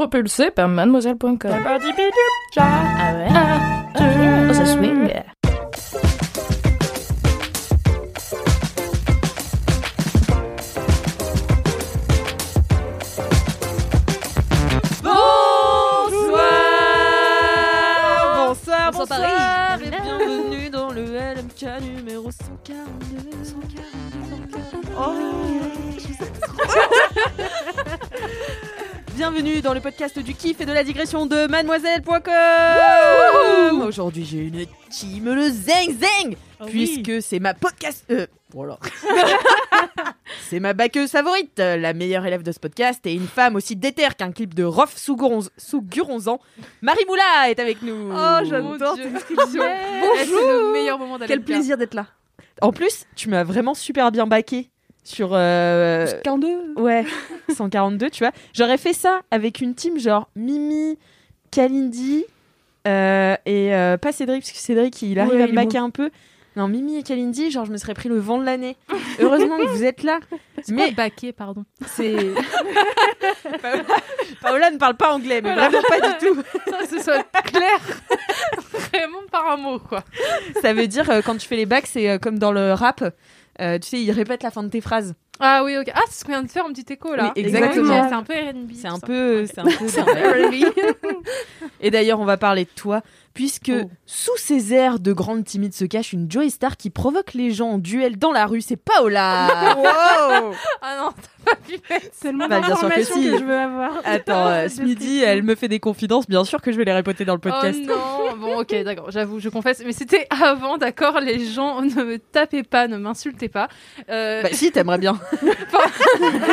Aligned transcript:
Propulsé 0.00 0.50
par 0.50 0.66
mademoiselle.com. 0.66 1.38
Ah 2.56 3.12
ouais? 3.12 3.28
Oh, 4.48 4.54
ça 4.54 4.64
swing. 4.64 5.10
Bonsoir 16.00 16.50
Bonsoir, 18.46 18.46
Bonsoir, 18.46 18.92
bonsoir, 18.92 19.20
Paris. 19.20 19.84
et 19.84 19.90
bienvenue 19.90 20.70
dans 20.70 20.90
le 20.92 21.04
LMK 21.04 21.82
numéro 21.82 22.30
142. 22.30 23.44
142. 23.44 24.78
Oh, 24.98 25.12
je 25.94 26.00
sais 26.00 26.32
trop. 26.40 26.62
Bienvenue 29.20 29.60
dans 29.60 29.74
le 29.74 29.82
podcast 29.82 30.18
du 30.18 30.32
kiff 30.32 30.62
et 30.62 30.64
de 30.64 30.72
la 30.72 30.82
digression 30.82 31.26
de 31.26 31.46
mademoiselle.com 31.46 33.82
Aujourd'hui 33.82 34.24
j'ai 34.24 34.38
une 34.38 34.64
team 34.88 35.34
le 35.34 35.50
zeng 35.50 35.92
zeng 35.92 36.36
Puisque 36.68 37.20
c'est 37.20 37.38
ma 37.38 37.52
podcast... 37.52 38.06
Euh, 38.10 38.26
voilà. 38.54 38.78
c'est 40.48 40.58
ma 40.58 40.72
baqueuse 40.72 41.10
favorite, 41.10 41.58
la 41.58 41.92
meilleure 41.92 42.24
élève 42.24 42.42
de 42.42 42.50
ce 42.50 42.58
podcast 42.58 43.06
et 43.06 43.12
une 43.12 43.26
femme 43.26 43.56
aussi 43.56 43.76
déterre 43.76 44.16
qu'un 44.16 44.32
clip 44.32 44.54
de 44.54 44.64
Rof 44.64 44.96
sous, 44.96 45.18
Guronzan. 45.82 46.40
Marie 46.80 47.04
Moula 47.06 47.50
est 47.50 47.60
avec 47.60 47.82
nous 47.82 48.10
Oh, 48.10 48.38
j'adore 48.44 48.94
Dieu. 48.94 49.04
cette 49.04 49.12
description. 49.12 49.64
Bonjour. 50.00 50.16
C'est 50.16 50.48
le 50.48 50.72
meilleur 50.72 50.98
moment 50.98 51.18
d'aller. 51.18 51.28
Quel 51.28 51.42
plaisir 51.42 51.76
d'être 51.76 51.92
là. 51.92 52.06
En 52.62 52.72
plus, 52.72 53.04
tu 53.16 53.28
m'as 53.28 53.44
vraiment 53.44 53.74
super 53.74 54.12
bien 54.12 54.26
baqué 54.26 54.70
sur. 55.10 55.30
euh, 55.32 56.06
42. 56.24 56.74
Ouais, 56.76 57.04
142, 57.54 58.10
tu 58.10 58.24
vois. 58.24 58.32
J'aurais 58.54 58.78
fait 58.78 58.92
ça 58.92 59.20
avec 59.30 59.60
une 59.60 59.74
team 59.74 59.98
genre 59.98 60.28
Mimi, 60.36 60.98
Kalindi 61.50 62.24
euh, 62.86 63.36
et 63.44 63.74
euh, 63.74 63.96
pas 63.98 64.12
Cédric, 64.12 64.42
parce 64.42 64.52
que 64.52 64.58
Cédric 64.58 65.02
il 65.02 65.18
arrive 65.18 65.32
Ouais, 65.34 65.42
à 65.42 65.46
me 65.46 65.52
est 65.52 65.54
baquer 65.54 65.78
un 65.78 65.90
peu. 65.90 66.10
Non, 66.56 66.66
Mimi 66.66 66.96
et 66.98 67.02
Kalindi, 67.04 67.50
genre 67.50 67.64
je 67.64 67.70
me 67.70 67.76
serais 67.76 67.94
pris 67.94 68.08
le 68.08 68.18
vent 68.18 68.38
de 68.38 68.44
l'année. 68.44 68.76
Heureusement 69.20 69.56
que 69.58 69.66
vous 69.66 69.84
êtes 69.84 70.02
là. 70.02 70.18
Mais 70.68 70.90
baquet, 70.90 71.32
pardon. 71.32 71.64
c'est. 71.86 72.16
Paola, 73.62 73.82
Paola 74.42 74.70
ne 74.70 74.76
parle 74.78 74.96
pas 74.96 75.14
anglais, 75.14 75.40
mais 75.42 75.54
vraiment 75.54 75.80
pas 75.88 76.00
du 76.00 76.26
tout. 76.26 76.42
Ça, 76.68 76.78
ce 76.90 77.02
soit 77.02 77.22
clair. 77.44 77.78
Vraiment 78.92 79.18
par 79.30 79.50
un 79.52 79.56
mot, 79.56 79.78
quoi. 79.78 80.02
Ça 80.62 80.72
veut 80.72 80.86
dire 80.86 81.08
euh, 81.10 81.20
quand 81.24 81.36
tu 81.36 81.46
fais 81.46 81.56
les 81.56 81.66
bacs, 81.66 81.86
c'est 81.86 82.08
euh, 82.10 82.18
comme 82.18 82.38
dans 82.38 82.52
le 82.52 82.72
rap. 82.72 83.04
Euh, 83.60 83.78
tu 83.78 83.88
sais, 83.88 84.00
ils 84.00 84.10
répètent 84.10 84.42
la 84.42 84.50
fin 84.50 84.62
de 84.62 84.68
tes 84.68 84.80
phrases. 84.80 85.14
Ah 85.38 85.62
oui, 85.64 85.76
ok. 85.78 85.90
Ah, 85.94 86.00
c'est 86.08 86.20
ce 86.20 86.24
qu'on 86.24 86.32
vient 86.32 86.42
de 86.42 86.50
faire, 86.50 86.66
un 86.66 86.72
petit 86.72 86.92
écho, 86.92 87.14
là. 87.14 87.32
Oui, 87.34 87.42
exactement. 87.42 88.08
C'est 88.08 88.14
un 88.14 88.22
peu 88.22 88.34
R&B. 88.34 88.72
C'est 88.74 88.88
un 88.88 88.98
peu, 88.98 89.46
c'est 89.54 89.58
un 89.58 89.64
peu. 89.64 90.62
Et 91.80 91.90
d'ailleurs, 91.90 92.20
on 92.20 92.24
va 92.26 92.36
parler 92.36 92.64
de 92.64 92.70
toi, 92.74 93.02
puisque 93.34 93.72
Oh. 93.74 93.90
sous 94.06 94.36
ces 94.36 94.74
airs 94.74 94.98
de 94.98 95.12
grande 95.12 95.44
timide 95.44 95.72
se 95.74 95.84
cache 95.84 96.12
une 96.12 96.30
Joey 96.30 96.50
Star 96.50 96.76
qui 96.76 96.90
provoque 96.90 97.34
les 97.34 97.52
gens 97.52 97.70
en 97.70 97.78
duel 97.78 98.18
dans 98.18 98.32
la 98.32 98.46
rue. 98.46 98.60
C'est 98.60 98.76
Paola. 98.76 99.74
wow. 99.76 100.52
Ah 100.82 100.96
non, 100.98 101.10
t'as 101.44 101.52
pas 101.52 101.56
pu 101.56 101.74
mettre. 101.90 102.10
Tellement 102.20 102.48
Bah, 102.48 102.60
bien 102.60 102.68
sûr 102.76 102.76
que 102.76 102.82
d'informations 102.94 103.14
si. 103.14 103.30
que 103.30 103.38
je 103.38 103.44
veux 103.44 103.58
avoir. 103.58 103.92
Attends, 104.04 104.46
euh, 104.48 104.68
ce 104.68 104.80
midi, 104.82 105.20
elle 105.22 105.42
me 105.42 105.54
fait 105.54 105.68
des 105.68 105.78
confidences. 105.80 106.26
Bien 106.26 106.44
sûr 106.44 106.60
que 106.62 106.72
je 106.72 106.76
vais 106.78 106.84
les 106.84 106.92
répéter 106.92 107.24
dans 107.24 107.34
le 107.34 107.40
podcast. 107.40 107.78
Oh 107.88 108.30
non, 108.30 108.36
bon 108.36 108.58
ok 108.60 108.82
d'accord, 108.82 109.10
j'avoue, 109.10 109.38
je 109.40 109.48
confesse, 109.50 109.82
mais 109.84 109.92
c'était 109.92 110.26
avant, 110.30 110.78
d'accord, 110.78 111.20
les 111.20 111.44
gens 111.46 111.82
ne 111.82 112.02
me 112.02 112.18
tapaient 112.18 112.62
pas, 112.62 112.88
ne 112.88 112.96
m'insultaient 112.96 113.48
pas. 113.48 113.68
Euh, 114.08 114.42
Bah 114.42 114.48
si, 114.52 114.72
t'aimerais 114.72 114.98
bien. 114.98 115.18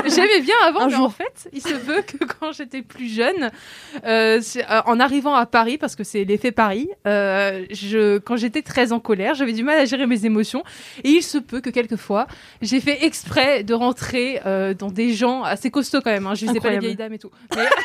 J'aimais 0.06 0.42
bien 0.42 0.56
avant, 0.66 0.82
Un 0.82 0.88
mais 0.88 0.96
jour. 0.96 1.06
en 1.06 1.10
fait, 1.10 1.50
il 1.54 1.62
se 1.62 1.74
veut 1.74 2.02
que 2.02 2.24
quand 2.26 2.52
j'étais 2.52 2.82
plus 2.82 3.08
jeune, 3.08 3.52
euh, 4.06 4.40
c'est- 4.42 4.66
euh, 4.70 4.82
en 4.86 5.00
arrivant 5.00 5.34
à 5.36 5.46
Paris, 5.46 5.78
parce 5.78 5.96
que 5.96 6.04
c'est 6.04 6.24
l'effet 6.24 6.52
Paris, 6.52 6.67
euh, 7.06 7.66
je, 7.72 8.18
quand 8.20 8.36
j'étais 8.38 8.62
très 8.62 8.92
en 8.92 9.00
colère, 9.00 9.36
j'avais 9.36 9.54
du 9.54 9.64
mal 9.64 9.78
à 9.80 9.86
gérer 9.86 10.06
mes 10.08 10.26
émotions, 10.26 10.64
et 11.04 11.10
il 11.10 11.22
se 11.24 11.38
peut 11.38 11.62
que 11.62 11.70
quelquefois, 11.70 12.28
j'ai 12.62 12.80
fait 12.80 13.06
exprès 13.06 13.64
de 13.64 13.74
rentrer 13.74 14.40
euh, 14.46 14.74
dans 14.74 14.90
des 14.92 15.14
gens 15.14 15.44
assez 15.44 15.70
costauds 15.72 16.02
quand 16.02 16.12
même, 16.12 16.28
hein, 16.28 16.36
je 16.36 16.46
visais 16.46 16.60
pas 16.60 16.70
les 16.72 16.80
vieilles 16.80 16.96
dames 16.96 17.14
et 17.14 17.20
tout. 17.20 17.32
Mais... 17.56 17.66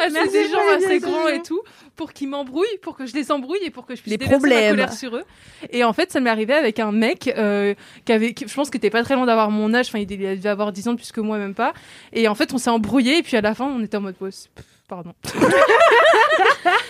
Ah, 0.00 0.08
c'est 0.10 0.28
des 0.32 0.48
gens 0.50 0.58
assez 0.76 0.98
grands 0.98 1.28
et 1.28 1.40
tout 1.40 1.60
pour 1.96 2.12
qu'ils 2.12 2.28
m'embrouillent, 2.28 2.78
pour 2.82 2.96
que 2.96 3.06
je 3.06 3.14
les 3.14 3.30
embrouille 3.30 3.60
et 3.64 3.70
pour 3.70 3.86
que 3.86 3.94
je 3.94 4.02
puisse 4.02 4.10
Les 4.10 4.18
déverser 4.18 4.34
ma 4.42 4.48
problèmes. 4.50 4.70
colère 4.72 4.92
sur 4.92 5.16
eux. 5.16 5.22
Et 5.70 5.84
en 5.84 5.92
fait, 5.92 6.10
ça 6.10 6.18
m'est 6.20 6.28
arrivé 6.28 6.52
avec 6.52 6.80
un 6.80 6.90
mec 6.92 7.32
euh, 7.38 7.74
qui 8.04 8.12
avait, 8.12 8.34
qui- 8.34 8.46
je 8.48 8.52
pense 8.54 8.68
qu'il 8.68 8.78
était 8.78 8.90
pas 8.90 9.04
très 9.04 9.14
loin 9.14 9.24
d'avoir 9.26 9.50
mon 9.50 9.72
âge, 9.72 9.86
enfin 9.88 10.00
il 10.00 10.06
devait 10.06 10.46
avoir 10.48 10.72
10 10.72 10.88
ans 10.88 10.92
de 10.92 10.96
plus 10.98 11.12
que 11.12 11.20
moi, 11.20 11.38
même 11.38 11.54
pas. 11.54 11.72
Et 12.12 12.26
en 12.26 12.34
fait, 12.34 12.52
on 12.52 12.58
s'est 12.58 12.68
embrouillé 12.70 13.18
et 13.18 13.22
puis 13.22 13.36
à 13.36 13.40
la 13.40 13.54
fin, 13.54 13.64
on 13.64 13.82
était 13.82 13.96
en 13.96 14.00
mode 14.02 14.16
boss. 14.20 14.50
Pardon. 14.88 15.12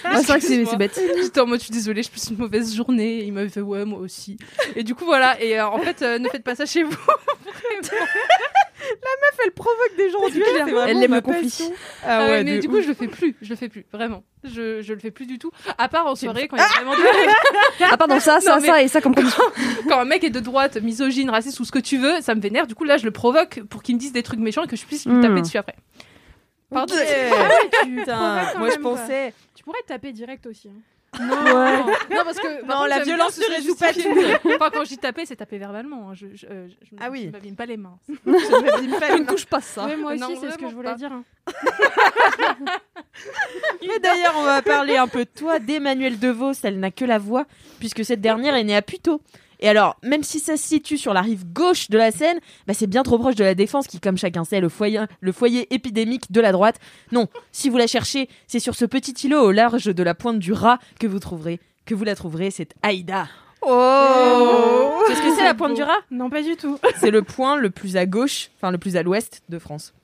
Ah, 0.06 0.18
c'est 0.18 0.26
vrai 0.26 0.38
que 0.38 0.46
c'est 0.46 0.64
c'est 0.66 0.76
bête. 0.76 1.00
J'étais 1.16 1.40
en 1.40 1.46
mode, 1.46 1.58
je 1.58 1.64
suis 1.64 1.72
désolée, 1.72 2.02
je 2.02 2.10
passe 2.10 2.28
une 2.30 2.36
mauvaise 2.36 2.74
journée. 2.76 3.20
Et 3.20 3.24
il 3.24 3.32
m'avait 3.32 3.48
fait, 3.48 3.60
ouais, 3.62 3.84
moi 3.84 3.98
aussi. 3.98 4.36
Et 4.76 4.84
du 4.84 4.94
coup, 4.94 5.04
voilà. 5.06 5.40
Et 5.42 5.58
euh, 5.58 5.66
en 5.66 5.78
fait, 5.78 6.02
euh, 6.02 6.18
ne 6.18 6.28
faites 6.28 6.44
pas 6.44 6.54
ça 6.54 6.66
chez 6.66 6.82
vous. 6.84 6.92
Vraiment. 7.94 9.30
Elle 9.44 9.50
provoque 9.52 9.96
des 9.96 10.10
gens 10.10 10.18
en 10.20 10.28
duel. 10.28 10.46
Elle 10.88 11.02
aime 11.02 11.10
ma 11.10 11.16
le 11.16 11.22
conflit. 11.22 11.42
passion. 11.44 11.72
Ah 12.04 12.18
Ah 12.20 12.26
ouais, 12.28 12.44
mais 12.44 12.56
de 12.56 12.60
du 12.60 12.68
ouf. 12.68 12.74
coup, 12.74 12.82
je 12.82 12.88
le 12.88 12.94
fais 12.94 13.08
plus. 13.08 13.34
Je 13.42 13.50
le 13.50 13.56
fais 13.56 13.68
plus, 13.68 13.86
vraiment. 13.92 14.22
Je, 14.44 14.82
je 14.82 14.92
le 14.92 15.00
fais 15.00 15.10
plus 15.10 15.26
du 15.26 15.38
tout. 15.38 15.50
À 15.78 15.88
part 15.88 16.06
en 16.06 16.14
soirée, 16.14 16.46
quand 16.48 16.56
il 16.56 16.60
y 16.60 16.62
a 16.62 16.68
vraiment 16.68 16.94
de- 16.94 17.84
Ah, 17.90 17.96
pardon, 17.98 18.20
ça, 18.20 18.40
ça, 18.40 18.56
Non, 18.56 18.60
mais- 18.62 18.68
ça 18.68 18.82
et 18.82 18.88
ça 18.88 19.00
comme 19.00 19.14
condition. 19.14 19.42
quand 19.88 19.98
un 20.00 20.04
mec 20.04 20.22
est 20.22 20.30
de 20.30 20.40
droite, 20.40 20.76
misogyne, 20.76 21.30
raciste 21.30 21.58
ou 21.60 21.64
ce 21.64 21.72
que 21.72 21.78
tu 21.78 21.96
veux, 21.98 22.20
ça 22.20 22.34
me 22.34 22.40
vénère. 22.40 22.66
Du 22.66 22.74
coup, 22.74 22.84
là, 22.84 22.98
je 22.98 23.04
le 23.04 23.10
provoque 23.10 23.60
pour 23.68 23.82
qu'il 23.82 23.94
me 23.96 24.00
dise 24.00 24.12
des 24.12 24.22
trucs 24.22 24.40
méchants 24.40 24.62
et 24.64 24.68
que 24.68 24.76
je 24.76 24.84
puisse 24.84 25.06
lui 25.06 25.14
Hmm. 25.14 25.22
taper 25.22 25.40
dessus 25.40 25.58
après. 25.58 25.76
Pardon. 26.74 26.94
Putain, 27.84 28.42
quand 28.52 28.58
moi 28.58 28.70
je 28.70 28.78
pensais. 28.78 29.32
Tu 29.54 29.64
pourrais 29.64 29.82
taper 29.86 30.12
direct 30.12 30.46
aussi. 30.46 30.68
hein. 30.68 30.80
Non, 31.20 31.26
non, 31.36 32.24
parce 32.24 32.38
que 32.40 32.62
Non, 32.62 32.74
contre, 32.74 32.88
la 32.88 32.98
violence 33.04 33.38
ne 33.38 33.54
résout 33.54 33.76
pas 33.76 33.92
justifié. 33.92 34.34
Enfin, 34.56 34.70
quand 34.72 34.82
je 34.82 34.88
dis 34.88 34.98
taper, 34.98 35.24
c'est 35.26 35.36
taper 35.36 35.58
verbalement. 35.58 36.10
hein. 36.10 36.14
Je, 36.14 36.26
je, 36.34 36.44
euh, 36.50 36.66
je, 36.68 36.74
je- 36.90 36.96
Ah 37.00 37.08
oui. 37.08 37.26
Je 37.26 37.30
m'abîme 37.30 37.54
pas 37.54 37.66
les 37.66 37.76
mains. 37.76 37.96
Je 38.08 39.18
ne 39.20 39.24
touche 39.24 39.46
pas 39.46 39.60
ça. 39.60 39.84
Ouais, 39.86 39.94
moi 39.96 40.16
Non, 40.16 40.26
aussi, 40.26 40.38
c'est 40.40 40.50
ce 40.50 40.58
que 40.58 40.68
je 40.68 40.74
voulais 40.74 40.90
pas. 40.90 40.96
dire. 40.96 41.12
hein. 41.12 41.22
Mais 43.82 43.98
d'ailleurs, 44.00 44.34
on 44.38 44.42
va 44.42 44.62
parler 44.62 44.96
un 44.96 45.06
peu 45.06 45.20
de 45.24 45.30
toi, 45.30 45.58
d'Emmanuel 45.58 46.18
DeVos. 46.18 46.52
Elle 46.64 46.80
n'a 46.80 46.90
que 46.90 47.04
la 47.04 47.18
voix, 47.18 47.44
puisque 47.78 48.04
cette 48.04 48.20
dernière 48.20 48.54
est 48.56 48.64
née 48.64 48.76
à 48.76 48.82
Puteaux. 48.82 49.20
Et 49.64 49.68
alors, 49.68 49.96
même 50.02 50.22
si 50.22 50.40
ça 50.40 50.58
se 50.58 50.62
situe 50.62 50.98
sur 50.98 51.14
la 51.14 51.22
rive 51.22 51.50
gauche 51.50 51.88
de 51.88 51.96
la 51.96 52.10
Seine, 52.10 52.38
bah 52.66 52.74
c'est 52.74 52.86
bien 52.86 53.02
trop 53.02 53.18
proche 53.18 53.34
de 53.34 53.44
la 53.44 53.54
Défense, 53.54 53.86
qui, 53.86 53.98
comme 53.98 54.18
chacun 54.18 54.44
sait, 54.44 54.56
est 54.56 54.60
le 54.60 54.68
foyer, 54.68 55.00
le 55.22 55.32
foyer 55.32 55.72
épidémique 55.72 56.30
de 56.30 56.42
la 56.42 56.52
droite. 56.52 56.76
Non, 57.12 57.28
si 57.50 57.70
vous 57.70 57.78
la 57.78 57.86
cherchez, 57.86 58.28
c'est 58.46 58.58
sur 58.58 58.74
ce 58.74 58.84
petit 58.84 59.12
îlot 59.26 59.40
au 59.40 59.52
large 59.52 59.86
de 59.86 60.02
la 60.02 60.14
pointe 60.14 60.38
du 60.38 60.52
Rat 60.52 60.80
que 61.00 61.06
vous 61.06 61.18
trouverez, 61.18 61.60
que 61.86 61.94
vous 61.94 62.04
la 62.04 62.14
trouverez. 62.14 62.50
C'est 62.50 62.74
Aïda. 62.82 63.26
Oh 63.62 65.02
C'est 65.06 65.14
ce 65.14 65.22
que 65.22 65.34
c'est 65.34 65.44
la 65.44 65.54
pointe 65.54 65.72
du 65.72 65.82
Rat? 65.82 66.02
Non, 66.10 66.28
pas 66.28 66.42
du 66.42 66.56
tout. 66.56 66.78
C'est 67.00 67.10
le 67.10 67.22
point 67.22 67.56
le 67.56 67.70
plus 67.70 67.96
à 67.96 68.04
gauche, 68.04 68.50
enfin 68.58 68.70
le 68.70 68.76
plus 68.76 68.98
à 68.98 69.02
l'ouest 69.02 69.40
de 69.48 69.58
France. 69.58 69.94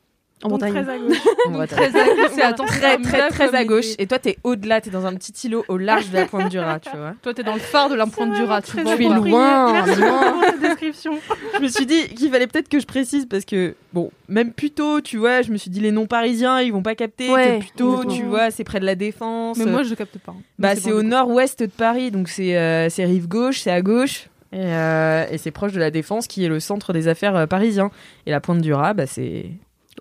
En 0.42 0.48
Bretagne. 0.48 0.72
Très 0.72 0.88
à 0.92 0.98
gauche. 0.98 1.18
En 1.46 1.50
Bretagne. 1.50 1.78
Très 1.90 2.00
à 2.00 2.04
gauche, 2.14 2.30
c'est 2.34 2.64
très 2.66 2.98
très 2.98 3.28
très 3.28 3.54
à 3.54 3.64
gauche 3.64 3.86
et 3.98 4.06
toi 4.06 4.18
t'es 4.18 4.38
au-delà 4.44 4.80
t'es 4.80 4.90
dans 4.90 5.04
un 5.06 5.14
petit 5.14 5.32
îlot 5.46 5.64
au 5.68 5.76
large 5.76 6.10
de 6.10 6.16
la 6.16 6.26
pointe 6.26 6.48
du 6.50 6.58
Rat 6.58 6.80
tu 6.80 6.96
vois 6.96 7.14
Toi, 7.22 7.34
t'es 7.34 7.42
dans 7.42 7.52
le 7.54 7.60
phare 7.60 7.90
de 7.90 7.94
la 7.94 8.06
pointe 8.06 8.32
du 8.32 8.42
rat. 8.42 8.62
Tu 8.62 8.80
vois, 8.80 8.94
suis 8.96 9.04
quoi. 9.04 9.12
approprié. 9.16 9.32
loin, 9.36 9.72
Merci 9.72 10.00
loin. 10.00 10.32
pour 10.32 10.44
cette 10.44 10.60
description. 10.60 11.12
je 11.56 11.60
me 11.62 11.68
suis 11.68 11.86
dit 11.86 12.08
qu'il 12.14 12.30
fallait 12.30 12.46
peut-être 12.46 12.68
que 12.68 12.80
je 12.80 12.86
précise 12.86 13.26
parce 13.26 13.44
que 13.44 13.74
bon 13.92 14.10
même 14.28 14.52
plutôt 14.52 15.00
tu 15.00 15.18
vois 15.18 15.42
je 15.42 15.50
me 15.52 15.56
suis 15.58 15.70
dit 15.70 15.80
les 15.80 15.90
noms 15.92 16.06
parisiens 16.06 16.60
ils 16.60 16.72
vont 16.72 16.82
pas 16.82 16.94
capter 16.94 17.30
Ouais, 17.30 17.58
plutôt 17.58 18.04
tu 18.04 18.22
vois 18.22 18.50
c'est 18.50 18.64
près 18.64 18.80
de 18.80 18.86
la 18.86 18.94
défense 18.94 19.58
Mais 19.58 19.66
moi, 19.66 19.82
je 19.82 19.94
capte 19.94 20.18
pas. 20.18 20.32
hein. 20.32 20.42
bah 20.58 20.74
c'est 20.76 20.92
au 20.92 21.02
nord-ouest 21.02 21.60
de 21.60 21.66
Paris 21.66 22.10
donc 22.10 22.28
c'est 22.28 22.56
euh, 22.56 22.88
c'est 22.88 23.04
rive 23.04 23.28
gauche 23.28 23.60
c'est 23.60 23.70
à 23.70 23.82
gauche 23.82 24.28
et, 24.52 24.56
euh, 24.58 25.26
et 25.30 25.38
c'est 25.38 25.50
proche 25.52 25.72
de 25.72 25.78
la 25.78 25.90
défense 25.90 26.26
qui 26.26 26.44
est 26.44 26.48
le 26.48 26.58
centre 26.60 26.92
des 26.92 27.06
affaires 27.08 27.36
euh, 27.36 27.46
parisien 27.46 27.90
et 28.26 28.30
la 28.30 28.40
pointe 28.40 28.60
du 28.62 28.72
Rat 28.72 28.94
bah 28.94 29.06
c'est 29.06 29.46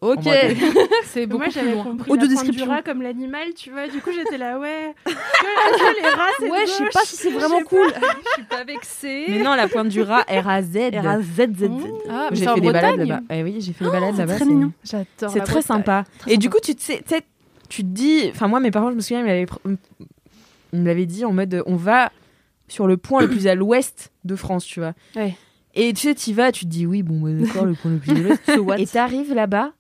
Ok. 0.02 0.24
C'est 1.06 1.26
beaucoup 1.26 1.40
Moi, 1.40 1.48
plus 1.48 1.54
j'avais 1.56 1.74
loin. 1.74 1.84
compris 1.84 2.12
Audio 2.12 2.28
la 2.28 2.34
pointe 2.36 2.52
du 2.52 2.64
rat 2.64 2.82
comme 2.82 3.02
l'animal, 3.02 3.54
tu 3.56 3.70
vois. 3.72 3.88
Du 3.88 4.00
coup, 4.02 4.12
j'étais 4.16 4.38
là, 4.38 4.58
ouais. 4.60 4.94
Que, 5.06 5.12
les 6.02 6.08
rats, 6.10 6.26
c'est 6.40 6.50
Ouais, 6.50 6.66
je 6.66 6.72
sais 6.72 6.86
pas 6.94 7.02
si 7.04 7.16
c'est 7.18 7.32
vraiment 7.32 7.62
cool. 7.64 7.88
Je 7.94 8.34
suis 8.34 8.44
pas 8.44 8.64
vexée. 8.64 9.26
Mais 9.28 9.40
non, 9.44 9.56
la 9.56 9.68
pointe 9.68 9.90
du 9.90 10.02
rat, 10.02 10.24
R-A-Z. 10.30 10.78
R-A-Z-Z-Z. 10.94 11.70
Ah, 12.10 12.28
mais 12.32 12.38
J'ai 12.38 12.46
c'est 12.46 12.54
fait 12.56 12.62
des 12.62 12.72
balades 12.72 12.98
là-bas. 12.98 13.22
Eh 13.30 13.44
oui, 13.44 13.58
j'ai 13.60 13.74
fait 13.74 13.86
des 13.86 13.92
balades 13.92 14.14
c'est 14.16 14.22
là-bas. 14.22 14.36
très 14.36 14.46
mignon. 14.46 14.72
J'adore. 14.84 15.06
C'est 15.34 15.42
très 15.42 15.62
sympa. 15.62 16.06
Et 16.28 16.38
du 16.38 16.50
coup, 16.50 16.58
tu 16.64 16.76
te 16.76 16.82
sais, 16.82 16.98
tu 17.06 17.16
sais, 17.16 17.22
tu 17.68 17.84
te 17.84 17.88
dis, 17.88 18.30
enfin 18.32 18.48
moi, 18.48 18.60
mes 18.60 18.72
parents, 18.72 18.90
je 18.92 18.96
me 18.96 19.02
souviens, 19.02 19.20
ils 19.20 19.26
m'avaient, 19.26 19.46
pr- 19.46 19.78
ils 20.74 20.80
me 20.80 20.86
l'avaient 20.86 21.06
dit 21.06 21.26
en 21.26 21.34
mode, 21.34 21.62
on 21.66 21.76
va 21.76 22.12
sur 22.68 22.88
le 22.88 22.98
point 22.98 23.22
le 23.22 23.28
plus 23.30 23.48
à 23.48 23.56
l'ouest 23.56 24.12
de 24.24 24.36
France, 24.36 24.66
tu 24.66 24.80
vois. 24.80 24.94
Ouais. 25.16 25.36
Et 25.76 25.94
tu 25.94 26.08
sais, 26.08 26.16
tu 26.16 26.34
vas, 26.34 26.52
tu 26.52 26.66
te 26.66 26.70
dis, 26.70 26.86
oui, 26.88 27.04
bon, 27.04 27.20
bah, 27.22 27.30
d'accord, 27.32 27.66
le 27.66 27.74
point 27.74 27.92
le 27.92 27.98
plus 27.98 28.12
à 28.12 28.16
l'ouest. 28.16 28.42
et 28.80 28.88
t'arrives 28.88 29.34
là-bas 29.34 29.72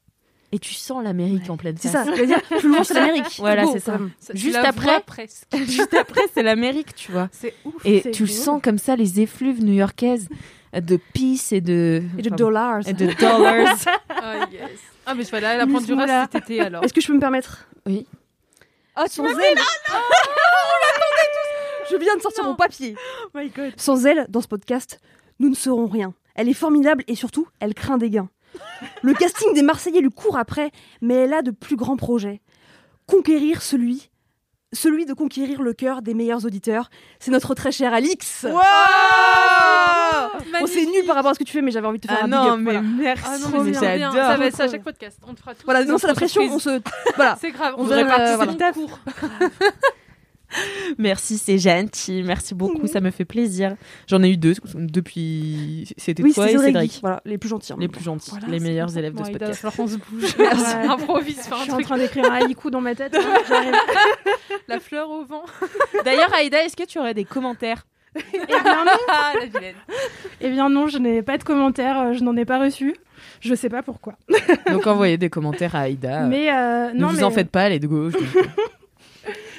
et 0.51 0.59
tu 0.59 0.73
sens 0.73 1.03
l'Amérique 1.03 1.49
en 1.49 1.57
pleine 1.57 1.75
C'est 1.79 1.89
face. 1.89 2.05
ça. 2.07 2.15
Je 2.15 2.19
veux 2.21 2.27
dire, 2.27 2.41
plus 2.41 2.69
loin, 2.69 2.83
c'est 2.83 2.93
l'Amérique. 2.95 3.35
Voilà, 3.39 3.65
c'est 3.67 3.79
ça. 3.79 3.99
Ça, 4.19 4.33
tu 4.33 4.39
Juste 4.39 4.55
la 4.55 4.69
après-. 4.69 5.03
Juste 5.67 5.93
après, 5.93 6.21
c'est 6.33 6.43
l'Amérique, 6.43 6.95
tu 6.95 7.11
vois. 7.11 7.29
C'est 7.31 7.53
ouf. 7.65 7.73
Et 7.85 8.01
c'est 8.01 8.11
tu 8.11 8.23
beau. 8.23 8.29
sens 8.31 8.61
comme 8.61 8.77
ça 8.77 8.95
les 8.95 9.19
effluves 9.21 9.63
new-yorkaises 9.63 10.27
de 10.73 10.99
peace 11.13 11.51
et 11.51 11.61
de 11.61 12.03
Et 12.17 12.21
de 12.23 12.29
dollars. 12.29 12.87
et 12.87 12.93
de 12.93 13.07
dollars. 13.13 13.75
Ah, 14.09 14.35
yes. 14.51 14.61
Ah, 15.05 15.13
mais 15.15 15.23
je 15.23 15.31
vais 15.31 15.37
aller 15.37 15.45
à 15.47 15.57
la 15.57 15.67
pointe 15.67 15.85
du 15.85 15.93
Moula. 15.95 16.27
cet 16.31 16.43
été 16.43 16.61
alors. 16.61 16.83
Est-ce 16.83 16.93
que 16.93 17.01
je 17.01 17.07
peux 17.07 17.13
me 17.13 17.19
permettre? 17.19 17.67
Oui. 17.85 18.05
Ah, 18.95 19.05
sans 19.07 19.23
elle. 19.25 19.33
Oh, 19.33 19.91
on 19.91 19.95
l'attendait 19.95 21.29
tous. 21.87 21.93
Je 21.93 21.97
viens 21.99 22.15
de 22.15 22.21
sortir 22.21 22.43
mon 22.43 22.55
papier. 22.55 22.95
Oh 23.25 23.29
my 23.37 23.49
god. 23.49 23.73
Sans 23.77 24.05
elle, 24.05 24.25
dans 24.29 24.41
ce 24.41 24.47
podcast, 24.47 24.99
nous 25.39 25.49
ne 25.49 25.55
serons 25.55 25.87
rien. 25.87 26.13
Elle 26.35 26.49
est 26.49 26.53
formidable 26.53 27.03
et 27.07 27.15
surtout, 27.15 27.47
elle 27.59 27.73
craint 27.73 27.97
des 27.97 28.09
gains. 28.09 28.29
Le 29.01 29.13
casting 29.13 29.53
des 29.53 29.61
Marseillais 29.61 30.01
lui 30.01 30.09
court 30.09 30.37
après, 30.37 30.71
mais 31.01 31.15
elle 31.15 31.33
a 31.33 31.41
de 31.41 31.51
plus 31.51 31.75
grands 31.75 31.97
projets. 31.97 32.41
Conquérir 33.07 33.61
celui, 33.61 34.09
celui 34.71 35.05
de 35.05 35.13
conquérir 35.13 35.61
le 35.61 35.73
cœur 35.73 36.01
des 36.01 36.13
meilleurs 36.13 36.45
auditeurs, 36.45 36.89
c'est 37.19 37.31
notre 37.31 37.55
très 37.55 37.71
cher 37.71 37.93
Alix. 37.93 38.45
Bon, 40.51 40.67
c'est 40.67 40.85
nul 40.85 41.05
par 41.05 41.15
rapport 41.15 41.31
à 41.31 41.33
ce 41.33 41.39
que 41.39 41.43
tu 41.43 41.53
fais, 41.53 41.61
mais 41.61 41.71
j'avais 41.71 41.87
envie 41.87 41.99
de 41.99 42.07
te 42.07 42.11
faire 42.11 42.19
Ah 42.21 42.25
un 42.25 42.27
big 42.27 42.35
non, 42.35 42.51
up, 42.53 42.57
mais 42.59 42.63
voilà. 42.63 42.81
merci. 42.81 43.23
Ah 43.25 43.37
non, 43.39 43.63
mais 43.63 43.73
c'est 43.73 43.97
bien. 43.97 44.11
j'adore. 44.11 44.25
Ça 44.31 44.37
va 44.37 44.45
être 44.45 44.55
ça 44.55 44.63
à 44.63 44.67
chaque 44.67 44.83
podcast. 44.83 45.17
On 45.27 45.33
te 45.33 45.39
fera 45.39 45.55
tout. 45.55 45.61
Voilà, 45.65 45.85
non, 45.85 45.97
c'est 45.97 46.07
la 46.07 46.13
pression, 46.13 46.41
on 46.43 46.59
se... 46.59 46.81
Voilà. 47.15 47.37
C'est 47.39 47.51
grave. 47.51 47.75
On 47.77 47.81
On 47.81 47.83
devrait 47.85 48.03
euh, 48.03 48.07
participer 48.07 48.55
voilà. 48.55 48.73
cours. 48.73 48.99
Merci, 50.97 51.37
c'est 51.37 51.57
gentil. 51.57 52.23
Merci 52.23 52.55
beaucoup, 52.55 52.87
ça 52.87 52.99
me 53.01 53.11
fait 53.11 53.25
plaisir. 53.25 53.75
J'en 54.07 54.21
ai 54.23 54.29
eu 54.31 54.37
deux 54.37 54.53
depuis. 54.75 55.91
C'était 55.97 56.23
Oui, 56.23 56.33
toi 56.33 56.45
c'est 56.47 56.53
et 56.53 56.57
Cédric. 56.57 56.73
Cédric. 56.73 56.99
Voilà, 57.01 57.21
les 57.25 57.37
plus 57.37 57.49
gentils. 57.49 57.73
hein. 57.73 57.77
Les 57.79 57.87
plus 57.87 58.03
gentils, 58.03 58.31
Voilà, 58.31 58.47
les 58.47 58.59
meilleurs 58.59 58.97
élèves 58.97 59.13
de 59.13 59.23
ce 59.23 59.29
il 59.29 59.37
podcast. 59.37 59.65
qu'on 59.75 59.87
se 59.87 59.95
bouge. 60.11 60.35
Ouais. 60.37 60.87
Improvise, 60.87 61.39
Je 61.47 61.53
un 61.53 61.57
suis 61.61 61.71
en 61.71 61.73
truc. 61.75 61.85
train 61.85 61.97
d'écrire 61.97 62.25
un 62.31 62.35
haïku 62.35 62.69
dans 62.71 62.81
ma 62.81 62.95
tête. 62.95 63.15
hein. 63.15 63.71
La 64.67 64.79
fleur 64.79 65.09
au 65.09 65.23
vent. 65.25 65.43
D'ailleurs, 66.05 66.33
Aïda, 66.33 66.63
est-ce 66.63 66.75
que 66.75 66.83
tu 66.85 66.99
aurais 66.99 67.13
des 67.13 67.25
commentaires? 67.25 67.85
Eh 68.15 68.21
bien 68.47 68.85
non, 68.85 68.91
Ah, 69.09 69.33
la 69.39 69.45
vilaine. 69.45 69.75
eh 70.41 70.49
bien 70.49 70.69
non, 70.69 70.87
je 70.87 70.97
n'ai 70.97 71.21
pas 71.21 71.37
de 71.37 71.43
commentaires, 71.43 71.99
euh, 71.99 72.13
je 72.13 72.23
n'en 72.23 72.35
ai 72.35 72.45
pas 72.45 72.59
reçu. 72.59 72.95
Je 73.39 73.53
sais 73.53 73.69
pas 73.69 73.83
pourquoi. 73.83 74.15
Donc 74.71 74.87
envoyez 74.87 75.17
des 75.17 75.29
commentaires 75.29 75.75
à 75.75 75.81
Aïda. 75.81 76.21
mais 76.21 76.51
euh, 76.51 76.91
ne 76.91 76.99
non, 76.99 77.07
vous 77.09 77.17
mais 77.17 77.23
en 77.23 77.29
faites 77.31 77.49
pas, 77.51 77.69
est 77.69 77.79
de 77.79 77.85
gauche. 77.87 78.13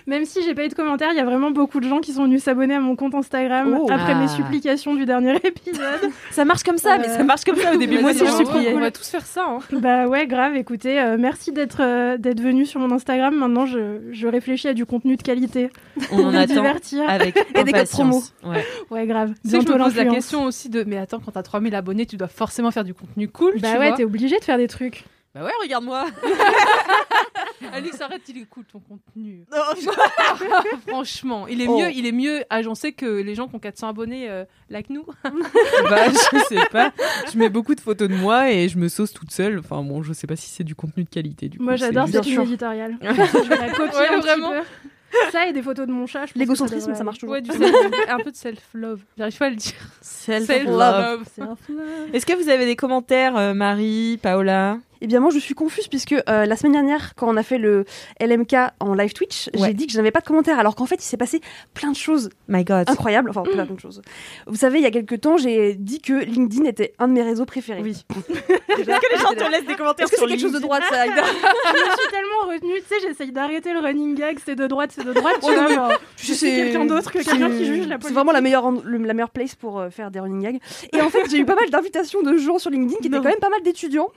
Même 0.07 0.25
si 0.25 0.43
j'ai 0.43 0.55
pas 0.55 0.65
eu 0.65 0.69
de 0.69 0.75
commentaires, 0.75 1.11
il 1.13 1.17
y 1.17 1.21
a 1.21 1.25
vraiment 1.25 1.51
beaucoup 1.51 1.81
de 1.81 1.89
gens 1.89 2.01
qui 2.01 2.13
sont 2.13 2.25
venus 2.25 2.43
s'abonner 2.43 2.75
à 2.75 2.81
mon 2.81 2.97
compte 2.97 3.15
Instagram 3.15 3.79
Oh. 3.81 3.87
après 3.91 4.13
Ah. 4.13 4.19
mes 4.21 4.29
supplications 4.29 4.95
du 4.95 5.05
dernier 5.07 5.37
épisode. 5.45 6.11
Ça 6.31 6.45
marche 6.45 6.63
comme 6.63 6.79
ça, 6.79 6.95
Euh, 6.95 6.99
mais 7.01 7.09
ça 7.09 7.23
marche 7.25 7.45
comme 7.45 7.57
ça 7.57 7.73
au 7.75 7.77
début. 7.77 7.97
Mais 7.97 8.03
Moi 8.03 8.11
aussi, 8.13 8.27
je 8.27 8.31
suppliais. 8.33 8.71
cool. 8.73 8.79
On 8.79 8.81
va 8.81 8.91
tous 8.91 9.09
faire 9.09 9.25
ça. 9.27 9.45
hein. 9.49 9.59
bah 9.73 10.07
ouais, 10.07 10.27
grave. 10.27 10.57
Écoutez, 10.57 11.01
euh, 11.01 11.17
merci 11.19 11.53
d'être 11.53 11.81
euh, 11.83 12.17
d'être 12.17 12.41
venu 12.41 12.67
sur 12.67 12.81
mon 12.81 12.91
Instagram. 12.95 13.35
Maintenant, 13.35 13.67
je, 13.67 14.01
je 14.11 14.27
réfléchis 14.27 14.69
à 14.69 14.75
du 14.75 14.87
contenu 14.87 15.17
de 15.17 15.23
qualité 15.23 15.71
On 16.13 16.25
en 16.25 16.35
attend 16.35 16.55
divertir. 16.55 17.09
avec 17.09 17.37
Et 17.55 17.65
des 17.65 17.73
codes 17.73 17.89
promo. 17.89 18.17
impatience. 18.17 18.35
Ouais. 18.45 18.65
Ouais, 18.91 19.07
grave. 19.07 19.29
Sais 19.29 19.35
que 19.35 19.49
je 19.49 19.51
Bientôt 19.67 19.79
me 19.79 19.85
pose 19.85 19.97
la 19.97 20.05
question 20.07 20.45
aussi 20.45 20.69
de 20.69 20.85
mais 20.87 20.97
attends 20.99 21.21
quand 21.25 21.33
t'as 21.33 21.43
3000 21.43 21.75
abonnés 21.75 22.07
tu 22.07 22.17
dois 22.17 22.29
forcément 22.29 22.71
faire 22.71 22.85
du 22.85 22.95
contenu 22.95 23.29
cool 23.29 23.53
Bah 23.61 23.73
tu 23.73 23.79
ouais, 23.79 23.89
vois. 23.89 23.97
t'es 23.97 24.05
obligé 24.05 24.39
de 24.39 24.45
faire 24.45 24.59
des 24.59 24.69
trucs. 24.69 25.05
Bah 25.35 25.43
ouais, 25.45 25.53
regarde-moi. 25.63 26.07
Alix 27.73 28.01
arrête 28.01 28.23
il 28.29 28.39
est 28.39 28.45
cool 28.47 28.65
ton 28.65 28.81
contenu 28.81 29.45
Non, 29.53 29.93
franchement 30.87 31.47
il 31.47 31.61
est 31.61 31.67
Oh. 31.69 31.79
mieux 31.79 31.91
il 31.93 32.07
est 32.07 32.13
mieux 32.13 32.43
agencé 32.51 32.93
que 32.93 33.07
les 33.21 33.35
gens 33.35 33.49
qui 33.49 33.55
ont 33.57 33.59
400 33.61 33.89
abonnés 33.89 34.29
euh, 34.31 34.45
like 34.71 34.91
nous 34.91 35.05
bah 35.91 36.09
je 36.11 36.39
sais 36.49 36.67
pas. 36.73 36.93
Je 37.33 37.39
mets 37.39 37.49
beaucoup 37.49 37.75
de 37.75 37.81
photos 37.81 38.09
de 38.09 38.15
moi 38.15 38.51
et 38.51 38.69
je 38.69 38.79
me 38.79 38.89
sauce 38.89 39.13
toute 39.13 39.31
seule. 39.31 39.59
Enfin 39.59 39.83
bon, 39.83 40.03
je 40.03 40.13
sais 40.13 40.27
pas 40.27 40.37
si 40.37 40.49
c'est 40.49 40.65
du 40.65 40.75
contenu 40.75 41.05
de 41.05 41.09
qualité. 41.09 41.49
Du 41.49 41.59
Moi, 41.59 41.77
j'adore 41.77 42.07
c'est 42.07 42.15
cette 42.15 42.27
ligne 42.27 42.43
éditoriale. 42.43 42.97
je 43.03 43.49
vais 43.49 43.57
la 43.57 43.71
copier 43.71 43.99
Ouais, 43.99 44.09
un 44.09 44.19
vraiment. 44.21 44.51
petit 44.51 44.59
peu. 45.13 45.31
Ça 45.33 45.47
et 45.49 45.53
des 45.53 45.63
photos 45.63 45.87
de 45.89 45.93
mon 45.93 46.07
chat. 46.07 46.21
je 46.21 46.25
pense 46.27 46.33
que 46.35 46.39
L'égocentrisme, 46.39 46.87
devrait 46.87 46.99
ça 46.99 47.05
marche 47.05 47.19
toujours. 47.19 47.33
ouais 47.35 47.41
du 47.43 47.51
self- 47.51 47.95
un 48.09 48.19
peu 48.19 48.31
de 48.31 48.37
self 48.37 48.63
love 48.75 49.01
j'arrive 49.19 49.37
pas 49.39 49.47
à 49.47 49.51
le 49.51 49.57
dire 49.57 49.73
Self-love. 50.01 51.25
Self-love. 51.35 51.59
aller. 51.69 52.11
Est-ce 52.17 52.27
que 52.27 52.33
vous 52.41 52.49
avez 52.49 52.65
des 52.65 52.77
commentaires, 52.77 53.37
euh, 53.37 53.53
Marie, 53.53 54.19
Paola? 54.23 54.79
Eh 55.03 55.07
bien, 55.07 55.21
moi, 55.21 55.31
je 55.31 55.39
suis 55.39 55.55
confuse 55.55 55.89
puisque 55.89 56.13
euh, 56.13 56.45
la 56.47 56.57
semaine 56.57 56.73
dernière, 56.73 57.15
quand 57.15 57.29
on 57.29 57.37
a 57.37 57.43
fait 57.43 57.59
le 57.59 57.85
LMK 58.21 58.55
en 58.81 58.95
live 58.95 59.13
Twitch, 59.13 59.49
Ouais. 59.57 59.69
j'ai 59.69 59.75
dit 59.75 59.87
que 59.87 59.93
je 59.93 59.97
n'avais 59.97 60.11
pas 60.11 60.21
de 60.21 60.27
commentaires, 60.27 60.59
alors 60.59 60.75
qu'en 60.77 60.87
fait, 60.87 60.97
il 60.97 61.07
s'est 61.07 61.17
passé 61.17 61.41
plein 61.75 61.91
de 61.91 61.97
choses 61.97 62.31
My 62.49 62.65
God. 62.65 62.89
incroyables. 62.91 63.31
Enfin, 63.31 63.43
plein 63.43 63.65
de 63.65 63.81
choses. 63.81 64.03
Vous 64.47 64.57
savez, 64.57 64.79
il 64.79 64.83
y 64.83 64.87
a 64.87 64.91
quelques 64.91 65.21
temps, 65.21 65.37
j'ai 65.39 65.75
dit 65.75 66.01
que 66.01 66.13
LinkedIn 66.13 66.65
était 66.67 66.93
un 66.99 67.09
de 67.09 67.13
mes 67.15 67.23
réseaux 67.23 67.45
préférés. 67.47 67.81
Oui. 67.83 68.05
Est-ce 68.29 68.85
que 68.85 69.15
les 69.15 69.19
gens 69.21 69.29
te 69.35 69.51
laissent 69.51 69.65
des 69.67 69.75
commentaires 69.75 70.05
Est-ce 70.07 70.13
que 70.13 70.19
c'est 70.21 70.27
quelque 70.27 70.41
chose 70.41 70.53
de 70.53 70.59
droite, 70.59 70.83
ça, 70.91 71.05
je 71.07 71.11
suis 71.11 72.11
tellement 72.11 72.53
retenue. 72.53 72.81
Tu 72.81 72.87
sais, 72.89 73.01
j'essaye 73.09 73.33
d'arrêter 73.33 73.73
le 73.73 73.81
running 73.81 74.15
gag. 74.15 74.39
C'est 74.45 74.55
de 74.57 74.67
droite, 74.67 74.91
c'est 74.95 75.05
de 75.05 75.13
droite. 75.13 75.37
Tu 75.43 75.53
vois, 75.53 75.69
genre, 75.73 75.93
Tu 76.17 76.27
sais, 76.27 76.35
c'est 76.35 76.55
quelqu'un 76.57 76.85
d'autre 76.87 77.11
que 77.11 77.19
quelqu'un 77.25 77.49
qui 77.51 77.59
c'est- 77.59 77.65
juge 77.65 77.79
la 77.87 77.95
C'est 77.95 77.99
politique. 77.99 78.15
vraiment 78.15 78.33
la 78.33 78.41
meilleure, 78.41 78.71
la 78.85 79.15
meilleure 79.15 79.31
place 79.31 79.55
pour 79.55 79.79
euh, 79.81 79.91
faire 79.91 80.11
des 80.11 80.21
running 80.21 80.43
gags. 80.43 80.61
Et 80.93 81.01
en 81.01 81.09
fait, 81.09 81.29
j'ai 81.31 81.39
eu 81.39 81.45
pas 81.45 81.55
mal 81.55 81.71
d'invitations 81.71 82.23
de 82.23 82.37
gens 82.37 82.59
sur 82.59 82.71
LinkedIn 82.71 83.01
qui 83.01 83.07
étaient 83.09 83.17
quand 83.17 83.25
même 83.25 83.39
pas 83.41 83.49
mal 83.49 83.63
d'étudiants. 83.63 84.09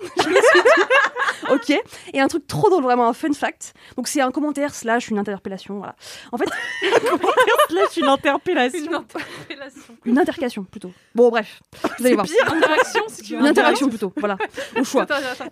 Ok. 1.52 1.72
Et 2.14 2.22
un 2.22 2.28
truc 2.28 2.48
trop 2.48 2.70
drôle, 2.70 2.84
vraiment 2.84 3.08
un 3.08 3.14
fun 3.14 3.34
fact. 3.34 3.74
Donc 3.98 4.08
c'est 4.08 4.22
un 4.22 4.32
commentaire 4.32 4.74
slash 4.74 5.10
une 5.10 5.20
interpellation. 5.20 5.78
Voilà. 5.78 5.96
En 6.32 6.38
fait, 6.38 6.46
Slash 7.70 7.98
une 7.98 8.06
interpellation. 8.08 8.80
une 8.80 8.94
interpellation 8.96 9.94
une 10.06 10.20
intercation 10.20 10.64
plutôt. 10.64 10.92
Bon, 11.16 11.30
bref. 11.30 11.62
Vous 12.00 12.06
allez 12.06 12.16
voir. 12.16 12.26
interaction 12.48 13.02
si 13.08 13.24
tu 13.24 13.34
veux 13.34 13.40
Une 13.42 13.48
interaction 13.48 13.90
plutôt. 13.90 14.14
Voilà. 14.18 14.38
Au 14.80 14.84
choix. 14.84 15.06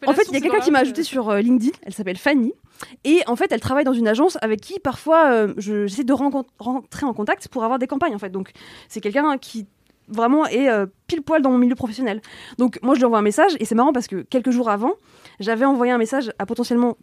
En 0.07 0.13
fait, 0.13 0.23
il 0.29 0.33
y 0.33 0.37
a 0.37 0.41
quelqu'un 0.41 0.59
qui 0.59 0.71
m'a 0.71 0.79
ajouté 0.79 1.03
sur 1.03 1.29
euh, 1.29 1.39
LinkedIn. 1.41 1.71
Elle 1.83 1.93
s'appelle 1.93 2.17
Fanny. 2.17 2.53
Et 3.03 3.21
en 3.27 3.35
fait, 3.35 3.51
elle 3.51 3.59
travaille 3.59 3.83
dans 3.83 3.93
une 3.93 4.07
agence 4.07 4.37
avec 4.41 4.61
qui 4.61 4.79
parfois 4.79 5.31
euh, 5.31 5.53
je- 5.57 5.87
j'essaie 5.87 6.03
de 6.03 6.13
rentrer 6.13 7.05
en 7.05 7.13
contact 7.13 7.47
pour 7.49 7.63
avoir 7.63 7.79
des 7.79 7.87
campagnes. 7.87 8.15
En 8.15 8.19
fait, 8.19 8.29
donc 8.29 8.51
c'est 8.87 9.01
quelqu'un 9.01 9.37
qui 9.37 9.67
vraiment 10.11 10.45
est 10.45 10.69
euh, 10.69 10.85
pile 11.07 11.21
poil 11.21 11.41
dans 11.41 11.51
mon 11.51 11.57
milieu 11.57 11.75
professionnel. 11.75 12.21
Donc 12.57 12.79
moi, 12.83 12.93
je 12.93 12.99
lui 12.99 13.05
envoie 13.05 13.19
un 13.19 13.23
message 13.23 13.51
et 13.59 13.65
c'est 13.65 13.75
marrant 13.75 13.93
parce 13.93 14.07
que 14.07 14.21
quelques 14.21 14.51
jours 14.51 14.69
avant, 14.69 14.93
j'avais 15.39 15.65
envoyé 15.65 15.91
un 15.91 15.97
message 15.97 16.31
à 16.39 16.45
potentiellement 16.45 16.97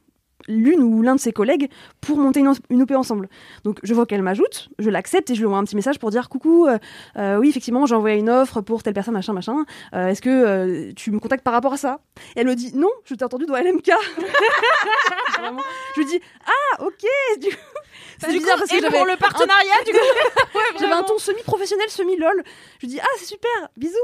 l'une 0.47 0.81
ou 0.83 1.03
l'un 1.03 1.17
de 1.17 1.21
ses 1.21 1.33
collègues 1.33 1.69
pour 2.01 2.17
monter 2.17 2.41
une, 2.41 2.83
OP 2.83 2.91
ensemble. 2.93 3.29
Donc 3.65 3.81
je 3.83 3.93
vois 3.93 4.07
qu'elle 4.07 4.23
m'ajoute, 4.23 4.69
je 4.79 4.89
l'accepte 4.89 5.31
et 5.31 5.35
je 5.35 5.41
lui 5.41 5.47
envoie 5.47 5.59
un 5.59 5.65
petit 5.65 5.75
message 5.75 5.99
pour 5.99 6.11
dire 6.11 6.29
coucou, 6.29 6.67
euh, 6.67 6.79
euh, 7.17 7.39
oui 7.39 7.49
effectivement 7.49 7.87
j'ai 7.87 7.97
envoyé 7.97 8.17
une 8.17 8.31
offre 8.31 8.61
pour 8.61 8.85
telle 8.85 8.95
personne 8.95 9.15
machin 9.15 9.33
machin. 9.33 9.65
Est-ce 9.93 10.23
que 10.23 10.93
tu 10.93 11.11
me 11.11 11.19
contactes 11.19 11.43
par 11.43 11.53
rapport 11.53 11.73
à 11.73 11.77
ça? 11.77 11.99
Et 12.37 12.41
elle 12.41 12.47
me 12.47 12.55
dit 12.55 12.71
non, 12.77 12.89
je 13.05 13.17
t'ai 13.17 13.25
entendu 13.25 13.47
dans 13.47 13.57
LMK. 13.57 13.91
Je 15.95 16.01
lui 16.01 16.07
dis 16.07 16.21
ah 16.47 16.85
ok. 16.85 17.41
Du 17.41 17.49
coup, 17.49 17.78
c'est 18.19 18.31
Du 18.33 18.39
bizarre 18.39 18.55
coup, 18.55 18.61
parce 18.61 18.71
que 18.71 18.81
j'avais 18.81 18.97
pour 18.97 19.07
le 19.07 19.17
partenariat, 19.17 19.83
du 19.87 19.93
coup. 19.93 19.99
j'avais 20.81 20.93
un 20.93 21.03
ton 21.03 21.19
semi 21.19 21.43
professionnel 21.43 21.89
semi 21.89 22.17
lol. 22.17 22.43
Je 22.81 22.87
lui 22.87 22.95
dis 22.95 23.01
ah 23.03 23.07
c'est 23.19 23.27
super, 23.27 23.69
bisous. 23.77 23.95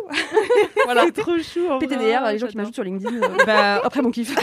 Voilà. 0.84 1.10
trop 1.10 1.38
chou. 1.38 1.78
PTDR 1.80 2.30
les 2.32 2.38
gens 2.38 2.46
qui 2.46 2.56
m'ajoutent 2.56 2.74
sur 2.74 2.84
LinkedIn. 2.84 3.22
euh, 3.22 3.44
Bah, 3.46 3.80
après 3.84 4.02
mon 4.02 4.10
kiff. 4.10 4.34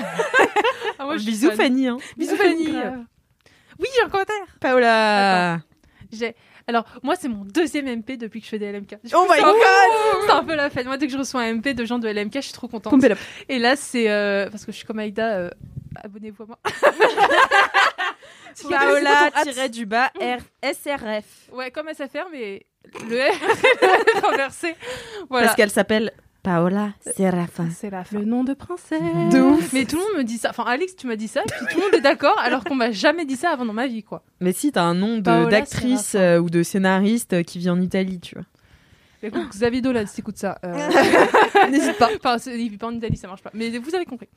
Ah, 1.00 1.06
moi, 1.06 1.18
je 1.18 1.22
suis 1.24 1.32
bisous 1.32 1.48
fan. 1.50 1.58
Fanny. 1.58 1.88
Hein. 1.88 1.98
bisous 2.18 2.36
Fanny 2.36 2.72
Grave. 2.72 3.00
oui 3.80 3.88
j'ai 3.96 4.04
un 4.04 4.10
commentaire 4.10 4.36
Paola. 4.60 5.60
J'ai. 6.12 6.36
Alors, 6.68 6.84
moi, 7.04 7.16
c'est 7.20 7.28
mon 7.28 7.44
deuxième 7.44 7.88
MP 7.88 8.18
depuis 8.18 8.40
que 8.40 8.46
je 8.46 8.52
fais 8.52 8.60
des 8.60 8.72
LMK. 8.72 9.00
Du 9.04 9.12
Oh 9.16 9.26
my 9.28 9.36
c'est 9.36 9.42
God. 9.42 9.56
C'est 10.26 10.32
un 10.32 10.44
peu 10.44 10.56
la 10.56 10.70
fête. 10.70 10.86
Moi, 10.86 10.98
dès 10.98 11.08
que 11.08 11.14
je 11.14 11.18
reçois 11.18 11.42
un 11.42 11.54
MP 11.56 11.74
de 11.74 11.86
gens 11.86 11.98
de 12.00 12.08
LMK, 12.08 12.36
je 12.36 12.40
suis 12.42 12.54
trop 12.54 12.68
contente. 12.68 12.94
Et 13.50 13.58
là, 13.60 13.76
c'est. 13.76 14.10
euh, 14.10 14.48
parce 14.50 14.66
que 14.66 14.72
je 14.72 14.78
suis 14.78 14.86
comme 14.86 15.00
Aïda, 15.00 15.38
euh, 15.38 15.50
abonnez-vous 16.04 16.44
à 16.44 16.46
moi. 16.46 16.60
Paola 18.70 19.32
tiré 19.44 19.70
du 19.70 19.86
bas 19.86 20.12
R 20.20 20.40
SRF. 20.64 21.50
Ouais, 21.54 21.72
comme 21.72 21.88
SFR, 21.94 22.28
mais 22.32 22.66
le 23.10 23.18
R 23.20 24.24
renversé. 24.26 24.76
Voilà. 25.30 25.48
Parce 25.48 25.58
qu'elle 25.58 25.70
s'appelle 25.72 26.12
Paola 26.44 26.94
Serafin. 27.16 27.70
fin. 27.70 28.04
Le 28.18 28.26
nom 28.26 28.44
de 28.44 28.54
princesse. 28.54 29.00
De 29.32 29.40
ouf. 29.40 29.74
Mais 29.74 29.86
tout 29.86 29.98
le 29.98 30.02
monde 30.04 30.18
me 30.18 30.24
dit 30.24 30.38
ça. 30.38 30.50
Enfin, 30.50 30.64
Alex, 30.66 30.96
tu 30.96 31.06
m'as 31.08 31.16
dit 31.16 31.28
ça, 31.28 31.42
et 31.42 31.46
puis 31.46 31.66
tout 31.72 31.78
le 31.80 31.86
monde 31.86 31.94
est 31.94 32.02
d'accord, 32.02 32.38
alors 32.40 32.64
qu'on 32.64 32.76
m'a 32.76 32.92
jamais 32.92 33.26
dit 33.26 33.36
ça 33.36 33.52
avant 33.52 33.66
dans 33.66 33.74
ma 33.74 33.86
vie, 33.88 34.04
quoi. 34.04 34.24
Mais 34.40 34.52
si, 34.52 34.72
t'as 34.72 34.82
un 34.84 34.96
nom 34.96 35.20
d'actrice 35.20 36.16
euh, 36.16 36.40
ou 36.40 36.50
de 36.50 36.64
scénariste 36.64 37.34
euh, 37.34 37.44
qui 37.44 37.60
vit 37.60 37.70
en 37.70 37.80
Italie, 37.80 38.20
tu 38.20 38.36
vois. 38.36 38.46
Écoute, 39.24 39.50
Xavier 39.50 39.82
Dolan, 39.82 40.06
si 40.08 40.16
t'écoutes 40.16 40.38
ça. 40.38 40.58
euh, 40.66 40.90
N'hésite 41.70 42.00
pas. 42.00 42.10
Enfin, 42.24 42.38
il 42.48 42.70
vit 42.72 42.78
pas 42.78 42.88
en 42.88 42.92
Italie, 42.96 43.18
ça 43.18 43.28
marche 43.28 43.44
pas. 43.44 43.52
Mais 43.54 43.70
vous 43.78 43.94
avez 43.94 44.06
compris. 44.06 44.28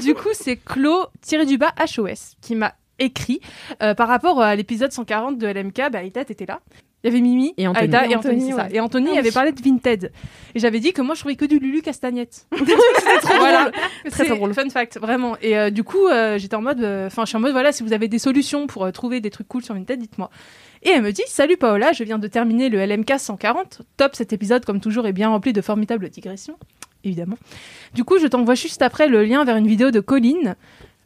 du 0.00 0.14
coup, 0.14 0.30
c'est 0.32 0.56
Clo 0.56 1.08
tiré 1.20 1.44
du 1.44 1.58
bas 1.58 1.74
HOS 1.78 2.36
qui 2.40 2.54
m'a 2.54 2.74
écrit 2.98 3.40
euh, 3.82 3.94
par 3.94 4.08
rapport 4.08 4.40
à 4.40 4.54
l'épisode 4.56 4.92
140 4.92 5.38
de 5.38 5.46
LMK. 5.46 5.90
Bah, 5.90 5.98
Aïta, 5.98 6.24
t'étais 6.24 6.46
là. 6.46 6.60
Il 7.04 7.08
y 7.08 7.10
avait 7.10 7.20
Mimi, 7.20 7.52
Et 7.58 7.68
Anthony. 7.68 7.84
Aïta 7.84 8.06
et 8.06 8.12
Et 8.12 8.16
Anthony, 8.16 8.52
ça. 8.52 8.66
Et 8.70 8.80
Anthony 8.80 9.10
Ah 9.14 9.18
avait 9.18 9.30
parlé 9.30 9.52
de 9.52 9.60
Vinted. 9.60 10.10
Et 10.54 10.58
j'avais 10.58 10.80
dit 10.80 10.94
que 10.94 11.02
moi, 11.02 11.14
je 11.14 11.20
trouvais 11.20 11.36
que 11.36 11.44
du 11.44 11.58
Lulu 11.58 11.82
Castagnette. 11.82 12.46
C'était 12.56 13.18
trop 13.20 13.36
voilà. 13.36 13.70
Très, 13.70 14.10
C'est 14.10 14.24
très 14.24 14.36
drôle. 14.36 14.54
Fun 14.54 14.70
fact, 14.70 14.98
vraiment. 14.98 15.36
Et 15.42 15.58
euh, 15.58 15.68
du 15.68 15.84
coup, 15.84 16.06
euh, 16.06 16.38
j'étais 16.38 16.54
en 16.56 16.62
mode, 16.62 16.80
euh, 16.80 17.08
enfin, 17.08 17.24
je 17.24 17.28
suis 17.28 17.36
en 17.36 17.40
mode, 17.40 17.52
voilà, 17.52 17.72
si 17.72 17.82
vous 17.82 17.92
avez 17.92 18.08
des 18.08 18.18
solutions 18.18 18.66
pour 18.66 18.86
euh, 18.86 18.90
trouver 18.90 19.20
des 19.20 19.28
trucs 19.28 19.48
cool 19.48 19.62
sur 19.62 19.74
Vinted, 19.74 20.00
dites-moi. 20.00 20.30
Et 20.82 20.90
elle 20.90 21.02
me 21.02 21.12
dit, 21.12 21.22
salut 21.26 21.58
Paola, 21.58 21.92
je 21.92 22.04
viens 22.04 22.18
de 22.18 22.26
terminer 22.26 22.70
le 22.70 22.82
LMK 22.82 23.18
140. 23.18 23.82
Top, 23.98 24.14
cet 24.14 24.32
épisode, 24.32 24.64
comme 24.64 24.80
toujours, 24.80 25.06
est 25.06 25.12
bien 25.12 25.28
rempli 25.28 25.52
de 25.52 25.60
formidables 25.60 26.08
digressions, 26.08 26.56
évidemment. 27.04 27.36
Du 27.92 28.04
coup, 28.04 28.18
je 28.18 28.28
t'envoie 28.28 28.54
juste 28.54 28.80
après 28.80 29.08
le 29.08 29.24
lien 29.24 29.44
vers 29.44 29.56
une 29.56 29.66
vidéo 29.66 29.90
de 29.90 30.00
Colline, 30.00 30.56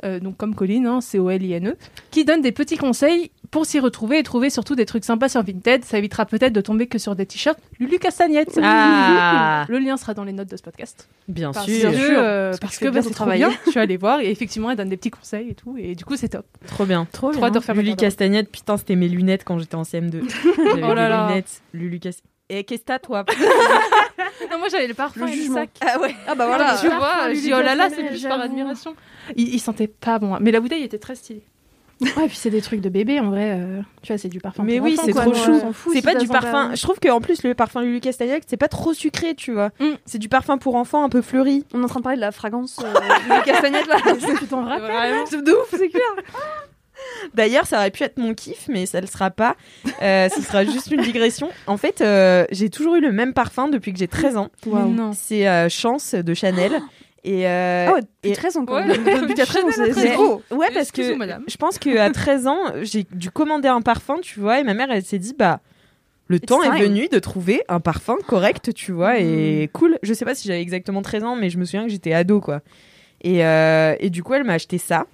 euh, 0.04 0.20
donc 0.20 0.36
comme 0.36 0.54
Colline, 0.54 0.86
hein, 0.86 1.00
C-O-L-I-N-E, 1.00 1.76
qui 2.10 2.24
donne 2.24 2.40
des 2.42 2.52
petits 2.52 2.76
conseils 2.76 3.30
pour 3.50 3.64
s'y 3.66 3.80
retrouver 3.80 4.18
et 4.18 4.22
trouver 4.22 4.50
surtout 4.50 4.74
des 4.74 4.84
trucs 4.86 5.04
sympas 5.04 5.28
sur 5.28 5.42
Vinted. 5.42 5.84
Ça 5.84 5.98
évitera 5.98 6.26
peut-être 6.26 6.52
de 6.52 6.60
tomber 6.60 6.86
que 6.86 6.98
sur 6.98 7.16
des 7.16 7.24
t-shirts 7.26 7.58
Lulu 7.80 7.98
Castagnette. 7.98 8.58
Ah. 8.62 9.64
Le 9.68 9.78
lien 9.78 9.96
sera 9.96 10.14
dans 10.14 10.24
les 10.24 10.32
notes 10.32 10.50
de 10.50 10.56
ce 10.56 10.62
podcast. 10.62 11.08
Bien 11.28 11.52
Parce 11.52 11.66
sûr. 11.66 11.90
que, 11.90 11.96
euh, 11.96 12.52
Parce 12.60 12.78
que 12.78 12.84
bien 12.84 13.00
bah, 13.00 13.02
c'est 13.02 13.14
trop 13.14 13.26
bien. 13.30 13.50
Je 13.66 13.70
suis 13.70 13.80
allée 13.80 13.96
voir 13.96 14.20
et 14.20 14.30
effectivement, 14.30 14.70
elle 14.70 14.76
donne 14.76 14.90
des 14.90 14.96
petits 14.96 15.10
conseils 15.10 15.48
et 15.50 15.54
tout. 15.54 15.76
Et 15.78 15.94
du 15.94 16.04
coup, 16.04 16.16
c'est 16.16 16.28
top. 16.28 16.46
Trop 16.66 16.84
bien. 16.84 17.06
Trop 17.12 17.28
refaire 17.28 17.74
ma 17.74 17.82
Lulu. 17.82 17.96
Castagnette, 17.96 18.50
putain, 18.50 18.76
c'était 18.76 18.96
mes 18.96 19.08
lunettes 19.08 19.44
quand 19.44 19.58
j'étais 19.58 19.74
en 19.76 19.82
CM2. 19.82 20.22
J'avais 20.56 20.82
Oh 20.82 20.94
là 20.94 21.04
des 21.04 21.08
là. 21.10 21.28
lunettes. 21.28 21.62
Lulu 21.72 21.98
Castagnette. 21.98 22.24
Et 22.50 22.64
qu'est-ce 22.64 22.80
que 22.80 22.86
t'as, 22.86 22.98
toi? 22.98 23.24
Non, 24.50 24.58
moi, 24.58 24.68
j'avais 24.70 24.86
le 24.86 24.94
parfum 24.94 25.26
Le 25.26 25.32
et 25.32 25.46
sac. 25.48 25.70
Ah 25.80 25.98
ouais. 26.00 26.14
Ah 26.26 26.34
bah 26.34 26.46
voilà. 26.46 26.76
tu 26.80 26.86
vois, 26.88 26.98
parfum, 26.98 27.22
je 27.24 27.28
Lulu 27.30 27.40
dis 27.42 27.54
oh 27.54 27.60
là 27.60 27.74
là, 27.74 27.88
c'est 27.90 28.04
plus 28.04 28.22
par 28.22 28.40
admiration. 28.40 28.94
Il, 29.36 29.54
il 29.54 29.58
sentait 29.58 29.88
pas 29.88 30.18
bon, 30.18 30.36
mais 30.40 30.50
la 30.50 30.60
bouteille 30.60 30.82
était 30.82 30.98
très 30.98 31.14
stylée. 31.14 31.44
Ouais, 32.00 32.28
puis 32.28 32.36
c'est 32.36 32.50
des 32.50 32.62
trucs 32.62 32.80
de 32.80 32.88
bébé 32.88 33.18
en 33.18 33.30
vrai. 33.30 33.58
euh, 33.58 33.80
tu 34.02 34.12
vois, 34.12 34.18
c'est 34.18 34.28
du 34.28 34.38
parfum. 34.38 34.62
Mais 34.62 34.76
pour 34.78 34.86
oui, 34.86 34.96
c'est 35.04 35.12
trop 35.12 35.34
chou. 35.34 35.60
C'est 35.86 35.94
si 35.94 36.02
pas 36.02 36.14
du 36.14 36.28
parfum. 36.28 36.74
Je 36.74 36.80
trouve 36.82 37.00
qu'en 37.00 37.20
plus, 37.20 37.42
le 37.42 37.54
parfum 37.54 37.82
Lulu 37.82 38.00
Castagnette, 38.00 38.44
c'est 38.46 38.56
pas 38.56 38.68
trop 38.68 38.94
sucré, 38.94 39.34
tu 39.34 39.52
vois. 39.52 39.70
Mm. 39.80 39.94
C'est 40.04 40.18
du 40.18 40.28
parfum 40.28 40.58
pour 40.58 40.76
enfants 40.76 41.02
un 41.02 41.08
peu 41.08 41.22
fleuri. 41.22 41.64
On 41.74 41.80
est 41.80 41.84
en 41.84 41.88
train 41.88 41.98
de 41.98 42.04
parler 42.04 42.16
de 42.16 42.20
la 42.22 42.30
fragrance 42.30 42.78
euh, 42.84 42.92
de 43.40 43.44
castagnette 43.44 43.86
là. 43.88 43.96
Tu 44.06 44.46
t'en 44.46 44.64
rappelles 44.64 44.82
Vraiment. 44.84 45.26
C'est 45.26 45.42
de 45.42 45.52
ouf, 45.52 45.68
c'est 45.70 45.88
clair. 45.88 46.02
D'ailleurs, 47.34 47.66
ça 47.66 47.78
aurait 47.78 47.90
pu 47.90 48.02
être 48.04 48.18
mon 48.18 48.34
kiff, 48.34 48.66
mais 48.68 48.86
ça 48.86 49.00
le 49.00 49.06
sera 49.06 49.30
pas. 49.30 49.56
Euh, 50.02 50.28
ce 50.28 50.40
sera 50.42 50.64
juste 50.64 50.90
une 50.90 51.02
digression. 51.02 51.48
En 51.66 51.76
fait, 51.76 52.00
euh, 52.00 52.44
j'ai 52.50 52.70
toujours 52.70 52.96
eu 52.96 53.00
le 53.00 53.12
même 53.12 53.32
parfum 53.34 53.68
depuis 53.68 53.92
que 53.92 53.98
j'ai 53.98 54.08
13 54.08 54.36
ans. 54.36 54.48
C'est 55.14 55.48
euh, 55.48 55.68
Chance 55.68 56.14
de 56.14 56.34
Chanel. 56.34 56.80
Et, 57.24 57.46
euh, 57.46 57.86
Ah 57.88 57.94
ouais, 57.94 58.00
depuis 58.02 58.30
et- 58.30 58.32
13 58.34 58.56
ans 58.56 58.64
quand 58.64 58.74
Ouais. 58.74 58.86
même. 58.86 59.04
Depuis 59.22 59.34
13 59.34 59.64
ans, 59.64 59.68
c'est 59.70 59.76
Chanel 59.76 59.90
à 59.90 59.94
c'est 59.94 60.00
13 60.06 60.12
gros. 60.16 60.42
Ouais, 60.52 60.68
parce 60.72 60.92
que 60.92 61.14
madame. 61.16 61.44
je 61.48 61.56
pense 61.56 61.78
qu'à 61.78 62.10
13 62.10 62.46
ans, 62.46 62.58
j'ai 62.82 63.06
dû 63.12 63.30
commander 63.30 63.68
un 63.68 63.82
parfum, 63.82 64.18
tu 64.22 64.38
vois, 64.40 64.60
et 64.60 64.64
ma 64.64 64.72
mère, 64.74 64.88
elle 64.90 65.04
s'est 65.04 65.18
dit, 65.18 65.34
bah, 65.36 65.60
le 66.28 66.38
temps 66.40 66.62
est 66.62 66.70
time. 66.76 66.84
venu 66.84 67.08
de 67.08 67.18
trouver 67.18 67.62
un 67.68 67.80
parfum 67.80 68.16
correct, 68.26 68.72
tu 68.74 68.92
vois, 68.92 69.18
et 69.18 69.68
cool. 69.72 69.98
Je 70.02 70.14
sais 70.14 70.24
pas 70.24 70.34
si 70.34 70.46
j'avais 70.46 70.62
exactement 70.62 71.02
13 71.02 71.24
ans, 71.24 71.36
mais 71.36 71.50
je 71.50 71.58
me 71.58 71.64
souviens 71.64 71.84
que 71.84 71.90
j'étais 71.90 72.12
ado, 72.12 72.40
quoi. 72.40 72.60
Et, 73.22 73.44
euh, 73.44 73.96
et 73.98 74.10
du 74.10 74.22
coup, 74.22 74.34
elle 74.34 74.44
m'a 74.44 74.54
acheté 74.54 74.78
ça. 74.78 75.06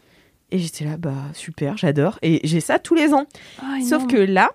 Et 0.54 0.58
j'étais 0.58 0.84
là, 0.84 0.96
bah, 0.96 1.12
super, 1.32 1.76
j'adore. 1.76 2.16
Et 2.22 2.40
j'ai 2.44 2.60
ça 2.60 2.78
tous 2.78 2.94
les 2.94 3.12
ans. 3.12 3.26
Ah, 3.60 3.80
Sauf 3.82 4.06
que 4.06 4.16
là, 4.16 4.52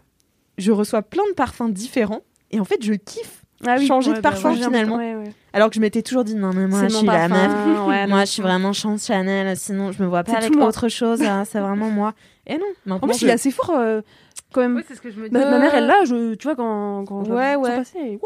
je 0.58 0.72
reçois 0.72 1.01
plein 1.01 1.27
de 1.27 1.34
parfums 1.34 1.68
différents. 1.70 2.22
Et 2.51 2.60
en 2.62 2.63
fait, 2.63 2.82
je 2.82 2.94
kiffe 2.94 3.44
Ah 3.68 3.75
oui. 3.77 3.86
changer 3.86 4.12
Ouais, 4.12 4.15
de 4.18 4.22
bah, 4.22 4.29
parfum 4.32 4.53
finalement. 4.56 4.96
ouais, 4.96 5.15
ouais. 5.15 5.34
Alors 5.51 5.68
que 5.70 5.75
je 5.75 5.82
m'étais 5.82 6.01
toujours 6.01 6.24
dit, 6.24 6.36
non, 6.36 6.53
mais 6.53 6.68
moi, 6.68 6.84
je 6.88 6.94
suis 6.96 7.06
la 7.06 7.27
meuf. 7.27 8.08
Moi, 8.08 8.22
je 8.22 8.29
suis 8.32 8.41
vraiment 8.41 8.72
chance 8.72 9.08
Chanel, 9.08 9.58
sinon 9.58 9.91
je 9.91 10.01
me 10.01 10.08
vois 10.08 10.24
pas 10.24 10.38
avec 10.38 10.56
autre 10.56 10.88
chose. 10.88 11.22
hein, 11.22 11.44
c'est 11.44 11.60
vraiment 11.60 11.89
moi. 11.89 12.13
Et 12.48 12.53
non, 12.58 12.63
maintenant. 12.86 13.06
En 13.08 13.10
plus, 13.12 13.20
je- 13.20 13.25
il 13.25 13.29
est 13.29 13.34
assez 13.34 13.51
fort 13.51 13.72
euh, 13.75 14.00
quand 14.53 14.62
même. 14.62 14.77
Oui, 14.77 14.84
c'est 14.88 14.96
ce 14.96 15.01
que 15.01 15.12
je 15.12 15.20
me 15.20 15.27
dis. 15.27 15.34
Ma, 15.34 15.46
ma 15.50 15.60
mère, 15.60 15.75
elle 15.75 15.86
l'a, 15.86 16.06
je, 16.06 16.36
tu 16.36 16.48
vois, 16.48 16.56
quand, 16.56 17.03
quand 17.06 17.25
je 17.25 17.32
Ouais, 17.34 17.56
ouais. 17.58 17.75
passer. 17.75 18.18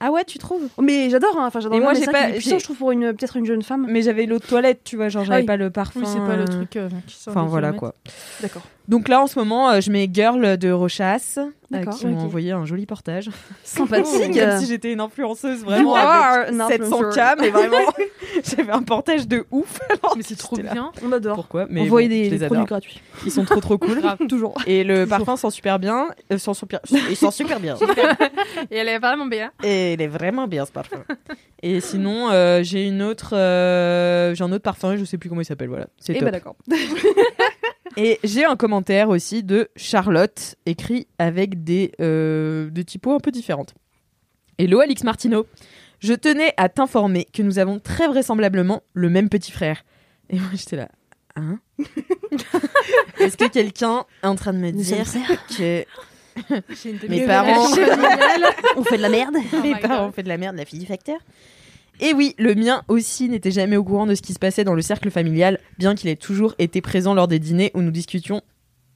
Ah 0.00 0.10
ouais, 0.12 0.24
tu 0.24 0.38
trouves? 0.38 0.68
Mais 0.80 1.10
j'adore, 1.10 1.36
hein, 1.38 1.46
enfin 1.46 1.60
j'adore. 1.60 1.76
Et 1.76 1.80
moi, 1.80 1.92
j'ai 1.94 2.06
pas- 2.06 2.28
puissant, 2.28 2.50
j'ai- 2.50 2.58
je 2.58 2.64
trouve, 2.64 2.76
pour 2.76 2.92
une 2.92 3.12
peut-être 3.14 3.36
une 3.36 3.46
jeune 3.46 3.62
femme. 3.62 3.86
Mais 3.88 4.02
j'avais 4.02 4.26
l'eau 4.26 4.38
de 4.38 4.44
toilette, 4.44 4.82
tu 4.84 4.96
vois, 4.96 5.08
genre 5.08 5.24
j'avais 5.24 5.40
oui. 5.40 5.46
pas 5.46 5.56
le 5.56 5.70
parfum. 5.70 6.00
Oui, 6.00 6.06
c'est 6.06 6.20
pas 6.20 6.36
le 6.36 6.44
truc 6.44 6.76
euh, 6.76 6.88
qui 7.06 7.16
sort 7.16 7.32
Enfin 7.36 7.46
voilà 7.46 7.72
quoi. 7.72 7.94
D'accord. 8.40 8.62
Donc 8.88 9.08
là 9.08 9.20
en 9.20 9.26
ce 9.26 9.38
moment, 9.38 9.70
euh, 9.70 9.80
je 9.80 9.90
mets 9.90 10.08
Girl 10.12 10.56
de 10.56 10.70
Rochas, 10.70 11.38
euh, 11.74 11.84
qui 11.98 12.06
m'ont 12.06 12.18
ok. 12.18 12.24
envoyé 12.24 12.52
un 12.52 12.64
joli 12.64 12.86
portage. 12.86 13.28
Sympathique. 13.62 14.32
Comme 14.40 14.58
si 14.58 14.66
j'étais 14.66 14.92
une 14.94 15.00
influenceuse 15.00 15.62
vraiment 15.62 15.90
You 15.90 15.96
avec 15.96 16.58
are 16.58 16.60
an 16.60 16.68
700K, 16.70 17.34
mais 17.38 17.50
vraiment, 17.50 17.76
j'avais 18.44 18.72
un 18.72 18.82
portage 18.82 19.28
de 19.28 19.44
ouf. 19.50 19.78
Alors, 19.90 20.16
Mais 20.16 20.22
c'est 20.22 20.36
trop 20.36 20.56
là. 20.56 20.72
bien. 20.72 20.92
On 21.04 21.12
adore. 21.12 21.34
Pourquoi 21.34 21.66
Mais 21.68 21.82
Envoyer 21.82 22.08
bon, 22.08 22.14
des, 22.14 22.38
produits 22.38 22.46
adore. 22.46 22.66
gratuits. 22.66 23.02
Ils 23.26 23.30
sont 23.30 23.44
trop 23.44 23.60
trop 23.60 23.76
cool. 23.76 24.00
Toujours. 24.28 24.54
Et 24.66 24.84
le 24.84 25.04
parfum 25.06 25.36
sent 25.36 25.50
super 25.50 25.78
bien. 25.78 26.08
Euh, 26.32 26.38
sent 26.38 26.54
super... 26.54 26.80
Ils 26.90 27.16
sentent 27.16 27.34
super 27.34 27.60
bien. 27.60 27.76
Et 28.70 28.76
elle 28.76 28.88
est 28.88 28.98
vraiment 28.98 29.26
bien. 29.26 29.50
Et 29.62 29.92
il 29.92 30.00
est 30.00 30.06
vraiment 30.08 30.48
bien 30.48 30.64
ce 30.64 30.72
parfum. 30.72 31.04
Et 31.62 31.80
sinon, 31.80 32.30
euh, 32.30 32.62
j'ai 32.62 32.86
une 32.86 33.02
autre, 33.02 33.36
euh, 33.36 34.34
j'ai 34.34 34.44
un 34.44 34.52
autre 34.52 34.62
parfum, 34.62 34.96
je 34.96 35.04
sais 35.04 35.18
plus 35.18 35.28
comment 35.28 35.42
il 35.42 35.44
s'appelle. 35.44 35.68
Voilà, 35.68 35.88
c'est 35.98 36.12
Et 36.14 36.18
top. 36.18 36.24
bah 36.24 36.30
d'accord. 36.30 36.56
Et 38.00 38.20
j'ai 38.22 38.44
un 38.44 38.54
commentaire 38.54 39.08
aussi 39.08 39.42
de 39.42 39.70
Charlotte, 39.74 40.54
écrit 40.66 41.08
avec 41.18 41.64
des, 41.64 41.90
euh, 42.00 42.70
des 42.70 42.84
typos 42.84 43.12
un 43.12 43.18
peu 43.18 43.32
différentes. 43.32 43.74
Hello 44.56 44.78
Alix 44.78 45.02
Martineau, 45.02 45.48
je 45.98 46.14
tenais 46.14 46.54
à 46.58 46.68
t'informer 46.68 47.24
que 47.24 47.42
nous 47.42 47.58
avons 47.58 47.80
très 47.80 48.06
vraisemblablement 48.06 48.84
le 48.94 49.10
même 49.10 49.28
petit 49.28 49.50
frère. 49.50 49.82
Et 50.30 50.38
moi 50.38 50.50
j'étais 50.54 50.76
là, 50.76 50.88
hein? 51.34 51.58
Est-ce 53.18 53.36
que 53.36 53.48
quelqu'un 53.48 54.04
est 54.22 54.26
en 54.28 54.36
train 54.36 54.52
de 54.52 54.58
me 54.58 54.70
Nous 54.70 54.80
dire 54.80 55.04
que 55.58 55.84
mes 57.08 57.26
parents, 57.26 57.66
On 58.76 58.84
fait 58.84 58.96
de 58.96 59.02
la 59.02 59.08
merde. 59.08 59.34
Oh 59.52 59.56
mes 59.60 59.74
my 59.74 59.80
parents 59.80 60.06
ont 60.06 60.12
fait 60.12 60.22
de 60.22 60.28
la 60.28 60.38
merde, 60.38 60.54
la 60.54 60.64
fille 60.64 60.78
du 60.78 60.86
facteur 60.86 61.18
et 62.00 62.12
oui, 62.12 62.34
le 62.38 62.54
mien 62.54 62.82
aussi 62.88 63.28
n'était 63.28 63.50
jamais 63.50 63.76
au 63.76 63.84
courant 63.84 64.06
de 64.06 64.14
ce 64.14 64.22
qui 64.22 64.32
se 64.32 64.38
passait 64.38 64.64
dans 64.64 64.74
le 64.74 64.82
cercle 64.82 65.10
familial, 65.10 65.58
bien 65.78 65.94
qu'il 65.94 66.08
ait 66.08 66.16
toujours 66.16 66.54
été 66.58 66.80
présent 66.80 67.14
lors 67.14 67.28
des 67.28 67.38
dîners 67.38 67.72
où 67.74 67.82
nous 67.82 67.90
discutions 67.90 68.42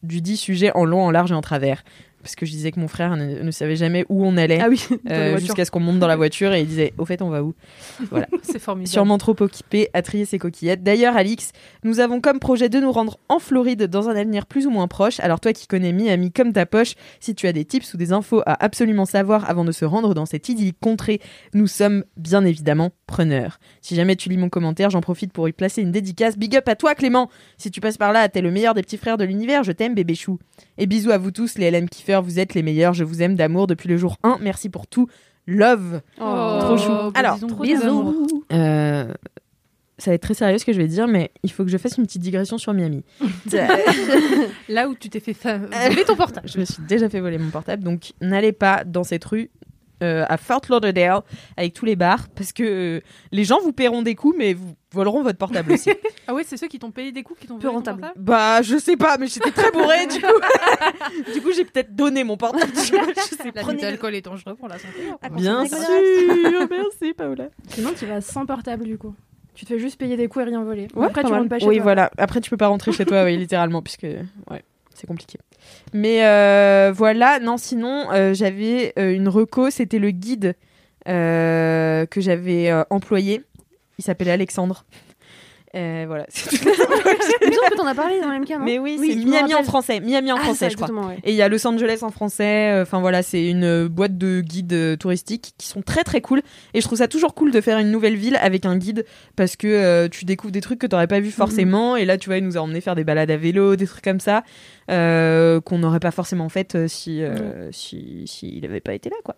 du 0.02 0.20
dit 0.20 0.36
sujet 0.36 0.72
en 0.74 0.84
long, 0.84 1.02
en 1.02 1.10
large 1.10 1.32
et 1.32 1.34
en 1.34 1.40
travers. 1.40 1.84
Parce 2.22 2.34
que 2.36 2.46
je 2.46 2.52
disais 2.52 2.70
que 2.70 2.80
mon 2.80 2.88
frère 2.88 3.16
ne, 3.16 3.42
ne 3.42 3.50
savait 3.50 3.76
jamais 3.76 4.04
où 4.08 4.24
on 4.24 4.36
allait, 4.36 4.60
Ah 4.60 4.68
oui. 4.68 4.84
euh, 5.10 5.38
jusqu'à 5.38 5.64
ce 5.64 5.70
qu'on 5.70 5.80
monte 5.80 5.98
dans 5.98 6.06
la 6.06 6.16
voiture 6.16 6.52
et 6.52 6.60
il 6.60 6.66
disait 6.66 6.94
Au 6.98 7.04
fait, 7.04 7.22
on 7.22 7.30
va 7.30 7.42
où? 7.42 7.54
C'est 8.42 8.58
formidable. 8.58 8.88
Sûrement 8.88 9.18
trop 9.18 9.36
occupé 9.40 9.88
à 9.92 10.02
trier 10.02 10.24
ses 10.24 10.38
coquillettes. 10.38 10.82
D'ailleurs, 10.82 11.16
Alix, 11.16 11.52
nous 11.84 12.00
avons 12.00 12.20
comme 12.20 12.38
projet 12.38 12.68
de 12.68 12.78
nous 12.78 12.92
rendre 12.92 13.18
en 13.28 13.38
Floride 13.38 13.84
dans 13.84 14.08
un 14.08 14.16
avenir 14.16 14.46
plus 14.46 14.66
ou 14.66 14.70
moins 14.70 14.88
proche. 14.88 15.20
Alors, 15.20 15.40
toi 15.40 15.52
qui 15.52 15.66
connais 15.66 15.92
Miami 15.92 16.30
comme 16.32 16.52
ta 16.52 16.66
poche, 16.66 16.94
si 17.20 17.34
tu 17.34 17.46
as 17.46 17.52
des 17.52 17.64
tips 17.64 17.94
ou 17.94 17.96
des 17.96 18.12
infos 18.12 18.42
à 18.46 18.62
absolument 18.64 19.04
savoir 19.04 19.48
avant 19.50 19.64
de 19.64 19.72
se 19.72 19.84
rendre 19.84 20.14
dans 20.14 20.26
cette 20.26 20.48
idyllique 20.48 20.78
contrée, 20.80 21.20
nous 21.54 21.66
sommes 21.66 22.04
bien 22.16 22.44
évidemment 22.44 22.90
preneurs. 23.06 23.58
Si 23.80 23.94
jamais 23.94 24.16
tu 24.16 24.28
lis 24.28 24.36
mon 24.36 24.48
commentaire, 24.48 24.90
j'en 24.90 25.00
profite 25.00 25.32
pour 25.32 25.48
y 25.48 25.52
placer 25.52 25.82
une 25.82 25.92
dédicace. 25.92 26.38
Big 26.38 26.56
up 26.56 26.68
à 26.68 26.76
toi, 26.76 26.94
Clément 26.94 27.28
Si 27.58 27.70
tu 27.70 27.80
passes 27.80 27.98
par 27.98 28.12
là, 28.12 28.28
t'es 28.28 28.40
le 28.40 28.50
meilleur 28.50 28.74
des 28.74 28.82
petits 28.82 28.96
frères 28.96 29.18
de 29.18 29.24
l'univers. 29.24 29.64
Je 29.64 29.72
t'aime, 29.72 29.94
bébé 29.94 30.14
chou. 30.14 30.38
Et 30.78 30.86
bisous 30.86 31.10
à 31.10 31.18
vous 31.18 31.30
tous, 31.30 31.58
les 31.58 31.70
LM 31.70 31.88
Vous 32.20 32.38
êtes 32.38 32.52
les 32.52 32.62
meilleurs. 32.62 32.92
Je 32.92 33.04
vous 33.04 33.22
aime 33.22 33.34
d'amour 33.36 33.66
depuis 33.66 33.88
le 33.88 33.96
jour 33.96 34.18
1. 34.22 34.38
Merci 34.42 34.68
pour 34.68 34.86
tout. 34.86 35.06
Love. 35.46 36.02
Oh. 36.20 36.58
Trop 36.60 36.76
chou. 36.76 36.88
bah, 36.92 37.10
Alors, 37.14 37.38
Trop 37.38 37.62
bisous. 37.62 38.26
Euh, 38.52 39.10
ça 39.98 40.10
va 40.10 40.14
être 40.16 40.22
très 40.22 40.34
sérieux 40.34 40.58
ce 40.58 40.64
que 40.64 40.72
je 40.72 40.78
vais 40.78 40.88
dire, 40.88 41.06
mais 41.08 41.30
il 41.42 41.50
faut 41.50 41.64
que 41.64 41.70
je 41.70 41.78
fasse 41.78 41.96
une 41.96 42.04
petite 42.04 42.22
digression 42.22 42.58
sur 42.58 42.74
Miami. 42.74 43.04
Là 44.68 44.88
où 44.88 44.94
tu 44.94 45.08
t'es 45.10 45.20
fait 45.20 45.34
fa- 45.34 45.58
voler 45.88 46.04
ton 46.04 46.16
portable. 46.16 46.48
je 46.48 46.58
me 46.58 46.64
suis 46.64 46.82
déjà 46.88 47.08
fait 47.08 47.20
voler 47.20 47.38
mon 47.38 47.50
portable, 47.50 47.82
donc 47.84 48.12
n'allez 48.20 48.52
pas 48.52 48.84
dans 48.84 49.04
cette 49.04 49.24
rue 49.24 49.50
euh, 50.02 50.24
à 50.28 50.36
Fort 50.36 50.60
Lauderdale 50.68 51.20
avec 51.56 51.72
tous 51.74 51.84
les 51.84 51.96
bars, 51.96 52.28
parce 52.34 52.52
que 52.52 52.62
euh, 52.62 53.00
les 53.30 53.44
gens 53.44 53.60
vous 53.60 53.72
paieront 53.72 54.02
des 54.02 54.14
coups, 54.14 54.34
mais 54.36 54.52
vous 54.54 54.74
voleront 54.92 55.22
votre 55.22 55.38
portable 55.38 55.72
aussi. 55.72 55.90
Ah 56.28 56.34
ouais, 56.34 56.44
c'est 56.46 56.56
ceux 56.56 56.68
qui 56.68 56.78
t'ont 56.78 56.92
payé 56.92 57.10
des 57.10 57.24
coups 57.24 57.40
qui 57.40 57.46
t'ont 57.48 57.54
volé 57.54 57.66
ton 57.68 57.72
rentable. 57.74 58.00
portable? 58.00 58.24
Bah, 58.24 58.62
je 58.62 58.76
sais 58.78 58.96
pas, 58.96 59.16
mais 59.18 59.26
j'étais 59.26 59.50
très 59.50 59.72
bourrée, 59.72 60.06
du 60.06 60.20
coup. 60.20 61.32
du 61.34 61.42
coup, 61.42 61.50
j'ai 61.52 61.64
peut-être 61.64 61.96
donné 61.96 62.22
mon 62.22 62.36
portable. 62.36 62.70
je 62.76 62.80
sais 62.80 63.50
La 63.54 63.62
pas. 63.64 63.72
vie 63.72 63.80
d'alcool 63.80 64.14
est 64.14 64.20
dangereux 64.22 64.54
pour 64.54 64.68
la 64.68 64.78
santé. 64.78 65.00
Bien 65.32 65.62
Consommer 65.62 65.86
sûr, 65.86 66.68
merci 66.70 67.12
Paola. 67.14 67.48
Sinon, 67.68 67.90
tu 67.98 68.06
vas 68.06 68.20
sans 68.20 68.46
portable 68.46 68.84
du 68.84 68.98
coup. 68.98 69.14
Tu 69.54 69.64
te 69.66 69.74
fais 69.74 69.80
juste 69.80 69.98
payer 69.98 70.16
des 70.16 70.28
coups 70.28 70.44
et 70.46 70.48
rien 70.48 70.62
voler. 70.62 70.86
Ouais, 70.94 71.06
Après, 71.06 71.24
tu 71.24 71.32
rentres 71.32 71.48
pas 71.48 71.58
chez 71.58 71.66
oui, 71.66 71.76
toi. 71.76 71.82
voilà. 71.82 72.10
Après, 72.18 72.40
tu 72.40 72.48
peux 72.50 72.56
pas 72.56 72.68
rentrer 72.68 72.92
chez 72.92 73.04
toi, 73.04 73.24
oui, 73.24 73.36
littéralement, 73.36 73.82
puisque 73.82 74.04
ouais, 74.04 74.64
c'est 74.94 75.06
compliqué. 75.08 75.38
Mais 75.92 76.24
euh, 76.24 76.92
voilà, 76.94 77.38
non, 77.38 77.56
sinon, 77.56 78.10
euh, 78.12 78.34
j'avais 78.34 78.92
euh, 78.98 79.12
une 79.14 79.28
reco, 79.28 79.70
c'était 79.70 79.98
le 79.98 80.10
guide 80.10 80.54
que 81.04 82.06
j'avais 82.16 82.72
employé. 82.90 83.42
Il 83.98 84.04
s'appelait 84.04 84.30
Alexandre. 84.30 84.84
Euh, 85.74 86.04
voilà. 86.06 86.26
T'en 87.76 87.86
as 87.86 87.94
parlé 87.94 88.20
dans 88.20 88.28
le 88.28 88.38
MK, 88.40 88.50
non 88.50 88.58
Mais 88.64 88.78
oui, 88.78 88.96
Oui, 89.00 89.12
c'est 89.18 89.24
Miami 89.24 89.54
en 89.54 89.62
français. 89.62 90.00
Miami 90.00 90.30
en 90.30 90.36
Ah, 90.36 90.40
français, 90.40 90.66
ça, 90.66 90.68
je 90.68 90.76
crois. 90.76 90.90
ouais. 90.90 91.18
Et 91.24 91.30
il 91.30 91.36
y 91.36 91.40
a 91.42 91.48
Los 91.48 91.66
Angeles 91.66 92.00
en 92.02 92.10
français. 92.10 92.70
euh, 92.72 92.82
Enfin 92.82 93.00
voilà, 93.00 93.22
c'est 93.22 93.48
une 93.48 93.64
euh, 93.64 93.88
boîte 93.88 94.18
de 94.18 94.40
guides 94.42 94.72
euh, 94.74 94.96
touristiques 94.96 95.54
qui 95.56 95.66
sont 95.66 95.80
très 95.82 96.04
très 96.04 96.20
cool. 96.20 96.42
Et 96.74 96.80
je 96.80 96.86
trouve 96.86 96.98
ça 96.98 97.08
toujours 97.08 97.34
cool 97.34 97.52
de 97.52 97.60
faire 97.62 97.78
une 97.78 97.90
nouvelle 97.90 98.16
ville 98.16 98.36
avec 98.36 98.66
un 98.66 98.76
guide 98.76 99.06
parce 99.36 99.56
que 99.56 99.66
euh, 99.66 100.08
tu 100.08 100.24
découvres 100.26 100.52
des 100.52 100.60
trucs 100.60 100.78
que 100.78 100.86
t'aurais 100.86 101.06
pas 101.06 101.20
vu 101.20 101.30
forcément. 101.30 101.96
Et 101.96 102.04
là, 102.04 102.18
tu 102.18 102.28
vois, 102.28 102.36
il 102.36 102.44
nous 102.44 102.58
a 102.58 102.60
emmené 102.60 102.80
faire 102.82 102.94
des 102.94 103.04
balades 103.04 103.30
à 103.30 103.36
vélo, 103.38 103.74
des 103.76 103.86
trucs 103.86 104.04
comme 104.04 104.20
ça 104.20 104.44
euh, 104.90 105.60
qu'on 105.62 105.78
n'aurait 105.78 106.00
pas 106.00 106.10
forcément 106.10 106.48
fait 106.50 106.86
si 106.86 107.22
euh, 107.22 107.70
si 107.72 108.24
s'il 108.26 108.64
avait 108.66 108.80
pas 108.80 108.92
été 108.94 109.08
là, 109.08 109.16
quoi. 109.24 109.36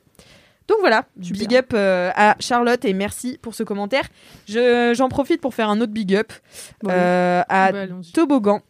Donc 0.68 0.78
voilà, 0.80 1.04
Super. 1.20 1.38
big 1.46 1.56
up 1.56 1.66
euh, 1.74 2.10
à 2.14 2.36
Charlotte 2.40 2.84
et 2.86 2.94
merci 2.94 3.38
pour 3.42 3.54
ce 3.54 3.62
commentaire. 3.62 4.04
Je- 4.48 4.92
J'en 4.96 5.08
profite 5.08 5.40
pour 5.40 5.54
faire 5.54 5.68
un 5.68 5.80
autre 5.80 5.92
big 5.92 6.14
up 6.14 6.32
Bon, 6.82 6.90
euh, 6.90 7.42
à 7.48 7.70
Bah, 7.72 7.80
allons-y. 7.82 8.12
Toboggan. 8.12 8.60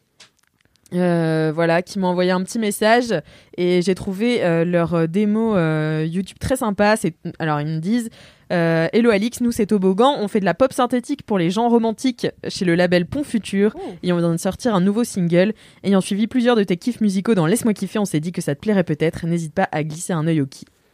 Euh, 0.92 1.50
voilà, 1.52 1.82
qui 1.82 1.98
m'a 1.98 2.06
envoyé 2.06 2.30
un 2.30 2.42
petit 2.44 2.58
message 2.60 3.12
et 3.56 3.82
j'ai 3.82 3.94
trouvé 3.96 4.44
euh, 4.44 4.64
leur 4.64 5.08
démo 5.08 5.56
YouTube 6.04 6.36
très 6.38 6.56
sympa. 6.56 6.96
C'est 6.96 7.14
alors 7.40 7.60
ils 7.60 7.66
me 7.66 7.78
disent 7.80 8.10
euh, 8.52 8.86
Hello 8.92 9.10
Alix, 9.10 9.40
nous 9.40 9.50
c'est 9.50 9.66
Toboggan, 9.66 10.14
on 10.20 10.28
fait 10.28 10.38
de 10.40 10.44
la 10.44 10.54
pop 10.54 10.72
synthétique 10.72 11.24
pour 11.24 11.38
les 11.38 11.50
gens 11.50 11.68
romantiques 11.68 12.28
chez 12.48 12.64
le 12.64 12.74
label 12.76 13.06
Pont 13.06 13.24
Futur 13.24 13.74
et 14.04 14.12
on 14.12 14.18
vient 14.18 14.30
de 14.32 14.36
sortir 14.36 14.74
un 14.74 14.80
nouveau 14.80 15.02
single. 15.02 15.54
Ayant 15.82 16.00
suivi 16.00 16.26
plusieurs 16.28 16.54
de 16.54 16.62
tes 16.62 16.76
kiffs 16.76 17.00
musicaux 17.00 17.34
dans 17.34 17.46
Laisse-moi 17.46 17.72
kiffer, 17.74 17.98
on 17.98 18.04
s'est 18.04 18.20
dit 18.20 18.30
que 18.32 18.42
ça 18.42 18.54
te 18.54 18.60
plairait 18.60 18.84
peut-être. 18.84 19.26
N'hésite 19.26 19.54
pas 19.54 19.68
à 19.72 19.82
glisser 19.82 20.12
un 20.12 20.26
œil 20.28 20.44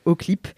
au 0.06 0.14
clip. 0.14 0.48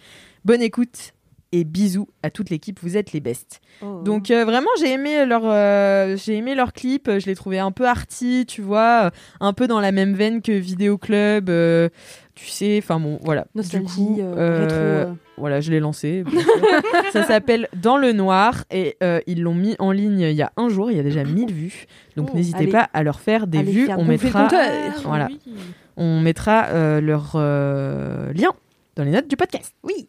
Bonne 0.45 0.63
écoute 0.63 1.15
et 1.53 1.65
bisous 1.65 2.09
à 2.23 2.31
toute 2.31 2.49
l'équipe, 2.51 2.81
vous 2.83 2.97
êtes 2.97 3.13
les 3.13 3.21
bestes. 3.21 3.61
Oh. 3.83 4.01
Donc 4.03 4.31
euh, 4.31 4.45
vraiment 4.45 4.71
j'ai 4.81 4.91
aimé 4.91 5.25
leur 5.27 5.43
euh, 5.45 6.17
j'ai 6.17 6.35
aimé 6.37 6.55
leur 6.55 6.73
clip, 6.73 7.11
je 7.19 7.27
l'ai 7.27 7.35
trouvé 7.35 7.59
un 7.59 7.71
peu 7.71 7.87
arty, 7.87 8.47
tu 8.49 8.63
vois, 8.63 9.05
euh, 9.05 9.11
un 9.41 9.53
peu 9.53 9.69
dans 9.69 9.79
la 9.79 9.93
même 9.93 10.15
veine 10.15 10.41
que 10.41 10.51
Vidéo 10.51 10.97
Club, 10.97 11.51
euh, 11.51 11.91
tu 12.35 12.47
sais, 12.47 12.79
enfin 12.83 12.99
bon 12.99 13.19
voilà. 13.23 13.47
Nostalgie, 13.55 14.15
du 14.15 14.23
coup, 14.23 14.35
rétro. 14.35 15.17
voilà, 15.37 15.61
je 15.61 15.71
l'ai 15.71 15.79
lancé. 15.79 16.25
Ça 17.13 17.23
s'appelle 17.23 17.69
Dans 17.81 17.99
le 17.99 18.13
noir 18.13 18.65
et 18.71 18.97
ils 19.27 19.43
l'ont 19.43 19.55
mis 19.55 19.77
en 19.79 19.93
ligne 19.93 20.21
il 20.21 20.33
y 20.35 20.43
a 20.43 20.53
un 20.57 20.71
jour, 20.71 20.91
il 20.91 20.97
y 20.97 21.01
a 21.01 21.05
déjà 21.05 21.23
1000 21.23 21.53
vues. 21.53 21.87
Donc 22.17 22.31
Oh, 22.33 22.37
n'hésitez 22.37 22.67
pas 22.67 22.89
à 22.95 23.03
leur 23.03 23.21
faire 23.21 23.47
des 23.47 23.63
vues, 23.63 23.87
faire 23.87 23.99
on 23.99 24.05
mettra 24.05 24.49
voilà. 25.05 25.29
Oui. 25.31 25.39
on 25.99 26.21
mettra 26.21 27.01
leur 27.01 27.37
lien 27.37 28.53
dans 28.97 29.05
les 29.05 29.11
notes 29.11 29.29
du 29.29 29.37
podcast. 29.37 29.75
Oui. 29.83 30.09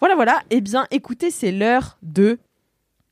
Voilà, 0.00 0.14
voilà. 0.14 0.42
Eh 0.50 0.60
bien, 0.60 0.86
écoutez, 0.90 1.30
c'est 1.30 1.52
l'heure 1.52 1.98
de 2.02 2.38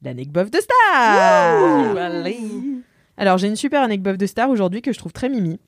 l'anecdote 0.02 0.50
de 0.52 0.58
star. 0.60 1.96
Allez. 1.96 2.38
Alors, 3.16 3.38
j'ai 3.38 3.46
une 3.48 3.56
super 3.56 3.82
anecdote 3.82 4.16
de 4.16 4.26
star 4.26 4.50
aujourd'hui 4.50 4.82
que 4.82 4.92
je 4.92 4.98
trouve 4.98 5.12
très 5.12 5.28
mimi. 5.28 5.60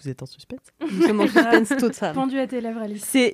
Vous 0.00 0.08
êtes 0.08 0.22
en 0.22 0.26
suspense? 0.26 0.60
En. 0.80 2.12
Pendu 2.14 2.38
à 2.38 2.46
tes 2.46 2.60
lèvres, 2.60 2.80
Alice. 2.80 3.04
C'est 3.04 3.32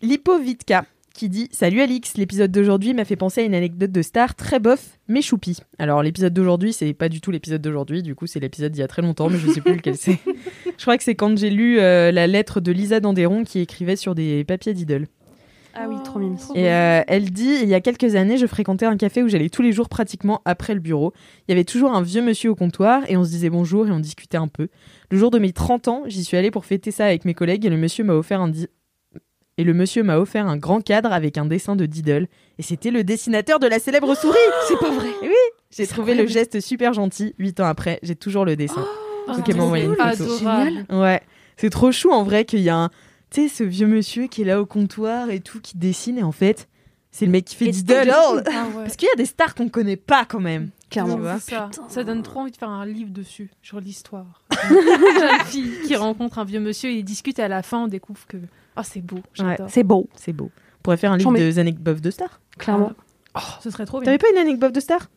Lipovitka 0.00 0.84
qui 1.12 1.28
dit 1.28 1.48
Salut 1.52 1.80
Alix, 1.80 2.16
l'épisode 2.16 2.50
d'aujourd'hui 2.50 2.94
m'a 2.94 3.04
fait 3.04 3.16
penser 3.16 3.42
à 3.42 3.44
une 3.44 3.54
anecdote 3.54 3.92
de 3.92 4.02
star 4.02 4.34
très 4.34 4.58
bof, 4.58 4.98
mais 5.08 5.22
choupi. 5.22 5.58
Alors, 5.78 6.02
l'épisode 6.02 6.32
d'aujourd'hui, 6.32 6.72
c'est 6.72 6.92
pas 6.94 7.08
du 7.08 7.20
tout 7.20 7.30
l'épisode 7.30 7.62
d'aujourd'hui, 7.62 8.02
du 8.02 8.14
coup, 8.14 8.26
c'est 8.26 8.40
l'épisode 8.40 8.72
d'il 8.72 8.80
y 8.80 8.84
a 8.84 8.88
très 8.88 9.02
longtemps, 9.02 9.28
mais 9.28 9.38
je 9.38 9.50
sais 9.50 9.60
plus 9.60 9.74
lequel 9.74 9.96
c'est. 9.96 10.18
Je 10.78 10.82
crois 10.82 10.96
que 10.96 11.04
c'est 11.04 11.14
quand 11.14 11.38
j'ai 11.38 11.50
lu 11.50 11.78
euh, 11.78 12.10
la 12.10 12.26
lettre 12.26 12.60
de 12.60 12.72
Lisa 12.72 12.98
Dandéron 12.98 13.44
qui 13.44 13.60
écrivait 13.60 13.94
sur 13.94 14.16
des 14.16 14.42
papiers 14.42 14.74
d'idole. 14.74 15.06
Ah 15.74 15.86
oui, 15.88 15.96
trop 16.04 16.18
mime. 16.18 16.36
Et 16.54 16.70
euh, 16.70 17.02
elle 17.06 17.30
dit 17.30 17.58
Il 17.62 17.68
y 17.68 17.74
a 17.74 17.80
quelques 17.80 18.14
années, 18.14 18.36
je 18.36 18.46
fréquentais 18.46 18.84
un 18.84 18.96
café 18.96 19.22
où 19.22 19.28
j'allais 19.28 19.48
tous 19.48 19.62
les 19.62 19.72
jours 19.72 19.88
pratiquement 19.88 20.42
après 20.44 20.74
le 20.74 20.80
bureau. 20.80 21.12
Il 21.46 21.52
y 21.52 21.54
avait 21.54 21.64
toujours 21.64 21.94
un 21.94 22.02
vieux 22.02 22.22
monsieur 22.22 22.50
au 22.50 22.54
comptoir 22.54 23.02
et 23.08 23.16
on 23.16 23.24
se 23.24 23.30
disait 23.30 23.48
bonjour 23.48 23.86
et 23.86 23.90
on 23.90 24.00
discutait 24.00 24.36
un 24.36 24.48
peu. 24.48 24.68
Le 25.10 25.18
jour 25.18 25.30
de 25.30 25.38
mes 25.38 25.52
30 25.52 25.88
ans, 25.88 26.02
j'y 26.06 26.24
suis 26.24 26.36
allée 26.36 26.50
pour 26.50 26.66
fêter 26.66 26.90
ça 26.90 27.06
avec 27.06 27.24
mes 27.24 27.34
collègues 27.34 27.64
et 27.64 27.70
le 27.70 27.76
monsieur 27.78 28.04
m'a 28.04 28.14
offert 28.14 28.40
un 28.40 28.48
et 29.58 29.64
le 29.64 29.74
monsieur 29.74 30.02
m'a 30.02 30.18
offert 30.18 30.46
un 30.46 30.56
grand 30.56 30.80
cadre 30.80 31.12
avec 31.12 31.36
un 31.38 31.44
dessin 31.44 31.76
de 31.76 31.86
Diddle 31.86 32.26
et 32.58 32.62
c'était 32.62 32.90
le 32.90 33.04
dessinateur 33.04 33.58
de 33.58 33.66
la 33.66 33.78
célèbre 33.78 34.14
souris. 34.14 34.38
C'est 34.68 34.78
pas 34.78 34.90
vrai. 34.90 35.10
oui. 35.22 35.28
J'ai 35.70 35.86
trouvé 35.86 36.14
le 36.14 36.26
geste 36.26 36.60
super 36.60 36.92
gentil. 36.92 37.34
Huit 37.38 37.58
ans 37.60 37.66
après, 37.66 37.98
j'ai 38.02 38.14
toujours 38.14 38.44
le 38.44 38.56
dessin. 38.56 38.84
Oh, 39.28 39.32
bon, 39.54 39.70
ouais, 39.70 39.84
une 39.84 39.94
photo. 39.94 40.04
adorable. 40.04 40.84
Ouais, 40.90 41.22
c'est 41.56 41.70
trop 41.70 41.92
chou 41.92 42.10
en 42.10 42.24
vrai 42.24 42.44
qu'il 42.44 42.60
y 42.60 42.68
a 42.68 42.76
un, 42.76 42.90
tu 43.30 43.42
sais, 43.42 43.48
ce 43.48 43.64
vieux 43.64 43.86
monsieur 43.86 44.26
qui 44.26 44.42
est 44.42 44.44
là 44.44 44.60
au 44.60 44.66
comptoir 44.66 45.30
et 45.30 45.40
tout, 45.40 45.60
qui 45.60 45.78
dessine 45.78 46.18
et 46.18 46.22
en 46.22 46.32
fait, 46.32 46.68
c'est 47.10 47.24
le 47.24 47.32
mec 47.32 47.46
qui 47.46 47.56
fait 47.56 47.66
It's 47.66 47.84
Diddle. 47.84 48.10
Ah 48.10 48.66
ouais. 48.74 48.82
Parce 48.82 48.96
qu'il 48.96 49.08
y 49.08 49.12
a 49.12 49.16
des 49.16 49.24
stars 49.24 49.54
qu'on 49.54 49.68
connaît 49.68 49.96
pas 49.96 50.24
quand 50.26 50.40
même. 50.40 50.70
Clairement. 50.90 51.18
C'est 51.40 51.54
ça. 51.54 51.70
ça 51.88 52.04
donne 52.04 52.22
trop 52.22 52.40
envie 52.40 52.50
de 52.50 52.56
faire 52.56 52.68
un 52.68 52.84
livre 52.84 53.10
dessus, 53.10 53.50
sur 53.62 53.80
l'histoire. 53.80 54.42
Une 54.70 55.20
jeune 55.20 55.46
fille 55.46 55.72
qui 55.86 55.96
rencontre 55.96 56.38
un 56.38 56.44
vieux 56.44 56.60
monsieur 56.60 56.90
et 56.90 56.94
ils 56.96 57.04
discutent 57.04 57.38
et 57.38 57.42
à 57.42 57.48
la 57.48 57.62
fin 57.62 57.84
on 57.84 57.88
découvre 57.88 58.26
que 58.26 58.36
oh 58.76 58.80
c'est 58.84 59.00
beau, 59.02 59.18
j'adore. 59.34 59.66
C'est 59.70 59.82
beau, 59.84 60.08
C'est 60.14 60.32
beau. 60.32 60.50
On 60.78 60.82
pourrait 60.82 60.96
faire 60.96 61.12
un 61.12 61.16
livre 61.16 61.30
J'en 61.30 61.32
mets- 61.32 61.52
de 61.52 61.58
anecdotes 61.60 62.00
de 62.00 62.10
stars. 62.10 62.40
clairement. 62.58 62.92
Ce 63.60 63.70
serait 63.70 63.86
trop 63.86 63.98
bien. 64.00 64.04
T'avais 64.06 64.18
pas 64.18 64.26
une 64.32 64.38
anecdote 64.38 64.74
de 64.74 64.80
star? 64.80 65.08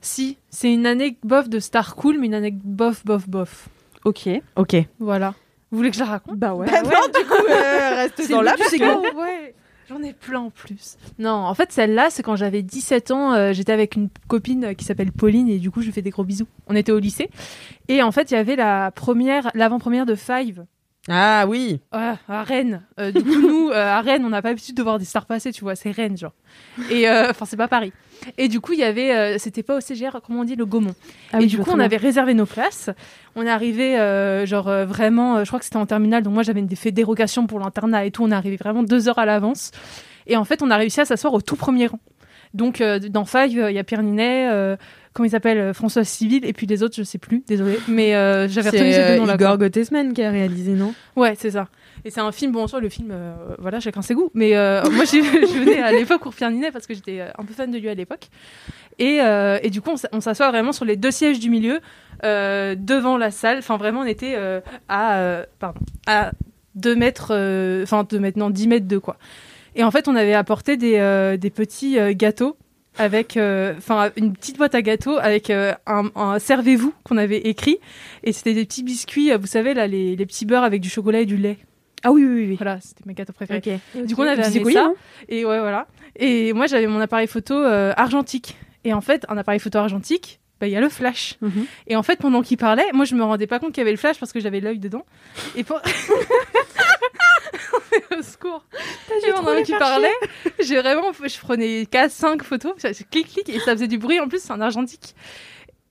Si, 0.00 0.36
c'est 0.50 0.72
une 0.72 0.84
anecdote 0.86 1.48
de 1.48 1.58
star 1.60 1.94
cool, 1.96 2.18
mais 2.18 2.26
une 2.26 2.34
anecdote 2.34 2.62
bof 2.64 3.04
bof 3.06 3.28
bof. 3.28 3.68
Ok. 4.04 4.28
Ok. 4.56 4.76
Voilà. 4.98 5.34
Vous 5.70 5.78
voulez 5.78 5.90
que 5.90 5.96
je 5.96 6.00
la 6.00 6.06
raconte? 6.06 6.36
Bah 6.38 6.54
ouais. 6.54 6.66
Bah 6.66 6.82
non, 6.82 6.90
du 6.90 7.26
coup, 7.26 7.34
euh, 7.48 7.94
reste 7.94 8.30
dans 8.30 8.42
la 8.42 8.54
C'est 8.68 8.80
ouais. 8.82 9.54
J'en 9.88 10.02
ai 10.02 10.12
plein 10.12 10.40
en 10.40 10.50
plus. 10.50 10.96
Non, 11.18 11.30
en 11.30 11.54
fait, 11.54 11.70
celle-là, 11.72 12.08
c'est 12.10 12.22
quand 12.22 12.36
j'avais 12.36 12.62
17 12.62 13.10
ans, 13.10 13.32
euh, 13.34 13.52
j'étais 13.52 13.72
avec 13.72 13.96
une 13.96 14.08
copine 14.28 14.64
euh, 14.64 14.74
qui 14.74 14.84
s'appelle 14.84 15.12
Pauline 15.12 15.48
et 15.48 15.58
du 15.58 15.70
coup, 15.70 15.80
je 15.80 15.86
lui 15.86 15.92
fais 15.92 16.00
des 16.02 16.10
gros 16.10 16.24
bisous. 16.24 16.46
On 16.68 16.74
était 16.76 16.92
au 16.92 16.98
lycée. 16.98 17.28
Et 17.88 18.02
en 18.02 18.10
fait, 18.12 18.30
il 18.30 18.34
y 18.34 18.36
avait 18.36 18.56
la 18.56 18.90
première, 18.92 19.50
l'avant-première 19.54 20.06
de 20.06 20.14
Five 20.14 20.64
Ah 21.08 21.44
oui. 21.46 21.80
Ouais, 21.92 22.14
à 22.28 22.42
Rennes. 22.44 22.82
Euh, 22.98 23.12
du 23.12 23.22
coup, 23.22 23.40
nous, 23.40 23.68
euh, 23.70 23.74
à 23.74 24.00
Rennes, 24.00 24.24
on 24.24 24.30
n'a 24.30 24.40
pas 24.40 24.48
l'habitude 24.48 24.76
de 24.76 24.82
voir 24.82 24.98
des 24.98 25.04
stars 25.04 25.26
passer, 25.26 25.52
tu 25.52 25.62
vois, 25.62 25.74
c'est 25.74 25.90
Rennes, 25.90 26.16
genre. 26.16 26.32
Et 26.90 27.08
euh, 27.08 27.28
enfin, 27.30 27.44
c'est 27.44 27.58
pas 27.58 27.68
Paris. 27.68 27.92
Et 28.38 28.48
du 28.48 28.60
coup, 28.60 28.72
il 28.72 28.78
y 28.78 28.84
avait, 28.84 29.14
euh, 29.14 29.38
c'était 29.38 29.62
pas 29.62 29.76
au 29.76 29.80
CGR, 29.80 30.20
comment 30.24 30.40
on 30.40 30.44
dit, 30.44 30.56
le 30.56 30.64
Gaumont. 30.64 30.94
Ah 31.32 31.38
et 31.38 31.42
oui, 31.42 31.46
du 31.46 31.58
coup, 31.58 31.70
on 31.72 31.78
avait 31.78 31.98
réservé 31.98 32.32
nos 32.32 32.46
places. 32.46 32.88
On 33.36 33.44
est 33.44 33.50
arrivé, 33.50 33.98
euh, 33.98 34.46
genre 34.46 34.68
euh, 34.68 34.86
vraiment, 34.86 35.36
euh, 35.36 35.44
je 35.44 35.48
crois 35.50 35.58
que 35.58 35.66
c'était 35.66 35.76
en 35.76 35.86
terminale, 35.86 36.22
donc 36.22 36.32
moi 36.32 36.42
j'avais 36.42 36.62
des 36.62 36.76
fait 36.76 36.92
dérogation 36.92 37.46
pour 37.46 37.58
l'internat 37.58 38.06
et 38.06 38.10
tout. 38.10 38.22
On 38.24 38.30
est 38.30 38.34
arrivé 38.34 38.56
vraiment 38.56 38.82
deux 38.82 39.08
heures 39.08 39.18
à 39.18 39.26
l'avance. 39.26 39.72
Et 40.26 40.36
en 40.36 40.44
fait, 40.44 40.62
on 40.62 40.70
a 40.70 40.76
réussi 40.76 41.00
à 41.00 41.04
s'asseoir 41.04 41.34
au 41.34 41.42
tout 41.42 41.56
premier 41.56 41.86
rang. 41.86 42.00
Donc, 42.54 42.80
euh, 42.80 42.98
dans 43.00 43.24
Five, 43.24 43.58
euh, 43.58 43.70
il 43.70 43.74
y 43.74 43.78
a 43.80 43.84
Pierre 43.84 44.02
Ninet, 44.02 44.48
euh, 44.50 44.76
comment 45.14 45.26
il 45.26 45.30
s'appelle, 45.30 45.58
euh, 45.58 45.72
François 45.72 46.04
Civil, 46.04 46.44
et 46.44 46.52
puis 46.52 46.66
les 46.66 46.82
autres, 46.82 46.94
je 46.96 47.02
sais 47.04 47.18
plus, 47.18 47.42
désolé. 47.46 47.78
Mais 47.88 48.14
euh, 48.14 48.48
j'avais 48.48 48.68
retenu 48.70 48.92
ces 48.92 48.98
deux 48.98 49.04
C'est 49.06 49.16
noms-là. 49.18 49.32
euh. 49.32 49.36
Igor 49.36 49.58
Gottesman 49.58 50.12
qui 50.12 50.22
a 50.22 50.30
réalisé, 50.30 50.72
non? 50.72 50.92
Ouais, 51.16 51.34
c'est 51.38 51.52
ça. 51.52 51.68
Et 52.04 52.10
c'est 52.10 52.20
un 52.20 52.32
film, 52.32 52.52
bon, 52.52 52.64
en 52.64 52.66
soi, 52.66 52.80
le 52.80 52.88
film, 52.90 53.08
euh, 53.12 53.34
voilà, 53.58 53.80
chacun 53.80 54.02
ses 54.02 54.14
goûts. 54.14 54.30
Mais 54.34 54.54
euh, 54.56 54.82
moi, 54.90 55.04
je 55.06 55.58
venais 55.58 55.80
à 55.80 55.92
l'époque 55.92 56.20
pour 56.20 56.34
Pierre 56.34 56.50
Ninet 56.50 56.70
parce 56.72 56.86
que 56.86 56.92
j'étais 56.94 57.20
un 57.20 57.44
peu 57.44 57.54
fan 57.54 57.70
de 57.70 57.78
lui 57.78 57.88
à 57.88 57.94
l'époque. 57.94 58.28
Et, 58.98 59.20
et 59.62 59.70
du 59.70 59.80
coup, 59.80 59.90
on 60.12 60.20
s'assoit 60.20 60.50
vraiment 60.50 60.72
sur 60.72 60.84
les 60.84 60.96
deux 60.96 61.10
sièges 61.10 61.40
du 61.40 61.48
milieu, 61.50 61.80
devant 62.22 63.16
la 63.16 63.30
salle. 63.30 63.58
Enfin, 63.58 63.76
vraiment, 63.76 64.00
on 64.00 64.06
était 64.06 64.36
à, 64.88 65.42
pardon, 65.58 65.80
à 66.06 66.32
2 66.76 66.94
mètres, 66.94 67.32
enfin, 67.82 68.04
2 68.08 68.18
mètres, 68.20 68.38
non, 68.38 68.50
10 68.50 68.68
mètres 68.68 68.86
de 68.88 68.98
quoi. 68.98 69.16
Et 69.76 69.82
en 69.82 69.90
fait, 69.90 70.06
on 70.06 70.14
avait 70.14 70.34
apporté 70.34 70.76
des, 70.76 71.36
des 71.40 71.50
petits 71.50 71.96
gâteaux 72.14 72.56
avec 72.98 73.36
euh, 73.36 73.74
enfin 73.78 74.10
une 74.16 74.32
petite 74.32 74.56
boîte 74.56 74.74
à 74.74 74.82
gâteaux 74.82 75.16
avec 75.18 75.50
euh, 75.50 75.74
un, 75.86 76.10
un 76.14 76.38
servez-vous 76.38 76.92
qu'on 77.04 77.16
avait 77.16 77.38
écrit. 77.38 77.78
Et 78.22 78.32
c'était 78.32 78.54
des 78.54 78.64
petits 78.64 78.82
biscuits 78.82 79.32
euh, 79.32 79.36
vous 79.38 79.46
savez 79.46 79.74
là 79.74 79.86
les, 79.86 80.16
les 80.16 80.26
petits 80.26 80.46
beurres 80.46 80.64
avec 80.64 80.80
du 80.80 80.88
chocolat 80.88 81.20
et 81.20 81.26
du 81.26 81.36
lait. 81.36 81.58
Ah 82.02 82.12
oui, 82.12 82.24
oui, 82.24 82.46
oui. 82.50 82.56
voilà 82.56 82.80
c'était 82.80 83.02
mes 83.06 83.14
gâteaux 83.14 83.32
préférés. 83.32 83.80
Ok. 83.94 84.06
du 84.06 84.14
coup 84.14 84.22
on 84.22 84.26
avait 84.28 84.44
amené 84.44 84.72
ça. 84.72 84.84
hein 84.84 84.94
et 85.28 85.44
ouais 85.44 85.58
voilà. 85.58 85.86
Et 86.16 86.52
moi 86.52 86.66
j'avais 86.66 86.86
mon 86.86 87.00
appareil 87.00 87.26
photo 87.26 87.54
euh, 87.54 87.92
argentique. 87.96 88.56
Et 88.84 88.92
en 88.92 89.00
fait 89.00 89.24
un 89.28 89.36
appareil 89.38 89.60
photo 89.60 89.78
argentique 89.78 90.40
bah, 90.60 90.68
il 90.68 90.72
y 90.72 90.76
a 90.76 90.80
le 90.80 90.88
flash. 90.88 91.36
Mhm. 91.40 91.66
et 91.88 91.96
en 91.96 92.02
fait 92.04 92.16
pendant 92.20 92.42
qu'il 92.42 92.58
parlait 92.58 92.86
moi 92.92 93.04
je 93.04 93.14
me 93.16 93.24
rendais 93.24 93.48
pas 93.48 93.58
compte 93.58 93.72
qu'il 93.72 93.80
y 93.80 93.82
avait 93.82 93.90
le 93.90 93.96
flash 93.96 94.20
parce 94.20 94.32
que 94.32 94.38
j'avais 94.40 94.60
l'œil 94.60 94.78
dedans. 94.78 95.04
Et 95.56 95.64
pour... 95.64 95.80
au 98.18 98.22
secours. 98.22 98.64
Et 99.26 99.32
pendant 99.32 99.62
qu'il 99.62 99.78
parlait 99.78 100.14
j'ai 100.60 100.80
vraiment 100.80 101.12
je 101.12 101.38
prenais 101.38 101.86
4 101.86 102.10
5 102.10 102.42
photos 102.42 102.74
je 102.82 103.04
clic 103.04 103.32
clic 103.32 103.48
et 103.48 103.58
ça 103.60 103.72
faisait 103.72 103.88
du 103.88 103.98
bruit. 103.98 104.20
En 104.20 104.28
plus 104.28 104.42
c'est 104.42 104.52
un 104.52 104.60
argentique 104.60 105.14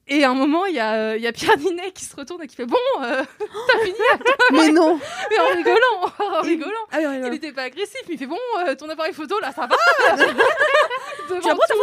et 0.05 0.25
à 0.25 0.31
un 0.31 0.33
moment, 0.33 0.65
il 0.65 0.75
y, 0.75 0.79
a, 0.79 0.95
euh, 0.95 1.17
y 1.17 1.27
a 1.27 1.31
Pierre 1.31 1.57
Ninet 1.57 1.91
qui 1.93 2.03
se 2.03 2.13
retourne 2.13 2.43
et 2.43 2.47
qui 2.47 2.57
fait 2.57 2.65
Bon, 2.65 2.75
euh, 3.01 3.23
t'as 3.67 3.79
fini 3.85 3.95
Mais 4.51 4.69
non. 4.69 4.99
Mais 5.29 5.39
en 5.39 5.55
rigolant 5.55 6.11
En 6.39 6.41
rigolant. 6.41 6.71
Ah 6.91 6.97
oui, 6.99 7.05
oui, 7.07 7.19
Il 7.23 7.29
n'était 7.31 7.53
pas 7.53 7.63
agressif, 7.63 8.01
mais 8.09 8.15
il 8.15 8.17
fait 8.17 8.25
Bon, 8.25 8.37
euh, 8.67 8.75
ton 8.75 8.89
appareil 8.89 9.13
photo 9.13 9.39
là, 9.39 9.53
ça 9.53 9.65
va. 9.65 9.75
Devant 11.29 11.39
Tu 11.39 11.47
prendre 11.47 11.61
ta 11.67 11.73
tout, 11.73 11.79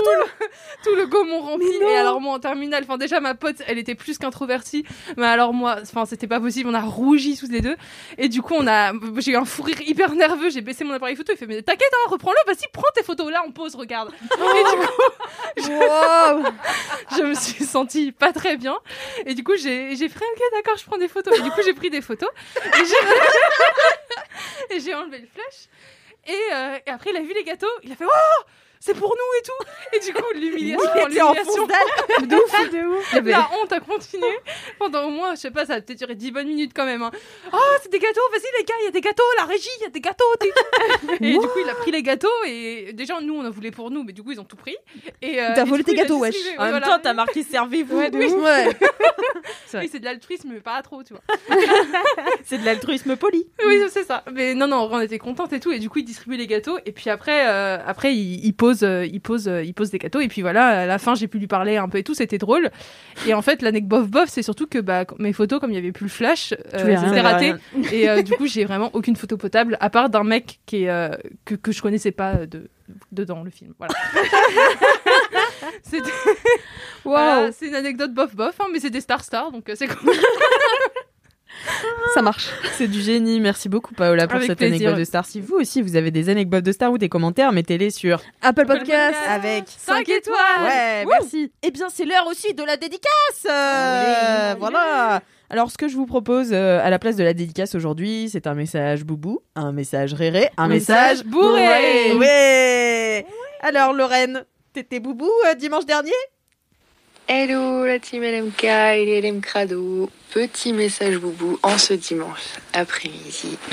tout 0.85 0.91
tout 0.91 0.95
le 0.97 1.07
Gaumont 1.07 1.41
rempli. 1.41 1.67
Et 1.67 1.97
alors 1.97 2.21
moi 2.21 2.35
en 2.35 2.39
terminale, 2.41 2.85
enfin 2.85 2.99
déjà 2.99 3.21
ma 3.21 3.35
pote, 3.35 3.57
elle 3.67 3.79
était 3.79 3.95
plus 3.95 4.19
qu'introvertie, 4.19 4.85
mais 5.17 5.27
alors 5.27 5.55
moi, 5.55 5.77
enfin 5.81 6.05
c'était 6.05 6.27
pas 6.27 6.41
possible, 6.41 6.69
on 6.69 6.75
a 6.75 6.81
rougi 6.81 7.39
tous 7.39 7.51
les 7.51 7.61
deux. 7.61 7.77
Et 8.19 8.29
du 8.29 8.43
coup 8.43 8.55
on 8.57 8.67
a, 8.67 8.93
j'ai 9.19 9.33
eu 9.33 9.37
un 9.37 9.47
fou 9.47 9.63
rire 9.63 9.81
hyper 9.81 10.15
nerveux, 10.15 10.51
j'ai 10.51 10.61
baissé 10.61 10.85
mon 10.85 10.93
appareil 10.93 11.17
photo, 11.17 11.33
il 11.33 11.39
fait 11.39 11.47
mais 11.47 11.63
t'inquiète, 11.63 11.91
hein, 11.93 12.11
reprends-le, 12.11 12.37
vas-y 12.47 12.67
prends 12.73 12.89
tes 12.95 13.03
photos 13.03 13.31
là, 13.31 13.43
on 13.47 13.53
pose, 13.53 13.75
regarde. 13.75 14.13
Et 14.23 14.37
du 14.37 14.87
coup, 14.87 15.03
je 17.17 17.23
me 17.23 17.35
suis 17.35 17.65
sentie 17.65 18.10
pas 18.13 18.33
très 18.33 18.57
bien. 18.57 18.79
Et 19.27 19.35
du 19.35 19.45
coup 19.45 19.57
j'ai, 19.57 19.97
fait 19.97 20.07
ok 20.07 20.43
d'accord, 20.53 20.77
je 20.77 20.85
prends 20.85 20.99
des 20.99 21.09
photos. 21.09 21.39
Et 21.39 21.43
du 21.43 21.51
coup 21.51 21.61
j'ai 21.65 21.75
pris 21.75 21.91
des 21.91 22.01
photos 22.01 22.31
et 24.71 24.81
j'ai, 24.81 24.95
enlevé 24.95 25.19
le 25.19 25.27
flash. 25.27 25.69
Et, 26.27 26.55
euh, 26.55 26.79
et 26.87 26.91
après 26.91 27.11
il 27.11 27.17
a 27.17 27.23
vu 27.23 27.35
les 27.35 27.45
gâteaux, 27.45 27.67
il 27.83 27.93
a 27.93 27.97
fait 27.97 28.05
oh 28.07 28.43
c'est 28.81 28.95
pour 28.95 29.11
nous 29.11 29.39
et 29.39 29.43
tout. 29.43 29.97
Et 29.97 30.01
du 30.07 30.13
coup, 30.15 30.25
l'humiliation, 30.35 30.91
l'humiliation, 31.07 31.67
de 32.23 32.35
ouf, 32.37 32.71
de 32.71 32.87
ouf. 32.87 33.25
la 33.25 33.49
honte 33.61 33.73
a 33.73 33.81
continué 33.81 34.27
pendant 34.79 35.05
au 35.05 35.11
moins, 35.11 35.35
je 35.35 35.41
sais 35.41 35.51
pas, 35.51 35.67
ça 35.67 35.75
a 35.75 35.81
peut-être 35.81 35.99
duré 35.99 36.15
10 36.15 36.31
bonnes 36.33 36.47
minutes 36.49 36.73
quand 36.75 36.87
même. 36.87 37.03
hein. 37.03 37.11
Oh, 37.53 37.59
c'est 37.83 37.93
des 37.93 37.99
gâteaux, 37.99 38.21
vas-y 38.33 38.59
les 38.59 38.65
gars, 38.65 38.75
il 38.81 38.85
y 38.87 38.89
a 38.89 38.91
des 38.91 39.01
gâteaux, 39.01 39.23
la 39.37 39.45
régie, 39.45 39.69
il 39.81 39.83
y 39.83 39.87
a 39.87 39.91
des 39.91 40.01
gâteaux. 40.01 40.25
et 41.21 41.33
du 41.33 41.39
coup, 41.39 41.59
il 41.63 41.69
a 41.69 41.75
pris 41.75 41.91
les 41.91 42.03
gâteaux 42.03 42.29
et 42.47 42.93
déjà, 42.95 43.21
nous, 43.21 43.35
on 43.35 43.45
en 43.47 43.51
voulait 43.51 43.71
pour 43.71 43.91
nous, 43.91 44.03
mais 44.03 44.13
du 44.13 44.23
coup, 44.23 44.33
ils 44.33 44.41
ont 44.41 44.45
tout 44.45 44.57
pris. 44.57 44.77
Et, 45.21 45.41
euh, 45.43 45.51
T'as 45.55 45.65
volé 45.65 45.85
coup, 45.85 45.91
tes 45.91 45.97
gâteaux, 45.97 46.19
wesh. 46.19 46.35
En 46.59 46.71
même 46.71 46.81
temps, 46.83 46.99
t'as 47.03 47.13
marqué 47.13 47.43
servez-vous. 47.43 47.99
Ouais, 47.99 48.11
Oui. 48.13 48.33
Ouais. 48.33 48.69
Oui, 49.75 49.89
c'est 49.93 49.99
de 50.01 50.05
l'altruisme, 50.05 50.51
mais 50.53 50.61
pas 50.61 50.81
trop, 50.83 51.03
tu 51.03 51.13
vois. 51.13 51.23
C'est 52.45 52.59
de 52.59 52.65
l'altruisme 52.65 53.17
poli. 53.17 53.47
Oui, 53.67 53.83
c'est 53.91 54.05
ça. 54.05 54.25
Mais 54.33 54.55
non, 54.55 54.67
non, 54.67 54.89
on 54.91 55.01
était 55.01 55.19
contentes 55.19 55.53
et 55.53 55.61
tout. 55.61 55.71
Et 55.73 55.79
du 55.79 55.91
coup, 55.91 55.99
il 55.99 56.05
distribue 56.05 56.37
les 56.37 56.47
gâteaux. 56.47 56.79
Et 56.87 56.93
puis 56.93 57.11
après, 57.11 57.47
euh, 57.49 57.79
après, 57.87 58.15
il, 58.15 58.45
il 58.45 58.53
pose, 58.71 58.83
euh, 58.83 59.07
il 59.07 59.21
pose, 59.21 59.49
euh, 59.49 59.63
il 59.63 59.75
pose 59.75 59.91
des 59.91 59.99
gâteaux. 59.99 60.21
Et 60.21 60.29
puis 60.29 60.43
voilà, 60.43 60.83
à 60.83 60.87
la 60.87 60.99
fin, 60.99 61.15
j'ai 61.15 61.29
pu 61.29 61.39
lui 61.39 61.47
parler 61.47 61.77
un 61.77 61.89
peu 61.89 61.99
et 61.99 62.03
tout. 62.03 62.15
C'était 62.15 62.39
drôle. 62.39 62.71
Et 63.27 63.35
en 63.35 63.43
fait, 63.43 63.63
l'anecdote 63.63 63.91
bof 63.91 64.09
bof, 64.09 64.29
c'est 64.29 64.43
surtout 64.43 64.67
que 64.67 64.79
bah, 64.79 65.05
mes 65.19 65.33
photos, 65.33 65.61
comme 65.61 65.71
il 65.71 65.75
y 65.75 65.79
avait 65.79 65.93
plus 65.93 66.05
le 66.05 66.11
flash, 66.11 66.55
euh, 66.75 66.97
c'était 66.97 67.21
raté. 67.21 67.55
Et 67.93 68.09
euh, 68.09 68.23
du 68.23 68.33
coup, 68.33 68.47
j'ai 68.47 68.65
vraiment 68.65 68.91
aucune 68.93 69.17
photo 69.17 69.37
potable, 69.37 69.77
à 69.81 69.91
part 69.91 70.11
d'un 70.11 70.25
mec 70.25 70.61
qui 70.67 70.85
est, 70.85 70.91
euh, 70.91 71.11
que, 71.45 71.55
que 71.55 71.73
je 71.73 71.83
connaissais 71.83 72.13
pas 72.13 72.47
de, 72.47 72.71
dedans 73.13 73.43
le 73.43 73.51
film. 73.51 73.75
Voilà. 73.79 73.95
C'est 77.53 77.67
une 77.67 77.75
anecdote 77.75 78.15
bof 78.15 78.35
bof, 78.37 78.55
hein, 78.61 78.67
mais 78.73 78.79
c'est 78.79 78.91
des 78.91 79.01
stars 79.01 79.25
stars, 79.25 79.51
donc 79.51 79.71
c'est 79.75 79.89
cool. 79.89 80.13
Ça 82.15 82.23
marche. 82.23 82.49
C'est 82.73 82.89
du 82.89 83.01
génie. 83.01 83.41
Merci 83.41 83.69
beaucoup, 83.69 83.95
Paola, 83.95 84.27
pour 84.27 84.37
Avec 84.37 84.49
cette 84.49 84.59
plaisir. 84.59 84.77
anecdote 84.89 84.99
de 84.99 85.05
star. 85.05 85.25
Si 85.25 85.41
vous 85.41 85.57
aussi, 85.57 85.81
vous 85.83 85.97
avez 85.97 86.11
des 86.11 86.29
anecdotes 86.29 86.65
de 86.65 86.73
star 86.73 86.91
ou 86.93 86.99
des 86.99 87.09
commentaires, 87.09 87.53
mettez-les 87.53 87.91
sur 87.91 88.21
Apple 88.43 88.67
Podcast. 88.67 89.17
avec 89.29 89.65
5 89.67 90.09
étoiles 90.09 90.37
Ouais, 90.65 91.05
merci. 91.07 91.53
Eh 91.63 91.71
bien, 91.71 91.87
c'est 91.89 92.05
l'heure 92.05 92.27
aussi 92.29 92.53
de 92.55 92.63
la 92.65 92.77
dédicace. 92.77 93.47
Euh, 93.49 94.55
voilà. 94.59 95.23
Alors, 95.51 95.71
ce 95.71 95.77
que 95.79 95.89
je 95.89 95.97
vous 95.97 96.07
propose 96.07 96.51
euh, 96.53 96.81
à 96.85 96.91
la 96.91 96.99
place 96.99 97.17
de 97.17 97.25
la 97.25 97.35
dédicace 97.35 97.75
aujourd'hui, 97.75 98.29
c'est 98.31 98.47
un 98.47 98.55
message 98.55 99.05
boubou, 99.05 99.41
un 99.57 99.73
message 99.73 100.15
réré, 100.15 100.49
un 100.57 100.69
message, 100.69 101.19
Message 101.19 101.25
bourré. 101.27 102.15
Ouais. 102.15 103.27
Alors, 103.61 103.93
Lorraine, 103.93 104.45
t'étais 104.73 105.01
boubou 105.01 105.29
euh, 105.49 105.55
dimanche 105.55 105.87
dernier? 105.87 106.13
Hello 107.29 107.85
la 107.87 107.99
team 108.01 108.23
LMK 108.23 108.65
et 108.65 109.21
LM 109.21 109.41
Crado. 109.41 110.11
Petit 110.33 110.73
message 110.73 111.17
boubou 111.19 111.59
en 111.63 111.79
ce 111.79 111.95
dimanche 111.95 112.59
après-midi. 112.73 113.57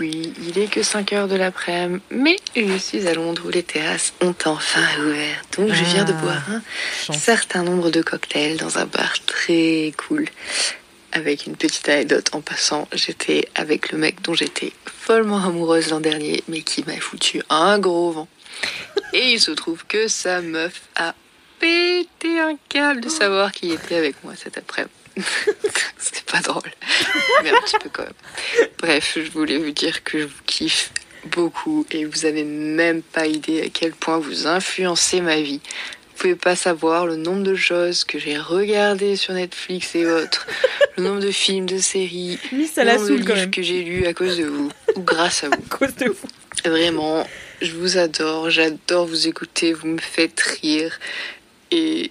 Oui, 0.00 0.32
il 0.48 0.58
est 0.58 0.66
que 0.66 0.82
5 0.82 1.12
heures 1.12 1.28
de 1.28 1.36
l'après-midi, 1.36 2.02
mais 2.10 2.36
je 2.56 2.76
suis 2.78 3.06
à 3.06 3.14
Londres 3.14 3.42
où 3.46 3.48
les 3.50 3.62
terrasses 3.62 4.12
ont 4.20 4.34
enfin 4.44 4.80
ouvert. 4.98 5.40
Donc 5.56 5.68
je 5.72 5.84
viens 5.84 6.02
de 6.04 6.12
Ah, 6.12 6.20
boire 6.20 6.42
un 7.10 7.12
certain 7.12 7.62
nombre 7.62 7.90
de 7.90 8.02
cocktails 8.02 8.56
dans 8.56 8.78
un 8.78 8.86
bar 8.86 9.14
très 9.24 9.92
cool. 9.96 10.26
Avec 11.12 11.46
une 11.46 11.54
petite 11.54 11.88
anecdote 11.88 12.30
en 12.32 12.40
passant, 12.40 12.88
j'étais 12.92 13.48
avec 13.54 13.92
le 13.92 13.98
mec 13.98 14.20
dont 14.22 14.34
j'étais 14.34 14.72
follement 14.84 15.38
amoureuse 15.38 15.90
l'an 15.90 16.00
dernier, 16.00 16.42
mais 16.48 16.62
qui 16.62 16.82
m'a 16.84 16.96
foutu 16.96 17.40
un 17.48 17.78
gros 17.78 18.10
vent. 18.10 18.28
Et 19.12 19.30
il 19.30 19.40
se 19.40 19.52
trouve 19.52 19.86
que 19.86 20.08
sa 20.08 20.40
meuf 20.40 20.82
a 20.96 21.14
pété 21.64 22.40
un 22.40 22.58
câble 22.68 23.00
de 23.00 23.08
savoir 23.08 23.50
qui 23.50 23.70
était 23.70 23.94
avec 23.94 24.22
moi 24.22 24.34
cet 24.36 24.58
après-midi. 24.58 24.92
C'est 25.98 26.24
pas 26.24 26.40
drôle, 26.40 26.70
mais 27.42 27.50
un 27.50 27.60
petit 27.62 27.78
peu 27.78 27.88
quand 27.90 28.02
même. 28.02 28.68
Bref, 28.78 29.16
je 29.16 29.30
voulais 29.30 29.56
vous 29.56 29.70
dire 29.70 30.04
que 30.04 30.20
je 30.20 30.26
vous 30.26 30.42
kiffe 30.44 30.92
beaucoup 31.26 31.86
et 31.90 32.04
vous 32.04 32.26
avez 32.26 32.44
même 32.44 33.00
pas 33.00 33.26
idée 33.26 33.62
à 33.62 33.68
quel 33.70 33.92
point 33.92 34.18
vous 34.18 34.46
influencez 34.46 35.22
ma 35.22 35.40
vie. 35.40 35.60
Vous 36.10 36.18
pouvez 36.18 36.34
pas 36.34 36.54
savoir 36.54 37.06
le 37.06 37.16
nombre 37.16 37.44
de 37.44 37.54
choses 37.54 38.04
que 38.04 38.18
j'ai 38.18 38.36
regardées 38.36 39.16
sur 39.16 39.32
Netflix 39.32 39.94
et 39.94 40.06
autres, 40.06 40.46
le 40.98 41.04
nombre 41.04 41.20
de 41.20 41.30
films, 41.30 41.66
de 41.66 41.78
séries, 41.78 42.38
Miss, 42.52 42.76
le 42.76 42.84
nombre 42.84 43.08
de 43.08 43.32
livres 43.32 43.50
que 43.50 43.62
j'ai 43.62 43.82
lus 43.82 44.06
à 44.06 44.12
cause 44.12 44.36
de 44.36 44.44
vous 44.44 44.70
ou 44.96 45.00
grâce 45.00 45.44
à 45.44 45.48
vous. 45.48 45.54
À 45.70 45.76
cause 45.78 45.96
de 45.96 46.08
vous. 46.10 46.28
Vraiment, 46.70 47.26
je 47.62 47.72
vous 47.72 47.96
adore, 47.96 48.50
j'adore 48.50 49.06
vous 49.06 49.28
écouter, 49.28 49.72
vous 49.72 49.88
me 49.88 49.98
faites 49.98 50.40
rire. 50.40 50.98
Et 51.76 52.10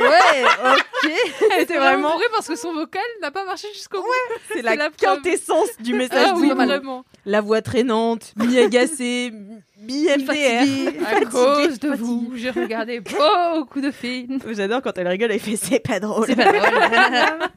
Ouais, 0.00 0.44
ok. 0.44 1.10
Elle 1.56 1.62
était 1.62 1.76
vraiment 1.76 1.90
vraiment, 1.94 2.12
bourrée 2.12 2.24
parce 2.32 2.46
que 2.46 2.54
son 2.54 2.72
vocal 2.72 3.02
n'a 3.20 3.32
pas 3.32 3.44
marché 3.44 3.66
jusqu'au 3.74 4.00
bout. 4.00 4.08
c'est 4.52 4.62
la, 4.62 4.76
la 4.76 4.90
preuve. 4.90 5.16
quintessence 5.16 5.68
du 5.80 5.94
message 5.94 6.28
Ah 6.30 6.34
oui, 6.36 6.48
boubou. 6.50 6.64
vraiment. 6.64 7.04
La 7.26 7.40
voix 7.40 7.60
traînante, 7.60 8.32
mi-agacée, 8.36 9.32
mi-MDR. 9.80 10.92
À 11.06 11.24
cause 11.24 11.80
de 11.80 11.90
vous, 11.96 12.30
j'ai 12.36 12.50
regardé 12.50 13.00
beaucoup 13.00 13.80
de 13.80 13.90
films. 13.90 14.38
J'adore 14.50 14.80
quand 14.82 14.96
elle 14.96 15.08
rigole, 15.08 15.32
elle 15.32 15.40
fait 15.40 15.56
c'est 15.56 15.80
pas 15.80 15.98
drôle. 15.98 16.26
C'est 16.26 16.36
pas 16.36 16.52
drôle. 16.52 17.48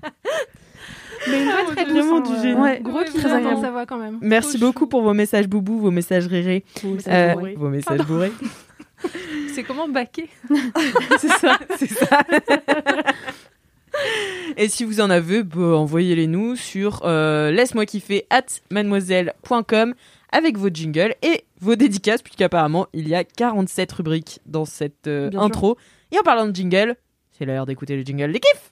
Mais 1.27 1.43
une 1.43 1.49
Ah, 1.49 1.63
vraie 1.65 1.75
très 1.75 1.86
vraiment 1.86 2.17
hein, 2.17 2.21
du 2.21 2.31
ouais. 2.31 2.41
génie. 2.41 2.53
Ouais, 2.60 2.79
Gros 2.81 3.03
qui 3.03 3.13
très 3.19 3.31
agréable 3.31 3.62
sa 3.62 3.69
voix 3.69 3.86
quand 3.86 3.97
même. 3.97 4.17
Merci 4.21 4.57
Trop 4.57 4.67
beaucoup 4.67 4.86
chou. 4.86 4.89
pour 4.89 5.01
vos 5.03 5.13
messages 5.13 5.47
boubou, 5.47 5.77
vos 5.79 5.91
messages 5.91 6.25
rérés, 6.25 6.65
euh, 7.07 7.36
vos 7.57 7.69
messages 7.69 8.01
bourrés. 8.07 8.31
C'est 9.53 9.63
comment 9.63 9.87
baquer 9.87 10.29
c'est 11.19 11.27
ça, 11.27 11.59
c'est 11.77 11.89
ça. 11.89 12.23
Et 14.57 14.69
si 14.69 14.85
vous 14.85 15.01
en 15.01 15.09
avez, 15.09 15.43
bah, 15.43 15.77
envoyez-les 15.77 16.27
nous 16.27 16.55
sur 16.55 17.01
euh, 17.03 17.51
laisse-moi 17.51 17.85
kiffer 17.85 18.25
at 18.29 18.45
mademoiselle.com 18.69 19.93
avec 20.31 20.57
vos 20.57 20.69
jingles 20.69 21.15
et 21.21 21.43
vos 21.59 21.75
dédicaces, 21.75 22.21
puisqu'apparemment 22.21 22.87
il 22.93 23.07
y 23.07 23.15
a 23.15 23.23
47 23.23 23.91
rubriques 23.91 24.39
dans 24.45 24.65
cette 24.65 25.07
euh, 25.07 25.29
sûr. 25.31 25.41
intro. 25.41 25.77
Et 26.11 26.19
en 26.19 26.23
parlant 26.23 26.47
de 26.47 26.55
jingle, 26.55 26.95
c'est 27.37 27.45
l'heure 27.45 27.65
d'écouter 27.65 27.95
le 27.95 28.03
jingle 28.03 28.31
des 28.31 28.39
kiffs. 28.39 28.71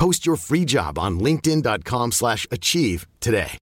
Post 0.00 0.24
your 0.24 0.36
free 0.36 0.64
job 0.64 0.98
on 0.98 1.20
linkedin.com/achieve 1.20 2.12
slash 2.12 2.46
achieve 2.50 3.06
today. 3.20 3.58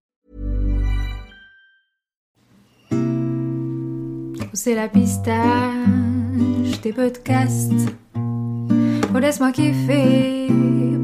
C'est 4.52 4.76
la 4.76 4.88
pistache 4.88 6.80
des 6.80 6.92
podcasts. 6.92 7.88
Oh, 8.14 9.18
laisse-moi 9.18 9.50
kiffer 9.50 10.48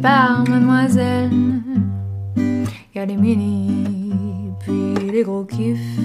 par 0.01 0.45
mademoiselle. 0.49 1.31
Y 2.95 2.99
a 3.01 3.05
les 3.05 3.17
mini, 3.17 4.53
puis 4.61 4.95
les 5.11 5.25
gros 5.25 5.45
kiffs. 5.45 5.99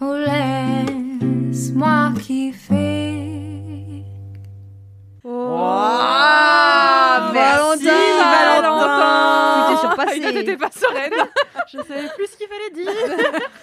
Oh, 0.00 0.16
laisse-moi 0.26 2.12
kiffer. 2.20 4.02
Ah, 5.24 6.17
merci 7.62 7.84
Valentin. 7.86 9.66
Tu 9.68 9.74
t'es 9.74 9.80
surpassé. 9.80 10.20
T'étais 10.20 10.56
pas 10.56 10.70
sereine. 10.70 11.12
Je 11.72 11.78
savais 11.78 12.08
plus 12.16 12.26
ce 12.26 12.36
qu'il 12.36 12.46
fallait 12.48 12.70
dire. 12.74 12.90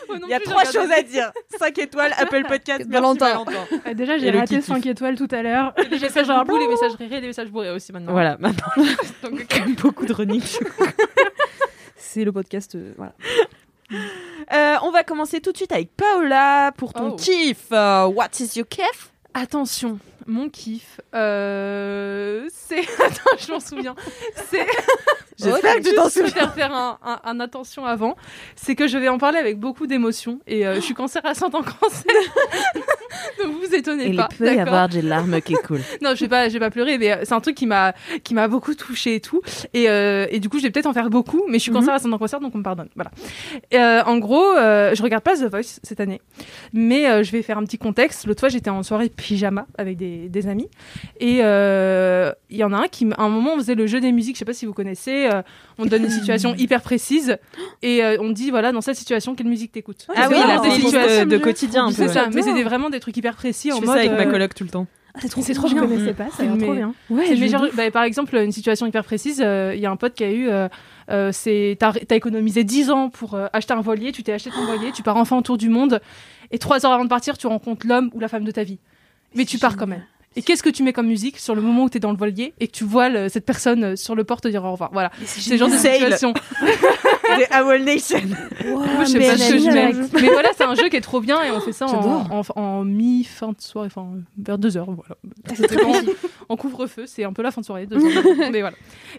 Il 0.26 0.30
y 0.30 0.34
a 0.34 0.40
trois 0.40 0.64
choses 0.66 0.92
à 0.92 1.02
dire. 1.02 1.32
5 1.58 1.78
étoiles, 1.80 2.14
Apple 2.18 2.44
Podcast, 2.48 2.86
Valentin. 2.88 3.30
Valentin. 3.30 3.66
Euh, 3.88 3.94
déjà, 3.94 4.18
j'ai 4.18 4.30
raté 4.32 4.58
kiff. 4.58 4.66
5 4.66 4.86
étoiles 4.86 5.16
tout 5.16 5.28
à 5.32 5.42
l'heure. 5.42 5.74
Les 5.90 6.00
messages 6.00 6.28
boubou, 6.28 6.58
les 6.58 6.68
messages 6.68 6.94
rérés, 7.00 7.22
les 7.22 7.28
messages 7.28 7.50
bourrés 7.50 7.72
aussi 7.72 7.92
maintenant. 7.92 8.12
Voilà, 8.12 8.38
maintenant, 8.40 8.68
Donc, 9.24 9.48
comme 9.48 9.74
beaucoup 9.76 10.06
de 10.06 10.14
running. 10.14 10.42
C'est 11.98 12.24
le 12.24 12.32
podcast. 12.32 12.76
euh, 12.76 12.94
voilà. 12.98 13.14
Euh, 14.54 14.76
on 14.84 14.92
va 14.92 15.04
commencer 15.04 15.42
tout 15.42 15.52
de 15.52 15.58
suite 15.58 15.72
avec 15.72 15.90
Paola 15.96 16.72
pour 16.78 16.94
ton 16.94 17.12
Oh. 17.12 17.16
kiff. 17.16 17.72
What 17.72 18.30
is 18.40 18.56
your 18.58 18.68
kiff? 18.68 19.12
Attention, 19.34 20.00
mon 20.26 20.50
kiff, 20.50 21.00
euh, 21.14 22.48
c'est. 22.52 22.80
Attends, 23.04 23.38
je 23.38 23.52
m'en 23.52 23.60
souviens. 23.60 23.96
C'est. 24.50 24.68
J'espère 25.38 25.76
que 25.78 25.90
tu 25.90 25.96
t'en 25.96 26.04
Juste 26.10 26.30
faire 26.30 26.54
faire 26.54 26.74
un, 26.74 26.98
un- 27.04 27.20
un 27.24 27.40
attention 27.40 27.86
avant. 27.86 28.16
C'est 28.56 28.76
que 28.76 28.88
je 28.88 28.98
vais 28.98 29.10
en 29.10 29.18
parler 29.18 29.38
avec 29.38 29.60
beaucoup 29.60 29.86
d'émotion. 29.88 30.40
Et 30.48 30.66
euh, 30.66 30.76
je 30.76 30.80
suis 30.82 30.94
cancer 30.94 31.22
ascendant 31.26 31.62
cancer. 31.62 32.04
Donc 33.44 33.54
vous 33.54 33.60
vous 33.68 33.76
étonnez 33.76 34.08
Il 34.08 34.16
pas. 34.16 34.30
peut 34.38 34.54
y 34.54 34.60
avoir 34.60 34.88
des 34.90 35.02
larmes 35.02 35.42
qui 35.42 35.54
coulent. 35.54 35.82
non, 36.02 36.16
je 36.16 36.22
vais 36.22 36.28
pas, 36.28 36.48
je 36.50 36.54
vais 36.54 36.60
pas 36.60 36.70
pleurer, 36.70 36.98
mais 36.98 37.12
euh, 37.12 37.18
c'est 37.24 37.34
un 37.34 37.42
truc 37.42 37.56
qui 37.56 37.66
m'a, 37.66 37.94
qui 38.24 38.34
m'a 38.34 38.48
beaucoup 38.48 38.74
touché 38.76 39.16
et 39.16 39.20
tout. 39.22 39.42
Et, 39.74 39.90
euh, 39.90 40.26
et 40.30 40.40
du 40.40 40.50
coup, 40.50 40.58
je 40.58 40.64
vais 40.64 40.72
peut-être 40.72 40.86
en 40.86 40.94
faire 40.94 41.10
beaucoup, 41.10 41.44
mais 41.48 41.58
je 41.58 41.64
suis 41.64 41.72
cancer 41.72 41.94
ascendant 41.94 42.18
cancer, 42.18 42.40
donc 42.40 42.54
on 42.56 42.60
me 42.60 42.64
pardonne. 42.64 42.90
Voilà. 42.96 43.12
Euh, 43.74 44.04
en 44.06 44.18
gros, 44.18 44.44
je 44.56 45.02
regarde 45.02 45.24
pas 45.24 45.36
The 45.36 45.50
Voice 45.50 45.80
cette 45.84 46.00
année, 46.00 46.22
mais 46.74 47.24
je 47.24 47.32
vais 47.32 47.42
faire 47.42 47.58
un 47.58 47.64
petit 47.64 47.78
contexte. 47.78 48.26
L'autre 48.28 48.40
fois, 48.42 48.50
j'étais 48.50 48.70
en 48.70 48.84
soirée 48.84 49.10
pyjama 49.10 49.66
avec 49.78 49.98
des, 49.98 50.30
des 50.30 50.48
amis, 50.48 50.70
et 51.20 51.38
il 51.40 52.58
y 52.58 52.64
en 52.64 52.74
a 52.74 52.78
un 52.78 52.88
qui, 52.88 53.08
à 53.18 53.24
un 53.24 53.30
moment, 53.30 53.54
on 53.54 53.58
faisait 53.58 53.76
le 53.76 53.88
jeu 53.88 54.00
des 54.00 54.12
musiques. 54.12 54.36
Je 54.36 54.40
sais 54.40 54.46
pas 54.46 54.54
si 54.54 54.66
vous 54.66 54.74
connaissez. 54.74 55.25
Euh, 55.32 55.42
on 55.78 55.86
donne 55.86 56.04
des 56.04 56.10
situations 56.20 56.56
hyper 56.56 56.82
précises, 56.82 57.38
et 57.82 58.04
euh, 58.04 58.18
on 58.20 58.30
dit 58.32 58.50
voilà, 58.52 58.72
dans 58.72 58.82
cette 58.82 58.96
situation, 58.98 59.36
quelle 59.36 59.48
musique 59.48 59.72
t'écoutes. 59.72 60.08
Ah 60.16 60.28
oui, 60.30 60.36
C'est 60.64 60.70
des 60.70 60.76
situations- 60.86 61.26
de, 61.26 61.30
de 61.30 61.38
quotidien 61.38 61.86
un 61.86 61.92
C'est 61.92 62.06
peu. 62.08 62.12
ça, 62.14 62.28
mais 62.34 62.42
c'était 62.42 62.64
vraiment 62.64 62.90
des 62.90 63.00
trucs 63.00 63.18
hyper 63.18 63.36
précis 63.36 63.70
Je 63.70 63.76
en 63.76 63.80
fais 63.82 63.86
mode. 63.86 63.96
ça 63.96 64.02
avec 64.02 64.12
ma 64.12 64.26
euh, 64.28 64.32
coloc 64.32 64.54
tout 64.56 64.64
le 64.64 64.70
temps. 64.70 64.88
c'est 65.22 65.30
trop, 65.30 65.42
c'est 65.42 65.54
trop 65.54 65.68
Je 65.68 65.74
bien. 65.74 65.88
connaissais 65.88 66.14
pas, 66.14 66.28
ça 66.32 66.44
a 66.44 66.48
trop 66.58 66.74
bien. 66.74 66.94
Ouais, 67.10 67.26
C'est 67.28 67.36
je 67.36 67.40
mais 67.42 67.46
me 67.48 67.52
genre, 67.52 67.62
doute. 67.62 67.76
bah, 67.76 67.90
par 67.92 68.04
exemple, 68.04 68.36
une 68.36 68.52
situation 68.52 68.86
hyper 68.86 69.04
précise, 69.04 69.42
euh, 69.44 69.74
il 69.76 69.80
y 69.82 69.86
a 69.86 69.92
un 69.92 69.96
pote 69.96 70.14
qui 70.14 70.24
a 70.24 70.32
eu, 70.32 70.50
euh, 70.50 70.68
euh, 71.10 71.30
c'est, 71.32 71.78
t'as, 71.80 71.94
économisé 72.16 72.64
10 72.64 72.90
ans 72.92 73.10
pour 73.10 73.34
euh, 73.36 73.48
acheter 73.54 73.74
un 73.74 73.82
voilier, 73.82 74.12
tu 74.12 74.24
t'es 74.24 74.34
acheté 74.34 74.50
ton 74.50 74.66
voilier, 74.66 74.92
tu 74.92 75.04
pars 75.04 75.16
enfin 75.18 75.38
autour 75.38 75.58
du 75.58 75.70
monde, 75.70 76.02
et 76.52 76.58
trois 76.60 76.86
heures 76.86 76.92
avant 76.92 77.04
de 77.06 77.10
partir, 77.10 77.38
tu 77.38 77.48
rencontres 77.48 77.88
l'homme 77.88 78.10
ou 78.14 78.20
la 78.20 78.28
femme 78.28 78.44
de 78.44 78.52
ta 78.52 78.64
vie. 78.64 78.80
Mais 79.36 79.46
tu 79.46 79.58
pars 79.58 79.76
quand 79.78 79.88
même. 79.88 80.04
Et 80.38 80.42
qu'est-ce 80.42 80.62
que 80.64 80.70
tu 80.70 80.84
mets 80.84 80.92
comme 80.94 81.08
musique 81.08 81.40
sur 81.40 81.56
le 81.56 81.62
moment 81.62 81.86
où 81.86 81.90
tu 81.90 81.98
es 81.98 82.00
dans 82.00 82.12
le 82.12 82.18
voilier 82.18 82.54
et 82.60 82.68
que 82.68 82.74
tu 82.74 82.84
vois 82.84 83.08
le- 83.10 83.30
cette 83.30 83.46
personne 83.46 83.84
euh, 83.84 83.96
sur 83.96 84.16
le 84.16 84.24
port 84.26 84.42
te 84.42 84.48
dire 84.50 84.64
au 84.66 84.72
revoir? 84.74 84.90
Voilà, 84.92 85.12
c'est 85.26 85.52
le 85.52 85.58
genre 85.58 85.70
de 85.70 85.76
situation. 85.76 86.34
Des 87.38 87.48
Owl 87.62 87.84
Nation. 87.84 88.20
Moi, 88.66 88.86
je 89.06 89.12
sais 89.12 89.20
pas 89.20 89.38
ce 89.38 89.52
que 89.52 89.58
je 89.60 89.66
mets. 89.72 89.94
Mais 90.22 90.28
voilà, 90.30 90.50
c'est 90.56 90.64
un 90.64 90.76
jeu 90.76 90.90
qui 90.90 90.96
est 90.98 91.02
trop 91.02 91.22
bien 91.22 91.42
et 91.44 91.52
on 91.52 91.60
fait 91.60 91.72
ça 91.74 91.86
en, 91.86 92.02
J'adore. 92.02 92.28
en, 92.56 92.62
en 92.62 92.84
mi-fin 92.84 93.50
de 93.50 93.60
soirée, 93.62 93.88
enfin 93.88 94.08
vers 94.38 94.58
2 94.58 94.78
heures, 94.78 94.90
voilà. 94.92 95.16
En, 95.86 95.94
en 96.54 96.58
couvre-feu, 96.58 97.06
c'est 97.08 97.24
un 97.24 97.34
peu 97.34 97.42
la 97.42 97.52
fin 97.52 97.62
de 97.62 97.66
soirée, 97.66 97.86
2 97.88 97.96
heures. 97.98 98.24
mais 98.52 98.60
voilà. 98.62 98.76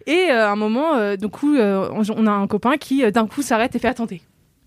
Et 0.06 0.30
euh, 0.30 0.46
à 0.46 0.50
un 0.50 0.56
moment, 0.56 0.94
euh, 0.94 1.16
du 1.16 1.28
coup, 1.28 1.54
euh, 1.56 1.88
on, 1.92 2.26
a 2.26 2.30
un 2.30 2.46
copain 2.46 2.76
qui 2.76 3.04
euh, 3.04 3.10
d'un 3.10 3.26
coup 3.26 3.42
s'arrête 3.42 3.74
et 3.74 3.78
fait 3.78 3.88
attendez. 3.88 4.22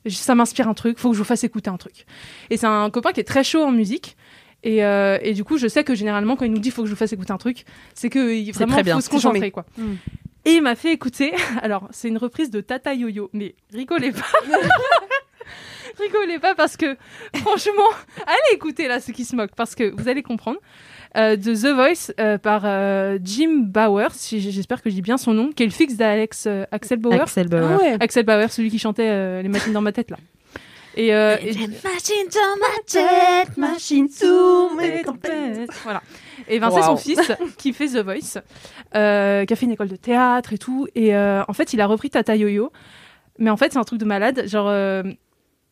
Ça 0.08 0.34
m'inspire 0.34 0.68
un 0.70 0.74
truc, 0.74 0.98
faut 0.98 1.10
que 1.10 1.14
je 1.14 1.20
vous 1.20 1.26
fasse 1.26 1.44
écouter 1.44 1.70
un 1.70 1.78
truc. 1.78 2.06
Et 2.50 2.58
c'est 2.58 2.66
un 2.68 2.90
copain 2.90 3.12
qui 3.12 3.20
est 3.20 3.26
très 3.26 3.44
chaud 3.44 3.62
en 3.64 3.72
musique. 3.72 4.16
Et, 4.64 4.84
euh, 4.84 5.18
et 5.22 5.34
du 5.34 5.44
coup, 5.44 5.58
je 5.58 5.68
sais 5.68 5.84
que 5.84 5.96
généralement, 5.96 6.36
quand 6.36 6.46
il 6.46 6.52
nous 6.52 6.60
dit 6.60 6.70
faut 6.72 6.82
que 6.82 6.88
je 6.88 6.94
vous 6.94 6.98
fasse 6.98 7.14
écouter 7.14 7.32
un 7.32 7.38
truc, 7.38 7.64
c'est 7.94 8.10
que 8.10 8.34
il- 8.34 8.52
vraiment 8.52 8.74
très 8.74 8.84
bien. 8.84 8.96
faut 8.96 9.02
se 9.02 9.10
concentrer, 9.10 9.52
quoi. 9.52 9.66
Et 10.46 10.52
il 10.52 10.62
m'a 10.62 10.76
fait 10.76 10.92
écouter. 10.94 11.34
Alors, 11.62 11.88
c'est 11.92 12.08
une 12.08 12.18
reprise 12.18 12.50
de 12.50 12.60
Tata 12.62 12.94
Yo-Yo, 12.94 13.30
mais 13.34 13.56
rigolez 13.74 14.12
pas. 14.12 14.26
rigolez 16.00 16.40
pas 16.40 16.56
parce 16.56 16.78
que, 16.78 16.96
franchement, 17.36 17.84
allez 18.26 18.56
écouter 18.56 18.88
là 18.88 19.00
ceux 19.00 19.14
qui 19.14 19.26
se 19.26 19.36
moquent 19.36 19.56
parce 19.56 19.76
que 19.76 19.94
vous 20.00 20.08
allez 20.08 20.24
comprendre. 20.24 20.58
Euh, 21.18 21.36
de 21.36 21.56
The 21.56 21.74
Voice 21.74 22.14
euh, 22.20 22.38
par 22.38 22.62
euh, 22.66 23.18
Jim 23.24 23.64
Bauer, 23.66 24.10
si 24.14 24.40
j'espère 24.40 24.80
que 24.84 24.92
je 24.92 24.96
dis 24.96 25.02
bien 25.02 25.18
son 25.18 25.34
nom, 25.34 25.52
qui 25.52 25.64
est 25.64 25.66
le 25.66 25.72
fixe 25.72 25.96
d'Alex 25.96 26.46
euh, 26.46 26.66
Axel 26.72 27.00
Bauer. 27.00 27.20
Axel 27.22 27.48
Bauer. 27.50 27.68
Ah 27.68 27.84
ouais. 27.84 27.98
Axel 28.00 28.26
Bauer, 28.26 28.52
celui 28.52 28.70
qui 28.70 28.78
chantait 28.78 29.10
euh, 29.10 29.42
Les 29.42 29.50
machines 29.50 29.74
dans 29.74 29.82
ma 29.82 29.92
tête 29.92 30.12
là. 30.12 30.18
Et, 31.00 31.14
euh, 31.16 31.38
et- 31.42 31.54
Machine 31.54 32.28
dans 32.34 32.58
ma 32.60 32.84
tête, 32.86 33.58
machine 33.58 34.10
sous 34.10 34.70
mes 34.76 35.02
tempêtes. 35.02 35.70
Voilà. 35.84 36.02
Et 36.50 36.60
Vincent, 36.60 36.78
Wow. 36.78 36.84
son 36.84 36.98
fils, 36.98 37.32
qui 37.58 37.72
fait 37.74 37.88
The 37.88 38.04
Voice, 38.04 38.42
euh, 38.96 39.46
qui 39.46 39.54
a 39.54 39.56
fait 39.56 39.66
une 39.66 39.72
école 39.72 39.88
de 39.88 39.96
théâtre 39.96 40.52
et 40.52 40.58
tout. 40.58 40.88
Et 40.96 41.16
euh, 41.16 41.42
en 41.48 41.54
fait, 41.54 41.72
il 41.74 41.80
a 41.80 41.86
repris 41.86 42.10
Tata 42.10 42.36
Yo-Yo. 42.36 42.72
Mais 43.38 43.50
en 43.50 43.56
fait, 43.56 43.72
c'est 43.72 43.80
un 43.80 43.84
truc 43.84 44.00
de 44.00 44.06
malade. 44.06 44.44
Genre, 44.48 44.68
euh, 44.68 45.04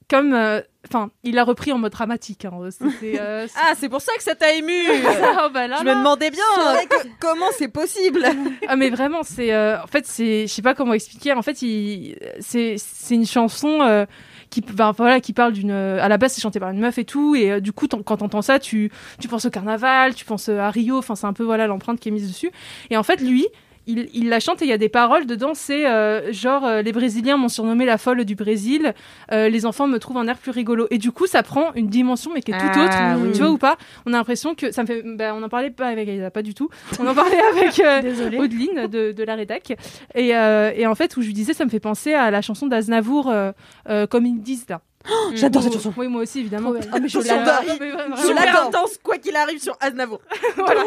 comme. 0.10 0.34
euh, 0.34 0.62
Enfin, 0.90 1.10
il 1.24 1.36
l'a 1.36 1.44
repris 1.44 1.74
en 1.74 1.78
mode 1.80 1.92
dramatique. 1.92 2.46
hein. 2.46 2.52
Euh, 3.04 3.46
Ah, 3.58 3.74
c'est 3.78 3.90
pour 3.90 4.00
ça 4.00 4.14
que 4.16 4.24
ça 4.24 4.36
t'a 4.36 4.54
ému. 4.54 4.72
Ah, 5.38 5.50
bah 5.54 5.68
là, 5.68 5.78
Je 5.82 5.84
là. 5.84 5.94
me 5.96 6.00
demandais 6.00 6.32
bien 6.32 6.42
que- 6.90 7.08
comment 7.20 7.48
c'est 7.58 7.68
possible? 7.68 8.24
Ah 8.70 8.78
mais 8.78 8.90
vraiment, 8.90 9.24
c'est 9.24 9.52
euh, 9.52 9.76
en 9.84 9.88
fait 9.88 10.06
c'est 10.08 10.48
je 10.48 10.54
sais 10.54 10.62
pas 10.62 10.74
comment 10.76 10.94
expliquer. 10.94 11.34
En 11.34 11.42
fait, 11.42 11.62
il 11.62 12.18
c'est 12.40 12.76
c'est 12.78 13.16
une 13.16 13.26
chanson 13.26 13.82
euh, 13.82 14.06
qui 14.50 14.64
voilà 14.98 15.20
qui 15.20 15.34
parle 15.34 15.54
d'une 15.54 15.72
euh, 15.72 16.02
à 16.02 16.08
la 16.08 16.18
base 16.18 16.34
c'est 16.34 16.42
chanté 16.42 16.60
par 16.60 16.70
une 16.70 16.80
meuf 16.80 16.98
et 16.98 17.06
tout 17.06 17.36
et 17.36 17.52
euh, 17.52 17.60
du 17.60 17.72
coup 17.72 17.88
quand 17.88 18.18
t'entends 18.18 18.42
ça 18.42 18.60
tu 18.60 18.92
tu 19.20 19.28
penses 19.28 19.46
au 19.46 19.50
carnaval, 19.50 20.16
tu 20.16 20.26
penses 20.26 20.50
euh, 20.50 20.60
à 20.60 20.70
Rio, 20.70 20.98
enfin 20.98 21.16
c'est 21.16 21.28
un 21.28 21.34
peu 21.34 21.44
voilà 21.44 21.68
l'empreinte 21.68 22.00
qui 22.00 22.10
est 22.10 22.12
mise 22.12 22.28
dessus. 22.28 22.52
Et 22.90 22.98
en 22.98 23.04
fait 23.04 23.22
lui 23.22 23.48
il, 23.88 24.10
il 24.14 24.30
la 24.30 24.40
chante 24.40 24.62
et 24.62 24.66
il 24.66 24.70
y 24.70 24.74
a 24.74 24.78
des 24.78 24.90
paroles 24.90 25.26
dedans, 25.26 25.54
c'est 25.54 25.88
euh, 25.88 26.32
genre 26.32 26.66
euh, 26.66 26.82
les 26.82 26.92
Brésiliens 26.92 27.38
m'ont 27.38 27.50
surnommé 27.50 27.86
la 27.86 27.98
folle 27.98 28.24
du 28.26 28.36
Brésil, 28.36 28.94
euh, 29.32 29.50
les 29.50 29.66
enfants 29.66 29.88
me 29.88 29.98
trouvent 29.98 30.18
un 30.18 30.28
air 30.28 30.38
plus 30.38 30.52
rigolo. 30.52 30.88
Et 30.92 30.98
du 30.98 31.12
coup, 31.12 31.26
ça 31.28 31.44
prend 31.44 31.74
une 31.74 31.88
dimension 31.88 32.32
mais 32.34 32.42
qui 32.42 32.52
est 32.52 32.58
tout 32.58 32.66
Ah, 32.76 33.16
autre. 33.16 33.24
oui. 33.26 33.32
Tu 33.32 33.40
vois 33.40 33.50
ou 33.52 33.58
pas? 33.58 33.78
On 34.06 34.14
a 34.14 34.18
l'impression 34.18 34.56
que 34.56 34.72
ça 34.72 34.82
me 34.84 34.88
fait. 34.88 35.02
bah, 35.06 35.34
on 35.36 35.42
en 35.42 35.50
parlait 35.50 35.72
pas 35.72 35.88
avec 35.88 36.08
Aïda, 36.08 36.30
pas 36.32 36.42
du 36.44 36.54
tout. 36.54 36.70
On 37.00 37.08
en 37.08 37.16
parlait 37.16 37.40
avec 37.56 37.80
euh. 37.80 38.40
Audeline 38.40 38.88
de, 38.88 39.12
de 39.12 39.24
la 39.24 39.36
rédac. 39.36 39.72
Et, 40.16 40.36
euh, 40.36 40.72
et 40.76 40.86
en 40.86 40.96
fait, 40.96 41.16
où 41.18 41.22
je 41.22 41.28
lui 41.28 41.34
disais, 41.34 41.54
ça 41.54 41.66
me 41.66 41.70
fait 41.70 41.80
penser 41.80 42.14
à 42.14 42.30
la 42.32 42.42
chanson 42.42 42.68
d'Aznavour, 42.68 43.32
euh, 43.32 44.08
comme 44.08 44.26
ils 44.26 44.42
disent 44.42 44.66
là. 44.70 44.82
J'adore 45.36 45.64
cette 45.64 45.72
Oh, 45.74 45.76
chanson. 45.76 45.94
Oui, 45.98 46.08
moi 46.08 46.22
aussi, 46.24 46.40
évidemment. 46.40 46.72
Belle. 46.72 46.90
Ah, 46.92 47.00
mais 47.00 47.08
je 47.08 47.20
Je 47.20 47.28
l'adore. 47.28 47.64
vraiment, 47.96 48.16
Super 48.18 48.64
intense, 48.68 48.98
quoi 49.04 49.18
qu'il 49.18 49.36
arrive 49.36 49.62
sur 49.62 49.76
Aznavour. 49.80 50.20
voilà, 50.58 50.82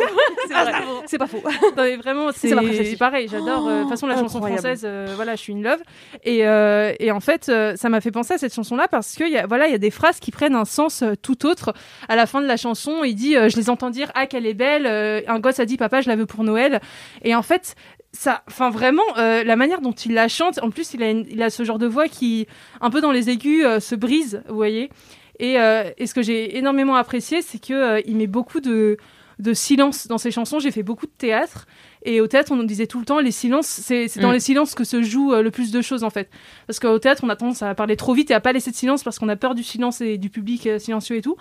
c'est 1.06 1.18
pas 1.18 1.26
faux. 1.26 1.42
Non, 1.76 1.85
mais 1.85 1.96
vraiment, 1.96 2.30
c'est 2.35 2.96
pareil. 2.98 3.28
J'adore. 3.28 3.66
euh, 3.68 3.76
De 3.78 3.80
toute 3.83 3.90
façon, 3.90 4.06
la 4.06 4.16
chanson 4.16 4.38
incroyable. 4.38 4.61
française, 4.62 4.83
euh, 4.85 5.12
voilà, 5.16 5.37
je 5.37 5.40
suis 5.40 5.52
une 5.52 5.62
love. 5.62 5.80
Et, 6.24 6.46
euh, 6.46 6.92
et 6.98 7.11
en 7.12 7.20
fait, 7.20 7.48
euh, 7.48 7.76
ça 7.76 7.88
m'a 7.88 8.00
fait 8.00 8.11
penser 8.11 8.35
à 8.35 8.38
cette 8.38 8.54
chanson-là 8.54 8.88
parce 8.88 9.14
que 9.14 9.24
y 9.24 9.37
a, 9.38 9.46
voilà, 9.46 9.66
il 9.66 9.72
y 9.72 9.74
a 9.74 9.78
des 9.78 9.90
phrases 9.90 10.18
qui 10.20 10.30
prennent 10.30 10.54
un 10.56 10.64
sens 10.64 11.02
tout 11.22 11.46
autre. 11.46 11.72
À 12.09 12.16
la 12.16 12.26
fin 12.26 12.40
de 12.40 12.46
la 12.46 12.56
chanson, 12.56 13.04
il 13.04 13.14
dit, 13.14 13.37
euh, 13.37 13.48
je 13.48 13.56
les 13.56 13.70
entends 13.70 13.90
dire, 13.90 14.11
ah 14.14 14.26
qu'elle 14.26 14.46
est 14.46 14.54
belle. 14.54 14.87
euh, 14.87 15.20
un 15.28 15.38
gosse 15.40 15.61
a 15.61 15.64
dit, 15.64 15.76
papa, 15.76 16.00
je 16.00 16.09
la 16.09 16.16
veux 16.16 16.26
pour 16.26 16.44
Noël. 16.44 16.80
Et 17.22 17.35
en 17.35 17.42
fait. 17.42 17.74
Ça, 18.12 18.42
enfin 18.49 18.70
vraiment, 18.70 19.05
euh, 19.18 19.44
la 19.44 19.55
manière 19.55 19.81
dont 19.81 19.92
il 19.92 20.14
la 20.14 20.27
chante. 20.27 20.59
En 20.62 20.70
plus, 20.70 20.94
il 20.94 21.03
a, 21.03 21.11
une- 21.11 21.27
il 21.31 21.40
a 21.42 21.51
ce 21.51 21.62
genre 21.62 21.79
de 21.79 21.87
voix 21.87 22.09
qui, 22.09 22.46
un 22.81 22.90
peu 22.90 23.01
dans 23.01 23.12
les 23.12 23.31
aigus, 23.31 23.64
euh, 23.64 23.79
se 23.79 23.94
brise. 23.94 24.42
Vous 24.49 24.57
voyez. 24.57 24.90
Et, 25.38 25.59
euh, 25.61 25.90
et 25.96 26.07
ce 26.07 26.14
que 26.14 26.20
j'ai 26.23 26.59
énormément 26.59 26.96
apprécié, 26.96 27.40
c'est 27.40 27.61
que 27.64 27.73
euh, 27.73 28.01
il 28.07 28.16
met 28.16 28.27
beaucoup 28.27 28.61
de, 28.61 28.96
de 29.38 29.55
silence 29.55 30.09
dans 30.09 30.18
ses 30.18 30.33
chansons. 30.33 30.59
J'ai 30.59 30.73
fait 30.73 30.83
beaucoup 30.83 31.07
de 31.07 31.12
théâtre. 31.16 31.66
Et 32.05 32.20
au 32.20 32.27
théâtre, 32.27 32.51
on 32.53 32.57
nous 32.57 32.64
disait 32.64 32.87
tout 32.88 32.99
le 32.99 33.05
temps, 33.05 33.20
les 33.20 33.31
silences, 33.31 33.66
c'est 33.68 34.09
c'est 34.09 34.20
dans 34.20 34.31
Mm. 34.31 34.35
les 34.35 34.40
silences 34.40 34.75
que 34.75 34.85
se 34.85 35.03
joue 35.03 35.33
euh, 35.33 35.42
le 35.42 35.51
plus 35.53 35.70
de 35.70 35.81
choses, 35.81 36.03
en 36.03 36.11
fait. 36.11 36.29
Parce 36.66 36.81
qu'au 36.81 36.99
théâtre, 36.99 37.23
on 37.25 37.29
a 37.29 37.37
tendance 37.37 37.62
à 37.62 37.75
parler 37.77 37.94
trop 37.96 38.12
vite 38.12 38.31
et 38.33 38.35
à 38.35 38.40
pas 38.40 38.53
laisser 38.53 38.70
de 38.73 38.77
silence 38.77 39.03
parce 39.05 39.18
qu'on 39.20 39.29
a 39.29 39.37
peur 39.37 39.55
du 39.55 39.62
silence 39.62 40.01
et 40.01 40.18
du 40.18 40.31
public 40.31 40.66
euh, 40.66 40.79
silencieux 40.81 41.16
et 41.16 41.23
tout. 41.23 41.37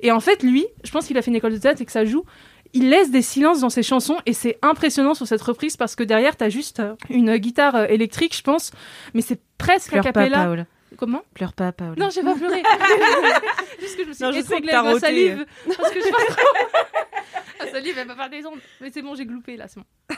Et 0.00 0.12
en 0.12 0.20
fait, 0.20 0.42
lui, 0.44 0.66
je 0.84 0.90
pense 0.92 1.06
qu'il 1.06 1.18
a 1.18 1.22
fait 1.22 1.30
une 1.32 1.36
école 1.36 1.52
de 1.52 1.58
théâtre 1.58 1.82
et 1.82 1.84
que 1.84 1.92
ça 1.92 2.04
joue. 2.04 2.24
Il 2.74 2.88
laisse 2.88 3.10
des 3.10 3.22
silences 3.22 3.60
dans 3.60 3.70
ses 3.70 3.82
chansons 3.82 4.16
et 4.24 4.32
c'est 4.32 4.58
impressionnant 4.62 5.14
sur 5.14 5.26
cette 5.26 5.42
reprise 5.42 5.76
parce 5.76 5.94
que 5.94 6.02
derrière, 6.02 6.36
t'as 6.36 6.48
juste 6.48 6.80
euh, 6.80 6.94
une 7.10 7.36
guitare 7.36 7.74
euh, 7.76 7.86
électrique, 7.86 8.34
je 8.36 8.42
pense, 8.42 8.70
mais 9.12 9.20
c'est 9.20 9.40
presque 9.58 9.88
a 9.88 10.00
Pleure 10.00 10.04
pas, 10.04 10.12
cappella. 10.12 10.44
Paola. 10.44 10.66
Comment? 10.96 11.22
Pleure 11.34 11.52
pas, 11.52 11.72
Paola. 11.72 11.94
Non, 11.96 12.10
j'ai 12.10 12.22
pas 12.22 12.34
pleuré. 12.34 12.62
Juste 13.80 13.96
que 13.96 14.04
je 14.04 14.08
me 14.08 14.12
suis 14.14 14.24
Non, 14.24 14.32
je 14.32 14.40
sais 14.40 14.60
que 14.60 14.98
salive. 15.00 15.46
Parce 15.66 15.90
que 15.90 16.00
je 16.00 16.06
trop. 17.62 17.72
La 17.74 17.80
salive, 17.80 17.94
elle 17.98 18.06
va 18.08 18.14
faire 18.14 18.30
des 18.30 18.44
ondes. 18.46 18.58
Mais 18.80 18.90
c'est 18.92 19.02
bon, 19.02 19.14
j'ai 19.14 19.26
gloupé 19.26 19.56
là, 19.56 19.66
c'est 19.68 19.80
bon. 19.80 19.86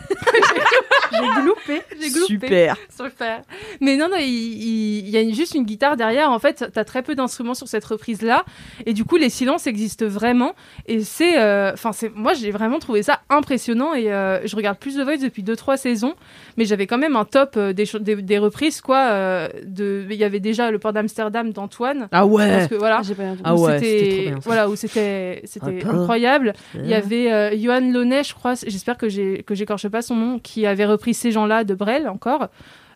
j'ai 1.12 1.42
gloupé. 1.42 1.83
J'ai 2.00 2.11
gloupé. 2.11 2.26
Super. 2.26 2.76
Super. 2.90 3.42
Mais 3.80 3.96
non, 3.96 4.09
non, 4.09 4.16
il, 4.18 4.24
il- 4.26 4.98
il 5.07 5.09
y 5.11 5.16
a 5.16 5.20
une- 5.20 5.35
juste 5.35 5.54
une 5.54 5.64
guitare 5.64 5.96
derrière. 5.96 6.30
En 6.30 6.38
fait, 6.38 6.64
t'as 6.72 6.85
très 6.85 7.02
peu 7.02 7.14
d'instruments 7.14 7.54
sur 7.54 7.68
cette 7.68 7.85
reprise-là. 7.85 8.44
Et 8.87 8.92
du 8.92 9.04
coup, 9.04 9.16
les 9.16 9.30
silences 9.30 9.66
existent 9.66 10.07
vraiment. 10.07 10.54
Et 10.87 11.00
c'est. 11.00 11.38
euh, 11.40 11.72
Enfin, 11.72 11.92
c'est 11.92 12.12
moi, 12.14 12.35
j'ai 12.35 12.50
vraiment 12.50 12.78
trouvé 12.78 13.02
ça 13.02 13.20
impressionnant. 13.30 13.94
Et 13.94 14.12
euh, 14.12 14.44
je 14.46 14.57
regarde 14.57 14.78
plus 14.78 14.96
The 14.96 15.00
Voice 15.00 15.18
depuis 15.18 15.42
2-3 15.42 15.76
saisons. 15.76 16.14
Mais 16.57 16.64
j'avais 16.64 16.87
quand 16.87 16.98
même 16.98 17.16
un 17.16 17.24
top 17.24 17.54
euh, 17.57 17.72
des, 17.72 17.85
des, 18.00 18.16
des 18.16 18.38
reprises, 18.38 18.80
quoi. 18.80 18.98
euh, 19.11 19.48
de... 19.64 20.07
Il 20.11 20.16
y 20.16 20.24
avait 20.24 20.40
déjà 20.40 20.70
le 20.70 20.78
port 20.78 20.92
d'Amsterdam 20.92 21.52
d'Antoine. 21.52 22.09
Ah 22.12 22.20
Parce 22.22 22.28
ouais. 22.28 22.66
que 22.70 22.74
voilà. 22.74 23.02
J'ai 23.02 23.14
pas. 23.14 23.22
Ah 23.44 23.54
où 23.54 23.66
ouais, 23.66 23.78
c'était- 23.78 24.09
trop 24.14 24.22
bien. 24.30 24.38
Voilà, 24.44 24.68
où 24.68 24.76
c'était 24.76 25.42
c'était 25.44 25.80
Ah, 25.83 25.87
pas. 25.87 25.92
incroyable. 25.96 26.52
Il 26.74 26.87
y 26.87 26.94
avait 26.94 27.33
euh, 27.35 27.57
Johan 27.59 27.81
Launay, 27.92 28.23
je 28.25 28.35
crois, 28.35 28.55
j'espère 28.55 28.97
que 28.97 29.09
j'ai 29.09 29.42
que 29.42 29.55
j'écorche 29.55 29.88
pas 29.88 30.03
son 30.03 30.16
nom, 30.16 30.38
qui 30.38 30.66
avait 30.66 30.87
repris 30.87 31.14
ces 31.14 31.31
gens-là 31.33 31.64
de 31.64 31.75
Brel 31.75 32.09
encore. 32.09 32.49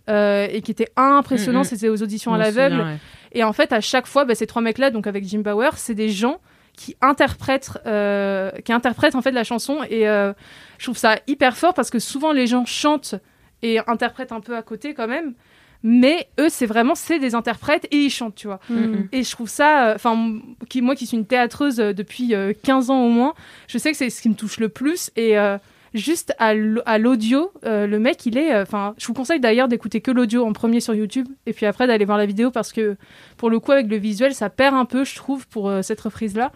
euh, 0.08 0.46
et 0.50 0.62
qui 0.62 0.70
était 0.70 0.88
impressionnant, 0.96 1.60
Mm, 1.60 1.62
mm. 1.62 1.64
c'était 1.64 1.88
aux 1.90 2.02
auditions 2.02 2.32
à 2.32 2.38
l'aveugle. 2.38 2.80
ouais. 2.80 2.96
Et 3.32 3.44
en 3.44 3.52
fait, 3.52 3.74
à 3.74 3.82
chaque 3.82 4.06
fois, 4.06 4.24
bah, 4.24 4.34
ces 4.34 4.46
trois 4.46 4.62
mecs-là, 4.62 4.90
donc 4.90 5.06
avec 5.06 5.22
Jim 5.28 5.40
Bauer, 5.40 5.76
c'est 5.76 5.94
des 5.94 6.08
gens 6.08 6.38
qui 6.74 6.96
interprètent, 7.02 7.72
euh, 7.86 8.50
qui 8.64 8.72
interprètent 8.72 9.16
en 9.16 9.20
fait 9.20 9.32
la 9.32 9.44
chanson. 9.44 9.80
Et 9.90 10.08
euh, 10.08 10.32
je 10.78 10.84
trouve 10.86 10.96
ça 10.96 11.16
hyper 11.26 11.56
fort 11.58 11.74
parce 11.74 11.90
que 11.90 11.98
souvent 11.98 12.32
les 12.32 12.46
gens 12.46 12.64
chantent 12.64 13.16
et 13.62 13.80
interprètent 13.86 14.32
un 14.32 14.40
peu 14.40 14.56
à 14.56 14.62
côté 14.62 14.94
quand 14.94 15.08
même. 15.08 15.34
Mais 15.82 16.28
eux 16.40 16.48
c'est 16.48 16.66
vraiment 16.66 16.94
c'est 16.94 17.18
des 17.18 17.34
interprètes 17.34 17.86
et 17.90 17.96
ils 17.96 18.10
chantent, 18.10 18.34
tu 18.34 18.46
vois. 18.46 18.60
Mhm. 18.68 19.08
Et 19.12 19.22
je 19.22 19.30
trouve 19.30 19.48
ça, 19.48 19.90
euh, 19.90 19.94
enfin, 19.94 20.38
qui 20.68 20.82
moi 20.82 20.94
qui 20.94 21.06
suis 21.06 21.16
une 21.16 21.26
théâtreuse 21.26 21.80
euh, 21.80 21.92
depuis 21.92 22.34
euh, 22.34 22.52
15 22.62 22.90
ans 22.90 23.04
au 23.04 23.08
moins, 23.08 23.34
je 23.68 23.78
sais 23.78 23.90
que 23.90 23.96
c'est 23.96 24.10
ce 24.10 24.20
qui 24.20 24.28
me 24.28 24.34
touche 24.34 24.58
le 24.58 24.68
plus. 24.68 25.10
Et 25.16 25.38
euh, 25.38 25.56
juste 25.94 26.34
à 26.38 26.54
l'audio, 26.98 27.52
euh, 27.64 27.86
le 27.86 27.98
mec, 27.98 28.26
il 28.26 28.36
est. 28.36 28.58
Enfin, 28.60 28.94
je 28.98 29.06
vous 29.06 29.14
conseille 29.14 29.40
d'ailleurs 29.40 29.68
d'écouter 29.68 30.00
que 30.00 30.10
l'audio 30.10 30.44
en 30.44 30.52
premier 30.52 30.80
sur 30.80 30.94
YouTube, 30.94 31.28
et 31.46 31.52
puis 31.52 31.66
après 31.66 31.86
d'aller 31.86 32.04
voir 32.04 32.18
la 32.18 32.26
vidéo 32.26 32.50
parce 32.50 32.72
que 32.72 32.96
pour 33.36 33.50
le 33.50 33.60
coup 33.60 33.72
avec 33.72 33.86
le 33.88 33.96
visuel, 33.96 34.34
ça 34.34 34.50
perd 34.50 34.74
un 34.74 34.84
peu, 34.84 35.04
je 35.04 35.14
trouve, 35.14 35.46
pour 35.48 35.68
euh, 35.68 35.82
cette 35.82 36.00
reprise 36.00 36.34
là. 36.36 36.52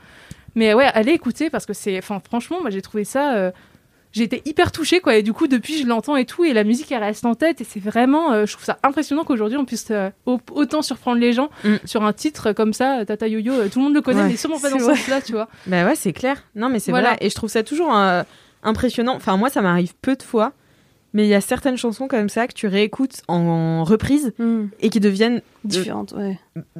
Mais 0.54 0.74
ouais, 0.74 0.84
allez 0.92 1.12
écouter 1.12 1.48
parce 1.48 1.64
que 1.64 1.72
c'est, 1.72 1.96
enfin, 1.96 2.20
franchement, 2.22 2.60
moi 2.60 2.70
j'ai 2.70 2.82
trouvé 2.82 3.04
ça. 3.04 3.52
J'ai 4.12 4.24
été 4.24 4.42
hyper 4.44 4.70
touchée 4.72 5.00
quoi 5.00 5.16
et 5.16 5.22
du 5.22 5.32
coup 5.32 5.46
depuis 5.48 5.78
je 5.78 5.86
l'entends 5.86 6.16
et 6.16 6.24
tout 6.26 6.44
et 6.44 6.52
la 6.52 6.64
musique 6.64 6.92
elle 6.92 7.02
reste 7.02 7.24
en 7.24 7.34
tête 7.34 7.60
et 7.60 7.64
c'est 7.64 7.80
vraiment 7.80 8.32
euh, 8.32 8.46
je 8.46 8.52
trouve 8.52 8.64
ça 8.64 8.78
impressionnant 8.82 9.24
qu'aujourd'hui 9.24 9.56
on 9.58 9.64
puisse 9.64 9.88
euh, 9.90 10.10
au- 10.26 10.38
autant 10.52 10.82
surprendre 10.82 11.18
les 11.20 11.32
gens 11.32 11.48
Mm. 11.64 11.76
sur 11.84 12.02
un 12.04 12.12
titre 12.12 12.52
comme 12.52 12.72
ça 12.72 13.00
euh, 13.00 13.04
Tata 13.04 13.26
Yo-Yo 13.26 13.68
tout 13.68 13.78
le 13.78 13.84
monde 13.84 13.94
le 13.94 14.02
connaît 14.02 14.22
Ouais, 14.22 14.28
mais 14.28 14.36
sûrement 14.36 14.60
pas 14.60 14.70
dans 14.70 14.78
ce 14.78 14.84
sens 14.84 15.08
là 15.08 15.20
tu 15.20 15.32
vois 15.32 15.48
Bah 15.66 15.84
ouais, 15.86 15.94
c'est 15.96 16.12
clair. 16.12 16.42
Non, 16.54 16.68
mais 16.68 16.78
c'est 16.78 16.90
Voilà. 16.92 17.10
vrai. 17.10 17.18
Et 17.22 17.30
je 17.30 17.34
trouve 17.34 17.48
ça 17.50 17.62
toujours 17.62 17.94
euh, 17.96 18.22
impressionnant. 18.62 19.14
Enfin, 19.16 19.36
moi, 19.36 19.48
ça 19.50 19.62
m'arrive 19.62 19.94
peu 20.02 20.14
de 20.16 20.22
fois. 20.22 20.52
Mais 21.14 21.24
il 21.24 21.28
y 21.28 21.34
a 21.34 21.40
certaines 21.42 21.76
chansons 21.76 22.08
comme 22.08 22.28
ça 22.30 22.46
que 22.46 22.54
tu 22.54 22.66
réécoutes 22.66 23.22
en 23.28 23.84
reprise 23.84 24.32
Hmm. 24.38 24.66
et 24.80 24.88
qui 24.88 24.98
deviennent 25.00 25.42
Différente, 25.64 26.12
ouais. 26.16 26.38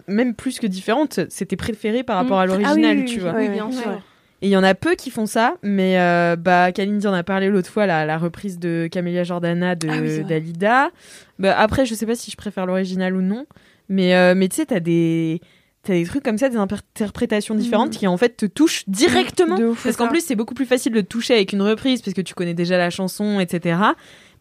même 0.09 0.35
plus 0.35 0.59
que 0.59 0.67
différentes. 0.67 1.21
C'est 1.29 1.47
tes 1.47 1.57
préférés 1.57 2.03
par 2.03 2.17
rapport 2.17 2.39
Mm. 2.39 2.41
à 2.41 2.43
Ah 2.43 2.47
oui, 2.57 2.63
l'original, 2.83 3.05
tu 3.05 3.15
oui, 3.17 3.21
vois. 3.21 3.33
oui, 3.33 3.47
Oui, 3.49 3.49
bien 3.51 3.71
sûr. 3.73 4.01
Et 4.43 4.49
il 4.49 4.51
y 4.51 4.57
en 4.57 4.63
a 4.65 4.75
peu 4.75 4.95
qui 4.97 5.11
font 5.11 5.25
ça, 5.27 5.55
mais 5.63 5.99
euh, 6.01 6.35
bah, 6.37 6.73
Kalindi 6.73 7.07
en 7.07 7.13
a 7.15 7.23
parlé 7.23 7.49
l'autre 7.49 7.71
fois, 7.71 7.87
la, 7.87 8.05
la 8.05 8.19
reprise 8.19 8.59
de 8.59 8.89
Camélia 8.91 9.23
Jordana 9.23 9.77
de 9.77 9.89
Ah 9.89 9.99
oui. 10.03 10.25
Dalida. 10.25 10.91
Bah, 11.39 11.57
après, 11.59 11.87
je 11.87 11.95
sais 11.95 12.07
pas 12.07 12.17
si 12.17 12.31
je 12.31 12.37
préfère 12.37 12.67
l'original 12.67 13.15
ou 13.15 13.21
non, 13.23 13.47
mais, 13.89 14.15
euh, 14.17 14.35
mais 14.37 14.49
tu 14.49 14.57
sais, 14.57 14.67
t'as 14.67 14.81
des, 14.81 15.41
t'as 15.85 15.93
des 15.95 16.05
trucs 16.05 16.25
comme 16.25 16.39
ça, 16.39 16.49
des 16.49 16.57
interprétations 16.57 17.55
différentes 17.55 17.91
qui 17.93 18.07
en 18.09 18.17
fait 18.17 18.37
te 18.37 18.47
touchent 18.47 18.83
directement. 18.89 19.57
Ouf. 19.59 19.85
Parce 19.85 19.97
qu'en 19.97 20.09
plus, 20.09 20.25
c'est 20.25 20.35
beaucoup 20.37 20.55
plus 20.55 20.67
facile 20.67 20.93
de 20.93 21.01
te 21.03 21.07
toucher 21.07 21.35
avec 21.35 21.53
une 21.53 21.63
reprise 21.63 22.03
parce 22.03 22.15
que 22.15 22.21
tu 22.21 22.35
connais 22.35 22.55
déjà 22.55 22.77
la 22.77 22.91
chanson, 22.91 23.39
etc. 23.39 23.79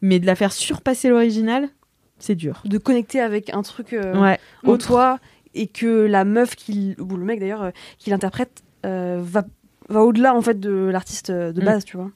Mais 0.02 0.20
de 0.20 0.26
la 0.26 0.34
faire 0.36 0.52
surpasser 0.52 1.10
l'original, 1.10 1.70
c'est 2.18 2.34
dur. 2.36 2.64
de 2.66 2.78
connecter 2.80 3.20
avec 3.22 3.54
un 3.54 3.62
truc 3.62 3.94
euh, 3.94 4.20
Ouais. 4.20 4.40
au 4.64 4.72
Autre. 4.72 4.88
toi 4.88 5.20
et 5.54 5.68
que 5.68 6.06
la 6.06 6.24
meuf 6.26 6.56
qui 6.56 6.96
ou 7.00 7.18
le 7.18 7.24
mec 7.26 7.40
d'ailleurs 7.40 7.62
euh, 7.64 7.72
qui 8.00 8.10
l'interprète 8.10 8.64
euh, 8.86 9.20
va 9.22 9.44
va 9.92 10.02
au-delà 10.02 10.34
en 10.36 10.42
fait 10.42 10.60
de 10.60 10.90
l'artiste 10.92 11.32
de 11.32 11.62
Mm. 11.62 11.66
base 11.66 11.86
tu 11.86 11.98
vois 11.98 12.10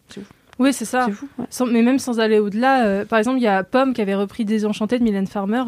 oui 0.59 0.71
c'est 0.73 0.85
ça 0.85 1.05
c'est 1.07 1.11
fou 1.13 1.27
ouais. 1.38 1.45
Sans- 1.49 1.65
mais 1.65 1.81
même 1.81 1.99
sans 1.99 2.19
aller 2.19 2.39
au-delà 2.39 2.85
euh, 2.85 3.05
par 3.05 3.19
exemple 3.19 3.38
il 3.39 3.43
y 3.43 3.47
a 3.47 3.63
Pomme 3.63 3.93
qui 3.93 4.01
avait 4.01 4.15
repris 4.15 4.45
Désenchanté 4.45 4.97
de 4.99 5.03
Mylène 5.03 5.27
Farmer 5.27 5.63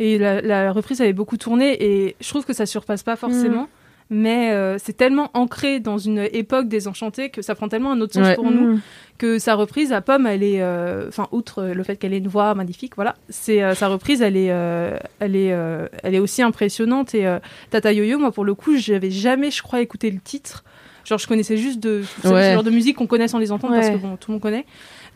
et 0.00 0.18
la, 0.18 0.40
la 0.40 0.70
reprise 0.72 1.00
avait 1.00 1.12
beaucoup 1.12 1.36
tourné 1.36 1.82
et 1.82 2.16
je 2.20 2.28
trouve 2.28 2.44
que 2.44 2.52
ça 2.52 2.66
surpasse 2.66 3.02
pas 3.02 3.16
forcément 3.16 3.68
mais 4.10 4.52
euh, 4.52 4.78
c'est 4.78 4.96
tellement 4.96 5.30
ancré 5.34 5.80
dans 5.80 5.98
une 5.98 6.26
époque 6.32 6.66
désenchantée 6.68 7.28
que 7.28 7.42
ça 7.42 7.54
prend 7.54 7.68
tellement 7.68 7.92
un 7.92 8.00
autre 8.00 8.14
sens 8.14 8.26
Ouais. 8.26 8.34
pour 8.36 8.50
nous 8.50 8.74
Mm. 8.76 8.80
que 9.18 9.38
sa 9.38 9.54
reprise 9.54 9.92
à 9.92 10.00
Pomme, 10.00 10.26
elle 10.26 10.42
est, 10.42 10.62
euh, 10.62 11.08
enfin 11.08 11.26
outre 11.30 11.62
le 11.64 11.82
fait 11.82 11.96
qu'elle 11.96 12.14
ait 12.14 12.18
une 12.18 12.28
voix 12.28 12.54
magnifique, 12.54 12.94
voilà, 12.96 13.16
c'est 13.28 13.62
euh, 13.62 13.74
sa 13.74 13.88
reprise, 13.88 14.22
elle 14.22 14.36
est, 14.38 14.50
euh, 14.50 14.96
elle 15.20 15.36
est, 15.36 15.52
euh, 15.52 15.88
elle 16.04 16.14
est 16.14 16.20
aussi 16.20 16.40
impressionnante. 16.40 17.14
Et 17.14 17.26
euh, 17.26 17.38
Tata 17.70 17.92
Yo-Yo, 17.92 18.18
moi 18.18 18.30
pour 18.32 18.44
le 18.46 18.54
coup, 18.54 18.76
j'avais 18.78 19.10
jamais, 19.10 19.50
je 19.50 19.60
crois, 19.62 19.80
écouté 19.82 20.10
le 20.10 20.20
titre. 20.20 20.64
Genre, 21.08 21.18
je 21.18 21.26
connaissais 21.26 21.56
juste 21.56 21.80
de 21.80 22.02
c'est 22.22 22.28
Ouais. 22.28 22.48
ce 22.50 22.54
genre 22.54 22.62
de 22.62 22.70
musique 22.70 22.96
qu'on 22.96 23.06
connaît 23.06 23.28
sans 23.28 23.38
les 23.38 23.50
entendre 23.50 23.74
parce 23.74 23.88
que 23.90 23.96
bon, 23.96 24.16
tout 24.16 24.30
le 24.30 24.34
monde 24.34 24.42
connaît. 24.42 24.66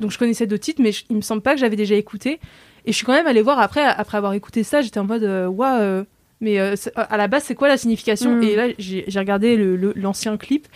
Donc 0.00 0.10
je 0.10 0.18
connaissais 0.18 0.46
deux 0.46 0.58
titres, 0.58 0.80
mais 0.82 0.90
je- 0.92 1.04
il 1.10 1.16
me 1.16 1.20
semble 1.20 1.42
pas 1.42 1.52
que 1.54 1.60
j'avais 1.60 1.76
déjà 1.76 1.94
écouté. 1.94 2.40
Et 2.86 2.92
je 2.92 2.96
suis 2.96 3.04
quand 3.06 3.12
même 3.12 3.26
allée 3.26 3.42
voir 3.42 3.58
après, 3.60 3.82
après 3.84 4.16
avoir 4.16 4.32
écouté 4.32 4.62
ça, 4.64 4.80
j'étais 4.80 4.98
en 4.98 5.04
mode, 5.04 5.22
euh, 5.24 5.46
waouh. 5.46 5.80
euh, 5.80 6.04
mais 6.40 6.58
euh, 6.58 6.74
à 6.96 7.16
la 7.16 7.28
base, 7.28 7.44
c'est 7.44 7.54
quoi 7.54 7.68
la 7.68 7.76
signification? 7.76 8.34
Mm. 8.36 8.42
Et 8.42 8.56
là, 8.56 8.64
j'ai 8.78 9.04
regardé 9.16 9.56
l'ancien 9.94 10.36
clip 10.36 10.66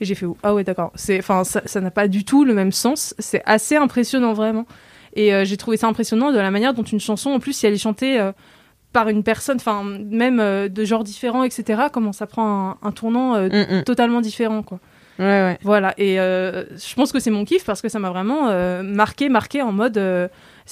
et 0.00 0.04
j'ai 0.04 0.14
fait 0.16 0.26
ah 0.42 0.52
ouais 0.54 0.64
d'accord. 0.64 0.92
Enfin 1.18 1.44
ça 1.44 1.62
ça 1.66 1.80
n'a 1.80 1.90
pas 1.92 2.08
du 2.08 2.24
tout 2.24 2.44
le 2.44 2.54
même 2.54 2.72
sens. 2.72 3.14
C'est 3.20 3.42
assez 3.46 3.76
impressionnant 3.76 4.32
vraiment. 4.32 4.66
Et 5.14 5.32
euh, 5.34 5.44
j'ai 5.44 5.56
trouvé 5.58 5.76
ça 5.76 5.86
impressionnant 5.86 6.32
de 6.32 6.38
la 6.38 6.50
manière 6.50 6.72
dont 6.74 6.82
une 6.82 6.98
chanson 6.98 7.30
en 7.30 7.38
plus 7.38 7.52
si 7.52 7.66
elle 7.66 7.74
est 7.74 7.78
chantée 7.78 8.18
euh, 8.18 8.32
par 8.92 9.08
une 9.08 9.22
personne, 9.22 9.56
enfin 9.56 9.82
même 9.84 10.38
euh, 10.40 10.68
de 10.68 10.84
genre 10.84 11.04
différent 11.04 11.44
etc. 11.44 11.84
Comment 11.92 12.12
ça 12.12 12.26
prend 12.26 12.70
un, 12.82 12.86
un 12.88 12.92
tournant 12.92 13.34
euh, 13.34 13.48
Mm, 13.48 13.78
mm. 13.78 13.84
totalement 13.84 14.20
différent 14.20 14.62
quoi. 14.62 14.78
Ouais, 15.18 15.24
ouais. 15.26 15.58
Voilà, 15.62 15.92
et 15.98 16.18
euh, 16.18 16.64
je 16.76 16.94
pense 16.94 17.12
que 17.12 17.20
c'est 17.20 17.30
mon 17.30 17.44
kiff 17.44 17.64
parce 17.64 17.82
que 17.82 17.88
ça 17.88 17.98
m'a 17.98 18.08
vraiment 18.10 18.48
euh, 18.48 18.82
marqué, 18.82 19.28
marqué 19.28 19.60
en 19.62 19.70
mode. 19.72 19.98
euh, 19.98 20.26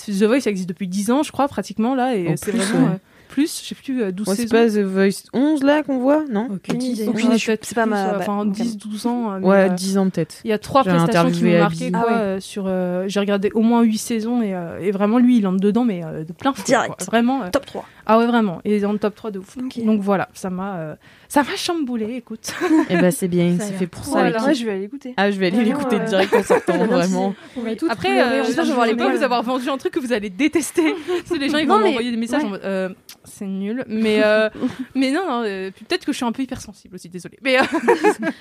The 0.06 0.22
Voice 0.24 0.40
ça 0.40 0.50
existe 0.50 0.68
depuis 0.68 0.88
10 0.88 1.10
ans, 1.10 1.22
je 1.22 1.30
crois, 1.32 1.46
pratiquement 1.48 1.94
là, 1.94 2.14
et 2.16 2.36
c'est 2.36 2.50
plus, 2.52 2.58
vraiment. 2.60 2.86
ouais. 2.86 2.92
euh, 2.94 2.98
plus, 3.28 3.60
je 3.62 3.68
sais 3.68 3.74
plus, 3.76 4.02
euh, 4.02 4.10
12 4.12 4.26
Ouais, 4.28 4.34
c'est 4.34 4.42
saisons. 4.48 4.56
pas 4.56 4.66
The 4.66 4.84
Voice 4.84 5.22
11 5.34 5.62
là 5.62 5.82
qu'on 5.84 5.98
voit, 5.98 6.24
non? 6.28 6.48
Aucune 6.50 6.82
idée. 6.82 6.96
c'est 7.04 7.06
pas 7.06 7.12
plus, 7.12 7.90
ma- 7.90 8.08
euh, 8.08 8.12
bah, 8.12 8.18
Enfin, 8.20 8.40
ok. 8.40 8.50
10, 8.52 8.76
12 8.78 9.06
ans. 9.06 9.38
mais, 9.38 9.46
Ouais, 9.46 9.56
euh, 9.70 9.74
10 9.74 9.98
ans 9.98 10.08
peut-être. 10.10 10.36
il 10.42 10.50
y 10.50 10.52
a 10.52 10.58
trois 10.58 10.82
prestations 10.84 11.30
qui 11.30 11.44
m'ont 11.44 11.58
marqué. 11.58 11.92
Ah 11.94 12.04
euh, 12.10 12.40
sur, 12.40 12.64
euh, 12.66 13.04
j'ai 13.08 13.20
regardé 13.20 13.50
au 13.54 13.60
moins 13.60 13.82
8 13.82 13.98
saisons 13.98 14.42
et, 14.42 14.54
euh, 14.54 14.80
et 14.80 14.90
vraiment 14.90 15.18
lui 15.18 15.36
il 15.38 15.46
entre 15.46 15.60
dedans 15.60 15.84
mais 15.84 16.02
euh, 16.04 16.24
de 16.24 16.32
plein 16.32 16.52
fouet, 16.54 16.64
Direct. 16.64 16.94
quoi. 16.96 17.06
Vraiment. 17.06 17.42
euh, 17.42 17.50
top 17.52 17.66
3 17.66 17.84
ah 18.12 18.18
ouais 18.18 18.26
vraiment. 18.26 18.60
Il 18.64 18.72
est 18.72 18.80
dans 18.80 18.92
le 18.92 18.98
top 18.98 19.14
3 19.14 19.30
de 19.30 19.38
ouf. 19.38 19.56
Donc 19.56 20.00
voilà, 20.00 20.28
ça 20.34 20.50
m'a 20.50 20.78
euh, 20.78 20.96
ça 21.28 21.44
m'a 21.44 21.54
chamboulé. 21.54 22.16
Écoute. 22.16 22.52
Et 22.88 22.96
bah 22.96 23.12
c'est 23.12 23.28
bien, 23.28 23.56
c'est 23.60 23.72
fait 23.74 23.86
pour 23.86 24.04
ça. 24.04 24.10
Voilà. 24.10 24.44
ouais 24.44 24.54
je 24.54 24.64
vais 24.64 24.72
aller 24.72 24.84
écouter 24.84 25.14
Ah, 25.16 25.30
je 25.30 25.38
vais 25.38 25.46
aller 25.46 25.62
l'écouter 25.62 26.00
euh, 26.00 26.04
direct 26.04 26.34
en 26.34 26.42
sortant, 26.42 26.76
vraiment. 26.86 27.34
on 27.56 27.60
va 27.60 27.76
tout 27.76 27.86
Après, 27.88 28.20
euh, 28.20 28.42
j'espère 28.44 28.64
que 28.64 28.70
je 28.70 28.74
vais 28.74 28.86
je 28.86 28.90
veux 28.90 28.96
pas 28.96 29.16
vous 29.16 29.22
avoir 29.22 29.44
vendu 29.44 29.68
un 29.68 29.78
truc 29.78 29.92
que 29.92 30.00
vous 30.00 30.12
allez 30.12 30.28
détester. 30.28 30.92
Parce 31.06 31.30
que 31.30 31.38
les 31.38 31.48
gens 31.48 31.58
ils 31.58 31.68
vont 31.68 31.78
m'envoyer 31.78 32.10
des 32.10 32.16
messages 32.16 32.42
ouais. 32.42 32.48
en 32.48 32.50
mode 32.50 32.64
euh, 32.64 32.88
c'est 33.24 33.46
nul. 33.46 33.84
Mais 33.86 34.22
euh, 34.24 34.50
mais 34.94 35.12
non, 35.12 35.26
non 35.26 35.42
euh, 35.44 35.70
peut-être 35.70 36.04
que 36.04 36.12
je 36.12 36.16
suis 36.16 36.26
un 36.26 36.32
peu 36.32 36.42
hypersensible 36.42 36.96
aussi. 36.96 37.08
Désolée. 37.08 37.38
Mais 37.42 37.58
euh, 37.58 37.62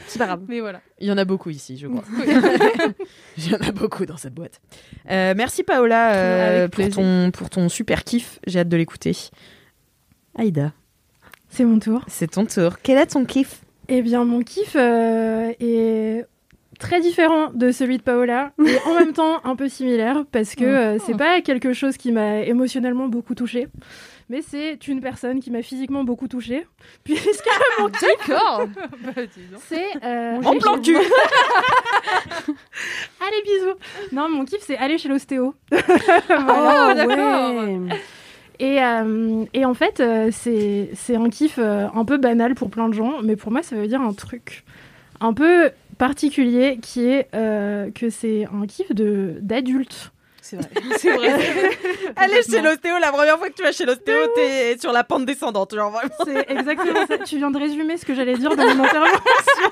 c'est 0.08 0.20
pas 0.20 0.26
grave 0.26 0.42
mais 0.48 0.60
voilà. 0.60 0.82
Il 1.00 1.08
y 1.08 1.12
en 1.12 1.18
a 1.18 1.26
beaucoup 1.26 1.50
ici, 1.50 1.78
je 1.78 1.88
crois. 1.88 2.04
Il 3.38 3.52
y 3.52 3.56
en 3.56 3.60
a 3.60 3.72
beaucoup 3.72 4.06
dans 4.06 4.18
cette 4.18 4.34
boîte. 4.34 4.62
Euh, 5.10 5.34
merci 5.36 5.64
Paola 5.64 6.14
euh, 6.14 6.68
pour, 6.68 6.90
ton, 6.90 7.32
pour 7.32 7.50
ton 7.50 7.70
super 7.70 8.04
kiff. 8.04 8.40
J'ai 8.48 8.60
hâte 8.60 8.70
de 8.70 8.78
l'écouter. 8.78 9.16
Aïda, 10.40 10.72
C'est 11.50 11.66
mon 11.66 11.80
tour. 11.80 12.02
c'est 12.08 12.32
ton 12.32 12.46
tour. 12.46 12.78
Quel 12.82 12.98
est 12.98 13.08
ton 13.08 13.26
kiff? 13.26 13.62
Eh 13.90 14.02
bien, 14.02 14.24
mon 14.24 14.42
kiff 14.42 14.76
euh, 14.76 15.52
est 15.60 16.26
très 16.80 17.02
différent 17.02 17.50
de 17.54 17.72
celui 17.72 17.98
de 17.98 18.04
Paola 18.04 18.52
et 18.66 18.78
en 18.88 18.94
même 18.94 19.12
temps 19.14 19.42
un 19.44 19.56
peu 19.58 19.68
similaire 19.68 20.24
parce 20.32 20.56
que 20.56 20.64
euh, 20.64 20.98
c'est 21.06 21.18
pas 21.18 21.42
quelque 21.42 21.74
chose 21.74 21.98
qui 21.98 22.12
m'a 22.14 22.38
émotionnellement 22.44 23.08
beaucoup 23.10 23.36
touchée, 23.36 23.68
mais 24.30 24.42
c'est 24.42 24.88
une 24.88 25.02
personne 25.02 25.42
qui 25.42 25.52
m'a 25.52 25.62
physiquement 25.62 26.06
beaucoup 26.06 26.30
touchée. 26.30 26.66
Puisque 27.04 27.50
mon 27.80 27.90
kiff, 27.90 28.02
d'accord 28.28 28.68
c'est 29.68 29.88
euh, 30.04 30.38
En 30.38 30.52
aller 30.52 30.60
plan 30.60 30.76
chez- 30.76 30.94
cul 30.94 30.98
Allez 33.20 33.42
bisous. 33.44 33.76
Non, 34.14 34.30
mon 34.30 34.46
kiff 34.46 34.62
c'est 34.62 34.78
aller 34.78 34.98
chez 34.98 35.10
l'ostéo. 35.10 35.54
Oh, 35.74 35.78
d'accord. 36.96 37.54
Et, 38.60 38.84
euh, 38.84 39.46
et 39.54 39.64
en 39.66 39.74
fait, 39.74 40.00
euh, 40.02 40.30
c'est 40.34 41.16
un 41.16 41.30
kiff 41.30 41.56
euh, 41.58 41.88
un 41.94 42.04
peu 42.04 42.18
banal 42.18 42.56
pour 42.56 42.70
plein 42.70 42.90
de 42.90 42.94
gens, 42.94 43.22
mais 43.24 43.36
pour 43.36 43.52
moi, 43.52 43.64
ça 43.64 43.76
veut 43.76 43.88
dire 43.88 44.02
un 44.02 44.14
truc 44.14 44.64
un 45.22 45.34
peu 45.34 45.72
particulier 45.98 46.80
qui 46.82 47.06
est 47.08 47.28
euh, 47.36 47.90
que 47.92 48.10
c'est 48.10 48.48
un 48.54 48.66
kiff 48.66 48.92
d'adulte. 48.94 50.12
c'est 50.42 50.58
vrai 50.58 50.70
C'est 50.98 51.12
vrai. 51.12 51.30
Aller 52.16 52.42
chez 52.44 52.62
l'ostéo, 52.62 52.98
la 53.00 53.12
première 53.12 53.38
fois 53.38 53.50
que 53.50 53.56
tu 53.56 53.64
vas 53.64 53.72
chez 53.72 53.86
l'ostéo, 53.86 54.18
t'es 54.36 54.78
sur 54.78 54.92
la 54.92 55.04
pente 55.04 55.26
descendante. 55.26 55.74
Genre. 55.74 56.02
C'est 56.26 56.50
exactement 56.52 57.06
ça. 57.08 57.18
Tu 57.20 57.38
viens 57.38 57.52
de 57.52 57.60
résumer 57.60 57.98
ce 57.98 58.06
que 58.06 58.14
j'allais 58.14 58.36
dire 58.36 58.56
dans 58.56 58.76
mon 58.76 58.84
intervention. 58.84 59.70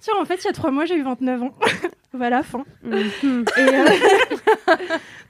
Tiens, 0.00 0.14
en 0.20 0.24
fait, 0.24 0.36
il 0.42 0.44
y 0.44 0.48
a 0.48 0.52
trois 0.52 0.70
mois, 0.70 0.84
j'ai 0.84 0.96
eu 0.96 1.02
29 1.02 1.42
ans. 1.42 1.50
voilà, 2.12 2.42
fin. 2.42 2.64
Mhm. 2.84 3.44
Et 3.56 3.60
euh, 3.60 3.84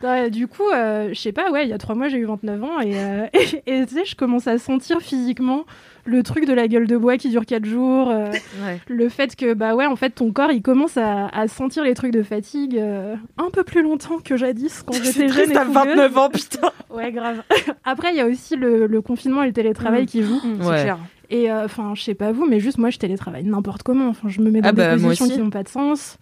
ouais, 0.02 0.30
du 0.30 0.46
coup, 0.48 0.68
euh, 0.74 1.08
je 1.12 1.18
sais 1.20 1.32
pas, 1.32 1.50
ouais, 1.50 1.64
il 1.64 1.70
y 1.70 1.72
a 1.72 1.78
trois 1.78 1.94
mois, 1.94 2.08
j'ai 2.08 2.18
eu 2.18 2.24
29 2.26 2.62
ans 2.64 2.80
et, 2.80 2.92
euh, 2.98 3.26
et, 3.66 3.86
tu 3.86 3.94
sais, 3.94 4.04
je 4.04 4.16
commence 4.16 4.46
à 4.46 4.58
sentir 4.58 5.00
physiquement 5.00 5.64
le 6.04 6.22
truc 6.22 6.46
de 6.46 6.52
la 6.52 6.68
gueule 6.68 6.86
de 6.86 6.96
bois 6.96 7.16
qui 7.16 7.30
dure 7.30 7.44
quatre 7.46 7.64
jours. 7.64 8.10
euh, 8.10 8.30
Ouais. 8.64 8.78
le 8.88 9.08
fait 9.08 9.34
que, 9.34 9.54
bah 9.54 9.74
ouais, 9.74 9.86
en 9.86 9.96
fait, 9.96 10.10
ton 10.10 10.30
corps, 10.32 10.52
il 10.52 10.62
commence 10.62 10.96
à, 10.96 11.26
à 11.28 11.48
sentir 11.48 11.82
les 11.82 11.94
trucs 11.94 12.12
de 12.12 12.22
fatigue 12.22 12.76
euh, 12.78 13.16
un 13.38 13.50
peu 13.50 13.64
plus 13.64 13.82
longtemps 13.82 14.18
que 14.24 14.36
jadis 14.36 14.82
quand 14.84 14.92
j'étais 14.94 15.28
jeune 15.28 15.28
triste 15.30 15.50
et 15.52 15.56
à 15.56 15.64
fougueuse. 15.64 15.84
29 15.96 16.18
ans, 16.18 16.28
putain. 16.30 16.70
Ouais, 16.90 17.10
grave. 17.10 17.42
Après, 17.84 18.10
il 18.12 18.16
y 18.16 18.20
a 18.20 18.26
aussi 18.26 18.54
le, 18.56 18.86
le 18.86 19.00
confinement 19.02 19.42
et 19.42 19.46
le 19.46 19.52
télétravail 19.52 20.02
Mm. 20.02 20.06
qui 20.06 20.22
jouent. 20.22 20.40
c'est 20.60 20.66
Ouais. 20.68 20.82
clair 20.82 20.98
Et 21.30 21.50
enfin, 21.52 21.92
je 21.94 22.02
sais 22.02 22.14
pas 22.14 22.32
vous, 22.32 22.46
mais 22.46 22.60
juste 22.60 22.78
moi, 22.78 22.90
je 22.90 22.98
télétravaille 22.98 23.44
n'importe 23.44 23.82
comment. 23.82 24.08
Enfin, 24.08 24.28
je 24.28 24.40
me 24.40 24.50
mets 24.50 24.60
dans 24.60 24.68
Ah 24.68 24.72
bah, 24.72 24.94
des 24.96 25.02
moi 25.02 25.10
positions 25.10 25.28
qui 25.34 25.38
n'ont 25.42 25.50
pas 25.50 25.62
de 25.62 25.68
sens. 25.68 26.18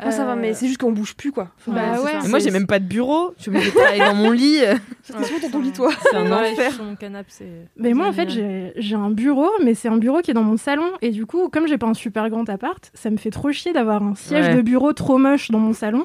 Moi, 0.00 0.10
ça 0.10 0.24
va 0.24 0.32
Euh, 0.32 0.36
mais 0.40 0.54
c'est 0.54 0.66
juste 0.66 0.78
qu'on 0.80 0.92
bouge 0.92 1.14
plus 1.14 1.32
quoi 1.32 1.48
Enfin, 1.58 1.72
Bah 1.72 2.02
ouais. 2.02 2.28
moi, 2.28 2.38
j'ai 2.38 2.50
même 2.50 2.66
pas 2.66 2.78
de 2.78 2.86
bureau. 2.86 3.34
Je 3.38 3.50
de 3.50 3.70
travailler 3.76 4.04
dans 4.04 4.14
mon 4.14 4.30
lit. 4.30 4.58
C'est 5.02 5.12
souvent 5.12 5.40
dans 5.42 5.50
ton 5.50 5.60
lit 5.60 5.72
toi 5.72 5.90
C'est 6.10 6.16
un 6.16 6.24
Ouais, 6.30 6.52
enfer. 6.52 6.72
sur 6.72 6.84
mon 6.84 6.96
canapé, 6.96 7.28
c'est. 7.30 7.68
Mais 7.76 7.92
moi, 7.92 8.06
en 8.06 8.12
fait, 8.12 8.28
j'ai 8.30 8.72
j'ai 8.76 8.96
un 8.96 9.10
bureau, 9.10 9.50
mais 9.62 9.74
c'est 9.74 9.88
un 9.88 9.98
bureau 9.98 10.20
qui 10.20 10.30
est 10.30 10.34
dans 10.34 10.42
mon 10.42 10.56
salon. 10.56 10.90
Et 11.02 11.10
du 11.10 11.26
coup, 11.26 11.48
comme 11.48 11.66
j'ai 11.68 11.78
pas 11.78 11.86
un 11.86 11.94
super 11.94 12.28
grand 12.30 12.48
appart, 12.48 12.90
ça 12.94 13.10
me 13.10 13.16
fait 13.18 13.30
trop 13.30 13.52
chier 13.52 13.72
d'avoir 13.72 14.02
un 14.02 14.14
siège 14.14 14.46
Ouais. 14.46 14.56
de 14.56 14.62
bureau 14.62 14.92
trop 14.92 15.18
moche 15.18 15.50
dans 15.50 15.58
mon 15.60 15.72
salon. 15.72 16.04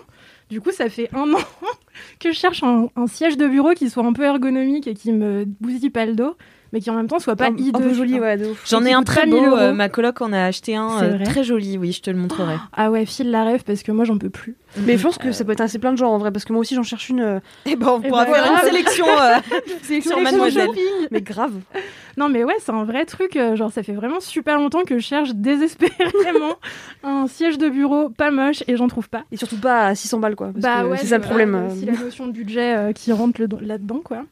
Du 0.49 0.59
coup, 0.59 0.71
ça 0.71 0.89
fait 0.89 1.09
un 1.13 1.31
an 1.33 1.37
que 2.19 2.31
je 2.33 2.37
cherche 2.37 2.61
un, 2.63 2.87
un 2.97 3.07
siège 3.07 3.37
de 3.37 3.47
bureau 3.47 3.71
qui 3.71 3.89
soit 3.89 4.03
un 4.05 4.11
peu 4.11 4.23
ergonomique 4.23 4.85
et 4.87 4.93
qui 4.93 5.13
me 5.13 5.45
bousille 5.45 5.89
pas 5.89 6.05
le 6.05 6.13
dos, 6.13 6.35
mais 6.73 6.79
qui 6.81 6.89
en 6.89 6.93
même 6.95 7.07
temps 7.07 7.19
soit 7.19 7.35
pas 7.35 7.49
hideux. 7.49 7.79
un 7.79 7.81
peu 7.81 7.93
joli, 7.93 8.19
ouais. 8.19 8.37
J'en 8.67 8.83
ai 8.85 8.93
un 8.93 9.03
très 9.03 9.21
pas 9.21 9.25
1000 9.27 9.35
beau. 9.49 9.57
euh, 9.57 9.73
ma 9.73 9.89
coloc 9.89 10.21
en 10.21 10.31
a 10.33 10.43
acheté 10.45 10.75
un 10.75 10.99
C'est 10.99 11.05
euh, 11.05 11.23
très 11.25 11.43
joli. 11.43 11.77
Oui, 11.77 11.91
je 11.91 12.01
te 12.01 12.09
le 12.09 12.17
montrerai. 12.17 12.55
Ah 12.73 12.89
ouais, 12.91 13.05
file 13.05 13.31
la 13.31 13.43
rêve 13.43 13.63
parce 13.65 13.83
que 13.83 13.91
moi 13.91 14.05
j'en 14.05 14.17
peux 14.17 14.29
plus. 14.29 14.55
Mais 14.77 14.97
je 14.97 15.03
pense 15.03 15.17
que 15.17 15.31
ça 15.33 15.43
peut 15.43 15.51
être 15.51 15.59
assez 15.61 15.79
plein 15.79 15.91
de 15.91 15.97
gens 15.97 16.09
en 16.11 16.17
vrai, 16.17 16.31
parce 16.31 16.45
que 16.45 16.53
moi 16.53 16.61
aussi 16.61 16.75
j'en 16.75 16.83
cherche 16.83 17.09
une. 17.09 17.19
euh, 17.19 17.39
Et 17.65 17.75
ben, 17.75 17.87
on 17.89 18.01
Eh 18.03 18.07
pourra 18.07 18.25
ben, 18.25 18.33
faire 18.33 18.51
une 18.53 18.69
sélection 18.69 19.05
euh, 19.05 19.35
sélection 19.83 20.11
sur 20.13 20.21
Mademoiselle. 20.21 20.67
shopping. 20.67 21.07
Mais 21.11 21.21
grave. 21.21 21.53
Non 22.17 22.27
mais 22.27 22.43
ouais, 22.43 22.55
c'est 22.59 22.73
un 22.73 22.83
vrai 22.83 23.05
truc. 23.05 23.37
euh, 23.37 23.55
genre 23.55 23.71
ça 23.71 23.83
fait 23.83 23.93
vraiment 23.93 24.19
super 24.19 24.57
longtemps 24.57 24.83
que 24.85 24.99
je 24.99 25.03
cherche 25.03 25.29
désespérément 25.33 26.55
un 27.03 27.27
siège 27.27 27.57
de 27.57 27.69
bureau 27.69 28.09
pas 28.09 28.31
moche 28.31 28.63
et 28.67 28.75
j'en 28.75 28.89
trouve 28.89 29.07
pas. 29.09 29.23
Et 29.31 29.37
surtout 29.37 29.57
pas 29.57 29.85
à 29.87 29.95
600 29.95 30.19
balles, 30.19 30.35
quoi. 30.35 30.47
Parce 30.47 30.59
bah 30.59 30.81
que 30.83 30.87
ouais, 30.89 30.97
c'est 30.97 31.07
ça 31.07 31.17
le 31.17 31.23
problème. 31.23 31.67
aussi 31.71 31.85
la 31.85 31.93
notion 31.93 32.27
de 32.27 32.33
budget 32.33 32.75
euh, 32.75 32.91
qui 32.91 33.13
rentre 33.13 33.41
là-dedans 33.61 34.01
quoi. 34.03 34.23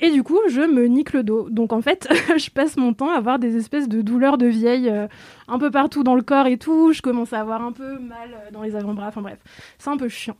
Et 0.00 0.10
du 0.10 0.22
coup, 0.22 0.38
je 0.48 0.62
me 0.62 0.86
nique 0.86 1.12
le 1.12 1.22
dos. 1.22 1.48
Donc 1.50 1.72
en 1.72 1.82
fait, 1.82 2.08
je 2.36 2.50
passe 2.50 2.76
mon 2.76 2.94
temps 2.94 3.10
à 3.10 3.16
avoir 3.16 3.38
des 3.38 3.56
espèces 3.56 3.88
de 3.88 4.00
douleurs 4.00 4.38
de 4.38 4.46
vieille 4.46 4.88
euh, 4.88 5.06
un 5.46 5.58
peu 5.58 5.70
partout 5.70 6.02
dans 6.02 6.14
le 6.14 6.22
corps 6.22 6.46
et 6.46 6.56
tout. 6.56 6.92
Je 6.92 7.02
commence 7.02 7.32
à 7.32 7.40
avoir 7.40 7.62
un 7.62 7.72
peu 7.72 7.98
mal 7.98 8.30
euh, 8.32 8.50
dans 8.50 8.62
les 8.62 8.76
avant-bras. 8.76 9.08
Enfin 9.08 9.20
bref, 9.20 9.38
c'est 9.78 9.90
un 9.90 9.98
peu 9.98 10.08
chiant. 10.08 10.36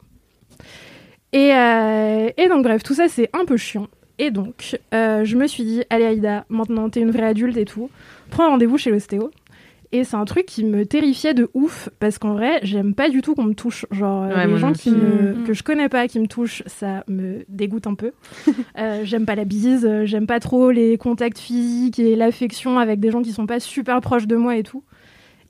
Et, 1.32 1.54
euh, 1.54 2.30
et 2.36 2.48
donc 2.48 2.64
bref, 2.64 2.82
tout 2.82 2.94
ça 2.94 3.08
c'est 3.08 3.28
un 3.34 3.44
peu 3.44 3.56
chiant. 3.56 3.86
Et 4.18 4.30
donc, 4.30 4.78
je 4.92 5.34
me 5.34 5.46
suis 5.46 5.64
dit, 5.64 5.82
allez 5.88 6.04
Aïda, 6.04 6.44
maintenant 6.50 6.90
t'es 6.90 7.00
une 7.00 7.11
vraie 7.11 7.24
adulte 7.24 7.56
et 7.56 7.64
tout, 7.64 7.88
prends 8.28 8.50
rendez-vous 8.50 8.76
chez 8.76 8.90
l'ostéo. 8.90 9.30
Et 9.93 10.05
c'est 10.05 10.14
un 10.16 10.24
truc 10.24 10.47
qui 10.47 10.62
me 10.64 10.86
terrifiait 10.86 11.34
de 11.34 11.51
ouf, 11.53 11.88
parce 11.99 12.18
qu'en 12.18 12.34
vrai, 12.34 12.61
j'aime 12.62 12.95
pas 12.95 13.09
du 13.09 13.22
tout 13.22 13.34
qu'on 13.34 13.43
me 13.43 13.55
touche. 13.55 13.86
Genre, 13.91 14.22
euh, 14.22 14.34
Ouais, 14.34 14.47
les 14.47 14.57
gens 14.57 14.72
qui 14.72 14.91
me, 14.93 15.32
plus. 15.34 15.45
que 15.45 15.53
je 15.53 15.62
connais 15.64 15.88
pas, 15.88 16.07
qui 16.07 16.20
me 16.20 16.28
touchent, 16.28 16.62
ça 16.66 17.03
me 17.09 17.45
dégoûte 17.49 17.86
un 17.88 17.95
peu. 17.95 18.12
Euh, 18.78 19.01
j'aime 19.05 19.26
pas 19.26 19.34
la 19.34 19.45
bise, 19.45 19.84
euh, 19.84 20.07
j'aime 20.07 20.26
pas 20.26 20.38
trop 20.38 20.70
les 20.70 20.97
contacts 20.97 21.38
physiques 21.38 21.99
et 21.99 22.14
l'affection 22.14 22.78
avec 22.78 23.01
des 23.01 23.11
gens 23.11 23.20
qui 23.20 23.32
sont 23.32 23.47
pas 23.47 23.59
super 23.61 24.01
proches 24.01 24.26
de 24.28 24.36
moi 24.36 24.57
et 24.57 24.62
tout. 24.62 24.84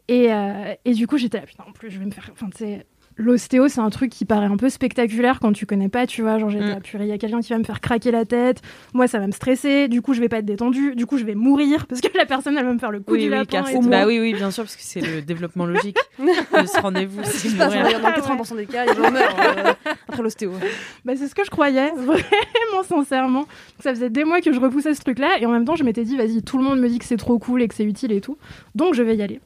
Et, 0.08 0.32
euh, 0.32 0.74
et 0.84 0.94
du 0.94 1.06
coup, 1.06 1.18
j'étais 1.18 1.38
là, 1.38 1.44
putain, 1.46 1.64
en 1.68 1.72
plus, 1.72 1.90
je 1.90 1.98
vais 1.98 2.06
me 2.06 2.10
faire. 2.10 2.28
Enfin, 2.32 2.48
tu 2.50 2.58
sais, 2.64 2.86
l'ostéo, 3.20 3.68
c'est 3.68 3.80
un 3.80 3.90
truc 3.90 4.10
qui 4.10 4.24
paraît 4.24 4.46
un 4.46 4.56
peu 4.56 4.68
spectaculaire 4.68 5.38
quand 5.40 5.52
tu 5.52 5.66
connais 5.66 5.88
pas, 5.88 6.06
tu 6.06 6.22
vois. 6.22 6.38
Genre, 6.38 6.50
j'étais 6.50 6.76
Mm. 6.76 6.80
purée, 6.80 7.04
il 7.04 7.08
y 7.10 7.12
a 7.12 7.18
quelqu'un 7.18 7.40
qui 7.40 7.52
va 7.52 7.58
me 7.58 7.64
faire 7.64 7.80
craquer 7.80 8.10
la 8.10 8.24
tête. 8.24 8.62
Moi, 8.94 9.06
ça 9.06 9.18
va 9.18 9.26
me 9.26 9.32
stresser. 9.32 9.88
Du 9.88 10.02
coup, 10.02 10.14
je 10.14 10.20
vais 10.20 10.28
pas 10.28 10.38
être 10.38 10.44
détendue. 10.44 10.94
Du 10.96 11.06
coup, 11.06 11.18
je 11.18 11.24
vais 11.24 11.34
mourir 11.34 11.86
parce 11.86 12.00
que 12.00 12.08
la 12.16 12.26
personne, 12.26 12.56
elle 12.58 12.64
va 12.64 12.72
me 12.72 12.78
faire 12.78 12.90
le 12.90 13.00
coup 13.00 13.12
Oui, 13.12 13.18
du 13.20 13.24
oui, 13.26 13.30
lapin. 13.30 13.44
car 13.44 13.68
et 13.68 13.72
c'est- 13.72 13.78
tout. 13.80 13.88
bah 13.88 14.04
oui, 14.06 14.18
oui, 14.20 14.32
bien 14.34 14.50
sûr, 14.50 14.64
parce 14.64 14.76
que 14.76 14.82
c'est 14.82 15.00
le 15.00 15.22
développement 15.22 15.66
logique 15.66 15.96
de 16.18 16.66
ce 16.66 16.80
rendez-vous. 16.80 17.20
C'est 17.24 17.48
ce 17.50 17.56
dans 17.56 17.68
80% 17.68 18.56
des 18.56 18.66
cas, 18.66 18.84
les 18.86 18.94
gens 18.94 19.10
meurent 19.10 19.36
euh, 19.38 19.72
après 20.08 20.22
l'ostéo. 20.22 20.52
Bah, 21.04 21.12
c'est 21.16 21.28
ce 21.28 21.34
que 21.34 21.44
je 21.44 21.50
croyais, 21.50 21.90
vraiment 21.96 22.82
sincèrement. 22.88 23.46
Ça 23.80 23.90
faisait 23.94 24.10
des 24.10 24.24
mois 24.24 24.40
que 24.40 24.52
je 24.52 24.60
repoussais 24.60 24.94
ce 24.94 25.00
truc-là, 25.00 25.38
et 25.40 25.46
en 25.46 25.50
même 25.50 25.64
temps, 25.64 25.76
je 25.76 25.84
m'étais 25.84 26.04
dit, 26.04 26.16
vas-y, 26.16 26.42
tout 26.42 26.58
le 26.58 26.64
monde 26.64 26.80
me 26.80 26.88
dit 26.88 26.98
que 26.98 27.04
c'est 27.04 27.16
trop 27.16 27.38
cool 27.38 27.62
et 27.62 27.68
que 27.68 27.74
c'est 27.74 27.84
utile 27.84 28.12
et 28.12 28.20
tout, 28.20 28.36
donc 28.74 28.94
je 28.94 29.02
vais 29.02 29.16
y 29.16 29.22
aller. 29.22 29.40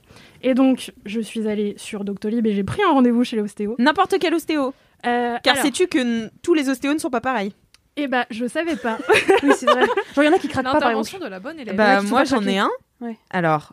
Et 0.46 0.54
donc, 0.54 0.92
je 1.06 1.20
suis 1.20 1.48
allée 1.48 1.74
sur 1.78 2.04
Doctolib 2.04 2.46
et 2.46 2.54
j'ai 2.54 2.64
pris 2.64 2.82
un 2.86 2.92
rendez-vous 2.92 3.24
chez 3.24 3.36
l'ostéo. 3.36 3.74
N'importe 3.78 4.16
quel 4.20 4.34
ostéo. 4.34 4.74
Euh, 5.06 5.36
Car 5.42 5.54
alors, 5.54 5.64
sais-tu 5.64 5.86
que 5.86 5.98
n- 5.98 6.30
tous 6.42 6.54
les 6.54 6.68
ostéos 6.68 6.92
ne 6.94 6.98
sont 6.98 7.10
pas 7.10 7.20
pareils 7.22 7.52
Eh 7.96 8.08
bah, 8.08 8.26
je 8.30 8.46
savais 8.46 8.76
pas. 8.76 8.98
Oui, 9.42 9.52
c'est 9.56 9.66
vrai. 9.66 9.86
Genre, 10.14 10.22
il 10.22 10.24
y 10.24 10.28
en 10.28 10.32
a 10.34 10.38
qui 10.38 10.48
craquent 10.48 10.64
pas, 10.64 10.78
par 10.78 10.90
exemple. 10.90 11.06
L'intervention 11.12 11.18
de 11.18 11.26
la 11.28 11.40
bonne 11.40 11.58
élève. 11.58 11.74
Bah, 11.76 12.00
qui 12.00 12.06
moi, 12.06 12.24
j'en 12.24 12.42
ai 12.46 12.58
un. 12.58 12.70
Ouais. 13.00 13.16
Alors, 13.30 13.72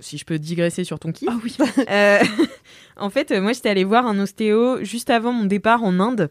si 0.00 0.16
je 0.16 0.24
peux 0.24 0.38
digresser 0.38 0.84
sur 0.84 0.98
ton 1.00 1.10
kiff. 1.12 1.28
Ah 1.30 1.36
oui. 1.42 1.56
Euh, 1.90 2.18
en 2.96 3.10
fait, 3.10 3.32
euh, 3.32 3.40
moi, 3.40 3.52
j'étais 3.52 3.68
allée 3.70 3.82
voir 3.84 4.06
un 4.06 4.18
ostéo 4.20 4.82
juste 4.84 5.10
avant 5.10 5.32
mon 5.32 5.44
départ 5.44 5.82
en 5.82 5.98
Inde. 6.00 6.30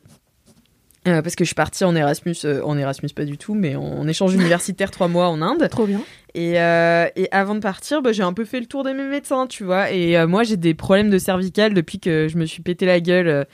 Euh, 1.08 1.24
parce 1.24 1.36
que 1.36 1.44
je 1.44 1.48
suis 1.48 1.56
partie 1.56 1.84
en 1.84 1.96
Erasmus, 1.96 2.36
euh, 2.46 2.62
en 2.64 2.78
Erasmus 2.78 3.10
pas 3.10 3.26
du 3.26 3.38
tout, 3.38 3.56
mais 3.56 3.76
en, 3.76 3.82
en 3.82 4.08
échange 4.08 4.36
universitaire 4.36 4.92
trois 4.92 5.08
mois 5.08 5.30
en 5.30 5.42
Inde. 5.42 5.68
Trop 5.70 5.88
bien. 5.88 6.02
Et, 6.36 6.62
euh, 6.62 7.08
et 7.16 7.28
avant 7.32 7.56
de 7.56 7.60
partir, 7.60 8.02
bah, 8.04 8.12
j'ai 8.12 8.22
un 8.24 8.34
peu 8.34 8.46
fait 8.46 8.60
le 8.60 8.68
tour 8.68 8.84
de 8.84 8.92
mes 8.92 9.06
médecins, 9.06 9.48
tu 9.48 9.64
vois. 9.64 9.92
Et 9.92 10.24
moi, 10.28 10.44
j'ai 10.44 10.58
des 10.58 10.76
problèmes 10.76 11.10
de 11.10 11.18
cervical 11.18 11.74
depuis 11.74 12.00
que 12.00 12.28
je 12.28 12.38
me 12.38 12.46
suis 12.46 12.62
pété 12.62 12.86
la 12.86 13.00
gueule. 13.00 13.48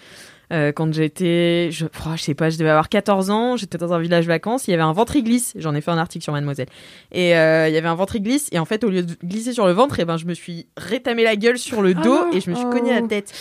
Euh, 0.53 0.71
quand 0.71 0.93
j'étais, 0.93 1.69
je, 1.71 1.85
oh, 1.85 2.09
je 2.15 2.21
sais 2.21 2.33
pas, 2.33 2.49
je 2.49 2.57
devais 2.57 2.69
avoir 2.69 2.89
14 2.89 3.29
ans, 3.29 3.57
j'étais 3.57 3.77
dans 3.77 3.93
un 3.93 3.99
village 3.99 4.25
vacances, 4.27 4.67
il 4.67 4.71
y 4.71 4.73
avait 4.73 4.83
un 4.83 4.93
ventriglisse, 4.93 5.53
j'en 5.57 5.75
ai 5.75 5.81
fait 5.81 5.91
un 5.91 5.97
article 5.97 6.23
sur 6.23 6.33
Mademoiselle. 6.33 6.67
Et 7.11 7.35
euh, 7.35 7.67
il 7.67 7.73
y 7.73 7.77
avait 7.77 7.87
un 7.87 7.95
ventriglisse, 7.95 8.47
et 8.51 8.59
en 8.59 8.65
fait, 8.65 8.83
au 8.83 8.89
lieu 8.89 9.03
de 9.03 9.13
glisser 9.23 9.51
sur 9.53 9.65
le 9.67 9.73
ventre, 9.73 9.99
et 9.99 10.05
ben, 10.05 10.17
je 10.17 10.25
me 10.25 10.33
suis 10.33 10.67
rétamé 10.77 11.23
la 11.23 11.35
gueule 11.35 11.57
sur 11.57 11.81
le 11.81 11.93
Ah 11.97 12.01
dos 12.01 12.31
et 12.33 12.39
je 12.41 12.49
me 12.49 12.55
suis 12.55 12.65
Oh. 12.67 12.71
cogné 12.71 12.93
la 12.93 13.01
tête. 13.01 13.33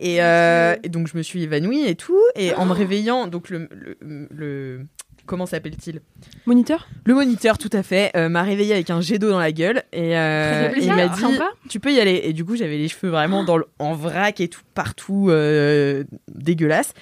Et, 0.00 0.22
euh, 0.22 0.74
et 0.82 0.88
donc, 0.88 1.06
je 1.08 1.16
me 1.16 1.22
suis 1.22 1.42
évanouie 1.42 1.86
et 1.86 1.94
tout. 1.94 2.18
Et 2.36 2.52
en 2.54 2.64
me 2.66 2.72
réveillant, 2.72 3.26
donc 3.26 3.50
le, 3.50 3.68
le, 3.72 3.96
le- 4.30 4.86
comment 5.26 5.46
s'appelle-t-il 5.46 6.00
Moniteur? 6.46 6.88
Le 7.04 7.14
moniteur, 7.14 7.58
tout 7.58 7.70
à 7.72 7.82
fait, 7.82 8.10
euh, 8.16 8.28
m'a 8.28 8.42
réveillé 8.42 8.74
avec 8.74 8.90
un 8.90 9.00
jet 9.00 9.18
d'eau 9.18 9.30
dans 9.30 9.38
la 9.38 9.52
gueule 9.52 9.82
et, 9.92 10.16
euh, 10.16 10.70
et 10.74 10.80
il 10.82 10.88
m'a 10.88 10.94
plaisir, 10.94 11.10
dit 11.10 11.20
sympa. 11.20 11.50
tu 11.68 11.80
peux 11.80 11.92
y 11.92 12.00
aller. 12.00 12.22
Et 12.24 12.32
du 12.32 12.44
coup, 12.44 12.56
j'avais 12.56 12.76
les 12.76 12.88
cheveux 12.88 13.10
vraiment 13.10 13.44
dans 13.44 13.56
le, 13.56 13.66
en 13.78 13.94
vrac 13.94 14.40
et 14.40 14.48
tout 14.48 14.62
partout 14.74 15.28
euh, 15.30 16.04
dégueulasse. 16.28 16.94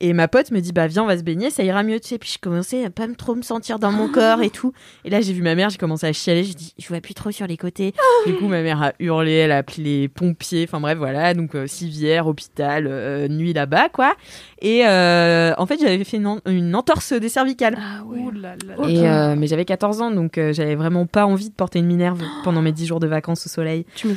Et 0.00 0.12
ma 0.14 0.28
pote 0.28 0.50
me 0.50 0.60
dit 0.60 0.72
bah 0.72 0.86
viens 0.86 1.02
on 1.02 1.06
va 1.06 1.18
se 1.18 1.22
baigner 1.22 1.50
ça 1.50 1.62
ira 1.62 1.82
mieux 1.82 2.00
tu 2.00 2.08
sais. 2.08 2.18
Puis 2.18 2.30
je 2.34 2.38
commençais 2.38 2.84
à 2.84 2.90
pas 2.90 3.06
me- 3.06 3.14
trop 3.14 3.34
me 3.34 3.42
sentir 3.42 3.78
dans 3.78 3.92
mon 3.92 4.08
corps 4.12 4.42
et 4.42 4.50
tout. 4.50 4.72
Et 5.04 5.10
là 5.10 5.20
j'ai 5.20 5.32
vu 5.34 5.42
ma 5.42 5.54
mère 5.54 5.68
j'ai 5.70 5.78
commencé 5.78 6.06
à 6.06 6.12
chialer. 6.12 6.44
J'ai 6.44 6.54
dit 6.54 6.74
je 6.78 6.88
vois 6.88 7.00
plus 7.00 7.14
trop 7.14 7.30
sur 7.30 7.46
les 7.46 7.56
côtés. 7.56 7.92
Du 8.26 8.34
coup 8.34 8.48
ma 8.48 8.62
mère 8.62 8.82
a 8.82 8.92
hurlé 8.98 9.32
elle 9.32 9.52
a 9.52 9.58
appelé 9.58 9.82
les 9.84 10.08
pompiers. 10.08 10.64
Enfin 10.68 10.80
bref 10.80 10.96
voilà. 10.98 11.34
Donc 11.34 11.54
euh, 11.54 11.66
civière 11.66 12.26
hôpital 12.26 12.86
euh, 12.88 13.28
nuit 13.28 13.52
là-bas 13.52 13.88
quoi. 13.90 14.14
Et 14.62 14.86
euh, 14.86 15.52
en 15.58 15.66
fait 15.66 15.78
j'avais 15.80 16.02
fait 16.04 16.16
une, 16.18 16.26
en- 16.26 16.40
une 16.46 16.74
entorse 16.74 17.12
des 17.12 17.28
cervicales. 17.28 17.76
Ah 17.78 18.02
Ouh 18.04 18.30
là 18.30 18.54
là. 18.66 18.76
Là. 18.78 18.88
et, 18.88 19.08
euh, 19.08 19.34
mais 19.36 19.46
j'avais 19.46 19.64
14 19.64 20.00
ans, 20.02 20.10
donc 20.10 20.38
euh, 20.38 20.52
j'avais 20.52 20.74
vraiment 20.76 21.06
pas 21.06 21.26
envie 21.26 21.48
de 21.50 21.54
porter 21.54 21.78
une 21.78 21.86
minerve 21.86 22.22
pendant 22.44 22.62
mes 22.62 22.72
10 22.72 22.86
jours 22.86 23.00
de 23.00 23.06
vacances 23.06 23.44
au 23.46 23.48
soleil. 23.48 23.84
Tu. 23.96 24.08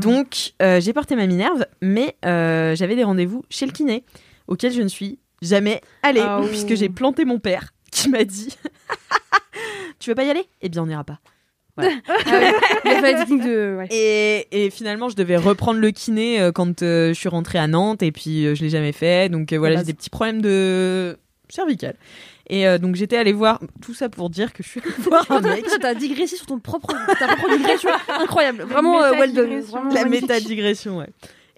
Donc 0.00 0.52
euh, 0.62 0.80
j'ai 0.80 0.92
porté 0.92 1.16
ma 1.16 1.26
minerve, 1.26 1.64
mais 1.82 2.16
euh, 2.24 2.74
j'avais 2.76 2.96
des 2.96 3.04
rendez-vous 3.04 3.42
chez 3.50 3.66
le 3.66 3.72
kiné, 3.72 4.04
auquel 4.48 4.72
je 4.72 4.82
ne 4.82 4.88
suis 4.88 5.18
jamais 5.42 5.80
allée, 6.02 6.20
Ah, 6.24 6.40
puisque 6.48 6.74
j'ai 6.74 6.88
planté 6.88 7.24
mon 7.24 7.38
père, 7.38 7.72
qui 7.90 8.08
m'a 8.08 8.24
dit 8.24 8.56
Tu 9.98 10.10
veux 10.10 10.14
pas 10.14 10.24
y 10.24 10.30
aller? 10.30 10.44
Eh 10.62 10.68
bien, 10.68 10.82
on 10.82 10.86
n'ira 10.86 11.04
pas. 11.04 11.18
Il 11.78 11.84
a 11.84 13.00
fait 13.00 13.12
la 13.12 13.14
technique 13.20 13.42
de. 13.42 13.76
Ouais. 13.78 13.86
Et, 13.90 14.64
et 14.66 14.70
finalement, 14.70 15.08
je 15.08 15.16
devais 15.16 15.36
reprendre 15.36 15.78
le 15.80 15.90
kiné 15.90 16.40
euh, 16.40 16.52
quand 16.52 16.82
euh, 16.82 17.08
je 17.08 17.14
suis 17.14 17.28
rentrée 17.28 17.58
à 17.58 17.66
Nantes, 17.66 18.02
et 18.02 18.12
puis 18.12 18.44
euh, 18.46 18.54
je 18.54 18.62
l'ai 18.62 18.68
jamais 18.70 18.92
fait. 18.92 19.30
Donc 19.30 19.52
euh, 19.52 19.58
voilà, 19.58 19.74
La 19.76 19.80
j'ai 19.80 19.84
base. 19.84 19.86
des 19.86 19.94
petits 19.94 20.10
problèmes 20.10 20.42
de 20.42 21.18
cervical. 21.48 21.94
Et 22.48 22.66
euh, 22.66 22.78
donc 22.78 22.96
j'étais 22.96 23.16
allée 23.16 23.32
voir 23.32 23.60
tout 23.80 23.94
ça 23.94 24.08
pour 24.08 24.28
dire 24.28 24.52
que 24.52 24.62
je 24.62 24.68
suis 24.68 24.80
allée 24.80 24.92
voir 24.98 25.24
un 25.30 25.40
mec. 25.40 25.64
T'as 25.80 25.94
digressé 25.94 26.36
sur 26.36 26.46
ton 26.46 26.58
propre, 26.58 26.94
ta 27.18 27.28
propre 27.28 27.56
digression. 27.56 27.90
Incroyable. 28.08 28.62
Vraiment, 28.64 29.02
euh, 29.02 29.12
well 29.12 29.32
done. 29.32 29.60
Vraiment 29.60 29.90
La 29.94 30.02
magnifique. 30.04 30.28
méta-digression, 30.28 30.98
ouais. 30.98 31.08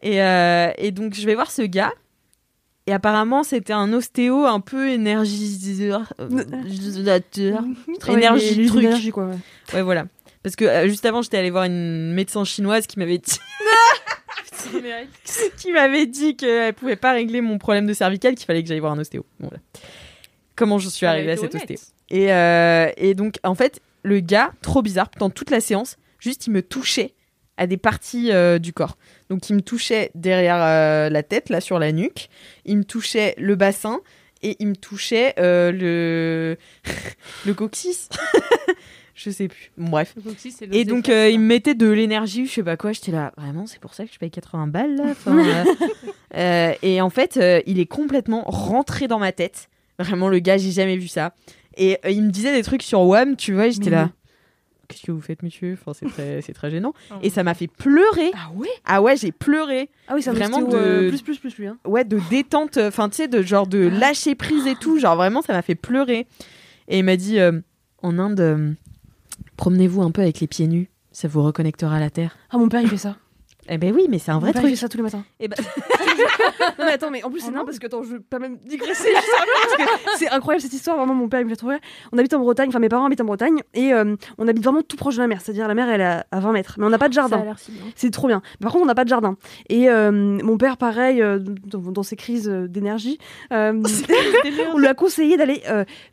Et, 0.02 0.20
euh, 0.22 0.70
et 0.78 0.90
donc, 0.90 1.14
je 1.14 1.24
vais 1.26 1.34
voir 1.34 1.50
ce 1.50 1.62
gars. 1.62 1.92
Et 2.86 2.92
apparemment, 2.92 3.44
c'était 3.44 3.72
un 3.72 3.92
ostéo 3.92 4.44
un 4.44 4.60
peu 4.60 4.90
énergiseur. 4.90 6.12
énergie 8.08 8.66
truc. 8.66 9.10
quoi. 9.12 9.26
ouais. 9.26 9.36
Ouais, 9.74 9.82
voilà. 9.82 10.06
Parce 10.42 10.56
que 10.56 10.64
euh, 10.64 10.88
juste 10.88 11.06
avant, 11.06 11.22
j'étais 11.22 11.38
allée 11.38 11.50
voir 11.50 11.64
une 11.64 12.12
médecin 12.12 12.44
chinoise 12.44 12.86
qui 12.86 12.98
m'avait 12.98 13.18
dit. 13.18 13.38
qui 15.58 15.72
m'avait 15.72 16.06
dit 16.06 16.36
qu'elle 16.36 16.74
pouvait 16.74 16.96
pas 16.96 17.12
régler 17.12 17.40
mon 17.40 17.58
problème 17.58 17.86
de 17.86 17.92
cervical, 17.92 18.34
qu'il 18.34 18.46
fallait 18.46 18.62
que 18.62 18.68
j'aille 18.68 18.80
voir 18.80 18.92
un 18.92 18.98
ostéo. 18.98 19.24
Bon, 19.38 19.48
voilà. 19.48 19.62
Comment 20.56 20.78
je 20.78 20.88
suis 20.88 21.06
arrivée 21.06 21.32
à 21.32 21.36
cet 21.36 21.54
ostéo. 21.54 21.76
Et, 22.10 22.32
euh, 22.32 22.90
et 22.96 23.14
donc, 23.14 23.38
en 23.44 23.54
fait, 23.54 23.80
le 24.02 24.20
gars, 24.20 24.52
trop 24.60 24.82
bizarre, 24.82 25.08
pendant 25.08 25.30
toute 25.30 25.50
la 25.50 25.60
séance, 25.60 25.96
juste 26.18 26.46
il 26.46 26.50
me 26.50 26.62
touchait 26.62 27.14
à 27.62 27.68
des 27.68 27.76
parties 27.76 28.32
euh, 28.32 28.58
du 28.58 28.72
corps. 28.72 28.96
Donc, 29.30 29.48
il 29.48 29.54
me 29.54 29.60
touchait 29.60 30.10
derrière 30.16 30.60
euh, 30.60 31.08
la 31.08 31.22
tête, 31.22 31.48
là, 31.48 31.60
sur 31.60 31.78
la 31.78 31.92
nuque. 31.92 32.28
Il 32.64 32.78
me 32.78 32.84
touchait 32.84 33.36
le 33.38 33.54
bassin 33.54 34.00
et 34.42 34.56
il 34.58 34.66
me 34.66 34.74
touchait 34.74 35.34
euh, 35.38 35.70
le 35.70 36.56
le 37.46 37.54
coccyx. 37.54 38.08
je 39.14 39.30
sais 39.30 39.46
plus. 39.46 39.70
Bref. 39.78 40.12
Le 40.16 40.22
coccyx, 40.22 40.56
c'est 40.58 40.66
le 40.66 40.74
Et 40.74 40.84
donc, 40.84 41.06
il 41.06 41.38
me 41.38 41.46
mettait 41.46 41.76
de 41.76 41.88
l'énergie, 41.88 42.46
je 42.46 42.52
sais 42.52 42.64
pas 42.64 42.76
quoi. 42.76 42.90
J'étais 42.90 43.12
là, 43.12 43.32
vraiment, 43.36 43.66
c'est 43.66 43.78
pour 43.78 43.94
ça 43.94 44.04
que 44.04 44.12
je 44.12 44.18
paye 44.18 44.32
80 44.32 44.66
balles, 44.66 44.96
là 44.96 45.04
Enfin, 45.12 45.64
Et 46.82 47.00
en 47.00 47.10
fait, 47.10 47.38
il 47.66 47.78
est 47.78 47.86
complètement 47.86 48.42
rentré 48.46 49.06
dans 49.06 49.20
ma 49.20 49.30
tête. 49.30 49.68
Vraiment, 50.00 50.28
le 50.28 50.40
gars, 50.40 50.58
j'ai 50.58 50.72
jamais 50.72 50.96
vu 50.96 51.06
ça. 51.06 51.32
Et 51.76 51.96
il 52.10 52.24
me 52.24 52.30
disait 52.30 52.52
des 52.52 52.64
trucs 52.64 52.82
sur 52.82 53.02
WAM, 53.02 53.36
tu 53.36 53.52
vois, 53.54 53.70
j'étais 53.70 53.90
là. 53.90 54.10
Qu'est-ce 54.88 55.02
que 55.06 55.12
vous 55.12 55.20
faites, 55.20 55.42
monsieur? 55.42 55.72
Enfin, 55.80 55.92
c'est 55.94 56.06
très, 56.06 56.42
c'est 56.46 56.52
très 56.52 56.70
gênant. 56.70 56.92
Et 57.22 57.30
ça 57.30 57.42
m'a 57.42 57.54
fait 57.54 57.66
pleurer. 57.68 58.30
Ah 58.34 58.50
ouais? 58.54 58.68
Ah 58.84 59.00
ouais, 59.02 59.16
j'ai 59.16 59.32
pleuré. 59.32 59.88
Ah 60.08 60.14
oui, 60.14 60.22
un 60.26 60.32
Vraiment 60.32 60.60
de- 60.62 60.76
euh, 60.76 61.08
plus, 61.08 61.22
plus, 61.22 61.38
plus, 61.38 61.56
lui. 61.58 61.66
Hein. 61.66 61.78
Ouais, 61.86 62.04
de 62.04 62.18
détente, 62.30 62.76
euh, 62.76 62.88
enfin, 62.88 63.08
tu 63.08 63.16
sais, 63.16 63.28
de 63.28 63.40
genre 63.42 63.66
de 63.66 63.78
lâcher 63.88 64.34
prise 64.34 64.66
et 64.66 64.74
tout. 64.74 64.98
Genre, 64.98 65.16
vraiment, 65.16 65.40
ça 65.42 65.52
m'a 65.52 65.62
fait 65.62 65.74
pleurer. 65.74 66.26
Et 66.88 66.98
il 66.98 67.04
m'a 67.04 67.16
dit 67.16 67.38
euh, 67.38 67.60
en 68.02 68.18
Inde, 68.18 68.40
euh, 68.40 68.72
promenez-vous 69.56 70.02
un 70.02 70.10
peu 70.10 70.20
avec 70.22 70.40
les 70.40 70.46
pieds 70.46 70.66
nus. 70.66 70.88
Ça 71.12 71.28
vous 71.28 71.42
reconnectera 71.42 71.96
à 71.96 72.00
la 72.00 72.10
terre. 72.10 72.36
Ah, 72.50 72.58
mon 72.58 72.68
père, 72.68 72.80
il 72.80 72.88
fait 72.88 72.96
ça. 72.96 73.16
Eh 73.68 73.78
ben 73.78 73.94
oui, 73.94 74.06
mais 74.10 74.18
c'est 74.18 74.32
un 74.32 74.38
vrai 74.40 74.52
truc. 74.52 74.66
fait 74.68 74.76
ça 74.76 74.88
tous 74.88 74.96
les 74.96 75.04
matins. 75.04 75.24
Eh 75.38 75.46
ben- 75.48 75.56
non 76.78 76.84
mais 76.84 76.92
attends, 76.92 77.10
mais 77.10 77.22
en 77.22 77.30
plus 77.30 77.40
c'est 77.40 77.50
non 77.52 77.64
parce 77.64 77.78
que 77.78 77.86
attends, 77.86 78.02
je 78.02 78.10
veux 78.14 78.20
pas 78.20 78.38
même 78.38 78.58
digresser 78.64 79.08
c'est 80.18 80.28
incroyable 80.30 80.62
cette 80.62 80.72
histoire. 80.72 80.96
Vraiment, 80.96 81.14
mon 81.14 81.28
père 81.28 81.40
il 81.40 81.46
me 81.46 81.54
trop 81.56 81.68
rire. 81.68 81.78
On 82.12 82.18
habite 82.18 82.34
en 82.34 82.40
Bretagne, 82.40 82.68
enfin 82.68 82.78
mes 82.80 82.88
parents 82.88 83.06
habitent 83.06 83.20
en 83.20 83.24
Bretagne 83.24 83.60
et 83.74 83.92
euh, 83.94 84.16
on 84.38 84.48
habite 84.48 84.64
vraiment 84.64 84.82
tout 84.82 84.96
proche 84.96 85.14
de 85.16 85.20
la 85.20 85.26
mer. 85.28 85.40
C'est-à-dire 85.40 85.68
la 85.68 85.74
mer 85.74 85.88
elle 85.88 86.00
est 86.00 86.04
à, 86.04 86.26
à 86.32 86.40
20 86.40 86.52
mètres, 86.52 86.74
mais 86.78 86.86
on 86.86 86.90
n'a 86.90 86.98
pas 86.98 87.08
de 87.08 87.14
jardin. 87.14 87.44
si. 87.56 87.72
C'est 87.94 88.10
trop 88.10 88.26
bien. 88.26 88.42
Par 88.60 88.72
contre, 88.72 88.82
on 88.84 88.86
n'a 88.86 88.94
pas 88.96 89.04
de 89.04 89.08
jardin. 89.08 89.36
Et 89.68 89.88
euh, 89.88 90.10
mon 90.10 90.58
père, 90.58 90.76
pareil, 90.76 91.22
euh, 91.22 91.38
dans, 91.38 91.78
dans 91.78 92.02
ses 92.02 92.16
crises 92.16 92.48
d'énergie, 92.68 93.18
on 93.50 94.78
lui 94.78 94.86
a 94.86 94.94
conseillé 94.94 95.36
d'aller 95.36 95.62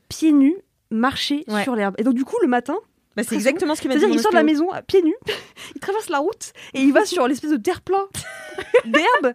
pieds 0.08 0.32
nus 0.32 0.56
marcher 0.92 1.44
Ouais. 1.48 1.64
sur 1.64 1.76
l'herbe. 1.76 1.96
Et 2.00 2.04
donc 2.04 2.16
du 2.16 2.26
coup, 2.26 2.36
le 2.42 2.48
matin, 2.48 2.76
Bah, 3.20 3.26
c'est 3.28 3.36
exactement 3.36 3.76
ce 3.76 3.82
qu'il 3.82 3.90
m'a 3.90 3.96
dit. 3.96 4.02
c'est-à-dire 4.02 4.18
il 4.18 4.22
sort 4.22 4.32
de 4.32 4.38
la 4.38 4.44
maison 4.44 4.70
à 4.72 4.82
pieds 4.82 5.02
nus, 5.02 5.16
il 5.76 5.82
traverse 5.82 6.10
la 6.10 6.20
route 6.20 6.54
et 6.74 6.82
il 6.82 6.94
va 6.94 7.06
sur 7.06 7.28
l'espèce 7.28 7.52
de 7.52 7.58
terre-plein 7.58 8.08
d'herbe 8.86 9.34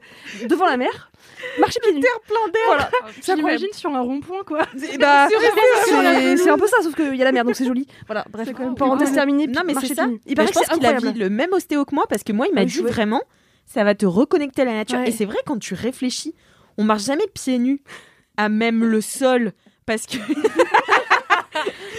devant 0.49 0.67
la 0.67 0.77
mer, 0.77 1.11
marcher 1.59 1.81
pieds 1.81 1.93
nus. 1.93 2.01
Terre-plein 2.01 2.51
d'herbe. 2.53 2.67
Voilà. 2.67 2.91
C'est 3.21 3.33
incroyable. 3.33 3.59
J'imagine 3.61 3.73
sur 3.79 3.91
un 3.95 4.01
rond-point, 4.01 4.43
quoi. 4.47 4.61
Bah, 4.99 5.29
c'est 5.29 6.51
un 6.51 6.59
peu 6.59 6.67
ça, 6.67 6.83
sauf 6.83 6.95
qu'il 6.95 7.15
y 7.17 7.21
a 7.23 7.25
la 7.25 7.33
mer, 7.33 7.45
donc 7.45 7.57
c'est 7.57 7.67
joli. 7.67 7.87
Voilà, 8.07 8.25
bref, 8.31 8.49
quand 8.57 8.65
même 8.65 8.75
parenthèse 8.75 9.13
terminée. 9.13 9.47
Non, 9.47 9.63
mais 9.67 9.75
c'est 9.81 9.95
ça. 9.95 10.09
Il 10.27 10.35
paraît 10.35 10.51
qu'il 10.51 10.87
a 10.87 11.01
le 11.01 11.31
même 11.31 11.53
ostéo 11.53 11.85
que 11.85 11.95
moi 11.95 12.07
parce 12.09 12.23
que 12.23 12.33
moi, 12.33 12.47
il 12.49 12.55
m'a 12.55 12.63
Ah, 12.63 12.65
dit 12.65 12.81
vraiment, 12.81 13.23
ça 13.67 13.85
va 13.85 13.95
te 13.95 14.07
reconnecter 14.07 14.63
à 14.63 14.65
la 14.67 14.73
nature. 14.75 14.99
Ouais. 14.99 15.09
Et 15.09 15.13
c'est 15.13 15.25
vrai, 15.27 15.39
quand 15.47 15.59
tu 15.59 15.75
réfléchis, 15.75 16.35
on 16.79 16.85
marche 16.85 17.05
jamais 17.05 17.27
pieds 17.33 17.59
nus 17.59 17.83
à 18.37 18.49
même 18.49 18.83
le 18.85 19.01
sol 19.01 19.53
parce 19.87 20.07
que 20.07 20.17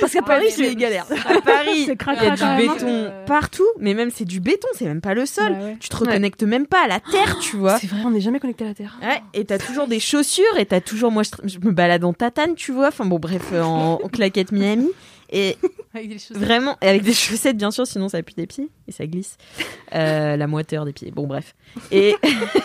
Parce 0.06 0.14
qu'à 0.14 0.22
Paris, 0.22 0.46
mais 0.46 0.52
c'est 0.52 0.70
c'est- 0.70 0.76
galère. 0.76 1.06
à 1.26 1.42
Paris, 1.42 1.86
C'est 1.86 1.98
il 2.08 2.24
y 2.24 2.28
a 2.28 2.36
du 2.36 2.62
béton 2.68 2.88
euh. 2.88 3.26
partout, 3.26 3.66
mais 3.80 3.94
même 3.94 4.12
c'est 4.12 4.26
du 4.26 4.40
béton, 4.40 4.68
c'est 4.74 4.86
même 4.86 5.02
pas 5.02 5.14
le 5.14 5.26
sol. 5.26 5.54
Bah 5.54 5.66
ouais. 5.66 5.78
Tu 5.80 5.90
te 5.90 5.96
reconnectes 5.98 6.44
même 6.44 6.68
pas 6.68 6.84
à 6.86 6.88
la 6.88 7.00
terre, 7.00 7.40
tu 7.42 7.56
vois. 7.58 7.80
C'est 7.80 7.88
vrai, 7.88 8.02
on 8.06 8.12
n'est 8.12 8.22
jamais 8.22 8.40
connecté 8.40 8.64
à 8.66 8.68
la 8.68 8.74
Terre. 8.74 8.98
Ouais, 9.02 9.22
et 9.34 9.46
t'as 9.46 9.58
toujours 9.58 9.88
des 9.88 10.00
chaussures 10.00 10.58
et 10.58 10.66
t'as 10.66 10.82
toujours 10.82 11.12
moi 11.12 11.24
je, 11.24 11.58
me 11.60 11.72
balade 11.72 12.04
en 12.04 12.14
tatane 12.14 12.56
tu 12.56 12.72
vois 12.72 12.90
enfin 12.90 13.06
bon 13.06 13.20
bref 13.20 13.42
euh, 13.54 13.62
en, 13.64 13.94
en 14.04 14.08
claquette 14.10 14.52
Miami 14.52 14.90
et 15.32 15.58
Avec 15.96 16.10
des 16.10 16.20
choses. 16.20 16.38
vraiment 16.38 16.78
et 16.82 16.88
avec 16.90 17.02
des 17.04 17.14
chaussettes 17.14 17.58
bien 17.58 17.72
sûr 17.72 17.88
sinon 17.88 18.10
ça 18.10 18.22
pue 18.22 18.34
des 18.36 18.46
pieds 18.48 18.70
et 18.88 18.92
ça 18.92 19.06
glisse 19.08 19.38
Euh, 19.94 20.36
la 20.38 20.48
moiteur 20.48 20.86
des 20.86 20.94
pieds 20.94 21.10
bon 21.12 21.26
bref 21.26 21.56
et 21.92 22.16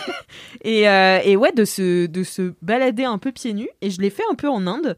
et, 0.63 0.87
euh, 0.87 1.19
et 1.23 1.35
ouais 1.35 1.51
de 1.53 1.65
se 1.65 2.05
de 2.07 2.23
se 2.23 2.53
balader 2.61 3.03
un 3.05 3.17
peu 3.17 3.31
pieds 3.31 3.53
nus 3.53 3.69
et 3.81 3.89
je 3.89 4.01
l'ai 4.01 4.09
fait 4.09 4.23
un 4.31 4.35
peu 4.35 4.49
en 4.49 4.67
Inde 4.67 4.97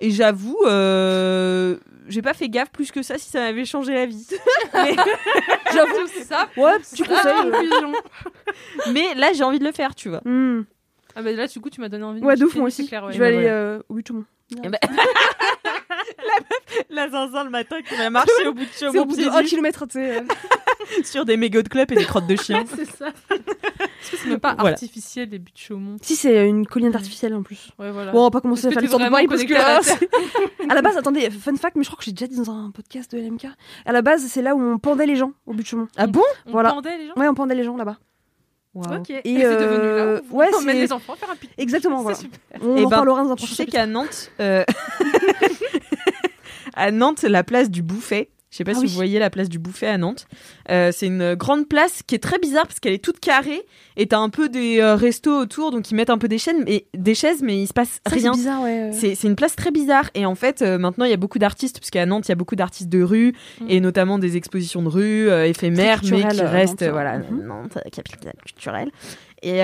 et 0.00 0.10
j'avoue 0.10 0.58
euh, 0.66 1.76
j'ai 2.08 2.20
pas 2.22 2.34
fait 2.34 2.48
gaffe 2.48 2.70
plus 2.70 2.90
que 2.90 3.02
ça 3.02 3.16
si 3.18 3.30
ça 3.30 3.40
m'avait 3.40 3.64
changé 3.64 3.94
la 3.94 4.06
vie 4.06 4.26
mais, 4.74 4.96
J'avoue 5.72 6.06
ça. 6.28 6.48
Ouais, 6.56 6.72
tu 6.94 7.04
conseilles. 7.04 7.50
mais 8.92 9.14
là 9.14 9.32
j'ai 9.32 9.42
envie 9.44 9.58
de 9.58 9.64
le 9.64 9.72
faire 9.72 9.94
tu 9.94 10.08
vois 10.08 10.20
Hmm. 10.24 10.62
Ah 11.16 11.22
bah 11.22 11.30
là, 11.30 11.46
du 11.46 11.60
coup, 11.60 11.70
tu 11.70 11.80
m'as 11.80 11.88
donné 11.88 12.02
envie. 12.02 12.20
Ouais, 12.22 12.34
de 12.34 12.40
de 12.40 12.44
ouf, 12.46 12.56
moi 12.56 12.66
aussi. 12.66 12.82
c'est 12.82 12.88
clair, 12.88 13.04
ouais. 13.04 13.12
Je 13.12 13.20
vais 13.20 13.26
aller 13.26 13.46
euh, 13.46 13.78
au 13.88 13.94
Buchemont. 13.94 14.24
Eh 14.64 14.68
ben- 14.68 14.78
la 14.82 16.40
meuf, 16.40 16.84
la 16.90 17.08
zinzin 17.08 17.44
le 17.44 17.50
matin 17.50 17.76
qui 17.82 17.94
va 17.94 18.10
marcher 18.10 18.48
au 18.48 18.52
bout 18.52 18.64
de 18.64 18.68
C'est 18.72 18.88
au 18.88 19.04
bout 19.04 19.14
de 19.14 19.20
pieds 19.22 19.28
1 19.28 19.42
nus 19.42 19.46
km, 19.46 19.86
tu 19.86 19.92
sais. 19.92 20.24
sur 21.04 21.24
des 21.24 21.36
mégots 21.36 21.62
de 21.62 21.68
clopes 21.68 21.92
et 21.92 21.94
des 21.94 22.04
crottes 22.04 22.26
de 22.26 22.34
chiens. 22.34 22.64
c'est 22.74 22.84
ça. 22.96 23.10
Pas 24.44 24.54
Voilà. 24.54 24.70
artificiel, 24.72 25.28
les 25.30 25.38
buts 25.38 25.52
de 25.52 25.58
Chaumont 25.58 25.96
Si, 26.02 26.16
c'est 26.16 26.46
une 26.48 26.66
colline 26.66 26.94
artificielle 26.94 27.34
en 27.34 27.42
plus. 27.42 27.70
Ouais, 27.78 27.90
voilà. 27.90 28.12
Bon, 28.12 28.20
on 28.20 28.24
va 28.24 28.30
pas 28.30 28.40
commencer 28.40 28.66
à 28.66 28.70
faire 28.70 28.82
l'histoire 28.82 29.02
de 29.04 29.10
Paris 29.10 29.26
parce 29.26 29.44
que 29.44 29.52
là, 29.54 29.80
connecté 29.80 30.06
c'est- 30.60 30.70
à 30.70 30.74
la 30.74 30.82
base, 30.82 30.96
attendez, 30.96 31.30
fun 31.30 31.56
fact, 31.56 31.76
mais 31.76 31.82
je 31.84 31.88
crois 31.88 31.98
que 31.98 32.04
j'ai 32.04 32.12
déjà 32.12 32.26
dit 32.26 32.36
dans 32.36 32.50
un 32.50 32.70
podcast 32.70 33.10
de 33.14 33.18
LMK. 33.18 33.46
À 33.86 33.92
la 33.92 34.02
base, 34.02 34.22
c'est 34.26 34.42
là 34.42 34.54
où 34.54 34.60
on 34.60 34.78
pendait 34.78 35.06
les 35.06 35.16
gens 35.16 35.32
au 35.46 35.52
but 35.52 35.62
de 35.62 35.66
Chaumont. 35.66 35.88
Ah 35.96 36.06
bon? 36.06 36.22
On 36.46 36.52
voilà. 36.52 36.72
pendait 36.72 36.98
les 36.98 37.06
gens? 37.06 37.14
Ouais, 37.16 37.28
on 37.28 37.34
pendait 37.34 37.54
les 37.54 37.64
gens 37.64 37.76
là-bas. 37.76 37.96
Ok. 38.76 39.08
Et, 39.10 39.14
Et 39.24 39.38
c'est 39.40 39.56
devenu 39.56 39.78
euh, 39.84 40.14
là 40.16 40.20
où 40.30 40.36
ouais, 40.36 40.48
on 40.52 40.56
emmène 40.58 40.74
c'est 40.74 40.82
les 40.82 40.92
enfants 40.92 41.14
faire 41.14 41.30
un 41.30 41.36
pique 41.36 41.52
exactement 41.58 42.02
voilà. 42.02 42.18
Super. 42.18 42.40
On 42.60 42.76
Eh 42.76 42.80
en 42.84 42.88
ben, 42.88 42.96
parlera 42.96 43.22
dans 43.22 43.30
un 43.30 43.36
Je 43.36 43.46
sais 43.46 43.66
qu'à 43.66 43.86
Nantes, 43.86 44.32
euh, 44.40 44.64
à 46.74 46.90
Nantes, 46.90 47.22
la 47.22 47.44
place 47.44 47.70
du 47.70 47.82
Bouffet. 47.82 48.30
Je 48.54 48.58
sais 48.58 48.62
pas 48.64 48.70
Ah 48.70 48.74
si 48.74 48.82
oui. 48.82 48.86
vous 48.86 48.94
voyez 48.94 49.18
la 49.18 49.30
place 49.30 49.48
du 49.48 49.58
Bouffet 49.58 49.88
à 49.88 49.98
Nantes. 49.98 50.28
Euh, 50.70 50.92
c'est 50.94 51.08
une 51.08 51.34
grande 51.34 51.66
place 51.68 52.04
qui 52.06 52.14
est 52.14 52.20
très 52.20 52.38
bizarre 52.38 52.68
parce 52.68 52.78
qu'elle 52.78 52.92
est 52.92 53.02
toute 53.02 53.18
carrée 53.18 53.60
et 53.96 54.06
t'as 54.06 54.18
un 54.20 54.28
peu 54.28 54.48
des 54.48 54.78
euh, 54.78 54.94
restos 54.94 55.36
autour, 55.36 55.72
donc 55.72 55.90
ils 55.90 55.96
mettent 55.96 56.08
un 56.10 56.18
peu 56.18 56.28
des 56.28 56.38
chaînes, 56.38 56.62
mais 56.64 56.86
des 56.94 57.16
chaises, 57.16 57.42
mais 57.42 57.60
il 57.60 57.66
se 57.66 57.72
passe 57.72 58.00
Ça, 58.06 58.14
rien. 58.14 58.32
C'est 58.32 58.38
bizarre, 58.38 58.62
ouais. 58.62 58.90
C'est 58.92 59.24
une 59.26 59.34
place 59.34 59.56
très 59.56 59.72
bizarre 59.72 60.08
et 60.14 60.24
en 60.24 60.36
fait 60.36 60.62
euh, 60.62 60.78
maintenant 60.78 61.04
il 61.04 61.10
y 61.10 61.14
a 61.14 61.16
beaucoup 61.16 61.40
d'artistes 61.40 61.80
parce 61.80 61.90
qu'à 61.90 62.06
Nantes 62.06 62.28
il 62.28 62.30
y 62.30 62.32
a 62.32 62.36
beaucoup 62.36 62.54
d'artistes 62.54 62.88
de 62.88 63.02
rue 63.02 63.32
Mm. 63.60 63.66
et 63.70 63.80
notamment 63.80 64.18
des 64.20 64.36
expositions 64.36 64.82
de 64.82 64.88
rue 64.88 65.28
éphémères 65.48 66.00
mais 66.04 66.18
qui 66.22 66.40
restent 66.42 66.82
Nantes, 66.82 66.92
voilà. 66.92 67.18
Nantes 67.18 67.76
euh, 67.76 67.90
capitale 67.90 68.34
culturelle 68.44 68.90
et 69.42 69.58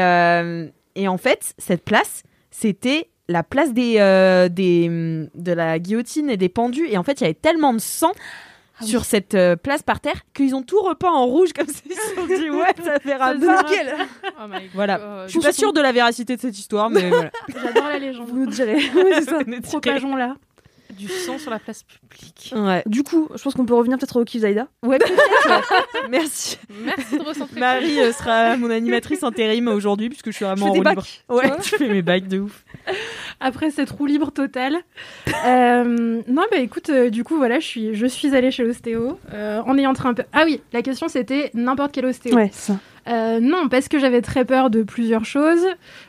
et 0.96 1.06
en 1.08 1.16
fait 1.16 1.54
cette 1.58 1.84
place 1.84 2.24
c'était 2.50 3.08
la 3.28 3.44
place 3.44 3.72
des, 3.72 3.94
des 4.50 4.88
de 5.34 5.52
la 5.52 5.78
guillotine 5.78 6.28
et 6.28 6.36
des 6.36 6.48
pendus 6.48 6.88
et 6.90 6.98
en 6.98 7.04
fait 7.04 7.20
il 7.20 7.22
y 7.22 7.26
avait 7.26 7.34
tellement 7.34 7.72
de 7.72 7.78
sang 7.78 8.10
Ah 8.80 8.84
oui. 8.84 8.88
sur 8.88 9.04
cette 9.04 9.34
euh, 9.34 9.56
place 9.56 9.82
par 9.82 10.00
terre 10.00 10.22
qu'ils 10.32 10.54
ont 10.54 10.62
tout 10.62 10.80
repeint 10.80 11.10
en 11.10 11.26
rouge 11.26 11.52
comme 11.52 11.66
ça 11.66 11.80
ils 11.84 11.92
se 11.94 12.14
sont 12.14 12.26
dit 12.26 12.50
ouais 12.50 12.74
ça 12.82 12.96
ça 13.04 13.34
nickel. 13.34 13.96
Oh 14.40 14.44
Voilà. 14.74 15.26
Je 15.26 15.32
suis 15.32 15.40
pas 15.40 15.52
sûre 15.52 15.72
de 15.72 15.80
la 15.80 15.92
véracité 15.92 16.36
de 16.36 16.40
cette 16.40 16.58
histoire 16.58 16.88
mais 16.88 17.08
voilà 17.10 17.30
J'adore 17.48 17.88
la 17.88 17.98
légende. 17.98 18.28
Vous 18.28 18.38
nous 18.38 18.46
direz. 18.46 18.76
Oui, 18.94 19.04
c'est 19.14 19.24
ça. 19.24 19.38
Propageons-la. 19.62 20.34
Du 21.00 21.08
sang 21.08 21.38
sur 21.38 21.50
la 21.50 21.58
place 21.58 21.82
publique. 21.82 22.52
ouais 22.54 22.82
Du 22.86 23.02
coup, 23.02 23.28
je 23.34 23.42
pense 23.42 23.54
qu'on 23.54 23.64
peut 23.64 23.74
revenir 23.74 23.98
peut-être 23.98 24.20
au 24.20 24.24
d'Aïda. 24.24 24.68
ouais 24.84 24.98
peut-être 24.98 25.80
merci 26.10 26.58
Merci 26.84 27.18
de 27.18 27.22
recentrer. 27.22 27.58
Marie 27.58 27.98
euh, 28.00 28.12
sera 28.12 28.56
mon 28.56 28.70
animatrice 28.70 29.22
intérim 29.22 29.68
aujourd'hui 29.68 30.08
puisque 30.08 30.26
je 30.26 30.36
suis 30.36 30.44
vraiment 30.44 30.66
Je 30.66 30.70
en 30.70 30.74
des 30.74 30.78
roue 30.80 30.88
libre. 30.88 31.06
Ouais, 31.28 31.50
je 31.62 31.76
fais 31.76 31.88
mes 31.88 32.02
bacs 32.02 32.28
de 32.28 32.40
ouf. 32.40 32.64
Après 33.40 33.70
cette 33.70 33.90
roue 33.90 34.06
libre 34.06 34.30
totale. 34.30 34.76
Euh, 35.46 36.22
non, 36.28 36.42
bah 36.50 36.58
écoute, 36.58 36.90
euh, 36.90 37.08
du 37.08 37.24
coup, 37.24 37.36
voilà, 37.38 37.60
je 37.60 37.66
suis, 37.66 37.94
je 37.94 38.06
suis 38.06 38.34
allée 38.36 38.50
chez 38.50 38.64
l'ostéo 38.64 39.18
en 39.32 39.78
ayant 39.78 39.94
un 40.04 40.14
peu. 40.14 40.24
Ah 40.32 40.42
oui, 40.44 40.60
la 40.72 40.82
question 40.82 41.08
c'était 41.08 41.50
n'importe 41.54 41.92
quel 41.92 42.04
ostéo. 42.06 42.34
Ouais, 42.34 42.50
ça. 42.52 42.76
Euh, 43.08 43.40
non, 43.40 43.68
parce 43.68 43.88
que 43.88 43.98
j'avais 43.98 44.22
très 44.22 44.44
peur 44.44 44.70
de 44.70 44.82
plusieurs 44.82 45.24
choses. 45.24 45.66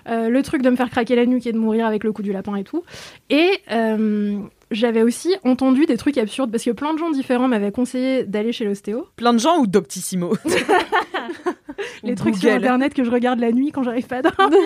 Euh, 0.07 0.29
le 0.29 0.43
truc 0.43 0.61
de 0.61 0.69
me 0.69 0.75
faire 0.75 0.89
craquer 0.89 1.15
la 1.15 1.25
nuque 1.25 1.45
et 1.47 1.51
de 1.51 1.57
mourir 1.57 1.85
avec 1.85 2.03
le 2.03 2.11
coup 2.11 2.21
du 2.21 2.31
lapin 2.31 2.55
et 2.55 2.63
tout. 2.63 2.83
Et 3.29 3.49
euh, 3.71 4.39
j'avais 4.71 5.03
aussi 5.03 5.35
entendu 5.43 5.85
des 5.85 5.97
trucs 5.97 6.17
absurdes 6.17 6.51
parce 6.51 6.63
que 6.63 6.71
plein 6.71 6.93
de 6.93 6.99
gens 6.99 7.11
différents 7.11 7.47
m'avaient 7.47 7.71
conseillé 7.71 8.23
d'aller 8.23 8.51
chez 8.51 8.65
l'ostéo. 8.65 9.07
Plein 9.15 9.33
de 9.33 9.39
gens 9.39 9.59
ou 9.59 9.67
Doctissimo 9.67 10.33
Les 12.03 12.15
trucs 12.15 12.35
sur 12.35 12.51
internet 12.51 12.93
que 12.93 13.03
je 13.03 13.11
regarde 13.11 13.39
la 13.39 13.51
nuit 13.51 13.71
quand 13.71 13.83
j'arrive 13.83 14.07
pas 14.07 14.17
à 14.17 14.21
dormir. 14.21 14.57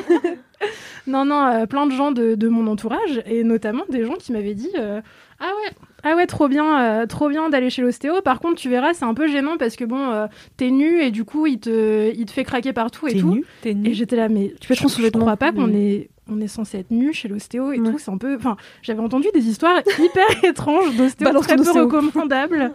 non, 1.07 1.25
non, 1.25 1.45
euh, 1.45 1.65
plein 1.65 1.85
de 1.87 1.91
gens 1.91 2.11
de, 2.11 2.35
de 2.35 2.47
mon 2.47 2.67
entourage 2.67 3.21
et 3.25 3.43
notamment 3.43 3.83
des 3.89 4.05
gens 4.05 4.15
qui 4.15 4.31
m'avaient 4.31 4.53
dit 4.53 4.71
euh, 4.77 5.01
Ah 5.39 5.47
ouais, 5.63 5.71
ah 6.03 6.15
ouais, 6.15 6.25
trop 6.27 6.47
bien, 6.47 6.81
euh, 7.01 7.05
trop 7.07 7.27
bien 7.29 7.49
d'aller 7.49 7.69
chez 7.69 7.81
l'ostéo. 7.81 8.21
Par 8.21 8.39
contre, 8.39 8.55
tu 8.55 8.69
verras, 8.69 8.93
c'est 8.93 9.03
un 9.05 9.13
peu 9.13 9.27
gênant 9.27 9.57
parce 9.57 9.75
que 9.75 9.83
bon, 9.83 9.99
euh, 10.11 10.27
t'es 10.57 10.71
nu 10.71 11.01
et 11.01 11.11
du 11.11 11.25
coup, 11.25 11.45
il 11.45 11.59
te, 11.59 12.11
il 12.15 12.25
te 12.25 12.31
fait 12.31 12.43
craquer 12.45 12.71
partout 12.73 13.07
et 13.07 13.13
T'es 13.13 13.19
tout. 13.19 13.33
nu 13.35 13.45
T'es 13.61 13.71
Et 13.71 13.73
nu 13.73 13.93
j'étais 13.93 14.15
là, 14.15 14.29
mais 14.29 14.53
Tu 14.61 14.67
peux 14.67 14.75
je, 14.75 14.81
je 14.83 14.87
sous-vêtements. 14.87 15.21
crois 15.25 15.35
pas 15.37 15.51
qu'on 15.51 15.73
est, 15.73 16.09
on 16.29 16.39
est 16.39 16.47
censé 16.47 16.79
être 16.79 16.91
nu 16.91 17.11
chez 17.13 17.27
l'ostéo 17.27 17.71
et 17.73 17.79
Ouais. 17.79 17.91
tout. 17.91 17.99
C'est 17.99 18.11
un 18.11 18.17
peu. 18.17 18.35
Enfin, 18.37 18.55
j'avais 18.81 19.01
entendu 19.01 19.27
des 19.33 19.47
histoires 19.49 19.81
hyper 19.99 20.43
étranges 20.45 20.95
d'ostéo 20.95 21.25
Balance 21.27 21.47
très 21.47 21.57
peu 21.57 21.69
recommandables. 21.81 22.71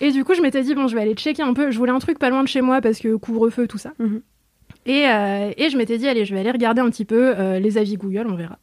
Et 0.00 0.12
du 0.12 0.24
coup, 0.24 0.34
je 0.34 0.42
m'étais 0.42 0.62
dit, 0.62 0.74
bon, 0.74 0.86
je 0.88 0.94
vais 0.94 1.00
aller 1.00 1.14
checker 1.14 1.42
un 1.42 1.54
peu. 1.54 1.70
Je 1.70 1.78
voulais 1.78 1.90
un 1.92 1.98
truc 1.98 2.18
pas 2.18 2.28
loin 2.30 2.42
de 2.42 2.48
chez 2.48 2.60
moi 2.60 2.80
parce 2.80 2.98
que 2.98 3.16
couvre-feu, 3.16 3.66
tout 3.66 3.78
ça. 3.78 3.92
Mhm. 3.98 4.20
Et, 4.86 5.06
euh, 5.08 5.50
et 5.56 5.70
je 5.70 5.76
m'étais 5.78 5.98
dit, 5.98 6.06
allez, 6.06 6.24
je 6.24 6.34
vais 6.34 6.40
aller 6.40 6.50
regarder 6.50 6.80
un 6.80 6.90
petit 6.90 7.04
peu 7.04 7.34
euh, 7.36 7.58
les 7.58 7.78
avis 7.78 7.96
Google, 7.96 8.26
on 8.28 8.34
verra. 8.36 8.58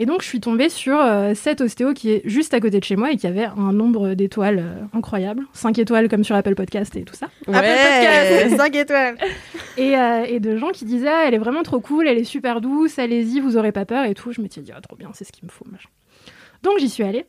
Et 0.00 0.06
donc, 0.06 0.22
je 0.22 0.28
suis 0.28 0.40
tombée 0.40 0.68
sur 0.68 0.96
euh, 1.00 1.32
cet 1.34 1.60
ostéo 1.60 1.92
qui 1.92 2.12
est 2.12 2.22
juste 2.24 2.54
à 2.54 2.60
côté 2.60 2.78
de 2.78 2.84
chez 2.84 2.94
moi 2.94 3.10
et 3.10 3.16
qui 3.16 3.26
avait 3.26 3.46
un 3.46 3.72
nombre 3.72 4.14
d'étoiles 4.14 4.60
euh, 4.60 4.96
incroyable. 4.96 5.44
5 5.54 5.76
étoiles 5.78 6.08
comme 6.08 6.22
sur 6.22 6.36
Apple 6.36 6.54
Podcast 6.54 6.94
et 6.94 7.02
tout 7.02 7.16
ça. 7.16 7.26
Apple 7.48 7.66
Podcast, 7.66 8.56
5 8.56 8.76
étoiles. 8.76 9.16
Et, 9.76 9.96
euh, 9.96 10.24
et 10.26 10.40
de 10.40 10.56
gens 10.56 10.70
qui 10.70 10.84
disaient 10.84 11.06
ah, 11.08 11.22
elle 11.28 11.34
est 11.34 11.38
vraiment 11.38 11.62
trop 11.62 11.78
cool, 11.78 12.08
elle 12.08 12.18
est 12.18 12.24
super 12.24 12.60
douce, 12.60 12.98
allez-y, 12.98 13.38
vous 13.38 13.56
aurez 13.56 13.70
pas 13.70 13.84
peur 13.84 14.04
et 14.06 14.14
tout. 14.14 14.32
Je 14.32 14.40
m'étais 14.40 14.60
dit 14.60 14.72
ah, 14.76 14.80
trop 14.80 14.96
bien, 14.96 15.10
c'est 15.12 15.22
ce 15.22 15.30
qu'il 15.30 15.44
me 15.44 15.50
faut. 15.50 15.64
Machin. 15.70 15.88
Donc 16.64 16.78
j'y 16.80 16.88
suis 16.88 17.04
allée. 17.04 17.26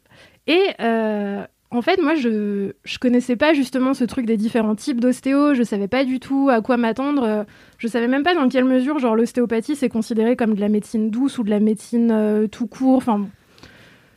Et 0.47 0.63
euh, 0.81 1.43
en 1.69 1.81
fait, 1.83 2.01
moi, 2.01 2.15
je, 2.15 2.71
je 2.83 2.97
connaissais 2.97 3.35
pas 3.35 3.53
justement 3.53 3.93
ce 3.93 4.03
truc 4.03 4.25
des 4.25 4.35
différents 4.35 4.73
types 4.73 4.99
d'ostéo, 4.99 5.53
je 5.53 5.61
savais 5.61 5.87
pas 5.87 6.03
du 6.05 6.19
tout 6.19 6.49
à 6.51 6.61
quoi 6.61 6.77
m'attendre. 6.77 7.45
Je 7.79 7.87
savais 7.87 8.09
même 8.09 8.23
pas 8.23 8.35
dans 8.35 8.49
quelle 8.49 8.65
mesure, 8.65 8.99
genre, 8.99 9.15
l'ostéopathie, 9.15 9.77
c'est 9.77 9.87
considéré 9.87 10.35
comme 10.35 10.53
de 10.53 10.59
la 10.59 10.67
médecine 10.67 11.09
douce 11.09 11.37
ou 11.37 11.43
de 11.43 11.49
la 11.49 11.61
médecine 11.61 12.11
euh, 12.11 12.45
tout 12.45 12.67
court. 12.67 12.97
Enfin, 12.97 13.27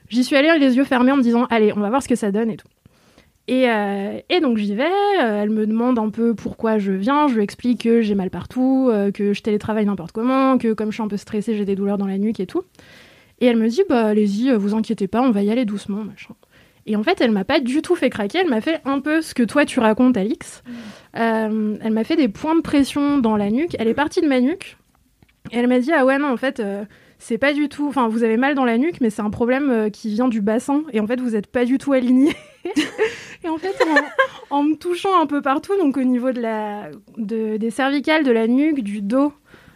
j'y 0.08 0.24
suis 0.24 0.34
allée 0.34 0.58
les 0.58 0.76
yeux 0.76 0.84
fermés 0.84 1.12
en 1.12 1.16
me 1.16 1.22
disant 1.22 1.46
allez, 1.48 1.72
on 1.74 1.80
va 1.80 1.88
voir 1.88 2.02
ce 2.02 2.08
que 2.08 2.16
ça 2.16 2.32
donne 2.32 2.50
et 2.50 2.56
tout. 2.56 2.66
Et, 3.46 3.68
euh, 3.70 4.18
donc 4.40 4.56
j'y 4.56 4.74
vais, 4.74 4.84
euh, 4.84 5.42
elle 5.42 5.50
me 5.50 5.66
demande 5.66 5.98
un 6.00 6.10
peu 6.10 6.34
pourquoi 6.34 6.78
je 6.78 6.90
viens, 6.92 7.28
je 7.28 7.36
lui 7.36 7.42
explique 7.42 7.82
que 7.82 8.00
j'ai 8.00 8.16
mal 8.16 8.30
partout, 8.30 8.90
que 9.14 9.32
je 9.32 9.42
télétravaille 9.42 9.86
n'importe 9.86 10.12
comment, 10.12 10.58
que 10.58 10.72
comme 10.72 10.90
je 10.90 10.94
suis 10.94 11.02
un 11.02 11.08
peu 11.08 11.16
stressée, 11.16 11.54
j'ai 11.54 11.64
des 11.64 11.76
douleurs 11.76 11.98
dans 11.98 12.06
la 12.06 12.18
nuque 12.18 12.40
et 12.40 12.46
tout. 12.46 12.62
Et 13.40 13.46
elle 13.46 13.56
me 13.56 13.68
dit, 13.68 13.82
bah 13.88 14.06
allez-y, 14.06 14.52
vous 14.52 14.74
inquiétez 14.74 15.06
pas, 15.06 15.22
on 15.22 15.30
va 15.30 15.42
y 15.42 15.50
aller 15.50 15.64
doucement, 15.64 16.02
machin. 16.02 16.34
Et 16.86 16.96
en 16.96 17.02
fait, 17.02 17.20
elle 17.20 17.30
m'a 17.30 17.44
pas 17.44 17.60
du 17.60 17.80
tout 17.82 17.94
fait 17.94 18.10
craquer. 18.10 18.38
Elle 18.38 18.48
m'a 18.50 18.60
fait 18.60 18.80
un 18.84 19.00
peu 19.00 19.22
ce 19.22 19.34
que 19.34 19.42
toi 19.44 19.64
tu 19.64 19.78
racontes, 19.80 20.16
Alix. 20.16 20.62
Euh, 21.16 21.76
elle 21.80 21.92
m'a 21.92 22.04
fait 22.04 22.16
des 22.16 22.28
points 22.28 22.56
de 22.56 22.60
pression 22.60 23.18
dans 23.18 23.36
la 23.36 23.50
nuque. 23.50 23.76
Elle 23.78 23.88
est 23.88 23.94
partie 23.94 24.20
de 24.20 24.26
ma 24.26 24.40
nuque. 24.40 24.76
Et 25.50 25.58
elle 25.58 25.66
m'a 25.68 25.78
dit 25.80 25.92
ah 25.92 26.04
ouais 26.04 26.18
non 26.18 26.28
en 26.32 26.36
fait 26.36 26.60
euh, 26.60 26.84
c'est 27.18 27.38
pas 27.38 27.52
du 27.52 27.68
tout. 27.68 27.86
Enfin 27.88 28.08
vous 28.08 28.22
avez 28.24 28.36
mal 28.36 28.54
dans 28.54 28.64
la 28.64 28.78
nuque, 28.78 29.00
mais 29.00 29.10
c'est 29.10 29.22
un 29.22 29.30
problème 29.30 29.70
euh, 29.70 29.90
qui 29.90 30.08
vient 30.08 30.28
du 30.28 30.40
bassin. 30.40 30.82
Et 30.92 31.00
en 31.00 31.06
fait 31.06 31.20
vous 31.20 31.36
êtes 31.36 31.46
pas 31.48 31.64
du 31.64 31.78
tout 31.78 31.92
aligné. 31.92 32.34
et 33.44 33.48
en 33.48 33.58
fait 33.58 33.74
en, 34.50 34.56
en 34.56 34.62
me 34.62 34.74
touchant 34.76 35.20
un 35.20 35.26
peu 35.26 35.42
partout, 35.42 35.76
donc 35.78 35.96
au 35.96 36.04
niveau 36.04 36.32
de 36.32 36.40
la 36.40 36.90
de- 37.16 37.56
des 37.58 37.70
cervicales, 37.70 38.24
de 38.24 38.30
la 38.32 38.46
nuque, 38.46 38.82
du 38.82 39.02
dos, 39.02 39.32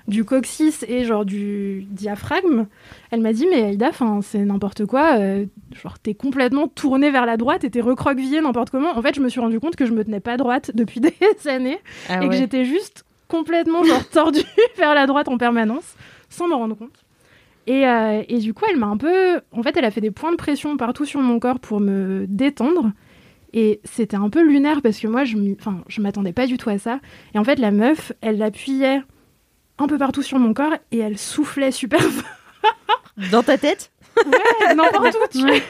du 0.09 0.24
coccyx 0.24 0.84
et 0.88 1.04
genre 1.04 1.24
du 1.24 1.84
diaphragme, 1.90 2.66
elle 3.11 3.20
m'a 3.20 3.32
dit 3.32 3.46
mais 3.50 3.62
Aïda, 3.62 3.90
c'est 4.22 4.38
n'importe 4.44 4.86
quoi. 4.86 5.18
euh, 5.18 5.46
genre 5.82 5.98
t'es 5.98 6.14
complètement 6.14 6.68
tournée 6.68 7.11
vers 7.11 7.26
la 7.26 7.36
droite 7.36 7.64
et 7.64 7.70
t'es 7.70 7.80
recroquevillée 7.80 8.40
n'importe 8.40 8.70
comment. 8.70 8.96
En 8.96 9.02
fait 9.02 9.14
je 9.14 9.20
me 9.20 9.28
suis 9.28 9.40
rendu 9.40 9.59
compte 9.61 9.76
que 9.76 9.86
je 9.86 9.92
me 9.92 10.04
tenais 10.04 10.20
pas 10.20 10.36
droite 10.36 10.70
depuis 10.74 11.00
des 11.00 11.12
années 11.46 11.78
Ah 12.09 12.22
et 12.22 12.28
que 12.28 12.34
j'étais 12.34 12.64
juste 12.64 13.04
complètement 13.28 13.82
genre 13.84 14.09
tordue 14.11 14.44
vers 14.76 14.94
la 14.94 15.07
droite 15.07 15.28
en 15.28 15.38
permanence 15.38 15.94
sans 16.28 16.48
m'en 16.48 16.59
rendre 16.59 16.76
compte. 16.76 17.04
Et, 17.68 17.84
euh, 17.86 18.22
et 18.28 18.38
du 18.38 18.54
coup, 18.54 18.64
elle 18.70 18.78
m'a 18.78 18.86
un 18.86 18.96
peu. 18.96 19.40
En 19.50 19.62
fait, 19.64 19.76
elle 19.76 19.84
a 19.84 19.90
fait 19.90 20.00
des 20.00 20.12
points 20.12 20.30
de 20.30 20.36
pression 20.36 20.76
partout 20.76 21.04
sur 21.04 21.20
mon 21.20 21.40
corps 21.40 21.59
pour 21.59 21.80
me 21.80 22.24
détendre. 22.28 22.92
Et 23.52 23.80
c'était 23.82 24.16
un 24.16 24.28
peu 24.30 24.42
lunaire 24.42 24.82
parce 24.82 25.00
que 25.00 25.09
moi, 25.09 25.24
je 25.24 25.36
enfin, 25.59 25.82
m'attendais 25.98 26.32
pas 26.32 26.46
du 26.46 26.59
tout 26.59 26.70
à 26.70 26.78
ça. 26.78 27.00
Et 27.34 27.38
en 27.38 27.44
fait, 27.44 27.59
la 27.59 27.72
meuf, 27.72 28.12
elle 28.20 28.38
l'appuyait 28.38 29.02
un 29.79 29.87
peu 29.87 29.99
partout 29.99 30.22
sur 30.22 30.39
mon 30.39 30.55
corps 30.55 30.74
et 30.93 30.99
elle 30.99 31.18
soufflait 31.18 31.70
super 31.70 32.01
fort. 32.01 32.72
Dans 33.31 33.43
ta 33.43 33.57
tête 33.59 33.91
Ouais, 34.24 34.74
n'importe 34.74 35.14
où. 35.35 35.39
tu. 35.39 35.45
Ouais, 35.45 35.62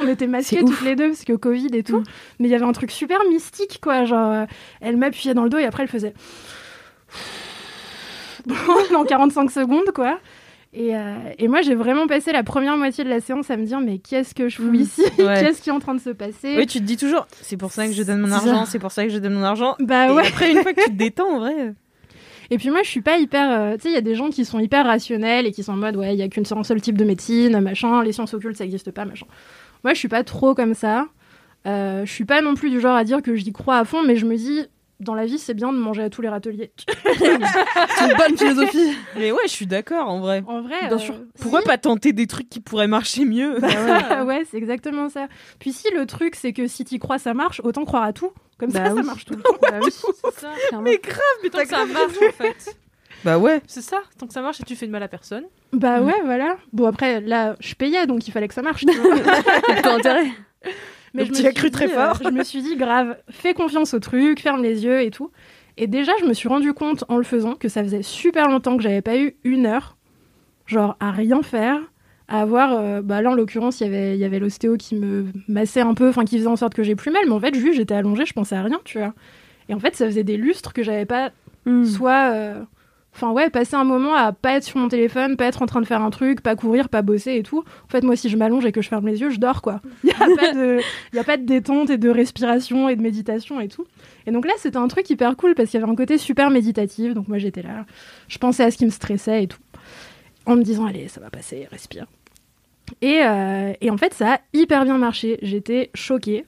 on 0.00 0.08
était 0.08 0.26
masqués 0.26 0.58
toutes 0.58 0.70
ouf. 0.70 0.82
les 0.84 0.96
deux 0.96 1.08
parce 1.10 1.24
que 1.24 1.34
Covid 1.34 1.68
et 1.72 1.84
tout. 1.84 2.02
Mais 2.40 2.48
il 2.48 2.50
y 2.50 2.54
avait 2.56 2.64
un 2.64 2.72
truc 2.72 2.90
super 2.90 3.18
mystique, 3.28 3.78
quoi. 3.80 4.04
Genre, 4.04 4.32
euh, 4.32 4.44
elle 4.80 4.96
m'appuyait 4.96 5.34
dans 5.34 5.44
le 5.44 5.50
dos 5.50 5.58
et 5.58 5.64
après, 5.64 5.84
elle 5.84 5.88
faisait. 5.88 6.12
dans 8.92 9.04
45 9.04 9.50
secondes, 9.50 9.90
quoi. 9.94 10.18
Et, 10.74 10.96
euh, 10.96 11.14
et 11.38 11.48
moi, 11.48 11.60
j'ai 11.62 11.74
vraiment 11.74 12.06
passé 12.06 12.32
la 12.32 12.42
première 12.42 12.76
moitié 12.76 13.04
de 13.04 13.08
la 13.10 13.20
séance 13.20 13.50
à 13.50 13.56
me 13.58 13.64
dire 13.66 13.78
mais 13.80 13.98
qu'est-ce 13.98 14.34
que 14.34 14.48
je 14.48 14.56
fous 14.56 14.62
Mm. 14.70 14.74
ici 14.74 15.02
Ouais. 15.18 15.40
Qu'est-ce 15.40 15.60
qui 15.62 15.68
est 15.68 15.72
en 15.72 15.80
train 15.80 15.94
de 15.94 16.00
se 16.00 16.10
passer 16.10 16.56
Oui, 16.56 16.66
tu 16.66 16.78
te 16.78 16.84
dis 16.84 16.96
toujours, 16.96 17.26
c'est 17.42 17.56
pour 17.58 17.70
ça 17.72 17.86
que 17.86 17.92
je 17.92 18.02
donne 18.02 18.20
mon 18.20 18.32
argent, 18.32 18.64
c'est 18.64 18.78
pour 18.78 18.90
ça 18.90 19.04
que 19.04 19.10
je 19.10 19.18
donne 19.18 19.34
mon 19.34 19.44
argent. 19.44 19.76
Bah 19.80 20.08
Et 20.08 20.12
ouais. 20.12 20.26
après, 20.26 20.50
une 20.52 20.62
fois 20.62 20.72
que 20.72 20.82
tu 20.82 20.90
te 20.90 20.94
détends, 20.96 21.28
en 21.36 21.38
vrai. 21.40 21.74
Et 22.52 22.58
puis 22.58 22.68
moi, 22.68 22.82
je 22.82 22.88
suis 22.90 23.00
pas 23.00 23.16
hyper. 23.16 23.50
euh, 23.50 23.76
tu 23.76 23.84
sais, 23.84 23.88
il 23.88 23.94
y 23.94 23.96
a 23.96 24.02
des 24.02 24.14
gens 24.14 24.28
qui 24.28 24.44
sont 24.44 24.58
hyper 24.58 24.84
rationnels 24.84 25.46
et 25.46 25.52
qui 25.52 25.62
sont 25.62 25.72
en 25.72 25.76
mode, 25.76 25.96
ouais, 25.96 26.12
il 26.12 26.18
y 26.18 26.22
a 26.22 26.28
qu'une 26.28 26.44
seul 26.44 26.82
type 26.82 26.98
de 26.98 27.04
médecine, 27.04 27.58
machin, 27.60 28.02
les 28.02 28.12
sciences 28.12 28.34
occultes, 28.34 28.58
ça 28.58 28.64
existe 28.66 28.90
pas, 28.90 29.06
machin. 29.06 29.24
Moi, 29.84 29.94
je 29.94 29.98
suis 29.98 30.08
pas 30.08 30.22
trop 30.22 30.54
comme 30.54 30.74
ça. 30.74 31.06
Euh, 31.66 32.04
je 32.04 32.12
suis 32.12 32.26
pas 32.26 32.42
non 32.42 32.54
plus 32.54 32.68
du 32.68 32.78
genre 32.78 32.94
à 32.94 33.04
dire 33.04 33.22
que 33.22 33.34
j'y 33.36 33.54
crois 33.54 33.78
à 33.78 33.86
fond, 33.86 34.02
mais 34.06 34.16
je 34.16 34.26
me 34.26 34.36
dis, 34.36 34.66
dans 35.02 35.14
la 35.14 35.26
vie, 35.26 35.38
c'est 35.38 35.54
bien 35.54 35.72
de 35.72 35.78
manger 35.78 36.02
à 36.02 36.10
tous 36.10 36.22
les 36.22 36.28
râteliers. 36.28 36.72
C'est 37.18 37.26
une 38.10 38.16
bonne 38.16 38.36
philosophie. 38.38 38.96
Mais 39.16 39.32
ouais, 39.32 39.42
je 39.44 39.50
suis 39.50 39.66
d'accord, 39.66 40.08
en 40.08 40.20
vrai. 40.20 40.42
En 40.46 40.62
vrai, 40.62 40.78
Bien 40.88 40.92
euh, 40.92 40.98
sûr. 40.98 41.14
Pourquoi 41.40 41.62
pas 41.62 41.78
tenter 41.78 42.12
des 42.12 42.26
trucs 42.26 42.48
qui 42.48 42.60
pourraient 42.60 42.86
marcher 42.88 43.24
mieux 43.24 43.58
Bah 43.60 44.24
ouais, 44.24 44.44
c'est 44.50 44.56
exactement 44.56 45.08
ça. 45.08 45.26
Puis 45.58 45.72
si 45.72 45.86
le 45.94 46.06
truc, 46.06 46.34
c'est 46.36 46.52
que 46.52 46.66
si 46.66 46.84
t'y 46.84 46.98
crois, 46.98 47.18
ça 47.18 47.34
marche, 47.34 47.60
autant 47.64 47.84
croire 47.84 48.02
à 48.04 48.12
tout. 48.12 48.30
Comme 48.58 48.70
Bah 48.70 48.86
ça, 48.86 48.94
ça 48.96 49.02
marche 49.02 49.24
tout 49.24 49.34
le 49.34 49.42
temps. 49.42 49.56
Bah 49.62 49.78
oui, 49.82 49.90
c'est 49.90 50.32
ça. 50.40 50.48
clairement. 50.68 50.84
Mais 50.84 50.98
grave, 50.98 51.18
mais 51.42 51.50
Tant 51.50 51.58
t'as 51.58 51.64
que 51.64 51.70
ça 51.70 51.84
marche, 51.86 52.16
en 52.28 52.32
fait. 52.32 52.76
Bah 53.24 53.38
ouais. 53.38 53.60
C'est 53.68 53.82
ça, 53.82 54.00
tant 54.18 54.26
que 54.26 54.32
ça 54.32 54.42
marche 54.42 54.60
et 54.60 54.64
tu 54.64 54.74
fais 54.74 54.86
de 54.86 54.92
mal 54.92 55.02
à 55.02 55.08
personne. 55.08 55.44
Bah 55.72 56.00
Mm. 56.00 56.06
ouais, 56.06 56.20
voilà. 56.24 56.56
Bon, 56.72 56.86
après, 56.86 57.20
là, 57.20 57.54
je 57.60 57.74
payais, 57.74 58.06
donc 58.06 58.26
il 58.26 58.30
fallait 58.32 58.48
que 58.48 58.54
ça 58.54 58.62
marche. 58.62 58.84
Plutôt 58.84 59.88
intérêt. 59.90 60.26
Mais 61.14 61.22
Donc 61.24 61.32
je 61.32 61.36
tu 61.36 61.42
me 61.42 61.46
as 61.48 61.50
suis 61.50 61.58
cru 61.60 61.70
très 61.70 61.86
dit, 61.88 61.92
fort. 61.92 62.18
euh, 62.20 62.24
je 62.24 62.30
me 62.30 62.42
suis 62.44 62.62
dit, 62.62 62.76
grave, 62.76 63.16
fais 63.30 63.54
confiance 63.54 63.92
au 63.94 63.98
truc, 63.98 64.40
ferme 64.40 64.62
les 64.62 64.84
yeux 64.84 65.00
et 65.02 65.10
tout. 65.10 65.30
Et 65.76 65.86
déjà, 65.86 66.12
je 66.20 66.24
me 66.26 66.32
suis 66.34 66.48
rendu 66.48 66.72
compte 66.72 67.04
en 67.08 67.16
le 67.16 67.22
faisant 67.22 67.54
que 67.54 67.68
ça 67.68 67.82
faisait 67.82 68.02
super 68.02 68.48
longtemps 68.48 68.76
que 68.76 68.82
j'avais 68.82 69.02
pas 69.02 69.16
eu 69.18 69.34
une 69.44 69.66
heure, 69.66 69.96
genre 70.66 70.96
à 71.00 71.10
rien 71.10 71.42
faire, 71.42 71.78
à 72.28 72.40
avoir. 72.42 72.72
euh, 72.72 73.02
bah 73.02 73.20
là, 73.22 73.30
en 73.30 73.34
l'occurrence, 73.34 73.80
il 73.80 73.84
y 73.84 73.86
avait- 73.86 74.14
il 74.14 74.20
y 74.20 74.24
avait 74.24 74.38
l'ostéo 74.38 74.76
qui 74.76 74.94
me 74.96 75.26
massait 75.48 75.80
un 75.80 75.94
peu, 75.94 76.08
enfin 76.08 76.24
qui 76.24 76.36
faisait 76.38 76.46
en 76.48 76.56
sorte 76.56 76.74
que 76.74 76.82
j'ai 76.82 76.94
plus 76.96 77.10
mal. 77.10 77.22
Mais 77.26 77.32
en 77.32 77.40
fait, 77.40 77.54
juste, 77.54 77.76
j'étais 77.76 77.94
allongée, 77.94 78.24
je 78.26 78.32
pensais 78.32 78.54
à 78.54 78.62
rien, 78.62 78.80
tu 78.84 78.98
vois. 78.98 79.14
Et 79.68 79.74
en 79.74 79.78
fait, 79.80 79.94
ça 79.96 80.06
faisait 80.06 80.24
des 80.24 80.36
lustres 80.36 80.72
que 80.72 80.82
j'avais 80.82 81.06
pas 81.06 81.30
Mm. 81.64 81.84
soit 81.84 82.32
euh, 82.32 82.62
enfin 83.14 83.30
ouais 83.30 83.50
passer 83.50 83.74
un 83.74 83.84
moment 83.84 84.14
à 84.14 84.32
pas 84.32 84.52
être 84.52 84.64
sur 84.64 84.78
mon 84.78 84.88
téléphone 84.88 85.36
pas 85.36 85.44
être 85.46 85.62
en 85.62 85.66
train 85.66 85.80
de 85.80 85.86
faire 85.86 86.02
un 86.02 86.10
truc 86.10 86.40
pas 86.40 86.56
courir 86.56 86.88
pas 86.88 87.02
bosser 87.02 87.36
et 87.36 87.42
tout. 87.42 87.64
En 87.84 87.88
fait 87.88 88.02
moi 88.02 88.16
si 88.16 88.28
je 88.28 88.36
m'allonge 88.36 88.64
et 88.64 88.72
que 88.72 88.82
je 88.82 88.88
ferme 88.88 89.06
les 89.06 89.20
yeux 89.20 89.30
je 89.30 89.38
dors 89.38 89.62
quoi. 89.62 89.80
Il 90.04 90.10
y 90.10 90.12
a 90.12 90.36
pas 90.36 90.52
de 90.52 90.80
il 91.12 91.16
y 91.16 91.18
a 91.18 91.24
pas 91.24 91.36
de 91.36 91.44
détente 91.44 91.90
et 91.90 91.98
de 91.98 92.08
respiration 92.08 92.88
et 92.88 92.96
de 92.96 93.02
méditation 93.02 93.60
et 93.60 93.68
tout. 93.68 93.86
Et 94.26 94.30
donc 94.30 94.46
là 94.46 94.52
c'était 94.58 94.78
un 94.78 94.88
truc 94.88 95.08
hyper 95.10 95.36
cool 95.36 95.54
parce 95.54 95.70
qu'il 95.70 95.80
y 95.80 95.82
avait 95.82 95.92
un 95.92 95.96
côté 95.96 96.18
super 96.18 96.50
méditatif. 96.50 97.14
Donc 97.14 97.28
moi 97.28 97.38
j'étais 97.38 97.62
là 97.62 97.84
je 98.28 98.38
pensais 98.38 98.64
à 98.64 98.70
ce 98.70 98.78
qui 98.78 98.86
me 98.86 98.90
stressait 98.90 99.44
et 99.44 99.46
tout 99.46 99.60
en 100.46 100.56
me 100.56 100.62
disant 100.62 100.86
allez 100.86 101.08
ça 101.08 101.20
va 101.20 101.30
passer 101.30 101.66
respire. 101.70 102.06
Et, 103.00 103.20
euh, 103.24 103.72
et 103.80 103.90
en 103.90 103.96
fait 103.96 104.14
ça 104.14 104.34
a 104.34 104.40
hyper 104.52 104.84
bien 104.84 104.98
marché. 104.98 105.38
J'étais 105.42 105.90
choquée. 105.94 106.44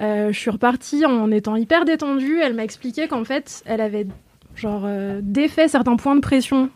Euh, 0.00 0.32
je 0.32 0.38
suis 0.38 0.50
repartie 0.50 1.04
en 1.04 1.30
étant 1.30 1.56
hyper 1.56 1.84
détendue. 1.84 2.40
Elle 2.40 2.54
m'a 2.54 2.64
expliqué 2.64 3.08
qu'en 3.08 3.24
fait, 3.24 3.62
elle 3.66 3.80
avait 3.80 4.06
genre 4.58 4.82
euh, 4.84 5.20
défait 5.22 5.68
certains 5.68 5.96
points 5.96 6.14
de 6.16 6.20
pression 6.20 6.70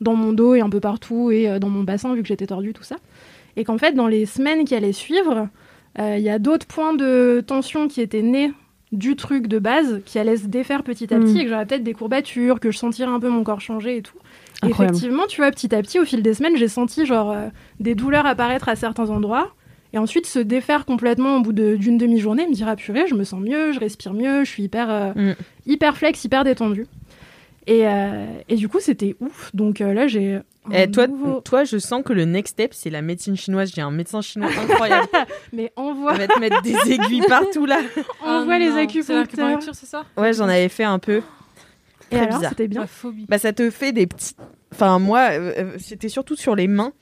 dans 0.00 0.14
mon 0.14 0.32
dos 0.32 0.54
et 0.54 0.60
un 0.60 0.68
peu 0.70 0.80
partout 0.80 1.30
et 1.30 1.48
euh, 1.48 1.58
dans 1.58 1.68
mon 1.68 1.82
bassin 1.84 2.14
vu 2.14 2.22
que 2.22 2.28
j'étais 2.28 2.46
tordue 2.46 2.72
tout 2.72 2.82
ça. 2.82 2.96
Et 3.56 3.64
qu'en 3.64 3.78
fait, 3.78 3.92
dans 3.92 4.08
les 4.08 4.26
semaines 4.26 4.64
qui 4.64 4.74
allaient 4.74 4.92
suivre, 4.92 5.48
euh, 6.00 6.16
il 6.18 6.22
y 6.24 6.28
a 6.30 6.38
d'autres 6.38 6.66
points 6.66 6.94
de 6.94 7.42
tension 7.46 7.86
qui 7.88 8.00
étaient 8.00 8.22
nés 8.22 8.52
du 8.92 9.16
truc 9.16 9.46
de 9.48 9.58
base 9.58 10.00
qui 10.04 10.18
allaient 10.18 10.36
se 10.36 10.46
défaire 10.46 10.82
petit 10.84 11.12
à 11.14 11.18
petit 11.18 11.34
Mm. 11.34 11.38
et 11.38 11.44
que 11.44 11.50
j'aurais 11.50 11.66
peut-être 11.66 11.82
des 11.84 11.94
courbatures, 11.94 12.60
que 12.60 12.70
je 12.70 12.78
sentirais 12.78 13.10
un 13.10 13.18
peu 13.20 13.28
mon 13.28 13.42
corps 13.44 13.60
changer 13.60 13.96
et 13.98 14.02
tout. 14.02 14.18
Et 14.64 14.68
effectivement, 14.70 15.24
tu 15.28 15.40
vois, 15.40 15.50
petit 15.50 15.74
à 15.74 15.82
petit, 15.82 15.98
au 15.98 16.04
fil 16.04 16.22
des 16.22 16.34
semaines, 16.34 16.56
j'ai 16.56 16.68
senti 16.68 17.04
genre 17.06 17.30
euh, 17.32 17.48
des 17.80 17.94
douleurs 17.94 18.26
apparaître 18.26 18.68
à 18.68 18.76
certains 18.76 19.10
endroits 19.10 19.50
et 19.92 19.98
ensuite 19.98 20.26
se 20.26 20.38
défaire 20.40 20.84
complètement 20.86 21.36
au 21.36 21.40
bout 21.40 21.52
de- 21.52 21.76
d'une 21.76 21.98
demi-journée, 21.98 22.46
me 22.48 22.52
dire 22.54 22.66
ah 22.68 22.76
purée, 22.76 23.06
je 23.08 23.14
me 23.14 23.24
sens 23.24 23.40
mieux, 23.40 23.72
je 23.72 23.80
respire 23.80 24.12
mieux, 24.12 24.44
je 24.44 24.50
suis 24.50 24.62
hyper, 24.64 24.86
euh, 24.90 25.12
Mm. 25.14 25.34
hyper 25.66 25.96
flex, 25.96 26.24
hyper 26.24 26.42
détendue. 26.44 26.86
Et, 27.66 27.86
euh, 27.88 28.26
et 28.48 28.56
du 28.56 28.68
coup, 28.68 28.80
c'était 28.80 29.16
ouf. 29.20 29.50
Donc 29.54 29.80
euh, 29.80 29.94
là, 29.94 30.06
j'ai. 30.06 30.34
un 30.34 30.42
Eh, 30.72 30.90
toi, 30.90 31.06
nouveau- 31.06 31.40
toi, 31.40 31.64
je 31.64 31.78
sens 31.78 32.02
que 32.04 32.12
le 32.12 32.24
next 32.26 32.52
step, 32.52 32.74
c'est 32.74 32.90
la 32.90 33.00
médecine 33.02 33.36
chinoise. 33.36 33.72
J'ai 33.74 33.80
un 33.80 33.90
médecin 33.90 34.20
chinois 34.20 34.50
incroyable. 34.50 35.08
Mais 35.52 35.72
envoie, 35.76 36.12
va 36.14 36.26
te 36.28 36.38
mettre 36.40 36.60
des 36.62 36.74
aiguilles 36.92 37.22
partout 37.28 37.64
là. 37.66 37.80
envoie 38.22 38.54
Ah 38.54 38.58
les 38.58 38.68
non, 38.68 38.74
c'est 38.76 38.80
acupuncteurs. 38.82 39.62
c'est 39.72 39.86
ça 39.86 40.04
Ouais, 40.16 40.32
j'en 40.34 40.48
avais 40.48 40.68
fait 40.68 40.84
un 40.84 40.98
peu. 40.98 41.22
Et 42.10 42.16
Très 42.16 42.18
alors, 42.26 42.36
bizarre. 42.38 42.50
c'était 42.50 42.68
bien. 42.68 42.86
Phobie. 42.86 43.26
Bah, 43.28 43.38
ça 43.38 43.52
te 43.54 43.70
fait 43.70 43.92
des 43.92 44.06
petits. 44.06 44.34
Enfin, 44.72 44.98
moi, 44.98 45.28
euh, 45.32 45.72
c'était 45.78 46.08
surtout 46.10 46.36
sur 46.36 46.54
les 46.54 46.68
mains. 46.68 46.92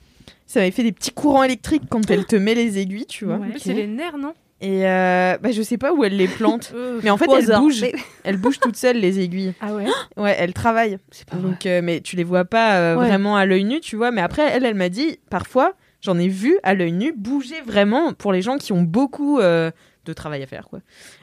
Ça 0.45 0.59
m'avait 0.59 0.71
fait 0.71 0.83
des 0.83 0.91
petits 0.93 1.11
courants 1.11 1.43
électriques 1.43 1.83
quand 1.89 2.09
elle 2.09 2.25
te 2.25 2.35
met 2.35 2.55
les 2.55 2.77
aiguilles, 2.79 3.05
tu 3.05 3.25
vois. 3.25 3.35
Ouais. 3.37 3.47
C'est 3.57 3.73
les 3.73 3.87
nerfs, 3.87 4.17
non? 4.17 4.33
Et 4.63 4.87
euh, 4.87 5.37
bah, 5.41 5.51
je 5.51 5.61
sais 5.61 5.77
pas 5.77 5.93
où 5.93 6.03
elle 6.03 6.15
les 6.15 6.27
plante. 6.27 6.71
Euh, 6.83 6.99
Mais 7.03 7.09
en 7.09 7.17
fait, 7.17 7.27
elles 7.31 7.55
bougent. 7.59 7.83
Elles 8.23 8.37
bougent 8.37 8.59
toutes 8.59 8.77
seules, 8.77 8.97
les 8.97 9.19
aiguilles. 9.19 9.53
Ah 9.61 9.73
ouais. 9.73 9.85
Ouais, 10.17 10.35
elles 10.39 10.53
travaillent. 10.53 10.97
Donc, 11.33 11.65
euh, 11.65 11.81
mais 11.83 11.99
tu 12.01 12.15
les 12.15 12.23
vois 12.23 12.45
pas 12.45 12.77
euh, 12.77 12.95
Ouais. 12.95 13.07
vraiment 13.07 13.35
à 13.35 13.45
l'œil 13.45 13.65
nu, 13.65 13.79
tu 13.81 13.95
vois. 13.97 14.11
Mais 14.11 14.21
après, 14.21 14.43
elle, 14.49 14.63
elle 14.65 14.75
m'a 14.75 14.87
dit, 14.89 15.19
parfois, 15.29 15.73
j'en 16.01 16.17
ai 16.17 16.29
vu 16.29 16.57
à 16.63 16.73
l'œil 16.73 16.93
nu 16.93 17.11
bouger 17.11 17.61
vraiment 17.65 18.13
pour 18.13 18.31
les 18.31 18.41
gens 18.41 18.57
qui 18.57 18.71
ont 18.71 18.81
beaucoup 18.81 19.39
de 20.05 20.13
travail 20.13 20.43
à 20.43 20.47
faire, 20.47 20.67
quoi. 20.69 20.79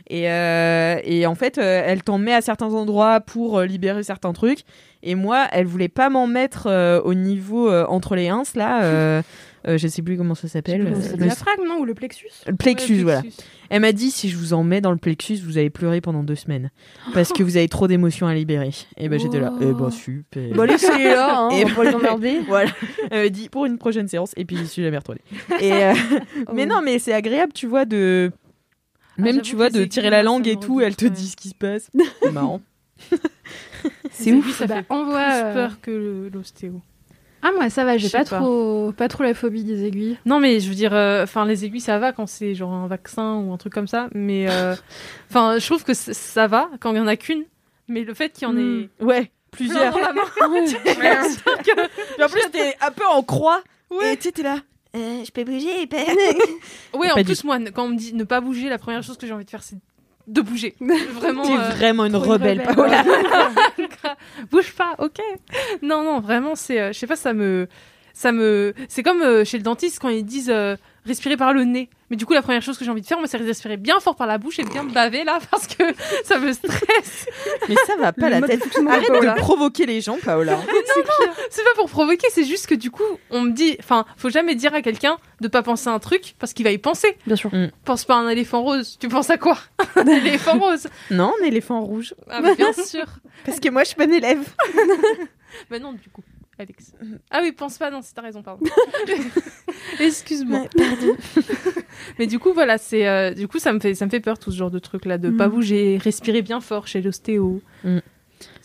Et, 0.08 0.30
euh, 0.30 0.96
et 1.04 1.26
en 1.26 1.34
fait, 1.34 1.58
euh, 1.58 1.82
elle 1.84 2.02
t'en 2.02 2.18
met 2.18 2.32
à 2.34 2.40
certains 2.40 2.72
endroits 2.74 3.20
pour 3.20 3.58
euh, 3.58 3.66
libérer 3.66 4.02
certains 4.02 4.32
trucs. 4.32 4.60
Et 5.02 5.14
moi, 5.14 5.46
elle 5.52 5.66
voulait 5.66 5.88
pas 5.88 6.10
m'en 6.10 6.26
mettre 6.26 6.66
euh, 6.66 7.00
au 7.02 7.14
niveau 7.14 7.70
euh, 7.70 7.86
entre 7.86 8.14
les 8.16 8.28
ins, 8.28 8.42
là. 8.54 8.82
euh, 8.84 9.22
euh, 9.68 9.76
je 9.76 9.88
sais 9.88 10.00
plus 10.00 10.16
comment 10.16 10.34
ça 10.34 10.48
s'appelle. 10.48 10.82
Le 10.82 11.16
diaphragme, 11.18 11.64
non 11.66 11.78
Ou 11.80 11.84
le 11.84 11.92
plexus 11.94 12.28
le 12.46 12.54
plexus, 12.54 12.94
ouais, 12.96 13.02
voilà. 13.02 13.20
plexus. 13.20 13.42
Elle 13.68 13.80
m'a 13.82 13.92
dit 13.92 14.10
si 14.10 14.30
je 14.30 14.36
vous 14.38 14.52
en 14.54 14.64
mets 14.64 14.80
dans 14.80 14.90
le 14.90 14.96
plexus, 14.96 15.36
vous 15.44 15.58
allez 15.58 15.68
pleurer 15.70 16.00
pendant 16.00 16.22
deux 16.22 16.34
semaines 16.34 16.70
parce 17.12 17.30
que 17.32 17.42
vous 17.42 17.56
avez 17.58 17.68
trop 17.68 17.86
d'émotions 17.86 18.26
à 18.26 18.34
libérer. 18.34 18.70
Et 18.96 19.08
ben 19.08 19.18
j'étais 19.20 19.38
là. 19.38 19.52
Eh 19.60 19.72
ben 19.72 19.90
super. 19.90 20.54
Bon, 20.54 20.62
laissez-les 20.62 21.04
là, 21.10 21.40
hein, 21.40 21.50
Et 21.50 21.64
on 21.64 21.68
va 21.68 21.74
pas 21.74 21.84
les 21.84 21.94
emmerder. 21.94 22.40
voilà. 22.48 22.70
Elle 23.10 23.24
m'a 23.24 23.28
dit 23.28 23.48
pour 23.50 23.66
une 23.66 23.76
prochaine 23.78 24.08
séance 24.08 24.32
et 24.36 24.44
puis 24.46 24.56
j'y 24.56 24.66
suis 24.66 24.82
jamais 24.82 24.96
retournée. 24.96 25.20
Et 25.60 25.72
euh, 25.72 25.92
mais 26.54 26.64
non, 26.66 26.80
mais 26.82 26.98
c'est 26.98 27.12
agréable, 27.12 27.52
tu 27.52 27.66
vois, 27.66 27.84
de 27.84 28.32
même 29.18 29.34
j'avoue 29.36 29.40
tu 29.42 29.56
vois 29.56 29.68
de 29.70 29.84
tirer 29.84 30.08
la 30.10 30.22
langue 30.22 30.48
et 30.48 30.56
tout. 30.56 30.80
Elle 30.80 30.96
te 30.96 31.04
dit 31.04 31.28
ce 31.28 31.36
qui 31.36 31.50
se 31.50 31.54
passe. 31.54 31.90
C'est 32.22 32.32
marrant. 32.32 32.60
C'est 34.10 34.30
Les 34.30 34.32
ouf. 34.36 34.44
aiguilles, 34.44 34.52
ça 34.54 34.66
Bah, 34.66 34.74
fait 34.76 34.82
plus 34.82 34.96
euh, 34.98 35.54
peur 35.54 35.80
que 35.80 36.30
l'ostéo. 36.32 36.80
Ah 37.42 37.52
moi 37.56 37.70
ça 37.70 37.84
va, 37.86 37.96
j'ai 37.96 38.10
pas, 38.10 38.24
pas. 38.24 38.36
trop, 38.38 38.92
pas 38.92 39.08
trop 39.08 39.22
la 39.22 39.32
phobie 39.32 39.64
des 39.64 39.84
aiguilles. 39.86 40.18
Non, 40.26 40.40
mais 40.40 40.60
je 40.60 40.68
veux 40.68 40.74
dire, 40.74 40.92
euh, 40.92 41.22
enfin, 41.22 41.46
les 41.46 41.64
aiguilles, 41.64 41.80
ça 41.80 41.98
va 41.98 42.12
quand 42.12 42.26
c'est 42.26 42.54
genre 42.54 42.72
un 42.74 42.86
vaccin 42.86 43.36
ou 43.36 43.52
un 43.52 43.56
truc 43.56 43.72
comme 43.72 43.86
ça. 43.88 44.08
Mais, 44.14 44.46
euh, 44.50 44.74
enfin, 45.30 45.58
je 45.58 45.64
trouve 45.64 45.82
que 45.84 45.94
ça 45.94 46.46
va 46.48 46.68
quand 46.80 46.90
il 46.92 46.98
y 46.98 47.00
en 47.00 47.06
a 47.06 47.16
qu'une. 47.16 47.44
Mais 47.88 48.04
le 48.04 48.12
fait 48.12 48.30
qu'il 48.30 48.46
y 48.46 48.50
en 48.50 48.56
ait 48.58 48.90
Ouais, 49.00 49.30
plusieurs 49.52 49.90
dans 49.92 49.98
la 50.00 50.12
main, 50.12 50.22
Puis 50.36 52.24
en 52.24 52.28
plus 52.28 52.50
t'es 52.52 52.74
un 52.80 52.90
peu 52.90 53.06
en 53.06 53.22
croix. 53.22 53.62
Et 54.12 54.16
tu 54.16 54.24
sais, 54.24 54.32
t'es 54.32 54.42
là. 54.42 54.58
Euh, 54.94 55.22
je 55.24 55.30
peux 55.30 55.44
bouger, 55.44 55.86
père 55.86 56.04
Ouais, 56.94 57.10
en 57.12 57.16
du 57.16 57.24
plus, 57.24 57.44
moi, 57.44 57.58
quand 57.72 57.84
on 57.84 57.88
me 57.90 57.96
dit 57.96 58.12
ne 58.12 58.24
pas 58.24 58.40
bouger, 58.40 58.68
la 58.68 58.78
première 58.78 59.02
chose 59.02 59.16
que 59.16 59.26
j'ai 59.26 59.32
envie 59.32 59.44
de 59.44 59.50
faire, 59.50 59.62
c'est 59.62 59.76
de 60.30 60.40
bouger. 60.40 60.74
Vraiment. 60.80 61.42
T'es 61.42 61.52
euh, 61.52 61.70
vraiment 61.70 62.04
une 62.04 62.14
une 62.14 62.16
rebelle. 62.16 62.62
Paola. 62.62 63.04
bouge 64.50 64.72
pas, 64.72 64.94
ok. 64.98 65.20
Non, 65.82 66.02
non, 66.02 66.20
vraiment, 66.20 66.54
c'est, 66.54 66.80
euh, 66.80 66.92
je 66.92 66.98
sais 66.98 67.06
pas, 67.06 67.16
ça 67.16 67.32
me, 67.32 67.68
ça 68.12 68.32
me, 68.32 68.74
c'est 68.88 69.02
comme 69.02 69.22
euh, 69.22 69.44
chez 69.44 69.58
le 69.58 69.64
dentiste 69.64 69.98
quand 70.00 70.08
ils 70.08 70.24
disent 70.24 70.52
respirer 71.06 71.36
par 71.36 71.52
le 71.52 71.64
nez. 71.64 71.88
Mais 72.10 72.16
du 72.16 72.26
coup, 72.26 72.32
la 72.34 72.42
première 72.42 72.62
chose 72.62 72.76
que 72.76 72.84
j'ai 72.84 72.90
envie 72.90 73.02
de 73.02 73.06
faire, 73.06 73.18
moi, 73.18 73.28
c'est 73.28 73.36
respirer 73.36 73.76
bien 73.76 74.00
fort 74.00 74.16
par 74.16 74.26
la 74.26 74.36
bouche 74.38 74.58
et 74.58 74.64
bien 74.64 74.82
baver 74.84 75.22
là, 75.24 75.38
parce 75.50 75.66
que 75.68 75.82
ça 76.24 76.38
me 76.38 76.52
stresse. 76.52 77.26
Mais 77.68 77.76
ça 77.86 77.96
va 77.96 78.12
pas 78.12 78.28
Le 78.30 78.40
la 78.40 78.46
tête. 78.46 78.62
Arrête 78.88 79.06
Paola. 79.06 79.34
de 79.34 79.38
provoquer 79.38 79.86
les 79.86 80.00
gens, 80.00 80.18
Paola. 80.24 80.58
C'est 81.50 81.62
pas 81.64 81.74
pour 81.76 81.88
provoquer, 81.88 82.26
c'est 82.30 82.44
juste 82.44 82.66
que 82.66 82.74
du 82.74 82.90
coup, 82.90 83.02
on 83.30 83.42
me 83.42 83.50
dit, 83.52 83.76
enfin, 83.80 84.04
faut 84.16 84.30
jamais 84.30 84.54
dire 84.54 84.74
à 84.74 84.82
quelqu'un 84.82 85.18
de 85.40 85.48
pas 85.48 85.62
penser 85.62 85.88
à 85.88 85.92
un 85.92 85.98
truc 85.98 86.34
parce 86.38 86.52
qu'il 86.52 86.64
va 86.64 86.70
y 86.70 86.78
penser. 86.78 87.16
Bien 87.26 87.36
sûr. 87.36 87.50
Pense 87.84 88.04
pas 88.04 88.14
à 88.14 88.18
un 88.18 88.28
éléphant 88.28 88.62
rose. 88.62 88.96
Tu 89.00 89.08
penses 89.08 89.30
à 89.30 89.38
quoi? 89.38 89.58
Un 89.96 90.06
éléphant 90.06 90.58
rose. 90.58 90.86
Non, 91.10 91.32
un 91.40 91.44
éléphant 91.44 91.80
rouge. 91.80 92.14
Ah, 92.28 92.40
mais 92.40 92.54
bien 92.54 92.72
sûr. 92.72 93.04
Parce 93.44 93.58
que 93.60 93.68
moi, 93.68 93.82
je 93.84 93.88
suis 93.90 94.02
une 94.02 94.14
élève. 94.14 94.46
Bah 95.70 95.78
non, 95.78 95.92
du 95.92 96.08
coup, 96.08 96.22
Alex. 96.60 96.92
Ah 97.30 97.40
oui, 97.42 97.52
pense 97.52 97.78
pas, 97.78 97.90
non, 97.90 98.00
c'est 98.02 98.12
t'as 98.14 98.22
raison, 98.22 98.42
pardon. 98.42 98.64
Excuse-moi. 100.00 100.64
Mais 102.18 102.26
du 102.26 102.38
coup, 102.38 102.52
voilà, 102.52 102.78
c'est 102.78 103.08
euh, 103.08 103.32
du 103.32 103.48
coup, 103.48 103.58
ça 103.58 103.72
me 103.72 103.80
fait, 103.80 103.94
ça 103.94 104.04
me 104.06 104.10
fait 104.10 104.20
peur 104.20 104.38
tout 104.38 104.50
ce 104.52 104.56
genre 104.56 104.70
de 104.70 104.78
truc 104.78 105.04
là, 105.04 105.18
de 105.18 105.30
pas 105.30 105.48
Mm. 105.48 105.50
bouger, 105.50 105.98
respirer 106.02 106.42
bien 106.42 106.60
fort 106.60 106.86
chez 106.86 107.00
l'ostéo. 107.00 107.60
Mm. 107.84 107.98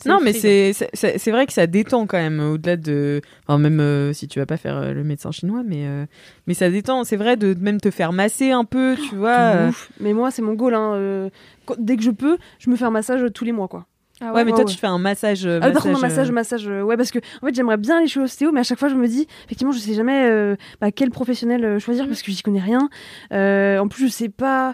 Non, 0.06 0.20
mais 0.22 0.32
c'est 0.34 1.32
vrai 1.32 1.46
que 1.48 1.52
ça 1.54 1.68
détend 1.68 2.06
quand 2.06 2.18
même, 2.18 2.40
au-delà 2.40 2.78
de. 2.78 3.22
Enfin, 3.48 3.58
même 3.58 3.80
euh, 3.80 4.14
si 4.14 4.28
tu 4.28 4.40
vas 4.40 4.46
pas 4.46 4.56
faire 4.58 4.78
euh, 4.78 4.94
le 4.94 5.04
médecin 5.04 5.32
chinois, 5.32 5.64
mais, 5.66 5.86
euh, 5.88 6.06
mais 6.48 6.54
ça 6.54 6.70
détend. 6.70 7.04
C'est 7.04 7.18
vrai 7.18 7.36
de 7.38 7.54
même 7.60 7.82
te 7.82 7.92
faire 7.92 8.14
masser 8.14 8.52
un 8.52 8.64
peu, 8.66 8.96
tu 9.10 9.16
vois. 9.16 9.38
Euh. 9.38 9.70
ouf. 9.70 9.92
Mais 10.00 10.14
moi, 10.14 10.32
c'est 10.32 10.42
mon 10.42 10.54
goal. 10.54 10.76
Hein. 10.76 10.94
euh, 10.94 11.30
quand- 11.66 11.76
dès 11.80 11.98
que 11.98 12.04
je 12.04 12.12
peux, 12.12 12.38
je 12.60 12.70
me 12.70 12.76
fais 12.76 12.86
un 12.86 12.92
massage 12.92 13.22
tous 13.34 13.44
les 13.46 13.52
mois, 13.52 13.68
quoi. 13.68 13.86
Ah 14.30 14.34
Ouais, 14.34 14.44
mais 14.46 14.52
ouais, 14.52 14.56
toi, 14.58 14.66
ouais. 14.66 14.72
tu 14.72 14.78
fais 14.78 14.88
un 14.88 14.98
massage. 14.98 15.46
euh, 15.46 15.60
Ah, 15.62 15.72
par 15.72 15.84
contre, 15.84 15.98
un 15.98 16.02
massage, 16.02 16.30
massage, 16.30 16.30
euh, 16.30 16.34
massage, 16.34 16.68
euh, 16.68 16.82
ouais, 16.84 16.98
parce 16.98 17.12
que 17.12 17.20
en 17.42 17.46
fait, 17.48 17.54
j'aimerais 17.56 17.78
bien 17.78 17.98
aller 17.98 18.08
chez 18.08 18.20
l'ostéo, 18.20 18.52
mais 18.52 18.60
à 18.62 18.64
chaque 18.64 18.80
fois, 18.80 18.90
je 18.90 18.96
me 18.96 19.08
dis, 19.08 19.28
effectivement, 19.46 19.72
je 19.74 19.80
sais 19.80 19.94
jamais 19.94 20.26
euh, 20.30 20.56
bah, 20.82 20.92
quel 20.92 21.12
professionnel 21.12 21.80
choisir 21.80 22.08
parce 22.08 22.22
que 22.22 22.32
j'y 22.32 22.42
connais 22.42 22.60
rien. 22.62 22.90
En 23.32 23.88
plus, 23.88 24.08
je 24.08 24.12
sais 24.12 24.30
pas 24.30 24.74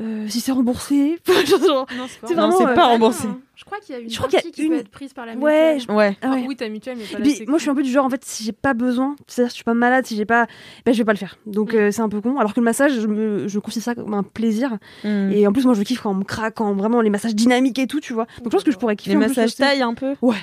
euh, 0.00 0.26
si 0.28 0.40
c'est 0.40 0.52
remboursé. 0.52 1.18
Genre, 1.46 1.86
Non, 1.96 2.06
c'est 2.08 2.20
pas 2.20 2.26
c'est 2.28 2.34
Non, 2.34 2.48
vraiment. 2.48 2.56
c'est 2.58 2.64
euh, 2.66 2.74
pas 2.74 2.86
remboursé. 2.86 3.28
Je 3.54 3.64
crois 3.66 3.78
qu'il 3.78 3.94
y 3.94 3.98
a 3.98 4.00
une 4.00 4.08
Je 4.10 4.16
crois 4.16 4.28
qu'il 4.28 4.36
y 4.36 4.38
a 4.38 4.42
partie 4.42 4.52
qui 4.52 4.62
une- 4.62 4.72
peut 4.72 4.78
être 4.78 4.88
prise 4.88 5.12
par 5.12 5.26
la 5.26 5.34
Ouais, 5.34 5.74
mutuelle. 5.74 5.94
Ouais. 5.94 6.16
ah 6.22 6.30
ouais. 6.30 6.44
oui, 6.48 6.56
t'as 6.56 6.68
mutuelle, 6.70 6.96
mais 6.96 7.04
pas 7.04 7.18
la 7.18 7.46
moi, 7.46 7.58
je 7.58 7.62
suis 7.62 7.70
un 7.70 7.74
peu 7.74 7.82
du 7.82 7.90
genre, 7.90 8.06
en 8.06 8.10
fait, 8.10 8.24
si 8.24 8.42
j'ai 8.42 8.52
pas 8.52 8.72
besoin, 8.72 9.16
c'est-à-dire 9.26 9.50
si 9.50 9.54
je 9.54 9.56
suis 9.56 9.64
pas 9.64 9.74
malade, 9.74 10.06
si 10.06 10.16
j'ai 10.16 10.24
pas, 10.24 10.46
ben, 10.86 10.92
je 10.92 10.98
vais 10.98 11.04
pas 11.04 11.12
le 11.12 11.18
faire. 11.18 11.36
Donc, 11.46 11.74
Mm. 11.74 11.76
euh, 11.76 11.90
c'est 11.90 12.00
un 12.00 12.08
peu 12.08 12.20
con. 12.22 12.38
Alors 12.38 12.54
que 12.54 12.60
le 12.60 12.64
massage, 12.64 12.98
je, 12.98 13.06
me, 13.06 13.46
je 13.48 13.58
considère 13.58 13.84
ça 13.84 13.94
comme 13.94 14.14
un 14.14 14.22
plaisir. 14.22 14.78
Mm. 15.04 15.32
Et 15.32 15.46
en 15.46 15.52
plus, 15.52 15.64
moi, 15.66 15.74
je 15.74 15.82
kiffe 15.82 16.00
quand 16.00 16.12
on 16.12 16.14
me 16.14 16.24
craque, 16.24 16.54
quand 16.54 16.72
vraiment 16.74 17.02
les 17.02 17.10
massages 17.10 17.34
dynamiques 17.34 17.78
et 17.78 17.86
tout, 17.86 18.00
tu 18.00 18.14
vois. 18.14 18.24
Donc, 18.38 18.46
je 18.46 18.48
pense 18.50 18.64
que 18.64 18.70
je 18.72 18.78
pourrais 18.78 18.96
kiffer 18.96 19.10
Les 19.10 19.16
massages 19.16 19.54
taille 19.56 19.82
un 19.82 19.92
peu. 19.94 20.14
Ouais. 20.22 20.36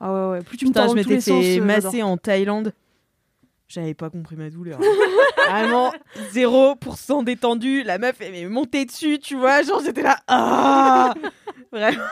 Ah 0.00 0.12
ouais, 0.12 0.30
ouais. 0.38 0.42
Plus 0.42 0.56
tu 0.58 0.64
me 0.66 0.70
Putain, 0.70 0.80
tords 0.86 0.90
je 0.90 0.96
dans 0.96 1.02
tous 1.04 1.08
m'étais 1.10 1.14
les 1.14 1.20
sens. 1.20 1.44
fait 1.44 1.60
euh, 1.60 1.64
masser 1.64 2.02
en 2.02 2.16
Thaïlande. 2.16 2.72
J'avais 3.68 3.94
pas 3.94 4.10
compris 4.10 4.36
ma 4.36 4.48
douleur. 4.50 4.78
Vraiment, 5.50 5.92
0% 6.32 7.24
détendu. 7.24 7.82
La 7.82 7.98
meuf, 7.98 8.14
elle 8.20 8.32
m'est 8.32 8.44
montée 8.46 8.84
dessus, 8.84 9.18
tu 9.18 9.36
vois. 9.36 9.62
Genre, 9.62 9.82
j'étais 9.84 10.02
là. 10.02 10.18
Ah 10.28 11.12
Vraiment. 11.72 12.04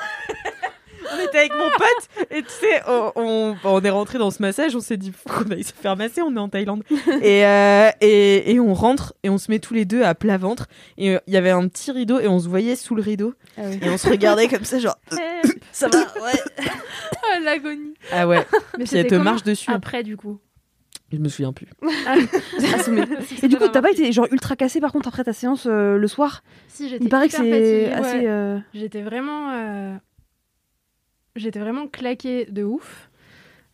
On 1.16 1.22
était 1.28 1.38
avec 1.38 1.52
mon 1.52 1.70
pote 1.70 2.26
et 2.30 2.42
tu 2.42 2.48
sais, 2.48 2.80
on, 2.88 3.12
on, 3.14 3.56
on 3.62 3.80
est 3.82 3.90
rentré 3.90 4.18
dans 4.18 4.30
ce 4.30 4.40
massage, 4.40 4.74
on 4.74 4.80
s'est 4.80 4.96
dit 4.96 5.12
faut 5.12 5.28
qu'on 5.44 5.50
aille 5.50 5.62
se 5.62 5.72
faire 5.74 5.96
masser, 5.96 6.22
on 6.22 6.34
est 6.34 6.38
en 6.40 6.48
Thaïlande. 6.48 6.82
et, 7.22 7.44
euh, 7.46 7.90
et, 8.00 8.52
et 8.52 8.58
on 8.58 8.72
rentre 8.72 9.12
et 9.22 9.28
on 9.28 9.36
se 9.36 9.50
met 9.50 9.58
tous 9.58 9.74
les 9.74 9.84
deux 9.84 10.02
à 10.02 10.14
plat 10.14 10.38
ventre. 10.38 10.66
Et 10.96 11.14
euh, 11.14 11.18
il 11.26 11.34
y 11.34 11.36
avait 11.36 11.50
un 11.50 11.68
petit 11.68 11.92
rideau 11.92 12.18
et 12.20 12.26
on 12.26 12.40
se 12.40 12.48
voyait 12.48 12.74
sous 12.74 12.94
le 12.94 13.02
rideau. 13.02 13.34
Ah 13.58 13.62
ouais. 13.62 13.78
Et 13.82 13.90
on 13.90 13.98
se 13.98 14.08
regardait 14.08 14.48
comme 14.48 14.64
ça, 14.64 14.78
genre, 14.78 14.96
ça 15.72 15.88
va, 15.88 15.98
ouais. 15.98 16.40
Ah, 16.58 17.38
l'agonie. 17.42 17.94
Ah 18.10 18.26
ouais, 18.26 18.44
Mais 18.78 18.84
puis 18.84 18.96
elle 18.96 19.06
te 19.06 19.14
marche 19.14 19.42
dessus. 19.42 19.70
hein. 19.70 19.74
Après, 19.76 20.02
du 20.02 20.16
coup? 20.16 20.40
Je 21.14 21.20
me 21.20 21.28
souviens 21.28 21.52
plus. 21.52 21.66
Assommé. 22.74 23.02
Et 23.42 23.48
du 23.48 23.56
coup, 23.56 23.68
t'as 23.68 23.82
pas 23.82 23.90
été 23.90 24.10
genre 24.12 24.26
ultra 24.30 24.56
cassé 24.56 24.80
par 24.80 24.92
contre 24.92 25.08
après 25.08 25.24
ta 25.24 25.32
séance 25.32 25.66
euh, 25.70 25.96
le 25.96 26.06
soir 26.08 26.42
Si, 26.68 26.88
j'étais 26.88 27.04
Il 27.04 27.10
paraît 27.10 27.26
que 27.28 27.32
c'est 27.34 27.38
fatiguée, 27.50 27.92
assez. 27.92 28.18
ouais. 28.18 28.24
euh, 28.28 28.58
J'étais 28.74 29.02
vraiment. 29.02 29.50
euh, 29.52 29.94
J'étais 31.36 31.58
vraiment 31.58 31.86
claquée 31.88 32.46
de 32.50 32.62
ouf. 32.64 33.10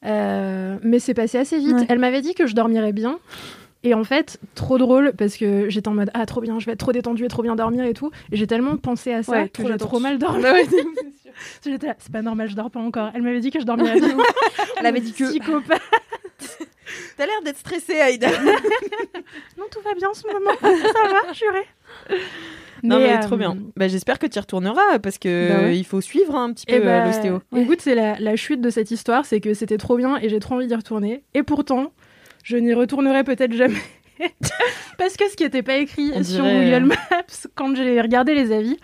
Euh, 0.06 0.78
mais 0.82 0.98
c'est 0.98 1.12
passé 1.14 1.36
assez 1.38 1.58
vite. 1.58 1.74
Ouais. 1.76 1.86
Elle 1.88 1.98
m'avait 1.98 2.22
dit 2.22 2.34
que 2.34 2.46
je 2.46 2.54
dormirais 2.54 2.92
bien. 2.92 3.18
Et 3.82 3.94
en 3.94 4.04
fait, 4.04 4.38
trop 4.54 4.76
drôle 4.78 5.12
parce 5.16 5.36
que 5.38 5.68
j'étais 5.70 5.88
en 5.88 5.94
mode 5.94 6.10
ah 6.12 6.26
trop 6.26 6.40
bien, 6.42 6.58
je 6.58 6.66
vais 6.66 6.72
être 6.72 6.78
trop 6.80 6.92
détendue 6.92 7.24
et 7.24 7.28
trop 7.28 7.42
bien 7.42 7.56
dormir 7.56 7.84
et 7.84 7.94
tout. 7.94 8.10
Et 8.30 8.36
j'ai 8.36 8.46
tellement 8.46 8.76
pensé 8.76 9.12
à 9.12 9.22
ça 9.22 9.32
Ouais, 9.32 9.48
que 9.48 9.62
trop 9.62 9.68
j'ai 9.68 9.76
trop 9.78 10.00
mal 10.00 10.18
dormi. 10.18 10.42
J'étais 11.64 11.86
là, 11.86 11.94
c'est 11.98 12.12
pas 12.12 12.20
normal, 12.20 12.50
je 12.50 12.56
dors 12.56 12.70
pas 12.70 12.80
encore. 12.80 13.10
Elle 13.14 13.22
m'avait 13.22 13.40
dit 13.40 13.50
que 13.50 13.58
je 13.60 13.64
dormirais 13.64 13.98
bien. 13.98 14.16
Elle 14.78 14.84
avait 14.86 15.00
dit 15.00 15.14
que. 15.14 15.24
Psychopathe. 15.24 15.80
T'as 17.16 17.26
l'air 17.26 17.42
d'être 17.44 17.58
stressée, 17.58 18.00
Aïda. 18.00 18.28
Non, 19.58 19.64
tout 19.70 19.80
va 19.84 19.94
bien 19.94 20.08
en 20.08 20.14
ce 20.14 20.26
moment. 20.26 20.50
ça 20.60 21.02
va, 21.08 21.32
juré. 21.32 21.66
Non, 22.82 22.98
mais, 22.98 23.16
euh, 23.16 23.20
trop 23.20 23.36
bien. 23.36 23.56
Bah, 23.76 23.88
J'espère 23.88 24.18
que 24.18 24.26
tu 24.26 24.36
y 24.36 24.40
retourneras 24.40 24.98
parce 25.02 25.18
que 25.18 25.48
Bah 25.48 25.60
ouais. 25.64 25.78
il 25.78 25.84
faut 25.84 26.00
suivre 26.00 26.34
un 26.34 26.52
petit 26.52 26.66
peu 26.66 26.74
Et 26.74 26.80
bah, 26.80 27.02
euh, 27.02 27.06
l'ostéo. 27.06 27.40
Écoute, 27.56 27.80
c'est 27.80 27.94
la, 27.94 28.18
la 28.18 28.36
chute 28.36 28.60
de 28.60 28.70
cette 28.70 28.90
histoire, 28.90 29.26
c'est 29.26 29.40
que 29.40 29.52
c'était 29.54 29.76
trop 29.76 29.96
bien 29.96 30.18
et 30.18 30.28
j'ai 30.28 30.40
trop 30.40 30.54
envie 30.54 30.66
d'y 30.66 30.74
retourner. 30.74 31.22
Et 31.34 31.42
pourtant, 31.42 31.92
je 32.42 32.56
n'y 32.56 32.72
retournerai 32.72 33.22
peut-être 33.24 33.52
jamais. 33.52 33.80
Parce 34.98 35.16
que 35.16 35.28
ce 35.30 35.36
qui 35.36 35.44
n'était 35.44 35.62
pas 35.62 35.76
écrit 35.76 36.10
On 36.14 36.22
sur 36.22 36.42
dirait, 36.44 36.64
Google 36.70 36.84
euh, 36.92 36.96
Maps, 37.10 37.48
quand 37.54 37.74
j'ai 37.74 38.00
regardé 38.00 38.34
les 38.34 38.52
avis, 38.52 38.78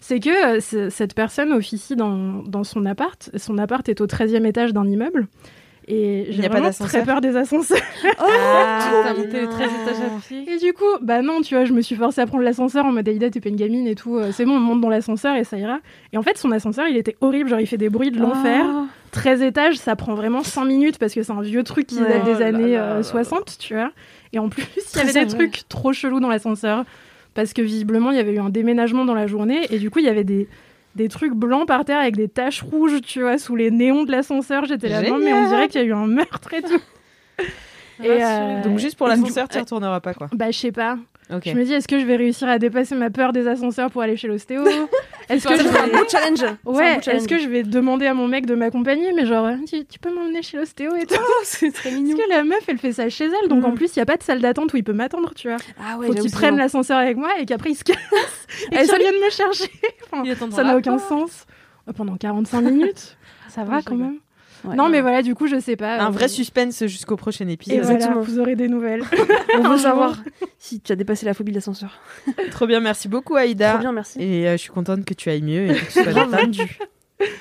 c'est 0.00 0.18
que 0.20 0.56
euh, 0.56 0.90
cette 0.90 1.14
personne 1.14 1.52
officie 1.52 1.96
dans, 1.96 2.42
dans 2.42 2.64
son 2.64 2.84
appart. 2.86 3.30
Son 3.36 3.58
appart 3.58 3.86
est 3.88 4.00
au 4.00 4.06
13e 4.06 4.46
étage 4.46 4.72
d'un 4.72 4.86
immeuble. 4.88 5.28
Et 5.88 6.26
j'ai 6.30 6.48
pas 6.48 6.70
très 6.70 7.04
peur 7.04 7.20
des 7.20 7.36
ascenseurs. 7.36 7.78
Ah, 8.18 9.14
monté 9.16 9.40
les 9.40 9.46
13 9.48 9.70
étages 9.82 9.96
à 10.06 10.20
pied. 10.26 10.44
Et 10.52 10.58
du 10.58 10.72
coup, 10.72 10.84
bah 11.00 11.22
non, 11.22 11.40
tu 11.40 11.54
vois, 11.54 11.64
je 11.64 11.72
me 11.72 11.80
suis 11.80 11.96
forcée 11.96 12.20
à 12.20 12.26
prendre 12.26 12.44
l'ascenseur 12.44 12.84
en 12.86 12.92
mode 12.92 13.08
Aïda, 13.08 13.30
t'es 13.30 13.40
pas 13.40 13.48
une 13.48 13.56
gamine 13.56 13.86
et 13.86 13.94
tout. 13.94 14.16
euh, 14.16 14.30
C'est 14.32 14.44
bon, 14.44 14.52
on 14.56 14.60
monte 14.60 14.80
dans 14.80 14.88
l'ascenseur 14.88 15.36
et 15.36 15.44
ça 15.44 15.56
ira. 15.58 15.78
Et 16.12 16.18
en 16.18 16.22
fait, 16.22 16.38
son 16.38 16.50
ascenseur, 16.52 16.86
il 16.88 16.96
était 16.96 17.16
horrible. 17.20 17.48
Genre, 17.50 17.60
il 17.60 17.66
fait 17.66 17.76
des 17.78 17.88
bruits 17.90 18.10
de 18.10 18.18
l'enfer. 18.20 18.64
Ah. 18.66 18.84
13 19.12 19.42
étages, 19.42 19.76
ça 19.76 19.94
prend 19.96 20.14
vraiment 20.14 20.42
5 20.42 20.64
minutes 20.64 20.98
parce 20.98 21.12
que 21.14 21.22
c'est 21.22 21.32
un 21.32 21.42
vieux 21.42 21.64
truc 21.64 21.86
qui 21.86 21.96
Ouais. 22.00 22.08
date 22.08 22.22
Oh 22.22 22.32
des 22.32 22.38
là 22.40 22.46
années 22.46 22.72
là 22.74 22.82
euh, 22.92 22.96
là 22.98 23.02
60, 23.02 23.58
tu 23.58 23.74
vois. 23.74 23.90
Et 24.32 24.38
en 24.38 24.48
plus, 24.48 24.64
il 24.76 24.80
y 24.80 24.84
Très 24.92 25.00
avait 25.16 25.24
des 25.26 25.34
trucs 25.34 25.68
trop 25.68 25.92
chelous 25.92 26.20
dans 26.20 26.28
l'ascenseur 26.28 26.84
parce 27.34 27.52
que 27.52 27.60
visiblement, 27.62 28.10
il 28.10 28.16
y 28.16 28.20
avait 28.20 28.34
eu 28.34 28.38
un 28.40 28.48
déménagement 28.50 29.04
dans 29.04 29.14
la 29.14 29.26
journée 29.26 29.66
et 29.70 29.78
du 29.78 29.90
coup, 29.90 29.98
il 29.98 30.06
y 30.06 30.08
avait 30.08 30.24
des, 30.24 30.48
des 30.94 31.08
trucs 31.08 31.32
blancs 31.32 31.66
par 31.66 31.84
terre 31.84 32.00
avec 32.00 32.16
des 32.16 32.28
taches 32.28 32.62
rouges, 32.62 33.00
tu 33.02 33.22
vois, 33.22 33.38
sous 33.38 33.56
les 33.56 33.70
néons 33.70 34.04
de 34.04 34.10
l'ascenseur. 34.10 34.64
J'étais 34.66 34.88
là, 34.88 35.02
non, 35.02 35.18
mais 35.18 35.32
on 35.32 35.48
dirait 35.48 35.68
qu'il 35.68 35.80
y 35.80 35.84
a 35.84 35.86
eu 35.86 35.92
un 35.92 36.06
meurtre 36.06 36.52
et 36.54 36.62
tout. 36.62 36.80
Et, 38.02 38.24
euh, 38.24 38.62
Donc 38.62 38.78
juste 38.78 38.96
pour 38.96 39.06
l'ascenseur, 39.06 39.48
tu 39.48 39.58
y 39.58 39.60
retourneras 39.60 40.00
pas 40.00 40.12
quoi. 40.14 40.28
Bah, 40.32 40.50
je 40.50 40.58
sais 40.58 40.72
pas. 40.72 40.98
Je 41.30 41.52
me 41.54 41.64
dis, 41.64 41.72
est-ce 41.72 41.88
que 41.88 41.98
je 41.98 42.04
vais 42.04 42.16
réussir 42.16 42.46
à 42.48 42.58
dépasser 42.58 42.94
ma 42.94 43.08
peur 43.10 43.32
des 43.32 43.48
ascenseurs 43.48 43.90
pour 43.90 44.02
aller 44.02 44.16
chez 44.16 44.28
l'ostéo 44.28 44.62
Est-ce 45.30 45.48
que 45.48 45.56
je 45.56 45.66
un 45.66 45.86
vais... 45.86 45.90
beau 45.92 46.04
challenge. 46.08 46.42
Un 46.42 46.56
Ouais, 46.70 46.98
est-ce 47.06 47.26
que 47.26 47.38
je 47.38 47.48
vais 47.48 47.62
demander 47.62 48.06
à 48.06 48.12
mon 48.12 48.28
mec 48.28 48.44
de 48.44 48.54
m'accompagner 48.54 49.12
Mais 49.14 49.24
genre, 49.24 49.48
tu, 49.66 49.84
tu 49.86 49.98
peux 49.98 50.12
m'emmener 50.14 50.42
chez 50.42 50.58
l'ostéo 50.58 50.94
et 50.96 51.06
tout 51.06 51.14
c'est 51.44 51.70
très 51.72 51.90
Parce 51.90 52.02
mignon 52.02 52.16
que 52.18 52.28
la 52.28 52.44
meuf, 52.44 52.60
elle 52.68 52.76
fait 52.78 52.92
ça 52.92 53.08
chez 53.08 53.24
elle, 53.26 53.48
donc 53.48 53.62
Mm. 53.62 53.66
en 53.66 53.72
plus, 53.72 53.96
il 53.96 53.98
n'y 53.98 54.02
a 54.02 54.06
pas 54.06 54.16
de 54.16 54.22
salle 54.22 54.40
d'attente 54.40 54.72
où 54.74 54.76
il 54.76 54.84
peut 54.84 54.92
m'attendre, 54.92 55.32
tu 55.34 55.48
vois. 55.48 55.56
Ah 55.80 55.96
ouais, 55.98 56.08
Faut 56.08 56.14
qu'il 56.14 56.30
prenne 56.30 56.56
l'ascenseur 56.58 56.98
avec 56.98 57.16
moi 57.16 57.30
et 57.38 57.46
qu'après 57.46 57.70
il 57.70 57.76
se 57.76 57.84
casse 57.84 57.96
et 58.72 58.76
qu'il 58.76 58.86
salut. 58.86 59.02
vienne 59.04 59.14
me 59.24 59.30
chercher. 59.30 59.70
Enfin, 60.12 60.50
ça 60.50 60.64
n'a 60.64 60.76
aucun 60.76 60.98
sens. 60.98 61.46
Euh, 61.88 61.92
Pendant 61.92 62.16
45 62.16 62.60
minutes, 62.60 63.16
ça 63.48 63.64
va 63.64 63.80
je 63.80 63.84
quand 63.86 63.96
même. 63.96 64.18
Ouais. 64.64 64.76
non, 64.76 64.88
mais 64.88 65.00
voilà, 65.00 65.22
du 65.22 65.34
coup, 65.34 65.46
je 65.46 65.58
sais 65.60 65.76
pas. 65.76 65.98
Un 65.98 66.08
euh, 66.08 66.10
vrai 66.10 66.28
suspense 66.28 66.86
jusqu'au 66.86 67.16
prochain 67.16 67.48
Et 67.48 67.52
épisode. 67.52 67.80
voilà, 67.80 67.94
Exactement. 67.94 68.20
vous 68.22 68.38
aurez 68.38 68.56
des 68.56 68.68
nouvelles. 68.68 69.02
On 69.58 69.68
veut 69.68 69.78
savoir 69.78 70.22
si 70.58 70.80
tu 70.80 70.92
as 70.92 70.96
dépassé 70.96 71.26
la 71.26 71.34
phobie 71.34 71.50
de 71.52 71.56
l'ascenseur. 71.56 71.98
Trop 72.50 72.66
bien, 72.66 72.80
merci 72.80 73.08
beaucoup 73.08 73.34
Aïda. 73.36 73.72
Trop 73.72 73.80
bien, 73.80 73.92
merci. 73.92 74.20
Et 74.20 74.48
euh, 74.48 74.52
je 74.52 74.58
suis 74.58 74.70
contente 74.70 75.04
que 75.04 75.14
tu 75.14 75.28
ailles 75.30 75.42
mieux 75.42 75.70
et 75.70 75.74
que 75.74 75.84
tu 75.86 75.90
sois 76.02 76.12
détendue. 76.26 76.78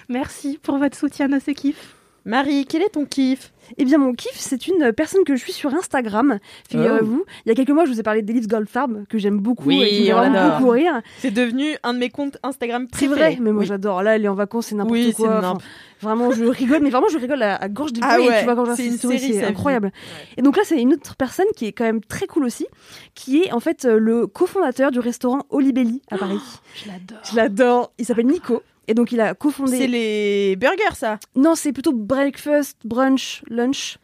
Merci 0.10 0.60
pour 0.62 0.78
votre 0.78 0.98
soutien 0.98 1.32
à 1.32 1.40
kiffs. 1.40 1.96
Marie, 2.24 2.66
quel 2.68 2.84
est 2.84 2.90
ton 2.90 3.06
kiff? 3.06 3.52
Eh 3.78 3.86
bien, 3.86 3.98
mon 3.98 4.14
kiff, 4.14 4.36
c'est 4.36 4.68
une 4.68 4.92
personne 4.94 5.24
que 5.24 5.36
je 5.36 5.42
suis 5.42 5.54
sur 5.54 5.74
Instagram. 5.74 6.40
Figurez-vous, 6.70 7.24
il 7.46 7.50
y 7.50 7.52
a 7.52 7.56
quelques 7.56 7.70
mois, 7.70 7.86
je 7.86 7.92
vous 7.92 8.00
ai 8.00 8.04
parlé 8.04 8.22
d'Elise 8.22 8.48
Goldfarb, 8.48 9.06
que 9.08 9.18
j'aime 9.18 9.40
beaucoup 9.40 9.70
Oui, 9.70 9.82
et 9.82 9.88
qui 10.06 10.12
me 10.12 10.52
beaucoup 10.60 10.70
rire. 10.72 11.02
C'est 11.20 11.32
devenu 11.32 11.76
un 11.84 11.94
de 11.94 12.00
mes 12.00 12.10
comptes 12.10 12.38
Instagram 12.44 12.88
C'est 12.94 13.08
préférés. 13.08 13.32
vrai, 13.36 13.38
mais 13.42 13.52
moi 13.52 13.62
Oui. 13.62 13.66
j'adore. 13.68 14.04
Là, 14.04 14.16
elle 14.16 14.26
est 14.26 14.28
en 14.28 14.36
vacances, 14.36 14.68
c'est 14.68 14.76
n'importe 14.76 14.94
Oui, 14.94 15.14
c'est 15.16 15.24
quoi. 15.24 15.38
Enfin, 15.40 15.58
vraiment, 16.02 16.32
je 16.32 16.44
rigole, 16.46 16.82
mais 16.84 16.90
vraiment, 16.90 17.08
je 17.10 17.18
rigole 17.18 17.42
à, 17.44 17.56
à 17.56 17.70
gorge 17.70 17.92
Ah 18.02 18.18
déployée. 18.18 18.30
ouais, 18.30 18.40
tu 18.40 18.46
vois, 18.46 18.56
quand 18.56 18.66
c'est 18.76 18.84
ces 18.84 18.88
une 18.90 18.98
série, 19.20 19.34
c'est 19.34 19.46
incroyable. 19.46 19.92
Et 20.38 20.42
donc 20.42 20.58
là, 20.58 20.64
c'est 20.66 20.80
une 20.82 20.94
autre 20.94 21.16
personne 21.16 21.48
qui 21.56 21.66
est 21.68 21.72
quand 21.72 21.86
même 21.86 22.02
très 22.04 22.28
cool 22.28 22.44
aussi, 22.44 22.68
qui 23.16 23.44
est 23.44 23.52
en 23.54 23.60
fait 23.60 23.86
euh, 23.86 23.98
le 23.98 24.28
cofondateur 24.28 24.92
du 24.92 25.00
restaurant 25.00 25.44
Olibelli 25.50 26.02
à 26.12 26.18
Paris. 26.18 26.40
Je 26.76 26.88
l'adore. 26.90 27.20
Je 27.32 27.36
l'adore. 27.36 27.92
Il 27.98 28.06
s'appelle 28.06 28.28
Nico. 28.28 28.62
Et 28.88 28.94
donc, 28.94 29.12
il 29.12 29.22
a 29.22 29.34
cofondé. 29.34 29.78
C'est 29.78 29.88
les 29.88 30.56
burgers, 30.56 30.96
ça? 30.96 31.20
Non, 31.36 31.56
c'est 31.56 31.72
plutôt 31.72 31.94
breakfast, 31.94 32.78
brunch, 32.84 33.44
lunch. 33.50 33.98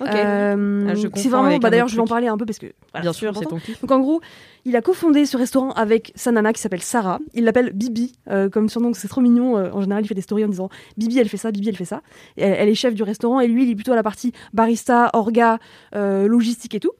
Ok. 0.00 0.08
Euh, 0.12 0.88
Ah, 0.90 0.94
c'est 1.14 1.28
vraiment, 1.28 1.58
bah, 1.58 1.70
d'ailleurs, 1.70 1.86
je 1.88 1.94
vais 1.94 2.02
en 2.02 2.06
parler 2.06 2.26
un 2.26 2.36
peu 2.36 2.44
parce 2.44 2.58
que 2.58 2.66
voilà, 2.92 3.02
Bien 3.02 3.12
sûr, 3.12 3.36
c'est 3.36 3.46
ton 3.46 3.58
kiff. 3.58 3.80
Donc 3.80 3.90
en 3.92 4.00
gros, 4.00 4.20
il 4.64 4.74
a 4.74 4.80
cofondé 4.82 5.26
ce 5.26 5.36
restaurant 5.36 5.70
avec 5.72 6.12
sa 6.16 6.32
nana 6.32 6.52
qui 6.52 6.60
s'appelle 6.60 6.82
Sarah. 6.82 7.20
Il 7.34 7.44
l'appelle 7.44 7.70
Bibi 7.72 8.12
euh, 8.28 8.48
comme 8.48 8.68
surnom, 8.68 8.92
c'est 8.94 9.06
trop 9.06 9.20
mignon. 9.20 9.56
Euh, 9.56 9.70
en 9.72 9.80
général, 9.80 10.04
il 10.04 10.08
fait 10.08 10.14
des 10.14 10.20
stories 10.22 10.44
en 10.44 10.48
disant 10.48 10.70
Bibi, 10.96 11.18
elle 11.20 11.28
fait 11.28 11.36
ça, 11.36 11.52
Bibi, 11.52 11.68
elle 11.68 11.76
fait 11.76 11.84
ça. 11.84 12.02
Elle 12.36 12.68
est 12.68 12.74
chef 12.74 12.94
du 12.94 13.04
restaurant 13.04 13.38
et 13.38 13.46
lui, 13.46 13.64
il 13.64 13.70
est 13.70 13.74
plutôt 13.76 13.92
à 13.92 13.96
la 13.96 14.02
partie 14.02 14.32
barista, 14.52 15.10
orga, 15.12 15.58
euh, 15.94 16.26
logistique 16.26 16.74
et 16.74 16.80
tout. 16.80 16.92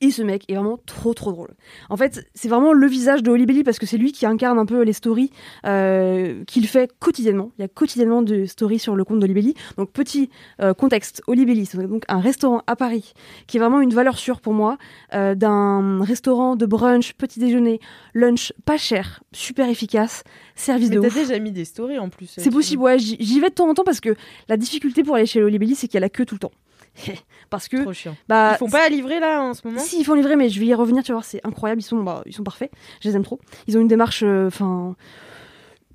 Et 0.00 0.10
ce 0.10 0.22
mec 0.22 0.44
est 0.48 0.54
vraiment 0.54 0.78
trop 0.84 1.14
trop 1.14 1.32
drôle. 1.32 1.54
En 1.88 1.96
fait, 1.96 2.26
c'est 2.34 2.48
vraiment 2.48 2.72
le 2.72 2.86
visage 2.86 3.22
de 3.22 3.30
Holly 3.30 3.46
Belly 3.46 3.64
parce 3.64 3.78
que 3.78 3.86
c'est 3.86 3.96
lui 3.96 4.12
qui 4.12 4.26
incarne 4.26 4.58
un 4.58 4.66
peu 4.66 4.82
les 4.82 4.92
stories 4.92 5.30
euh, 5.64 6.44
qu'il 6.46 6.66
fait 6.66 6.92
quotidiennement. 6.98 7.50
Il 7.58 7.62
y 7.62 7.64
a 7.64 7.68
quotidiennement 7.68 8.22
de 8.22 8.44
stories 8.44 8.78
sur 8.78 8.94
le 8.94 9.04
compte 9.04 9.20
d'Holly 9.20 9.34
Belly. 9.34 9.54
Donc 9.78 9.90
petit 9.92 10.30
euh, 10.60 10.74
contexte, 10.74 11.22
Holly 11.26 11.46
Belly, 11.46 11.66
c'est 11.66 11.78
donc 11.86 12.04
un 12.08 12.20
restaurant 12.20 12.62
à 12.66 12.76
Paris 12.76 13.14
qui 13.46 13.56
est 13.56 13.60
vraiment 13.60 13.80
une 13.80 13.94
valeur 13.94 14.18
sûre 14.18 14.40
pour 14.40 14.52
moi 14.52 14.76
euh, 15.14 15.34
d'un 15.34 16.02
restaurant 16.02 16.56
de 16.56 16.66
brunch, 16.66 17.14
petit 17.14 17.40
déjeuner, 17.40 17.80
lunch 18.14 18.52
pas 18.64 18.76
cher, 18.76 19.22
super 19.32 19.68
efficace, 19.68 20.24
service 20.54 20.90
Mais 20.90 20.96
de 20.96 21.00
t'as 21.00 21.08
ouf. 21.08 21.14
déjà 21.14 21.38
mis 21.38 21.52
des 21.52 21.64
stories 21.64 21.98
en 21.98 22.10
plus. 22.10 22.34
C'est 22.36 22.50
possible, 22.50 22.82
ouais. 22.82 22.98
J'y 22.98 23.16
j'y 23.18 23.40
vais 23.40 23.48
de 23.48 23.54
temps 23.54 23.68
en 23.68 23.74
temps 23.74 23.84
parce 23.84 24.00
que 24.00 24.14
la 24.48 24.56
difficulté 24.56 25.02
pour 25.02 25.14
aller 25.16 25.26
chez 25.26 25.42
Holly 25.42 25.58
Belly, 25.58 25.74
c'est 25.74 25.88
qu'il 25.88 25.94
y 25.94 25.98
a 25.98 26.00
la 26.00 26.10
queue 26.10 26.26
tout 26.26 26.34
le 26.34 26.40
temps. 26.40 26.52
parce 27.50 27.68
que 27.68 27.82
Trop 27.82 27.92
chiant. 27.92 28.16
bah 28.28 28.52
Ils 28.54 28.58
font 28.58 28.70
pas 28.70 28.84
à 28.84 28.88
livrer 28.88 29.20
là 29.20 29.42
en 29.42 29.54
ce 29.54 29.66
moment 29.66 29.80
si, 29.80 29.98
ils 30.00 30.04
font 30.04 30.14
livrer, 30.14 30.36
mais 30.36 30.48
je 30.48 30.58
vais 30.60 30.66
y 30.66 30.74
revenir, 30.74 31.02
tu 31.02 31.12
vas 31.12 31.16
voir, 31.16 31.24
c'est 31.24 31.44
incroyable, 31.46 31.80
ils 31.80 31.84
sont, 31.84 32.02
bah, 32.02 32.22
ils 32.26 32.34
sont 32.34 32.42
parfaits, 32.44 32.70
je 33.02 33.08
les 33.08 33.16
aime 33.16 33.22
trop. 33.24 33.38
Ils 33.66 33.76
ont 33.76 33.80
une 33.80 33.88
démarche, 33.88 34.22
euh, 34.24 34.46
enfin, 34.48 34.96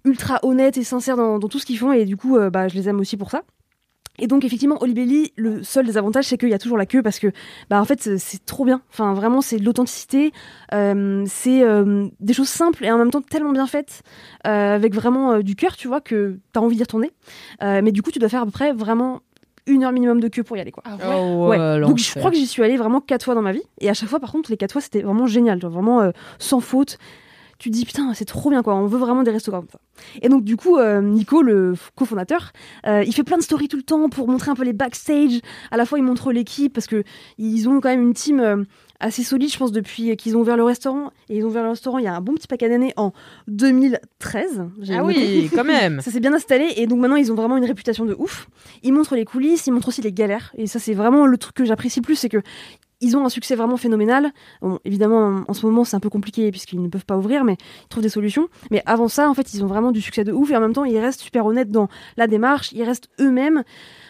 ultra 0.03 0.39
honnête 0.43 0.77
et 0.77 0.83
sincère 0.83 1.15
dans, 1.17 1.39
dans 1.39 1.47
tout 1.47 1.59
ce 1.59 1.65
qu'ils 1.65 1.77
font, 1.77 1.91
et 1.93 2.05
du 2.05 2.17
coup, 2.17 2.37
euh, 2.37 2.49
bah, 2.49 2.67
je 2.67 2.75
les 2.75 2.89
aime 2.89 2.99
aussi 2.99 3.17
pour 3.17 3.29
ça. 3.31 3.43
Et 4.19 4.27
donc, 4.27 4.43
effectivement, 4.43 4.77
Olibelli, 4.83 5.31
le 5.35 5.63
seul 5.63 5.85
désavantage, 5.85 6.25
c'est 6.25 6.37
qu'il 6.37 6.49
y 6.49 6.53
a 6.53 6.59
toujours 6.59 6.77
la 6.77 6.85
queue, 6.85 7.01
parce 7.01 7.17
que, 7.17 7.27
bah, 7.69 7.79
en 7.81 7.85
fait, 7.85 8.17
c'est- 8.17 8.45
trop 8.45 8.65
bien. 8.65 8.81
Enfin, 8.91 9.13
vraiment, 9.13 9.41
c'est 9.41 9.57
de 9.57 9.63
l'authenticité, 9.65 10.31
euh, 10.73 11.23
c'est 11.27 11.63
euh, 11.63 12.07
des 12.19 12.33
choses 12.33 12.49
simples 12.49 12.83
et 12.85 12.91
en 12.91 12.97
même 12.97 13.09
temps 13.09 13.21
tellement 13.21 13.51
bien 13.53 13.67
faites, 13.67 14.03
euh, 14.45 14.75
avec 14.75 14.93
vraiment 14.93 15.39
du 15.39 15.55
cœur, 15.55 15.75
tu 15.77 15.87
vois, 15.87 16.01
que 16.01 16.39
t'as 16.51 16.59
envie 16.59 16.75
d'y 16.75 16.83
retourner. 16.83 17.11
Mais 17.61 17.91
du 17.91 18.01
coup, 18.01 18.11
tu 18.11 18.19
dois 18.19 18.29
faire 18.29 18.41
à 18.41 18.45
peu 18.45 18.51
près 18.51 18.73
vraiment 18.73 19.21
une 19.67 19.83
heure 19.83 19.91
minimum 19.91 20.19
de 20.19 20.27
queue 20.27 20.43
pour 20.43 20.57
y 20.57 20.59
aller, 20.59 20.71
quoi. 20.71 20.83
Ah 20.85 20.97
Oh, 21.17 21.47
Ouais. 21.49 21.57
ouais, 21.57 21.81
Donc 21.81 21.97
je 21.97 22.11
crois 22.17 22.31
que 22.31 22.37
j'y 22.37 22.47
suis 22.47 22.63
allée 22.63 22.77
vraiment 22.77 22.99
quatre 23.01 23.23
fois 23.25 23.35
dans 23.35 23.41
ma 23.41 23.51
vie. 23.51 23.63
Et 23.79 23.89
à 23.89 23.93
chaque 23.93 24.09
fois, 24.09 24.19
par 24.19 24.31
contre, 24.31 24.49
les 24.51 24.57
quatre 24.57 24.71
fois, 24.73 24.81
c'était 24.81 25.01
vraiment 25.01 25.27
génial. 25.27 25.61
Genre, 25.61 25.71
vraiment 25.71 26.01
euh, 26.01 26.11
sans 26.39 26.59
faute. 26.59 26.97
Tu 27.61 27.69
te 27.69 27.75
dis, 27.75 27.85
putain, 27.85 28.11
c'est 28.15 28.25
trop 28.25 28.49
bien, 28.49 28.63
quoi. 28.63 28.73
On 28.73 28.87
veut 28.87 28.97
vraiment 28.97 29.21
des 29.21 29.29
restaurants 29.29 29.59
comme 29.59 29.69
ça. 29.69 29.77
Et 30.23 30.29
donc, 30.29 30.43
du 30.43 30.57
coup, 30.57 30.79
euh, 30.79 30.99
Nico, 30.99 31.43
le 31.43 31.75
cofondateur, 31.95 32.53
euh, 32.87 33.03
il 33.05 33.13
fait 33.13 33.21
plein 33.21 33.37
de 33.37 33.43
stories 33.43 33.67
tout 33.67 33.77
le 33.77 33.83
temps 33.83 34.09
pour 34.09 34.27
montrer 34.27 34.49
un 34.49 34.55
peu 34.55 34.63
les 34.63 34.73
backstage. 34.73 35.41
À 35.69 35.77
la 35.77 35.85
fois, 35.85 35.99
il 35.99 36.01
montre 36.03 36.31
l'équipe 36.31 36.73
parce 36.73 36.87
que 36.87 37.03
ils 37.37 37.69
ont 37.69 37.79
quand 37.79 37.89
même 37.89 38.01
une 38.01 38.15
team 38.15 38.39
euh, 38.39 38.63
assez 38.99 39.21
solide, 39.21 39.51
je 39.53 39.59
pense, 39.59 39.71
depuis 39.71 40.17
qu'ils 40.17 40.35
ont 40.35 40.39
ouvert 40.39 40.57
le 40.57 40.63
restaurant. 40.63 41.11
Et 41.29 41.37
ils 41.37 41.43
ont 41.43 41.49
ouvert 41.49 41.61
le 41.61 41.69
restaurant 41.69 41.99
il 41.99 42.05
y 42.05 42.07
a 42.07 42.15
un 42.15 42.19
bon 42.21 42.33
petit 42.33 42.47
paquet 42.47 42.67
d'années 42.67 42.93
en 42.97 43.13
2013. 43.47 44.63
j'ai 44.79 44.95
Ah 44.95 45.03
oui, 45.03 45.47
quand 45.53 45.63
même. 45.63 46.01
Ça 46.01 46.09
s'est 46.09 46.19
bien 46.19 46.33
installé 46.33 46.73
et 46.77 46.87
donc 46.87 46.97
maintenant 46.97 47.17
ils 47.17 47.31
ont 47.31 47.35
vraiment 47.35 47.57
une 47.57 47.65
réputation 47.65 48.05
de 48.05 48.15
ouf. 48.17 48.47
Ils 48.81 48.91
montrent 48.91 49.15
les 49.15 49.25
coulisses, 49.25 49.67
ils 49.67 49.71
montrent 49.71 49.89
aussi 49.89 50.01
les 50.01 50.13
galères 50.13 50.51
et 50.57 50.65
ça 50.65 50.79
c'est 50.79 50.95
vraiment 50.95 51.27
le 51.27 51.37
truc 51.37 51.53
que 51.53 51.65
j'apprécie 51.65 51.99
le 51.99 52.05
plus, 52.05 52.15
c'est 52.15 52.29
que 52.29 52.41
ils 53.01 53.17
ont 53.17 53.25
un 53.25 53.29
succès 53.29 53.55
vraiment 53.55 53.77
phénoménal. 53.77 54.31
Bon, 54.61 54.79
évidemment, 54.85 55.43
en 55.47 55.53
ce 55.53 55.65
moment, 55.65 55.83
c'est 55.83 55.95
un 55.95 55.99
peu 55.99 56.09
compliqué 56.09 56.49
puisqu'ils 56.51 56.81
ne 56.81 56.87
peuvent 56.87 57.05
pas 57.05 57.17
ouvrir, 57.17 57.43
mais 57.43 57.57
ils 57.83 57.87
trouvent 57.89 58.03
des 58.03 58.09
solutions. 58.09 58.47
Mais 58.69 58.81
avant 58.85 59.07
ça, 59.07 59.29
en 59.29 59.33
fait, 59.33 59.53
ils 59.53 59.63
ont 59.63 59.67
vraiment 59.67 59.91
du 59.91 60.01
succès 60.01 60.23
de 60.23 60.31
ouf 60.31 60.51
et 60.51 60.55
en 60.55 60.61
même 60.61 60.73
temps, 60.73 60.85
ils 60.85 60.97
restent 60.97 61.21
super 61.21 61.45
honnêtes 61.45 61.71
dans 61.71 61.87
la 62.17 62.27
démarche, 62.27 62.71
ils 62.71 62.83
restent 62.83 63.09
eux-mêmes. 63.19 63.63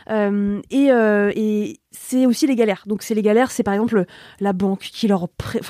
Euh, 0.10 0.60
et 0.72 0.92
euh, 0.92 1.32
et 1.36 1.80
c'est 1.92 2.26
aussi 2.26 2.48
les 2.48 2.56
galères. 2.56 2.84
Donc, 2.86 3.04
c'est 3.04 3.14
les 3.14 3.22
galères, 3.22 3.52
c'est 3.52 3.64
par 3.64 3.74
exemple 3.74 4.06
la 4.40 4.54
banque 4.54 4.80
qui 4.80 5.08
leur, 5.08 5.28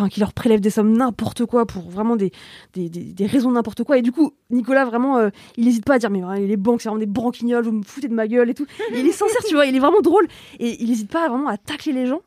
qui 0.09 0.19
leur 0.19 0.33
prélève 0.33 0.59
des 0.59 0.69
sommes 0.69 0.95
n'importe 0.95 1.45
quoi 1.45 1.65
pour 1.65 1.89
vraiment 1.89 2.15
des, 2.15 2.31
des, 2.73 2.89
des, 2.89 3.13
des 3.13 3.25
raisons 3.25 3.51
n'importe 3.51 3.83
quoi. 3.83 3.97
Et 3.97 4.01
du 4.01 4.11
coup, 4.11 4.33
Nicolas, 4.49 4.85
vraiment, 4.85 5.17
euh, 5.17 5.29
il 5.57 5.65
n'hésite 5.65 5.85
pas 5.85 5.95
à 5.95 5.99
dire 5.99 6.09
Mais 6.09 6.21
les 6.39 6.57
banques, 6.57 6.81
c'est 6.81 6.89
vraiment 6.89 6.99
des 6.99 7.05
branquignoles, 7.07 7.63
vous 7.63 7.71
me 7.71 7.83
foutez 7.83 8.07
de 8.07 8.13
ma 8.13 8.27
gueule 8.27 8.49
et 8.49 8.53
tout. 8.53 8.65
Il 8.93 9.05
est 9.07 9.11
sincère, 9.11 9.41
tu 9.47 9.55
vois, 9.55 9.65
il 9.65 9.75
est 9.75 9.79
vraiment 9.79 10.01
drôle. 10.01 10.27
Et 10.59 10.81
il 10.81 10.89
n'hésite 10.89 11.11
pas 11.11 11.27
vraiment 11.27 11.47
à 11.47 11.57
tacler 11.57 11.93
les 11.93 12.05
gens. 12.05 12.21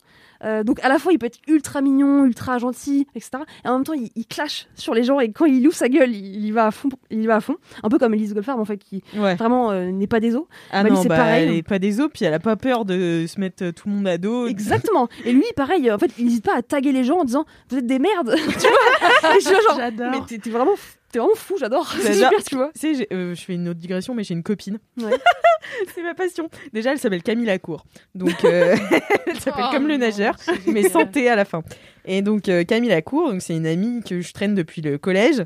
Euh, 0.44 0.62
donc 0.62 0.78
à 0.84 0.88
la 0.88 0.98
fois 0.98 1.12
il 1.12 1.18
peut 1.18 1.26
être 1.26 1.38
ultra 1.48 1.80
mignon, 1.80 2.24
ultra 2.24 2.58
gentil, 2.58 3.06
etc. 3.14 3.30
Et 3.64 3.68
en 3.68 3.74
même 3.74 3.84
temps 3.84 3.92
il, 3.94 4.10
il 4.14 4.26
clash 4.26 4.66
sur 4.74 4.94
les 4.94 5.02
gens 5.02 5.18
et 5.20 5.32
quand 5.32 5.46
il 5.46 5.66
ouvre 5.66 5.74
sa 5.76 5.88
gueule, 5.88 6.10
il, 6.14 6.36
il 6.36 6.44
y 6.46 6.50
va 6.50 6.66
à 6.66 6.70
fond, 6.70 6.88
il 7.10 7.22
y 7.22 7.26
va 7.26 7.36
à 7.36 7.40
fond. 7.40 7.56
Un 7.82 7.88
peu 7.88 7.98
comme 7.98 8.14
Elise 8.14 8.34
Goldfarb 8.34 8.60
en 8.60 8.64
fait 8.64 8.76
qui 8.78 9.02
Ouais. 9.16 9.34
vraiment 9.36 9.70
euh, 9.70 9.90
n'est 9.90 10.06
pas 10.06 10.20
des 10.20 10.34
os. 10.36 10.44
Ah 10.70 10.82
Bah, 10.82 10.88
lui, 10.90 10.96
non, 10.96 11.02
c'est 11.02 11.08
bah, 11.08 11.16
pareil. 11.16 11.48
elle 11.48 11.54
est 11.56 11.62
pas 11.62 11.78
des 11.78 12.00
os, 12.00 12.08
puis 12.12 12.24
elle 12.24 12.34
a 12.34 12.38
pas 12.40 12.56
peur 12.56 12.84
de 12.84 13.24
se 13.26 13.40
mettre 13.40 13.64
euh, 13.64 13.72
tout 13.72 13.88
le 13.88 13.94
monde 13.94 14.06
à 14.08 14.18
dos. 14.18 14.46
Exactement. 14.46 15.08
Et 15.24 15.32
lui 15.32 15.44
pareil, 15.56 15.90
en 15.90 15.98
fait 15.98 16.10
il 16.18 16.26
n'hésite 16.26 16.44
pas 16.44 16.56
à 16.56 16.62
taguer 16.62 16.92
les 16.92 17.04
gens 17.04 17.18
en 17.20 17.24
disant 17.24 17.44
vous 17.70 17.78
êtes 17.78 17.86
des 17.86 17.98
merdes. 17.98 18.34
tu 18.36 18.66
vois? 18.66 19.36
Et 19.36 19.40
je 19.40 19.48
genre 19.48 19.76
J'adore. 19.78 20.10
mais 20.10 20.18
t'es 20.26 20.38
t'es 20.38 20.50
vraiment 20.50 20.74
t'es 21.14 21.20
vraiment 21.20 21.34
fou, 21.36 21.56
j'adore. 21.58 21.86
C'est 22.00 22.14
super, 22.14 22.42
tu 22.44 22.56
vois. 22.56 22.70
Tu 22.74 22.80
sais, 22.80 22.94
j'ai- 22.94 23.08
euh, 23.14 23.34
je 23.36 23.40
fais 23.40 23.54
une 23.54 23.68
autre 23.68 23.78
digression, 23.78 24.14
mais 24.14 24.24
j'ai 24.24 24.34
une 24.34 24.42
copine. 24.42 24.78
Ouais. 25.00 25.12
c'est 25.94 26.02
ma 26.02 26.14
passion. 26.14 26.50
Déjà, 26.72 26.90
elle 26.90 26.98
s'appelle 26.98 27.22
Camille 27.22 27.46
Lacour. 27.46 27.86
Donc, 28.16 28.44
euh, 28.44 28.76
elle 29.26 29.38
s'appelle 29.40 29.64
Oh 29.68 29.72
comme 29.72 29.86
le 29.86 29.94
non, 29.94 30.00
nageur, 30.00 30.36
mais 30.66 30.82
T 31.12 31.28
à 31.28 31.36
la 31.36 31.44
fin. 31.44 31.62
Et 32.04 32.20
donc, 32.20 32.48
euh, 32.48 32.64
Camille 32.64 32.90
Lacour, 32.90 33.32
c'est 33.38 33.56
une 33.56 33.66
amie 33.66 34.02
que 34.02 34.20
je 34.20 34.32
traîne 34.32 34.54
depuis 34.56 34.82
le 34.82 34.98
collège. 34.98 35.44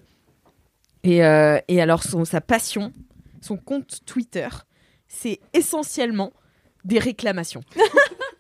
Et, 1.05 1.19
et 1.19 1.81
alors, 1.81 2.03
son, 2.03 2.25
sa 2.25 2.41
passion, 2.41 2.93
son 3.41 3.57
compte 3.57 4.01
Twitter, 4.05 4.49
c'est 5.07 5.39
essentiellement 5.53 6.33
des 6.85 6.99
réclamations. 6.99 7.63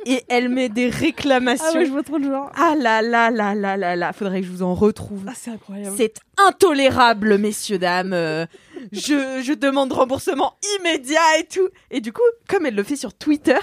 Et 0.08 0.24
elle 0.28 0.48
met 0.48 0.68
des 0.70 0.88
réclamations. 0.88 1.84
je 1.84 1.90
vois 1.90 2.02
trop 2.02 2.16
le 2.16 2.24
genre. 2.24 2.50
Ah 2.56 2.74
là 2.78 3.02
là 3.02 3.30
là 3.30 3.54
là 3.54 3.76
là 3.76 3.94
là, 3.94 4.12
faudrait 4.14 4.40
que 4.40 4.46
je 4.46 4.52
vous 4.52 4.62
en 4.62 4.74
retrouve. 4.74 5.24
Ah, 5.28 5.32
c'est 5.36 5.50
incroyable. 5.50 5.94
C'est 5.96 6.14
intolérable, 6.48 7.36
messieurs, 7.36 7.78
dames. 7.78 8.12
Euh, 8.14 8.46
je, 8.92 9.42
je 9.44 9.52
demande 9.52 9.92
remboursement 9.92 10.54
immédiat 10.80 11.20
et 11.40 11.44
tout. 11.44 11.68
Et 11.90 12.00
du 12.00 12.12
coup, 12.12 12.22
comme 12.48 12.64
elle 12.64 12.74
le 12.74 12.82
fait 12.82 12.96
sur 12.96 13.12
Twitter, 13.12 13.58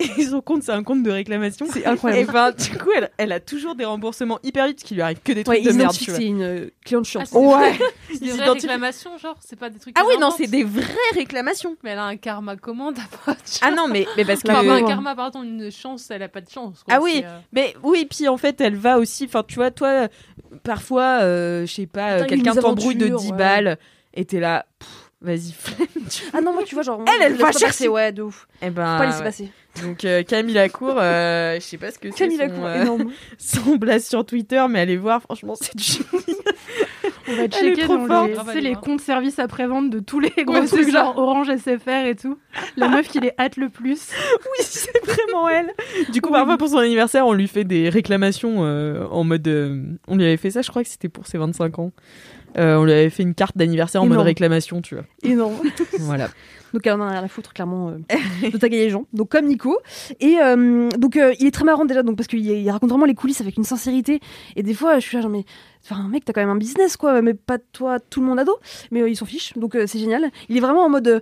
et 0.18 0.22
son 0.26 0.40
compte, 0.40 0.62
c'est 0.62 0.72
un 0.72 0.82
compte 0.84 1.02
de 1.02 1.10
réclamation. 1.10 1.66
C'est 1.72 1.84
incroyable. 1.84 2.30
Et 2.30 2.32
ben, 2.32 2.52
du 2.52 2.78
coup, 2.78 2.90
elle, 2.94 3.10
elle 3.16 3.32
a 3.32 3.40
toujours 3.40 3.74
des 3.74 3.84
remboursements 3.84 4.38
hyper 4.44 4.66
vite, 4.68 4.82
qui 4.84 4.94
lui 4.94 5.02
arrive 5.02 5.18
que 5.24 5.32
des 5.32 5.42
trucs 5.44 5.58
Ouais, 5.58 5.64
de 5.64 5.72
merde, 5.76 5.92
c'est 5.92 6.24
une 6.24 6.42
euh, 6.42 6.70
cliente 6.84 7.04
chiante. 7.04 7.28
Ah, 7.34 7.38
Ouais. 7.38 7.78
C'est 8.12 8.20
des 8.20 8.30
vraies 8.30 8.44
identifient- 8.46 8.66
réclamations, 8.68 9.18
genre 9.18 9.36
C'est 9.44 9.58
pas 9.58 9.70
des 9.70 9.78
trucs 9.78 9.96
Ah 9.98 10.04
oui, 10.06 10.14
non, 10.20 10.30
c'est 10.30 10.46
des 10.46 10.62
vraies 10.64 10.84
réclamations. 11.14 11.76
Mais 11.82 11.90
elle 11.90 11.98
a 11.98 12.04
un 12.04 12.16
karma 12.16 12.56
comment 12.56 12.92
d'abord 12.92 13.36
Ah 13.60 13.70
non, 13.72 13.88
mais, 13.88 14.06
mais 14.16 14.24
parce 14.24 14.42
que. 14.42 14.50
Enfin, 14.52 14.68
un 14.68 14.86
karma, 14.86 15.16
pardon, 15.16 15.42
une 15.42 15.70
chance, 15.72 16.10
elle 16.10 16.22
a 16.22 16.28
pas 16.28 16.40
de 16.42 16.50
chance. 16.50 16.82
quoi. 16.84 16.94
Ah 16.94 17.00
oui, 17.00 17.22
euh, 17.24 17.38
Mais 17.52 17.74
oui, 17.82 18.06
puis 18.08 18.28
en 18.28 18.36
fait, 18.36 18.60
elle 18.60 18.76
va 18.76 18.98
aussi. 18.98 19.24
Enfin, 19.24 19.42
tu 19.46 19.56
vois, 19.56 19.70
toi, 19.72 20.06
parfois, 20.62 21.20
euh, 21.22 21.66
je 21.66 21.72
sais 21.74 21.86
pas, 21.86 22.12
euh, 22.12 22.18
T'as 22.20 22.26
quelqu'un 22.26 22.54
t'embrouille 22.54 22.94
de 22.96 23.06
aventure, 23.06 23.20
10 23.26 23.30
ouais. 23.32 23.36
balles 23.38 23.78
et 24.14 24.24
t'es 24.24 24.40
là, 24.40 24.66
pff, 24.78 24.88
vas-y, 25.20 25.52
flemme. 25.52 25.88
Ah 26.32 26.40
non, 26.40 26.52
moi 26.52 26.62
tu 26.64 26.74
vois 26.74 26.82
genre 26.84 27.02
Elle, 27.06 27.22
elle 27.32 27.34
va 27.36 27.52
chercher. 27.52 27.88
ouais, 27.88 28.12
de 28.12 28.22
ouf. 28.22 28.48
Eh 28.62 28.66
Faut 28.66 28.72
ben, 28.72 28.98
pas 28.98 29.06
laisser 29.06 29.18
ouais. 29.18 29.24
passer. 29.24 29.52
Donc 29.82 30.04
euh, 30.04 30.22
Camille 30.22 30.54
Lacour, 30.54 30.94
euh, 30.98 31.56
je 31.56 31.60
sais 31.60 31.76
pas 31.78 31.90
ce 31.90 31.98
que 31.98 32.10
c'est 32.10 32.18
Camille 32.18 32.36
son, 32.36 32.42
Lacour, 32.42 32.66
euh, 32.66 32.82
énorme. 32.82 33.12
son 33.38 33.76
blast 33.76 34.08
sur 34.08 34.24
Twitter, 34.24 34.64
mais 34.68 34.80
allez 34.80 34.96
voir, 34.96 35.22
franchement, 35.22 35.54
c'est 35.60 35.76
du 35.76 35.82
génie. 35.82 36.38
On 37.30 37.36
va 37.36 37.48
checker 37.48 37.82
trop 37.82 37.98
dans 37.98 38.06
forte. 38.06 38.28
les, 38.28 38.34
Grave, 38.34 38.46
tu 38.46 38.52
sais, 38.52 38.58
elle 38.58 38.66
est 38.66 38.68
les 38.70 38.74
comptes 38.74 39.00
services 39.00 39.38
après-vente 39.38 39.90
de 39.90 40.00
tous 40.00 40.18
les 40.18 40.30
gros 40.44 40.62
c'est 40.62 40.76
trucs, 40.76 40.84
ça. 40.86 41.04
genre 41.04 41.18
Orange 41.18 41.48
SFR 41.54 42.06
et 42.06 42.14
tout. 42.16 42.38
La 42.76 42.88
meuf 42.88 43.08
qui 43.08 43.20
les 43.20 43.32
hâte 43.38 43.56
le 43.56 43.68
plus. 43.68 44.10
Oui, 44.32 44.64
c'est 44.64 44.98
vraiment 45.04 45.48
elle. 45.48 45.72
Du 46.10 46.20
coup, 46.22 46.30
parfois 46.30 46.56
pour 46.56 46.68
son 46.68 46.78
anniversaire, 46.78 47.26
on 47.26 47.32
lui 47.34 47.48
fait 47.48 47.64
des 47.64 47.88
réclamations 47.90 48.64
euh, 48.64 49.04
en 49.10 49.24
mode. 49.24 49.46
euh, 49.46 49.82
on 50.06 50.16
lui 50.16 50.24
avait 50.24 50.36
fait 50.38 50.50
ça, 50.50 50.62
je 50.62 50.70
crois 50.70 50.82
que 50.82 50.88
c'était 50.88 51.08
pour 51.08 51.26
ses 51.26 51.38
25 51.38 51.78
ans. 51.78 51.92
Euh, 52.56 52.76
on 52.76 52.84
lui 52.84 52.92
avait 52.92 53.10
fait 53.10 53.22
une 53.22 53.34
carte 53.34 53.56
d'anniversaire 53.58 54.00
en 54.02 54.06
mode 54.06 54.14
Énorme. 54.14 54.26
réclamation, 54.26 54.80
tu 54.80 54.94
vois. 54.94 55.04
Énorme. 55.22 55.56
Voilà. 56.00 56.28
Donc 56.72 56.86
elle 56.86 56.94
en 56.94 57.00
a 57.00 57.10
rien 57.10 57.22
à 57.24 57.28
foutre 57.28 57.52
clairement 57.52 57.90
euh, 57.90 58.50
de 58.52 58.56
taguer 58.56 58.78
les 58.78 58.90
gens. 58.90 59.06
Donc 59.12 59.30
comme 59.30 59.46
Nico. 59.46 59.78
Et 60.20 60.38
euh, 60.40 60.88
donc 60.98 61.16
euh, 61.16 61.34
il 61.38 61.46
est 61.46 61.50
très 61.50 61.64
marrant 61.64 61.84
déjà 61.84 62.02
donc 62.02 62.16
parce 62.16 62.28
qu'il 62.28 62.40
il 62.40 62.70
raconte 62.70 62.90
vraiment 62.90 63.06
les 63.06 63.14
coulisses 63.14 63.40
avec 63.40 63.56
une 63.56 63.64
sincérité. 63.64 64.20
Et 64.56 64.62
des 64.62 64.74
fois 64.74 64.98
je 64.98 65.06
suis 65.06 65.16
là 65.16 65.22
genre 65.22 65.30
mais 65.30 65.44
enfin 65.84 66.08
mec 66.08 66.24
t'as 66.24 66.32
quand 66.32 66.40
même 66.40 66.50
un 66.50 66.56
business 66.56 66.96
quoi 66.96 67.22
mais 67.22 67.34
pas 67.34 67.58
toi 67.58 68.00
tout 68.00 68.20
le 68.20 68.26
monde 68.26 68.38
ado. 68.38 68.58
Mais 68.90 69.02
euh, 69.02 69.08
ils 69.08 69.16
s'en 69.16 69.26
fichent 69.26 69.56
donc 69.56 69.74
euh, 69.74 69.86
c'est 69.86 69.98
génial. 69.98 70.30
Il 70.48 70.56
est 70.56 70.60
vraiment 70.60 70.84
en 70.84 70.88
mode 70.88 71.08
euh, 71.08 71.20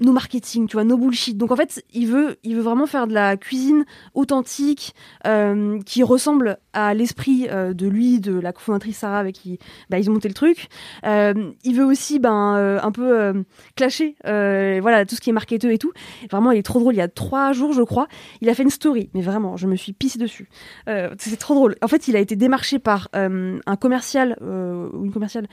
no 0.00 0.12
marketing, 0.12 0.68
tu 0.68 0.76
vois, 0.76 0.84
no 0.84 0.96
bullshit. 0.96 1.36
Donc 1.36 1.50
en 1.52 1.56
fait, 1.56 1.84
il 1.92 2.06
veut, 2.06 2.36
il 2.42 2.56
veut 2.56 2.62
vraiment 2.62 2.86
faire 2.86 3.06
de 3.06 3.14
la 3.14 3.36
cuisine 3.36 3.84
authentique, 4.14 4.94
euh, 5.26 5.80
qui 5.86 6.02
ressemble 6.02 6.58
à 6.72 6.92
l'esprit 6.94 7.48
euh, 7.50 7.72
de 7.72 7.86
lui, 7.86 8.20
de 8.20 8.38
la 8.38 8.52
cofondatrice 8.52 8.98
Sarah 8.98 9.18
avec 9.18 9.36
qui 9.36 9.58
bah, 9.90 9.98
ils 9.98 10.10
ont 10.10 10.12
monté 10.12 10.28
le 10.28 10.34
truc. 10.34 10.68
Euh, 11.04 11.52
il 11.64 11.74
veut 11.74 11.84
aussi 11.84 12.18
ben 12.18 12.56
euh, 12.56 12.78
un 12.82 12.92
peu 12.92 13.18
euh, 13.18 13.42
clasher, 13.74 14.16
euh, 14.26 14.78
voilà, 14.82 15.06
tout 15.06 15.14
ce 15.14 15.20
qui 15.20 15.30
est 15.30 15.32
marketeux 15.32 15.72
et 15.72 15.78
tout. 15.78 15.92
Vraiment, 16.30 16.52
il 16.52 16.58
est 16.58 16.62
trop 16.62 16.80
drôle. 16.80 16.94
Il 16.94 16.98
y 16.98 17.02
a 17.02 17.08
trois 17.08 17.52
jours, 17.52 17.72
je 17.72 17.82
crois, 17.82 18.08
il 18.40 18.48
a 18.48 18.54
fait 18.54 18.62
une 18.62 18.70
story, 18.70 19.10
mais 19.14 19.22
vraiment, 19.22 19.56
je 19.56 19.66
me 19.66 19.76
suis 19.76 19.92
pissée 19.92 20.18
dessus. 20.18 20.48
C'est 20.86 21.38
trop 21.38 21.54
drôle. 21.54 21.76
En 21.82 21.88
fait, 21.88 22.08
il 22.08 22.16
a 22.16 22.20
été 22.20 22.36
démarché 22.36 22.78
par 22.78 23.08
un 23.14 23.76
commercial 23.80 24.36
ou 24.40 25.04
une 25.04 25.12
commerciale 25.12 25.46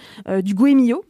du 0.43 0.53
Goemio 0.53 1.03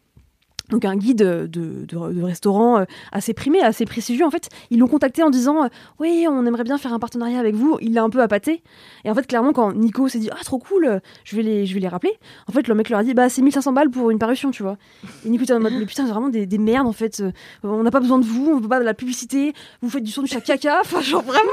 donc 0.70 0.86
un 0.86 0.96
guide 0.96 1.18
de, 1.18 1.48
de, 1.48 1.86
de 1.86 2.24
restaurant 2.24 2.80
euh, 2.80 2.86
assez 3.12 3.34
primé, 3.34 3.60
assez 3.60 3.86
prestigieux. 3.86 4.26
En 4.26 4.32
fait, 4.32 4.50
ils 4.70 4.80
l'ont 4.80 4.88
contacté 4.88 5.22
en 5.22 5.30
disant 5.30 5.66
euh, 5.66 5.68
oui, 6.00 6.26
on 6.30 6.46
aimerait 6.46 6.64
bien 6.64 6.78
faire 6.78 6.94
un 6.94 7.00
partenariat 7.00 7.40
avec 7.40 7.54
vous. 7.54 7.78
Il 7.82 7.94
l'a 7.94 8.04
un 8.04 8.10
peu 8.10 8.22
appâté. 8.22 8.64
Et 9.04 9.12
en 9.12 9.16
fait, 9.16 9.28
clairement, 9.28 9.52
quand 9.52 9.74
Nico 9.74 10.08
s'est 10.08 10.20
dit 10.20 10.30
ah 10.32 10.44
trop 10.44 10.60
cool, 10.60 11.02
je 11.26 11.36
vais 11.36 11.44
les, 11.44 11.66
je 11.66 11.74
vais 11.74 11.80
les 11.82 11.88
rappeler. 11.88 12.14
En 12.48 12.54
fait, 12.54 12.68
le 12.68 12.76
mec 12.76 12.90
leur 12.90 13.02
a 13.02 13.04
dit 13.04 13.14
bah 13.14 13.30
c'est 13.30 13.42
1500 13.42 13.74
balles 13.74 13.90
pour 13.90 14.10
une 14.10 14.20
parution, 14.20 14.52
tu 14.52 14.64
vois. 14.64 14.78
Et 15.26 15.30
Nico 15.30 15.44
était 15.44 15.54
en 15.54 15.60
mode 15.60 15.74
mais 15.74 15.86
putain, 15.86 16.06
c'est 16.06 16.12
vraiment 16.12 16.30
des, 16.30 16.46
des 16.46 16.58
merdes 16.58 16.88
en 16.88 16.94
fait. 16.94 17.22
On 17.64 17.84
n'a 17.84 17.92
pas 17.92 18.00
besoin 18.00 18.20
de 18.20 18.26
vous, 18.26 18.52
on 18.52 18.60
veut 18.60 18.68
pas 18.68 18.80
de 18.80 18.86
la 18.86 18.94
publicité. 18.94 19.54
Vous 19.82 19.90
faites 19.90 20.04
du 20.04 20.12
son 20.12 20.22
du 20.22 20.30
chat 20.30 20.42
caca. 20.42 20.80
Enfin 20.84 21.02
genre 21.02 21.24
vraiment, 21.24 21.52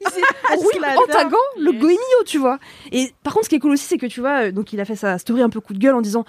il 0.00 0.08
s'est 0.08 0.20
oui, 0.58 0.80
en 0.96 1.12
taguant 1.12 1.36
le 1.58 1.72
goemio, 1.72 1.98
tu 2.26 2.38
vois. 2.38 2.58
Et 2.92 3.12
par 3.22 3.32
contre, 3.32 3.46
ce 3.46 3.50
qui 3.50 3.56
est 3.56 3.58
cool 3.58 3.72
aussi, 3.72 3.84
c'est 3.84 3.98
que 3.98 4.06
tu 4.06 4.20
vois, 4.20 4.50
donc 4.52 4.72
il 4.72 4.80
a 4.80 4.84
fait 4.84 4.96
sa 4.96 5.18
story 5.18 5.42
un 5.42 5.48
peu 5.48 5.60
coup 5.60 5.74
de 5.74 5.78
gueule 5.78 5.94
en 5.94 6.00
disant 6.00 6.24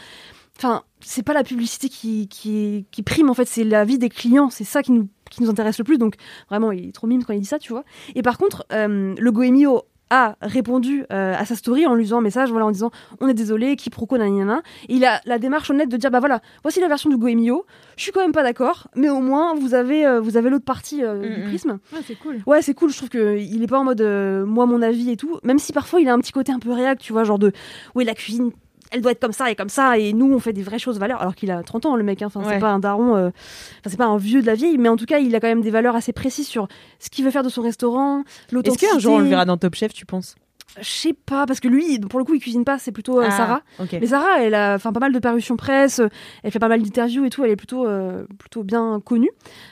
Enfin, 0.57 0.83
c'est 1.01 1.23
pas 1.23 1.33
la 1.33 1.43
publicité 1.43 1.89
qui, 1.89 2.27
qui, 2.27 2.85
qui 2.91 3.03
prime, 3.03 3.29
en 3.29 3.33
fait, 3.33 3.45
c'est 3.45 3.63
la 3.63 3.83
vie 3.83 3.97
des 3.97 4.09
clients. 4.09 4.49
C'est 4.49 4.63
ça 4.63 4.81
qui 4.81 4.91
nous, 4.93 5.09
qui 5.29 5.43
nous 5.43 5.49
intéresse 5.49 5.77
le 5.77 5.83
plus. 5.83 5.97
Donc, 5.97 6.15
vraiment, 6.49 6.71
il 6.71 6.89
est 6.89 6.91
trop 6.91 7.07
mime 7.07 7.23
quand 7.23 7.33
il 7.33 7.41
dit 7.41 7.45
ça, 7.45 7.59
tu 7.59 7.73
vois. 7.73 7.83
Et 8.15 8.21
par 8.21 8.37
contre, 8.37 8.65
euh, 8.71 9.13
le 9.17 9.31
Goemio 9.31 9.83
a 10.11 10.35
répondu 10.39 11.03
euh, 11.11 11.33
à 11.35 11.45
sa 11.45 11.55
story 11.55 11.87
en 11.87 11.95
lui 11.95 12.03
faisant 12.05 12.19
un 12.19 12.21
message 12.21 12.51
voilà 12.51 12.67
en 12.67 12.71
disant 12.71 12.91
on 13.21 13.27
est 13.27 13.33
désolé 13.33 13.75
quiproquo 13.75 14.19
nanana 14.19 14.61
et 14.87 14.93
il 14.93 15.03
a 15.03 15.19
la 15.25 15.39
démarche 15.39 15.71
honnête 15.71 15.89
de 15.89 15.97
dire 15.97 16.11
bah 16.11 16.19
voilà 16.19 16.41
voici 16.61 16.79
la 16.79 16.87
version 16.87 17.09
du 17.09 17.17
Goemio 17.17 17.65
je 17.97 18.03
suis 18.03 18.11
quand 18.11 18.21
même 18.21 18.31
pas 18.31 18.43
d'accord 18.43 18.87
mais 18.95 19.09
au 19.09 19.19
moins 19.19 19.55
vous 19.55 19.73
avez 19.73 20.05
euh, 20.05 20.21
vous 20.21 20.37
avez 20.37 20.51
l'autre 20.51 20.63
partie 20.63 20.97
du 20.97 21.05
Mm, 21.05 21.45
mm. 21.45 21.47
prisme 21.47 21.79
Ouais, 21.91 21.99
c'est 22.05 22.15
cool. 22.19 22.37
Ouais, 22.45 22.61
c'est 22.61 22.75
cool. 22.75 22.91
Je 22.91 22.97
trouve 22.97 23.09
que 23.09 23.39
il 23.39 23.63
est 23.63 23.67
pas 23.67 23.79
en 23.79 23.83
mode 23.83 24.03
moi 24.45 24.67
mon 24.67 24.83
avis 24.83 25.09
et 25.09 25.17
tout. 25.17 25.39
Même 25.43 25.57
si 25.57 25.73
parfois 25.73 25.99
il 25.99 26.07
a 26.07 26.13
un 26.13 26.19
petit 26.19 26.31
côté 26.31 26.51
un 26.51 26.59
peu 26.59 26.71
réac, 26.71 26.99
tu 26.99 27.11
vois, 27.11 27.23
genre 27.23 27.39
de 27.39 27.51
oui 27.95 28.05
la 28.05 28.13
cuisine. 28.13 28.51
Elle 28.91 29.01
doit 29.01 29.11
être 29.11 29.19
comme 29.19 29.31
ça 29.33 29.49
et 29.51 29.55
comme 29.55 29.69
ça 29.69 29.97
et 29.97 30.13
nous 30.13 30.31
on 30.33 30.39
fait 30.39 30.53
des 30.53 30.61
vraies 30.63 30.79
choses 30.79 30.99
valeurs 30.99 31.21
alors 31.21 31.35
qu'il 31.35 31.49
a 31.51 31.63
30 31.63 31.85
ans 31.87 31.95
le 31.95 32.03
mec 32.03 32.21
hein. 32.21 32.27
enfin 32.27 32.41
Ouais. 32.41 32.53
c'est 32.53 32.59
pas 32.59 32.69
un 32.71 32.79
daron 32.79 33.15
euh, 33.15 33.27
enfin 33.29 33.89
c'est 33.89 33.97
pas 33.97 34.05
un 34.05 34.17
vieux 34.17 34.41
de 34.41 34.45
la 34.47 34.55
vieille 34.55 34.77
mais 34.77 34.89
en 34.89 34.95
tout 34.95 35.05
cas 35.05 35.17
il 35.19 35.35
a 35.35 35.39
quand 35.39 35.47
même 35.47 35.61
des 35.61 35.71
valeurs 35.71 35.95
assez 35.95 36.13
précises 36.13 36.47
sur 36.47 36.67
ce 36.99 37.09
qu'il 37.09 37.25
veut 37.25 37.31
faire 37.31 37.43
de 37.43 37.49
son 37.49 37.61
restaurant 37.61 38.21
Est-ce 38.21 38.55
l'authenticité 38.55 38.91
qu'un 38.91 38.99
jour 38.99 39.13
on 39.15 39.19
le 39.19 39.25
verra 39.27 39.45
dans 39.45 39.57
Top 39.57 39.75
Chef, 39.75 39.93
tu 39.93 40.05
penses? 40.05 40.35
Je 40.81 40.89
sais 40.89 41.13
pas 41.13 41.45
parce 41.45 41.59
que 41.61 41.67
lui 41.69 41.99
pour 41.99 42.19
le 42.19 42.25
coup 42.25 42.33
il 42.35 42.39
cuisine 42.41 42.65
pas 42.65 42.77
c'est 42.77 42.91
plutôt 42.91 43.19
euh, 43.21 43.25
Ah, 43.27 43.31
Sarah 43.31 43.61
mais 43.93 44.07
Sarah, 44.07 44.41
elle 44.41 44.55
a 44.55 44.77
pas 44.77 44.91
mal 44.99 45.13
de 45.13 45.19
parutions 45.19 45.55
presse, 45.55 45.99
euh, 45.99 46.09
elle 46.43 46.51
fait 46.51 46.59
pas 46.59 46.67
mal 46.67 46.81
d'interviews 46.81 47.23
et 47.25 47.29
tout, 47.29 47.43
elle 47.45 47.51
est 47.51 47.55
plutôt 47.55 47.87
euh, 47.87 48.25
plutôt 48.37 48.63
bien 48.63 48.99
connue. 49.03 49.29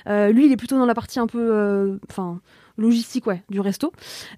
Euh, 0.08 0.30
lui, 0.32 0.46
il 0.46 0.52
est 0.52 0.58
plutôt 0.58 0.78
dans 0.78 0.86
la 0.86 0.94
partie 0.94 1.20
un 1.20 1.28
peu 1.28 2.00
enfin 2.10 2.40
logistique 2.78 3.28
ouais 3.28 3.44
du 3.50 3.60
resto. 3.60 3.92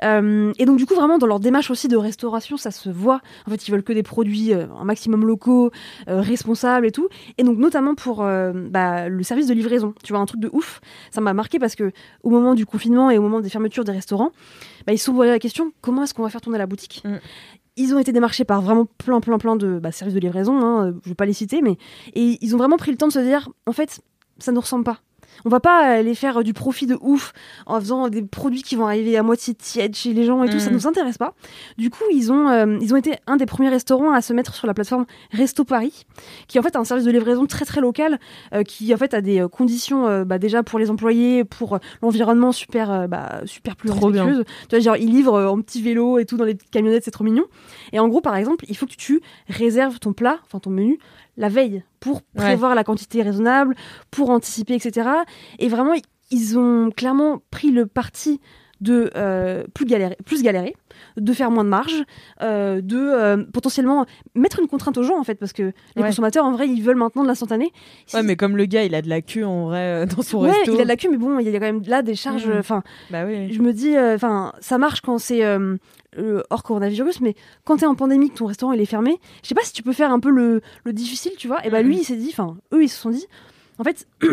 Euh, 0.04 0.52
et 0.58 0.66
donc 0.66 0.78
du 0.78 0.86
coup 0.86 0.96
vraiment 0.96 1.18
dans 1.18 1.28
leur 1.28 1.40
démarche 1.40 1.72
aussi 1.72 1.88
de 1.88 1.98
restauration, 1.98 2.58
ça 2.58 2.72
se 2.72 2.90
voit. 2.90 3.22
En 3.48 3.52
fait, 3.52 3.68
ils 3.68 3.72
veulent 3.72 3.84
que 3.84 3.94
des 3.94 4.04
produits 4.04 4.54
euh, 4.54 4.68
un 4.80 4.86
maximum 4.86 5.26
locaux, 5.26 5.72
euh, 6.10 6.22
responsables 6.22 6.86
et 6.86 6.92
tout. 6.92 7.08
Et 7.38 7.44
donc 7.44 7.58
notamment 7.58 7.96
pour 7.96 8.18
bah, 8.18 9.10
le 9.10 9.24
service 9.24 9.48
de 9.48 9.54
livraison, 9.54 9.94
tu 10.04 10.14
vois 10.14 10.22
un 10.22 10.26
truc 10.26 10.42
de 10.42 10.50
ouf. 10.52 10.82
Ça 11.12 11.22
m'a 11.22 11.34
marqué 11.34 11.60
parce 11.60 11.76
que 11.76 11.92
au 12.24 12.30
moment 12.30 12.54
du 12.56 12.66
confinement 12.66 13.10
et 13.10 13.18
au 13.18 13.22
moment 13.22 13.40
des 13.40 13.50
fermetures 13.50 13.84
des 13.84 13.92
restaurants, 13.92 14.32
bah, 14.86 14.94
ils 14.94 14.98
se 14.98 15.06
sont 15.06 15.22
la 15.22 15.40
question 15.40 15.72
comment 15.82 16.04
est-ce 16.04 16.14
qu'on 16.14 16.24
va 16.24 16.30
faire 16.30 16.42
tourner 16.42 16.58
la 16.58 16.68
boutique 16.68 17.04
Mm. 17.06 17.20
ils 17.78 17.94
ont 17.94 18.00
été 18.00 18.12
démarchés 18.12 18.46
par 18.46 18.62
vraiment 18.62 18.86
plein, 18.86 19.20
plein, 19.20 19.38
plein 19.38 19.56
de 19.56 19.80
bah, 19.80 19.92
services 19.92 20.16
de 20.16 20.20
livraison. 20.20 20.60
Hein, 20.62 20.94
je 21.04 21.10
vais 21.10 21.16
pas 21.16 21.26
les 21.26 21.34
citer, 21.34 21.62
mais 21.62 21.78
et 22.14 22.38
ils 22.42 22.56
ont 22.56 22.58
vraiment 22.58 22.78
pris 22.78 22.92
le 22.92 22.98
temps 22.98 23.08
de 23.08 23.14
se 23.14 23.20
dire, 23.20 23.50
en 23.66 23.74
fait, 23.74 24.02
ça 24.40 24.52
ne 24.52 24.60
ressemble 24.60 24.84
pas. 24.84 25.00
On 25.44 25.50
va 25.50 25.60
pas 25.60 25.80
aller 25.80 26.16
faire 26.16 26.44
du 26.44 26.54
profit 26.54 26.88
de 26.88 26.98
ouf 27.02 27.34
en 27.66 27.80
faisant 27.80 28.08
des 28.10 28.22
produits 28.22 28.64
qui 28.64 28.76
vont 28.76 28.86
arriver 28.88 29.18
à 29.18 29.24
moitié 29.24 29.54
tièdes 29.54 29.96
chez 29.96 30.14
les 30.14 30.24
gens 30.26 30.44
et 30.44 30.50
tout. 30.50 30.60
Ça 30.60 30.70
Mhm. 30.70 30.76
nous 30.76 30.88
intéresse 30.88 31.18
pas. 31.18 31.34
Du 31.78 31.90
coup, 31.90 32.04
ils 32.12 32.32
ont, 32.32 32.48
euh, 32.50 32.78
ils 32.82 32.94
ont 32.94 32.98
été 32.98 33.16
un 33.28 33.36
des 33.36 33.46
premiers 33.46 33.70
restaurants 33.70 34.12
à 34.12 34.22
se 34.22 34.34
mettre 34.34 34.56
sur 34.56 34.66
la 34.68 34.74
plateforme 34.74 35.06
Resto 35.32 35.64
Paris, 35.66 36.06
qui 36.48 36.58
est 36.58 36.60
en 36.60 36.64
fait 36.64 36.76
un 36.76 36.84
service 36.86 37.06
de 37.06 37.12
livraison 37.12 37.46
très 37.46 37.66
très 37.66 37.82
local, 37.82 38.20
euh, 38.54 38.64
qui 38.64 38.94
en 38.94 38.98
fait 38.98 39.14
a 39.14 39.22
des 39.22 39.42
euh, 39.42 39.48
conditions 39.48 40.08
euh, 40.08 40.24
bah, 40.26 40.38
déjà 40.40 40.64
pour 40.64 40.80
les 40.80 40.90
employés, 40.90 41.44
pour 41.44 41.80
l'environnement 42.02 42.52
super, 42.52 43.08
bah, 43.08 43.42
super 43.46 43.76
plus 43.76 43.90
Trop 43.90 44.10
bien. 44.12 44.26
Tu 44.70 44.76
vois, 44.76 44.80
genre 44.80 44.98
ils 44.98 45.10
livrent 45.12 45.40
en 45.46 45.60
petit 45.62 45.82
vélo 45.82 46.18
et 46.20 46.26
tout 46.26 46.38
dans 46.38 46.46
les 46.46 46.56
petites 46.56 46.72
camionnettes, 46.72 47.04
c'est 47.06 47.12
trop 47.12 47.24
mignon. 47.24 47.46
Et 47.94 48.00
en 48.00 48.08
gros, 48.08 48.22
par 48.22 48.36
exemple, 48.36 48.66
il 48.68 48.76
faut 48.78 48.86
que 48.86 48.96
tu 48.96 49.22
réserves 49.50 50.00
ton 50.00 50.14
plat, 50.14 50.38
enfin 50.46 50.60
ton 50.60 50.70
menu, 50.70 51.00
la 51.38 51.50
veille 51.50 51.84
pour 52.00 52.22
prévoir 52.22 52.76
la 52.76 52.84
quantité 52.84 53.22
raisonnable, 53.22 53.76
pour 54.12 54.30
anticiper, 54.30 54.76
etc. 54.76 55.10
Et 55.60 55.68
vraiment, 55.68 55.94
ils 56.32 56.58
ont 56.58 56.92
clairement 56.92 57.42
pris 57.52 57.72
le 57.72 57.86
parti 57.86 58.40
de 58.82 59.10
euh, 59.16 59.64
plus 59.74 59.86
galérer, 59.86 60.18
plus 60.26 60.44
galérer, 60.44 60.76
de 61.18 61.34
faire 61.34 61.50
moins 61.50 61.64
de 61.64 61.70
marge, 61.70 62.04
euh, 62.42 62.82
de 62.82 62.98
euh, 62.98 63.44
potentiellement 63.54 64.06
mettre 64.36 64.60
une 64.60 64.68
contrainte 64.68 64.98
aux 64.98 65.04
gens 65.04 65.18
en 65.18 65.24
fait, 65.24 65.36
parce 65.36 65.54
que 65.54 65.64
les 65.64 65.74
Ouais. 66.02 66.08
consommateurs 66.10 66.44
en 66.46 66.52
vrai 66.52 66.68
ils 66.68 66.82
veulent 66.82 66.98
maintenant 66.98 67.24
de 67.24 67.28
l'instantané. 67.28 67.72
Ouais, 68.14 68.22
mais 68.24 68.36
comme 68.36 68.58
le 68.58 68.66
gars, 68.66 68.84
il 68.84 68.94
a 68.94 69.02
de 69.02 69.08
la 69.10 69.22
queue 69.22 69.46
en 69.46 69.66
vrai 69.68 70.06
dans 70.06 70.22
son 70.22 70.42
ouais, 70.42 70.52
resto. 70.52 70.74
il 70.74 70.80
a 70.82 70.84
de 70.84 70.88
la 70.90 70.98
queue, 70.98 71.10
mais 71.10 71.18
bon, 71.18 71.40
il 71.40 71.46
y 71.50 71.50
a 71.50 71.54
quand 71.54 71.66
même 71.66 71.82
là 71.88 72.02
des 72.02 72.16
charges. 72.16 72.48
Mhm. 72.48 72.58
Enfin, 72.60 72.84
Bah 73.10 73.24
oui. 73.26 73.52
je 73.54 73.62
me 73.62 73.72
dis, 73.74 73.98
enfin, 73.98 74.52
ça 74.60 74.78
marche 74.78 75.02
quand 75.02 75.18
c'est 75.18 75.42
hors 76.50 76.64
coronavirus, 76.64 77.22
mais 77.22 77.36
quand 77.64 77.78
t'es 77.78 77.86
en 77.86 77.96
pandémie, 77.96 78.30
que 78.30 78.36
ton 78.38 78.46
restaurant 78.46 78.74
il 78.74 78.82
est 78.82 78.86
fermé, 78.86 79.20
je 79.44 79.48
sais 79.50 79.56
pas 79.56 79.64
si 79.64 79.74
tu 79.74 79.84
peux 79.84 79.94
faire 79.94 80.12
un 80.12 80.20
peu 80.20 80.30
le, 80.30 80.62
le 80.84 80.94
difficile, 80.94 81.32
tu 81.38 81.48
vois. 81.48 81.66
Et 81.66 81.70
bah 81.70 81.82
Mhm. 81.82 81.88
lui, 81.90 81.98
il 82.00 82.04
s'est 82.04 82.16
dit, 82.18 82.30
enfin, 82.32 82.58
eux, 82.74 82.84
ils 82.84 82.90
se 82.90 83.00
sont 83.00 83.10
dit, 83.10 83.26
en 83.80 83.84
fait. 83.84 84.06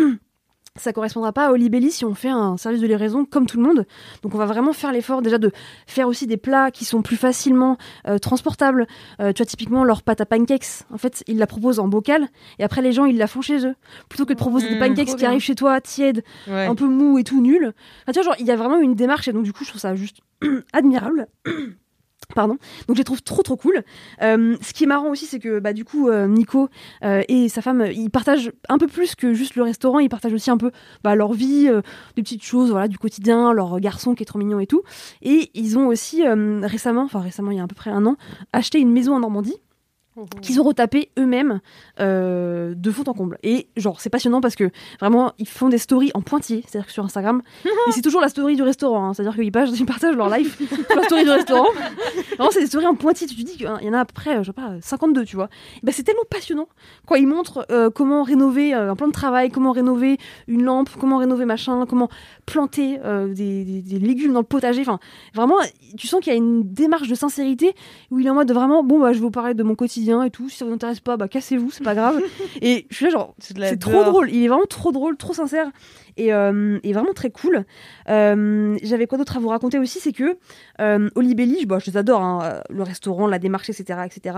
Ça 0.79 0.91
correspondra 0.91 1.31
pas 1.33 1.49
à 1.49 1.51
Olibelli 1.51 1.91
si 1.91 2.03
on 2.03 2.15
fait 2.15 2.29
un 2.29 2.57
service 2.57 2.81
de 2.81 2.87
livraison 2.87 3.25
comme 3.25 3.45
tout 3.45 3.57
le 3.57 3.63
monde. 3.63 3.85
Donc 4.23 4.33
on 4.33 4.39
va 4.39 4.47
vraiment 4.47 4.73
faire 4.73 4.91
l'effort 4.91 5.21
déjà 5.21 5.37
de 5.37 5.51
faire 5.85 6.07
aussi 6.07 6.25
des 6.25 6.35
plats 6.35 6.71
qui 6.71 6.83
sont 6.83 7.03
plus 7.03 7.15
facilement 7.15 7.77
euh, 8.07 8.17
transportables. 8.17 8.87
Euh, 9.19 9.33
tu 9.33 9.43
vois 9.43 9.45
typiquement 9.45 9.83
leur 9.83 10.01
pâte 10.01 10.19
à 10.21 10.25
pancakes. 10.25 10.65
En 10.91 10.97
fait, 10.97 11.23
ils 11.27 11.37
la 11.37 11.45
proposent 11.45 11.77
en 11.77 11.87
bocal 11.87 12.27
et 12.57 12.63
après 12.63 12.81
les 12.81 12.91
gens 12.91 13.05
ils 13.05 13.19
la 13.19 13.27
font 13.27 13.41
chez 13.41 13.67
eux 13.67 13.75
plutôt 14.09 14.25
que 14.25 14.33
de 14.33 14.37
proposer 14.39 14.67
des 14.67 14.73
Mhm. 14.73 14.79
pancakes 14.95 15.15
qui 15.15 15.25
arrivent 15.27 15.41
chez 15.41 15.53
toi 15.53 15.79
tièdes 15.79 16.23
Ouais. 16.47 16.65
un 16.65 16.73
peu 16.73 16.87
mou 16.87 17.19
et 17.19 17.23
tout 17.23 17.39
nul. 17.39 17.71
Enfin, 18.01 18.11
tu 18.11 18.13
vois, 18.13 18.23
genre, 18.23 18.35
il 18.39 18.47
y 18.47 18.51
a 18.51 18.55
vraiment 18.55 18.79
une 18.79 18.95
démarche 18.95 19.27
et 19.27 19.31
donc 19.33 19.43
du 19.43 19.53
coup, 19.53 19.63
je 19.65 19.69
trouve 19.69 19.81
ça 19.81 19.93
juste 19.93 20.21
admirable. 20.73 21.27
Pardon. 22.33 22.57
Donc 22.87 22.95
je 22.95 23.01
les 23.01 23.03
trouve 23.03 23.21
trop 23.21 23.41
trop 23.41 23.55
cool. 23.55 23.83
Euh, 24.21 24.55
ce 24.61 24.73
qui 24.73 24.83
est 24.83 24.87
marrant 24.87 25.09
aussi, 25.09 25.25
c'est 25.25 25.39
que 25.39 25.59
bah 25.59 25.73
du 25.73 25.85
coup 25.85 26.09
euh, 26.09 26.27
Nico 26.27 26.69
euh, 27.03 27.21
et 27.27 27.49
sa 27.49 27.61
femme, 27.61 27.85
ils 27.93 28.09
partagent 28.09 28.51
un 28.69 28.77
peu 28.77 28.87
plus 28.87 29.15
que 29.15 29.33
juste 29.33 29.55
le 29.55 29.63
restaurant. 29.63 29.99
Ils 29.99 30.09
partagent 30.09 30.33
aussi 30.33 30.51
un 30.51 30.57
peu 30.57 30.71
bah, 31.03 31.15
leur 31.15 31.33
vie, 31.33 31.69
des 32.15 32.23
petites 32.23 32.43
choses, 32.43 32.71
voilà, 32.71 32.87
du 32.87 32.97
quotidien, 32.97 33.53
leur 33.53 33.79
garçon 33.79 34.15
qui 34.15 34.23
est 34.23 34.25
trop 34.25 34.39
mignon 34.39 34.59
et 34.59 34.67
tout. 34.67 34.83
Et 35.21 35.51
ils 35.53 35.77
ont 35.77 35.87
aussi 35.87 36.23
récemment, 36.27 37.03
enfin 37.03 37.19
récemment, 37.19 37.51
il 37.51 37.57
y 37.57 37.59
a 37.59 37.63
à 37.63 37.67
peu 37.67 37.75
près 37.75 37.91
un 37.91 38.05
an, 38.05 38.17
acheté 38.51 38.79
une 38.79 38.91
maison 38.91 39.15
en 39.15 39.19
Normandie 39.19 39.57
qu'ils 40.41 40.59
ont 40.61 40.63
retapé 40.63 41.09
eux-mêmes 41.17 41.59
euh, 41.99 42.73
de 42.75 42.91
fond 42.91 43.03
en 43.07 43.13
comble. 43.13 43.37
Et 43.43 43.67
genre, 43.77 43.99
c'est 44.01 44.09
passionnant 44.09 44.41
parce 44.41 44.55
que 44.55 44.69
vraiment, 44.99 45.33
ils 45.39 45.47
font 45.47 45.69
des 45.69 45.77
stories 45.77 46.11
en 46.13 46.21
pointillé, 46.21 46.63
c'est-à-dire 46.67 46.87
que 46.87 46.93
sur 46.93 47.03
Instagram, 47.03 47.41
et 47.65 47.91
c'est 47.91 48.01
toujours 48.01 48.21
la 48.21 48.29
story 48.29 48.55
du 48.55 48.61
restaurant, 48.63 49.05
hein. 49.09 49.13
c'est-à-dire 49.13 49.35
qu'ils 49.35 49.51
partagent, 49.51 49.79
ils 49.79 49.85
partagent 49.85 50.15
leur 50.15 50.29
life 50.29 50.57
sur 50.89 50.95
la 50.95 51.03
story 51.03 51.23
du 51.23 51.29
restaurant. 51.29 51.67
Vraiment, 52.37 52.51
c'est 52.51 52.61
des 52.61 52.67
stories 52.67 52.85
en 52.87 52.95
pointillé, 52.95 53.27
tu 53.29 53.35
te 53.35 53.41
dis 53.49 53.57
qu'il 53.57 53.65
y 53.65 53.89
en 53.89 53.93
a 53.93 53.99
à 53.99 54.05
peu 54.05 54.13
près, 54.13 54.37
je 54.43 54.47
sais 54.47 54.53
pas, 54.53 54.73
52, 54.81 55.25
tu 55.25 55.35
vois. 55.35 55.49
Et 55.77 55.85
ben, 55.85 55.91
c'est 55.91 56.03
tellement 56.03 56.21
passionnant. 56.29 56.67
Quoi, 57.05 57.19
ils 57.19 57.27
montrent 57.27 57.65
euh, 57.71 57.89
comment 57.89 58.23
rénover 58.23 58.73
euh, 58.73 58.91
un 58.91 58.95
plan 58.95 59.07
de 59.07 59.13
travail, 59.13 59.49
comment 59.51 59.71
rénover 59.71 60.17
une 60.47 60.63
lampe, 60.63 60.89
comment 60.99 61.17
rénover 61.17 61.45
machin, 61.45 61.85
comment 61.87 62.09
planter 62.45 62.99
euh, 63.03 63.33
des, 63.33 63.63
des- 63.63 63.81
des 63.81 63.99
légumes 63.99 64.33
dans 64.33 64.39
le 64.39 64.45
potager. 64.45 64.81
Enfin, 64.81 64.99
vraiment, 65.33 65.55
tu 65.97 66.07
sens 66.07 66.19
qu'il 66.21 66.31
y 66.31 66.35
a 66.35 66.37
une 66.37 66.63
démarche 66.73 67.07
de 67.07 67.15
sincérité 67.15 67.73
où 68.11 68.19
il 68.19 68.27
est 68.27 68.29
en 68.29 68.35
mode 68.35 68.51
vraiment, 68.51 68.83
bon, 68.83 68.99
bah, 68.99 69.13
je 69.13 69.17
vais 69.17 69.23
vous 69.23 69.31
parler 69.31 69.53
de 69.53 69.63
mon 69.63 69.75
quotidien 69.75 70.02
et 70.03 70.29
tout. 70.29 70.49
Si 70.49 70.57
ça 70.57 70.65
vous 70.65 70.73
intéresse 70.73 70.99
pas, 70.99 71.17
bah, 71.17 71.27
cassez-vous, 71.27 71.71
c'est 71.71 71.83
pas 71.83 71.95
grave. 71.95 72.21
et 72.61 72.87
je 72.89 72.95
suis 72.95 73.05
là, 73.05 73.11
genre, 73.11 73.35
C'est 73.39 73.79
trop 73.79 74.03
drôle. 74.03 74.29
Il 74.29 74.43
est 74.43 74.47
vraiment 74.47 74.65
trop 74.65 74.91
drôle, 74.91 75.17
trop 75.17 75.33
sincère 75.33 75.71
et, 76.17 76.33
euh, 76.33 76.79
et 76.83 76.93
vraiment 76.93 77.13
très 77.13 77.29
cool. 77.31 77.65
Euh, 78.09 78.77
J'avais 78.83 79.07
quoi 79.07 79.17
d'autre 79.17 79.37
à 79.37 79.39
vous 79.39 79.47
raconter 79.49 79.79
aussi, 79.79 79.99
c'est 79.99 80.11
que 80.13 80.37
euh, 80.81 81.09
Olibelli, 81.15 81.59
je- 81.61 81.67
bah, 81.67 81.79
je 81.79 81.89
les 81.91 81.97
adore, 81.97 82.21
hein, 82.21 82.39
euh, 82.43 82.61
le 82.69 82.83
restaurant, 82.83 83.27
la 83.27 83.39
démarche, 83.39 83.69
etc., 83.69 83.99
etc. 84.05 84.37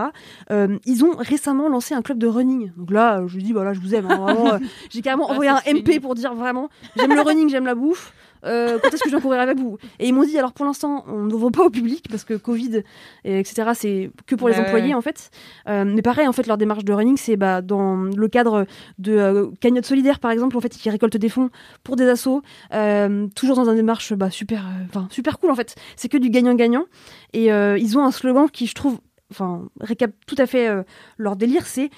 Ils 0.85 1.03
ont 1.05 1.11
récemment 1.17 1.69
lancé 1.69 1.93
un 1.93 2.01
club 2.01 2.17
de 2.17 2.27
running. 2.27 2.71
Donc 2.77 2.91
là, 2.91 3.23
je 3.27 3.39
dis, 3.39 3.53
voilà, 3.53 3.73
je 3.73 3.79
vous 3.79 3.95
aime. 3.95 4.05
hein, 4.07 4.59
J'ai 4.89 5.01
carrément 5.01 5.27
Ah, 5.29 5.33
envoyé 5.33 5.49
un 5.51 5.61
MP 5.73 5.99
pour 5.99 6.15
dire 6.15 6.33
vraiment, 6.33 6.69
j'aime 6.95 7.13
le 7.13 7.21
running, 7.21 7.49
j'aime 7.49 7.65
la 7.65 7.75
bouffe. 7.75 8.13
Euh, 8.43 8.77
quand 8.79 8.93
est-ce 8.93 9.01
que 9.01 9.09
je 9.09 9.15
viens 9.15 9.21
courir 9.21 9.39
avec 9.41 9.57
vous? 9.57 9.77
Et 9.97 10.07
ils 10.07 10.13
m'ont 10.13 10.23
dit 10.23 10.37
alors 10.37 10.53
pour 10.53 10.65
l'instant 10.67 11.03
on 11.07 11.23
ne 11.23 11.33
vend 11.33 11.49
pas 11.49 11.63
au 11.65 11.71
public 11.71 12.05
parce 12.11 12.23
que 12.23 12.35
Covid 12.35 12.83
et 13.23 13.39
etc 13.39 13.71
c'est 13.73 14.11
que 14.27 14.35
pour 14.35 14.49
les 14.49 14.55
Bah 14.55 14.61
ouais, 14.61 14.67
employés 14.67 14.93
en 14.93 15.01
fait. 15.01 15.31
Euh, 15.67 15.83
mais 15.83 16.03
pareil 16.03 16.27
en 16.27 16.31
fait 16.31 16.45
leur 16.45 16.57
démarche 16.59 16.83
de 16.85 16.93
running 16.93 17.17
c'est 17.17 17.37
bah, 17.37 17.63
dans 17.63 17.95
le 17.95 18.27
cadre 18.27 18.67
de 18.99 19.13
euh, 19.13 19.47
cagnotte 19.61 19.87
solidaire 19.87 20.19
par 20.19 20.29
exemple 20.29 20.55
en 20.57 20.59
fait 20.61 20.69
qui 20.69 20.91
récoltent 20.91 21.17
des 21.17 21.29
fonds 21.29 21.49
pour 21.83 21.95
des 21.95 22.07
assos 22.07 22.41
euh, 22.73 23.27
toujours 23.35 23.55
dans 23.55 23.69
une 23.69 23.75
démarche 23.75 24.13
bah, 24.13 24.29
super 24.29 24.65
euh, 24.95 24.99
super 25.09 25.39
cool 25.39 25.51
en 25.51 25.55
fait 25.55 25.75
c'est 25.95 26.09
que 26.09 26.17
du 26.17 26.29
gagnant-gagnant 26.29 26.85
et 27.33 27.51
euh, 27.51 27.77
ils 27.77 27.97
ont 27.97 28.03
un 28.03 28.11
slogan 28.11 28.49
qui 28.51 28.67
je 28.67 28.73
trouve 28.73 28.99
enfin 29.31 29.67
récap 29.79 30.11
tout 30.27 30.35
à 30.37 30.45
fait 30.45 30.67
euh, 30.67 30.83
leur 31.17 31.35
délire 31.35 31.65
c'est 31.65 31.89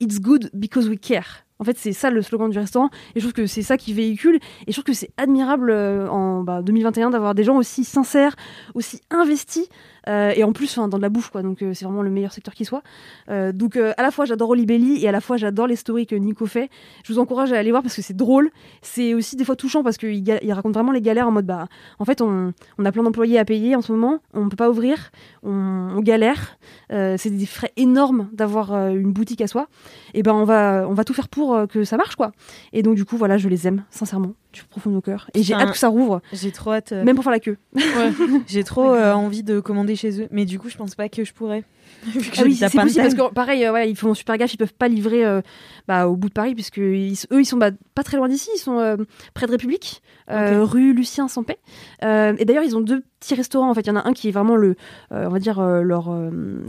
it's 0.00 0.20
good 0.20 0.50
because 0.54 0.88
we 0.88 0.98
care 0.98 1.44
en 1.60 1.64
fait, 1.64 1.78
c'est 1.78 1.92
ça 1.92 2.10
le 2.10 2.20
slogan 2.20 2.50
du 2.50 2.58
restaurant. 2.58 2.90
Et 3.14 3.20
je 3.20 3.24
trouve 3.24 3.32
que 3.32 3.46
c'est 3.46 3.62
ça 3.62 3.78
qui 3.78 3.92
véhicule. 3.92 4.40
Et 4.66 4.72
je 4.72 4.72
trouve 4.72 4.84
que 4.84 4.92
c'est 4.92 5.12
admirable 5.16 5.70
en 5.72 6.42
bah, 6.42 6.62
2021 6.62 7.10
d'avoir 7.10 7.32
des 7.34 7.44
gens 7.44 7.56
aussi 7.56 7.84
sincères, 7.84 8.34
aussi 8.74 9.00
investis 9.08 9.68
et 10.06 10.44
en 10.44 10.52
plus, 10.52 10.78
dans 10.78 10.88
de 10.88 11.02
la 11.02 11.08
bouffe, 11.08 11.30
quoi. 11.30 11.42
Donc, 11.42 11.62
euh, 11.62 11.72
c'est 11.74 11.84
vraiment 11.84 12.02
le 12.02 12.10
meilleur 12.10 12.32
secteur 12.32 12.54
qui 12.54 12.64
soit. 12.64 12.82
Euh, 13.30 13.52
donc, 13.52 13.76
euh, 13.76 13.92
à 13.96 14.02
la 14.02 14.10
fois, 14.10 14.24
j'adore 14.24 14.50
Olibelli 14.50 15.02
et 15.04 15.08
à 15.08 15.12
la 15.12 15.20
fois, 15.20 15.36
j'adore 15.36 15.66
les 15.66 15.76
stories 15.76 16.06
que 16.06 16.14
Nico 16.14 16.46
fait. 16.46 16.70
Je 17.04 17.12
vous 17.12 17.18
encourage 17.18 17.52
à 17.52 17.58
aller 17.58 17.70
voir 17.70 17.82
parce 17.82 17.96
que 17.96 18.02
c'est 18.02 18.16
drôle. 18.16 18.50
C'est 18.82 19.14
aussi 19.14 19.36
des 19.36 19.44
fois 19.44 19.56
touchant 19.56 19.82
parce 19.82 19.96
qu'il 19.96 20.52
raconte 20.52 20.74
vraiment 20.74 20.92
les 20.92 21.00
galères 21.00 21.28
en 21.28 21.32
mode, 21.32 21.46
bah, 21.46 21.68
en 21.98 22.04
fait, 22.04 22.20
on, 22.20 22.52
a 22.84 22.92
plein 22.92 23.02
d'employés 23.02 23.38
à 23.38 23.44
payer 23.44 23.76
en 23.76 23.82
ce 23.82 23.92
moment, 23.92 24.20
on 24.32 24.48
peut 24.48 24.56
pas 24.56 24.70
ouvrir, 24.70 25.10
on, 25.42 25.90
on 25.94 26.00
galère. 26.00 26.58
Euh, 26.92 27.16
c'est 27.18 27.30
des 27.30 27.46
frais 27.46 27.72
énormes 27.76 28.28
d'avoir 28.32 28.72
euh, 28.72 28.90
une 28.90 29.12
boutique 29.12 29.40
à 29.40 29.46
soi. 29.46 29.68
Et 30.12 30.22
ben, 30.22 30.32
on 30.32 30.44
va, 30.44 30.86
on 30.88 30.94
va 30.94 31.04
tout 31.04 31.14
faire 31.14 31.28
pour 31.28 31.54
euh, 31.54 31.66
que 31.66 31.84
ça 31.84 31.96
marche, 31.96 32.16
quoi. 32.16 32.32
Et 32.72 32.82
donc, 32.82 32.94
du 32.94 33.04
coup, 33.04 33.16
voilà, 33.16 33.38
je 33.38 33.48
les 33.48 33.66
aime, 33.66 33.84
sincèrement, 33.90 34.34
du 34.54 34.62
profond 34.64 34.90
de 34.90 34.94
mon 34.94 35.00
cœur. 35.00 35.28
Et 35.34 35.42
j'ai 35.42 35.54
hâte 35.54 35.72
que 35.72 35.78
ça 35.78 35.88
rouvre, 35.88 36.20
J'ai 36.32 36.50
trop 36.52 36.72
hâte. 36.72 36.92
euh, 36.92 37.04
même 37.04 37.14
pour 37.14 37.24
faire 37.24 37.32
la 37.32 37.40
queue. 37.40 37.58
J'ai 38.46 38.64
trop 38.64 38.90
euh, 38.92 39.12
envie 39.12 39.42
de 39.42 39.60
commander 39.60 39.96
chez 39.96 40.22
eux, 40.22 40.28
mais 40.30 40.44
du 40.44 40.58
coup, 40.58 40.68
je 40.68 40.76
pense 40.76 40.94
pas 40.94 41.08
que 41.08 41.24
je 41.24 41.32
pourrais. 41.32 41.64
Vu 42.06 42.20
que 42.30 42.36
Ah 42.38 42.42
oui, 42.44 42.54
c'est 42.54 42.70
possible 42.70 43.02
parce 43.02 43.14
que 43.14 43.32
pareil, 43.34 43.64
euh, 43.64 43.72
ouais, 43.72 43.90
ils 43.90 43.96
font 43.96 44.14
super 44.14 44.36
gaffe, 44.38 44.52
ils 44.54 44.58
peuvent 44.58 44.72
pas 44.74 44.88
livrer 44.88 45.22
bah, 45.88 46.06
au 46.08 46.16
bout 46.16 46.28
de 46.28 46.34
Paris 46.34 46.54
puisque 46.54 46.76
ils- 46.78 47.16
eux 47.32 47.40
ils 47.40 47.44
sont 47.46 47.56
bah, 47.56 47.70
pas 47.94 48.02
très 48.02 48.16
loin 48.16 48.28
d'ici, 48.28 48.50
ils 48.54 48.58
sont 48.58 48.96
près 49.34 49.46
de 49.46 49.50
République, 49.52 50.02
rue 50.28 50.92
Lucien 50.94 51.28
Sampé. 51.28 51.56
Et 52.02 52.44
d'ailleurs 52.44 52.64
ils 52.64 52.76
ont 52.76 52.80
deux 52.80 53.02
petits 53.20 53.34
restaurants 53.34 53.70
en 53.70 53.74
fait, 53.74 53.82
il 53.82 53.88
y 53.88 53.90
en 53.90 53.96
a 53.96 54.06
un 54.08 54.12
qui 54.12 54.28
est 54.28 54.32
vraiment 54.32 54.56
le, 54.56 54.76
on 55.10 55.28
va 55.28 55.38
dire 55.38 55.60
leur 55.62 56.10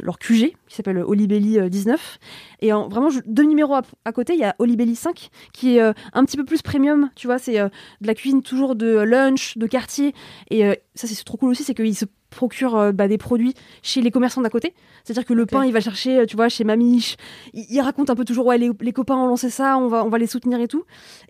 leur 0.03 0.19
QG 0.19 0.53
qui 0.68 0.76
s'appelle 0.76 0.97
Olibelli 0.99 1.59
euh, 1.59 1.70
19 1.70 2.20
et 2.61 2.74
en, 2.74 2.88
vraiment 2.88 3.09
deux 3.26 3.43
numéros 3.43 3.76
à, 4.05 4.11
côté 4.11 4.34
il 4.34 4.39
y 4.39 4.43
a 4.43 4.55
Olibelli 4.59 4.95
5 4.95 5.30
qui 5.53 5.78
est 5.78 5.82
euh, 5.82 5.93
un 6.13 6.26
petit 6.26 6.38
peu 6.38 6.45
plus 6.45 6.61
premium, 6.61 7.09
tu 7.16 7.28
vois, 7.28 7.38
c'est 7.38 7.59
euh, 7.59 7.70
de 8.01 8.07
la 8.07 8.16
cuisine 8.16 8.41
toujours 8.41 8.76
de 8.76 8.97
lunch, 8.99 9.57
de 9.57 9.68
quartier. 9.68 10.13
Et 10.49 10.66
euh, 10.66 10.74
ça 10.95 11.07
c'est 11.07 11.24
trop 11.24 11.38
cool 11.38 11.51
aussi, 11.51 11.63
c'est 11.63 11.74
qu'ils 11.74 11.95
se 11.95 12.05
procurent 12.36 12.77
euh, 12.77 12.91
bah, 12.91 13.07
des 13.07 13.17
produits 13.17 13.53
chez 13.81 14.01
les 14.01 14.11
commerçants 14.11 14.41
d'à 14.41 14.49
côté. 14.49 14.73
C'est-à-dire 15.03 15.25
que 15.25 15.33
le 15.33 15.45
pain, 15.45 15.65
il 15.65 15.73
va 15.73 15.79
chercher, 15.79 16.19
euh, 16.19 16.25
tu 16.25 16.36
vois, 16.36 16.49
chez 16.49 16.63
Mamiche. 16.63 17.15
Il, 17.53 17.65
il 17.69 17.81
raconte 17.81 18.09
un 18.09 18.15
peu 18.15 18.25
toujours, 18.25 18.45
ouais, 18.45 18.57
les, 18.57 18.69
les 18.79 18.91
copains 18.91 19.15
ont 19.15 19.27
lancé 19.27 19.49
ça, 19.49 19.77
on 19.77 19.88
va, 19.88 20.03
on 20.05 20.09
va 20.09 20.17
les 20.17 20.27
soutenir 20.27 20.59
et 20.59 20.67
tout. 20.67 20.83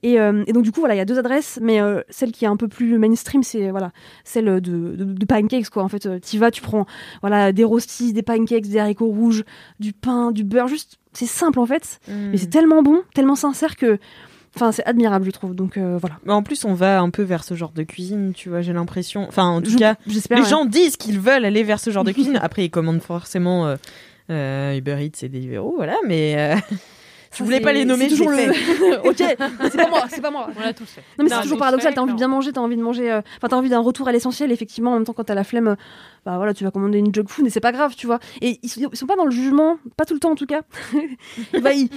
Et, 0.04 0.20
euh, 0.20 0.44
et 0.48 0.54
donc, 0.54 0.64
du 0.64 0.72
coup, 0.72 0.80
voilà, 0.82 0.96
il 0.96 0.98
y 0.98 1.02
a 1.02 1.06
deux 1.06 1.18
adresses, 1.20 1.60
mais 1.62 1.80
euh, 1.82 2.02
celle 2.10 2.32
qui 2.32 2.46
est 2.46 2.48
un 2.48 2.58
peu 2.58 2.68
plus 2.68 2.98
mainstream, 2.98 3.44
c'est 3.44 3.70
voilà, 3.72 3.92
celle 4.24 4.46
de, 4.46 4.60
de, 4.60 5.04
de 5.06 5.26
pancakes, 5.26 5.70
quoi. 5.70 5.84
En 5.84 5.90
fait, 5.90 6.08
tu 6.22 6.38
vas, 6.38 6.52
tu 6.52 6.62
prends 6.62 6.86
voilà, 7.22 7.52
des 7.52 7.64
rostis, 7.64 8.14
des 8.14 8.24
pancakes, 8.24 8.68
des 8.68 8.80
haricots 8.80 9.08
rouges, 9.08 9.44
du 9.80 9.94
pain, 9.94 10.32
du 10.32 10.44
beurre, 10.44 10.68
juste, 10.68 10.98
c'est 11.14 11.26
simple 11.28 11.60
en 11.60 11.66
fait, 11.66 12.00
Mm. 12.08 12.30
mais 12.32 12.38
c'est 12.38 12.50
tellement 12.50 12.82
bon, 12.84 13.02
tellement 13.14 13.36
sincère 13.36 13.76
que. 13.76 13.98
Enfin, 14.56 14.72
c'est 14.72 14.86
admirable, 14.86 15.26
je 15.26 15.32
trouve. 15.32 15.54
Donc 15.56 15.78
euh, 15.78 15.98
voilà. 16.00 16.18
Mais 16.26 16.34
en 16.34 16.42
plus, 16.44 16.64
on 16.66 16.74
va 16.74 17.00
un 17.02 17.10
peu 17.10 17.24
vers 17.24 17.44
ce 17.44 17.54
genre 17.56 17.72
de 17.72 17.84
cuisine, 17.84 18.32
tu 18.34 18.50
vois, 18.50 18.62
j'ai 18.62 18.74
l'impression. 18.74 19.26
Enfin, 19.28 19.46
en 19.48 19.62
tout 19.62 19.72
Je- 19.72 19.78
cas, 19.78 19.96
j'espère. 20.08 20.38
les 20.38 20.44
ouais. 20.44 20.50
gens 20.50 20.66
disent 20.66 20.98
qu'ils 20.98 21.20
veulent 21.20 21.46
aller 21.46 21.64
vers 21.64 21.80
ce 21.80 21.90
genre 21.90 22.04
de 22.04 22.12
cuisine. 22.14 22.40
Après, 22.42 22.64
ils 22.66 22.70
commandent 22.72 23.02
forcément 23.02 23.68
euh, 23.68 23.76
euh, 24.32 24.78
Uber 24.78 24.98
Eats 25.06 25.24
et 25.26 25.30
Deliveroo, 25.30 25.74
voilà, 25.76 25.98
mais. 26.08 26.56
Je 27.38 27.44
voulais 27.44 27.60
pas 27.60 27.74
les 27.74 27.86
nommer, 27.86 28.08
toujours 28.08 28.32
l'ai 28.32 28.48
le. 28.48 28.54
ok, 29.10 29.16
c'est 29.18 29.36
pas 29.38 29.90
moi, 29.90 30.04
c'est 30.10 30.22
pas 30.22 30.32
moi. 30.32 30.50
On 30.58 30.60
l'a 30.62 30.74
tous 30.74 30.86
fait. 30.86 31.02
Non 31.18 31.24
mais 31.26 31.30
c'est 31.30 31.42
toujours 31.42 31.58
paradoxal, 31.58 31.94
t'as 31.94 32.02
envie 32.02 32.14
de 32.14 32.18
bien 32.18 32.28
manger, 32.28 32.52
t'as 32.54 32.62
envie 32.62 32.78
de 32.78 32.82
manger, 32.82 33.12
euh, 33.12 33.22
enfin 33.38 33.48
t'as 33.50 33.56
envie 33.58 33.70
d'un 33.70 33.80
retour 33.80 34.08
à 34.08 34.12
l'essentiel, 34.12 34.52
effectivement, 34.52 34.92
en 34.92 34.96
même 34.96 35.04
temps 35.06 35.14
quand 35.14 35.24
t'as 35.26 35.36
la 35.36 35.44
flemme, 35.44 35.68
euh, 35.70 35.76
bah 36.26 36.38
voilà, 36.38 36.54
tu 36.54 36.64
vas 36.64 36.72
commander 36.72 36.98
une 37.00 37.14
junk 37.14 37.26
food 37.28 37.46
et 37.46 37.50
c'est 37.50 37.60
pas 37.60 37.72
grave, 37.72 37.96
tu 37.96 38.08
vois. 38.08 38.20
Et 38.42 38.60
ils 38.64 38.70
sont, 38.70 38.82
ils 38.92 38.98
sont 38.98 39.06
pas 39.06 39.16
dans 39.16 39.26
le 39.26 39.32
jugement, 39.32 39.78
pas 39.98 40.06
tout 40.06 40.14
le 40.14 40.20
temps 40.20 40.32
en 40.32 40.36
tout 40.36 40.46
cas. 40.48 40.62
Bah, 41.62 41.74
il- 41.74 41.90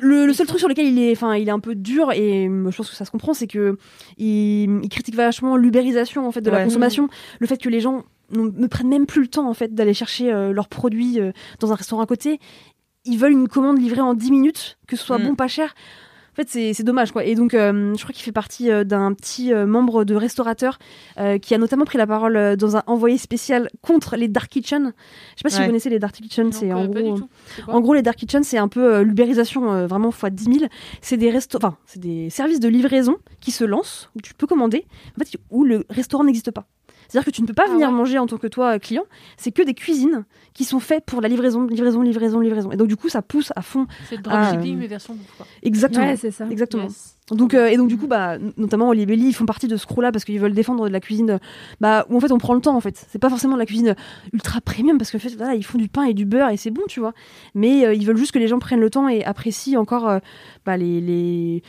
le, 0.00 0.26
le 0.26 0.32
seul 0.32 0.46
truc 0.46 0.58
sur 0.58 0.68
lequel 0.68 0.86
il 0.86 0.98
est, 0.98 1.12
enfin 1.12 1.34
il 1.36 1.48
est 1.48 1.52
un 1.52 1.60
peu 1.60 1.74
dur 1.74 2.12
et 2.12 2.46
euh, 2.48 2.70
je 2.70 2.76
pense 2.76 2.90
que 2.90 2.96
ça 2.96 3.04
se 3.04 3.10
comprend, 3.10 3.34
c'est 3.34 3.46
que 3.46 3.76
il, 4.18 4.80
il 4.82 4.88
critique 4.88 5.14
vachement 5.14 5.56
l'ubérisation 5.56 6.26
en 6.26 6.32
fait 6.32 6.40
de 6.40 6.50
la 6.50 6.64
consommation, 6.64 7.08
le 7.40 7.46
fait 7.46 7.58
que 7.58 7.68
les 7.68 7.80
gens 7.80 8.04
ne 8.32 8.66
prennent 8.66 8.88
même 8.88 9.06
plus 9.06 9.20
le 9.22 9.28
temps 9.28 9.48
en 9.48 9.54
fait 9.54 9.72
d'aller 9.74 9.94
chercher 9.94 10.32
euh, 10.32 10.52
leurs 10.52 10.68
produits 10.68 11.20
euh, 11.20 11.30
dans 11.60 11.70
un 11.72 11.76
restaurant 11.76 12.02
à 12.02 12.06
côté. 12.06 12.40
Ils 13.06 13.18
veulent 13.18 13.32
une 13.32 13.48
commande 13.48 13.80
livrée 13.80 14.00
en 14.00 14.14
10 14.14 14.30
minutes, 14.30 14.78
que 14.86 14.96
ce 14.96 15.04
soit 15.04 15.18
Mm. 15.18 15.24
bon, 15.28 15.34
pas 15.34 15.48
cher. 15.48 15.74
En 16.32 16.42
fait, 16.44 16.48
c'est 16.74 16.82
dommage, 16.82 17.12
quoi. 17.12 17.24
Et 17.24 17.34
donc, 17.34 17.54
euh, 17.54 17.94
je 17.96 18.02
crois 18.02 18.12
qu'il 18.12 18.22
fait 18.22 18.30
partie 18.30 18.70
euh, 18.70 18.84
d'un 18.84 19.14
petit 19.14 19.54
euh, 19.54 19.64
membre 19.64 20.04
de 20.04 20.14
restaurateurs 20.14 20.78
euh, 21.18 21.38
qui 21.38 21.54
a 21.54 21.58
notamment 21.58 21.86
pris 21.86 21.96
la 21.96 22.06
parole 22.06 22.56
dans 22.58 22.76
un 22.76 22.82
envoyé 22.86 23.16
spécial 23.16 23.70
contre 23.80 24.16
les 24.16 24.28
dark 24.28 24.50
kitchen. 24.50 24.92
Je 25.34 25.38
sais 25.38 25.42
pas 25.44 25.48
si 25.48 25.56
Ouais. 25.56 25.62
vous 25.62 25.68
connaissez 25.68 25.88
les 25.88 25.98
dark 25.98 26.14
kitchen, 26.14 26.52
c'est 26.52 26.74
en 26.74 26.88
gros. 26.88 27.18
En 27.68 27.80
gros, 27.80 27.94
les 27.94 28.02
dark 28.02 28.18
kitchen, 28.18 28.44
c'est 28.44 28.58
un 28.58 28.68
peu 28.68 29.00
l'ubérisation 29.00 29.86
vraiment 29.86 30.10
fois 30.10 30.28
10 30.28 30.44
000. 30.58 30.66
C'est 31.00 31.16
des 31.16 31.34
enfin, 31.54 31.78
des 31.96 32.28
services 32.28 32.60
de 32.60 32.68
livraison 32.68 33.16
qui 33.40 33.50
se 33.50 33.64
lancent 33.64 34.10
où 34.14 34.20
tu 34.20 34.34
peux 34.34 34.46
commander, 34.46 34.84
en 35.18 35.24
fait, 35.24 35.38
où 35.50 35.64
le 35.64 35.86
restaurant 35.88 36.24
n'existe 36.24 36.50
pas. 36.50 36.66
C'est-à-dire 37.08 37.24
que 37.26 37.30
tu 37.30 37.42
ne 37.42 37.46
peux 37.46 37.54
pas 37.54 37.64
Ah 37.66 37.72
venir 37.72 37.88
ouais. 37.88 37.94
manger 37.94 38.18
en 38.18 38.26
tant 38.26 38.38
que 38.38 38.46
toi 38.46 38.74
euh, 38.74 38.78
client. 38.78 39.04
C'est 39.36 39.52
que 39.52 39.62
des 39.62 39.74
cuisines 39.74 40.24
qui 40.54 40.64
sont 40.64 40.80
faites 40.80 41.04
pour 41.04 41.20
la 41.20 41.28
livraison, 41.28 41.64
livraison, 41.66 42.02
livraison, 42.02 42.40
livraison. 42.40 42.70
Et 42.72 42.76
donc 42.76 42.88
du 42.88 42.96
coup, 42.96 43.08
ça 43.08 43.22
pousse 43.22 43.52
à 43.56 43.62
fond. 43.62 43.86
C'est 44.08 44.16
le 44.16 44.22
dropshipping, 44.22 44.74
euh, 44.74 44.78
mais 44.78 44.86
version. 44.86 45.16
Exactement. 45.62 46.06
Ouais, 46.06 46.16
c'est 46.16 46.30
ça. 46.30 46.46
Exactement. 46.50 46.84
Yes. 46.84 47.16
Donc, 47.32 47.54
euh, 47.54 47.66
et 47.66 47.76
donc 47.76 47.88
du 47.88 47.96
coup, 47.96 48.06
bah, 48.06 48.38
notamment 48.56 48.88
Olibelli, 48.88 49.26
ils 49.28 49.32
font 49.32 49.46
partie 49.46 49.66
de 49.66 49.76
ce 49.76 49.84
crew-là 49.84 50.12
parce 50.12 50.24
qu'ils 50.24 50.38
veulent 50.38 50.54
défendre 50.54 50.86
de 50.86 50.92
la 50.92 51.00
cuisine, 51.00 51.40
bah, 51.80 52.06
où 52.08 52.16
en 52.16 52.20
fait 52.20 52.30
on 52.30 52.38
prend 52.38 52.54
le 52.54 52.60
temps 52.60 52.76
en 52.76 52.80
fait. 52.80 53.04
C'est 53.08 53.18
pas 53.18 53.28
forcément 53.28 53.54
de 53.54 53.58
la 53.58 53.66
cuisine 53.66 53.96
ultra 54.32 54.60
premium 54.60 54.96
parce 54.96 55.10
que 55.10 55.16
en 55.16 55.20
fait, 55.20 55.34
voilà, 55.34 55.54
ils 55.54 55.64
font 55.64 55.76
du 55.78 55.88
pain 55.88 56.04
et 56.04 56.14
du 56.14 56.24
beurre 56.24 56.50
et 56.50 56.56
c'est 56.56 56.70
bon, 56.70 56.82
tu 56.88 57.00
vois. 57.00 57.14
Mais 57.54 57.84
euh, 57.84 57.94
ils 57.94 58.06
veulent 58.06 58.16
juste 58.16 58.30
que 58.32 58.38
les 58.38 58.46
gens 58.46 58.60
prennent 58.60 58.80
le 58.80 58.90
temps 58.90 59.08
et 59.08 59.24
apprécient 59.24 59.80
encore 59.80 60.08
euh, 60.08 60.18
bah, 60.64 60.76
les, 60.76 61.00
les, 61.00 61.62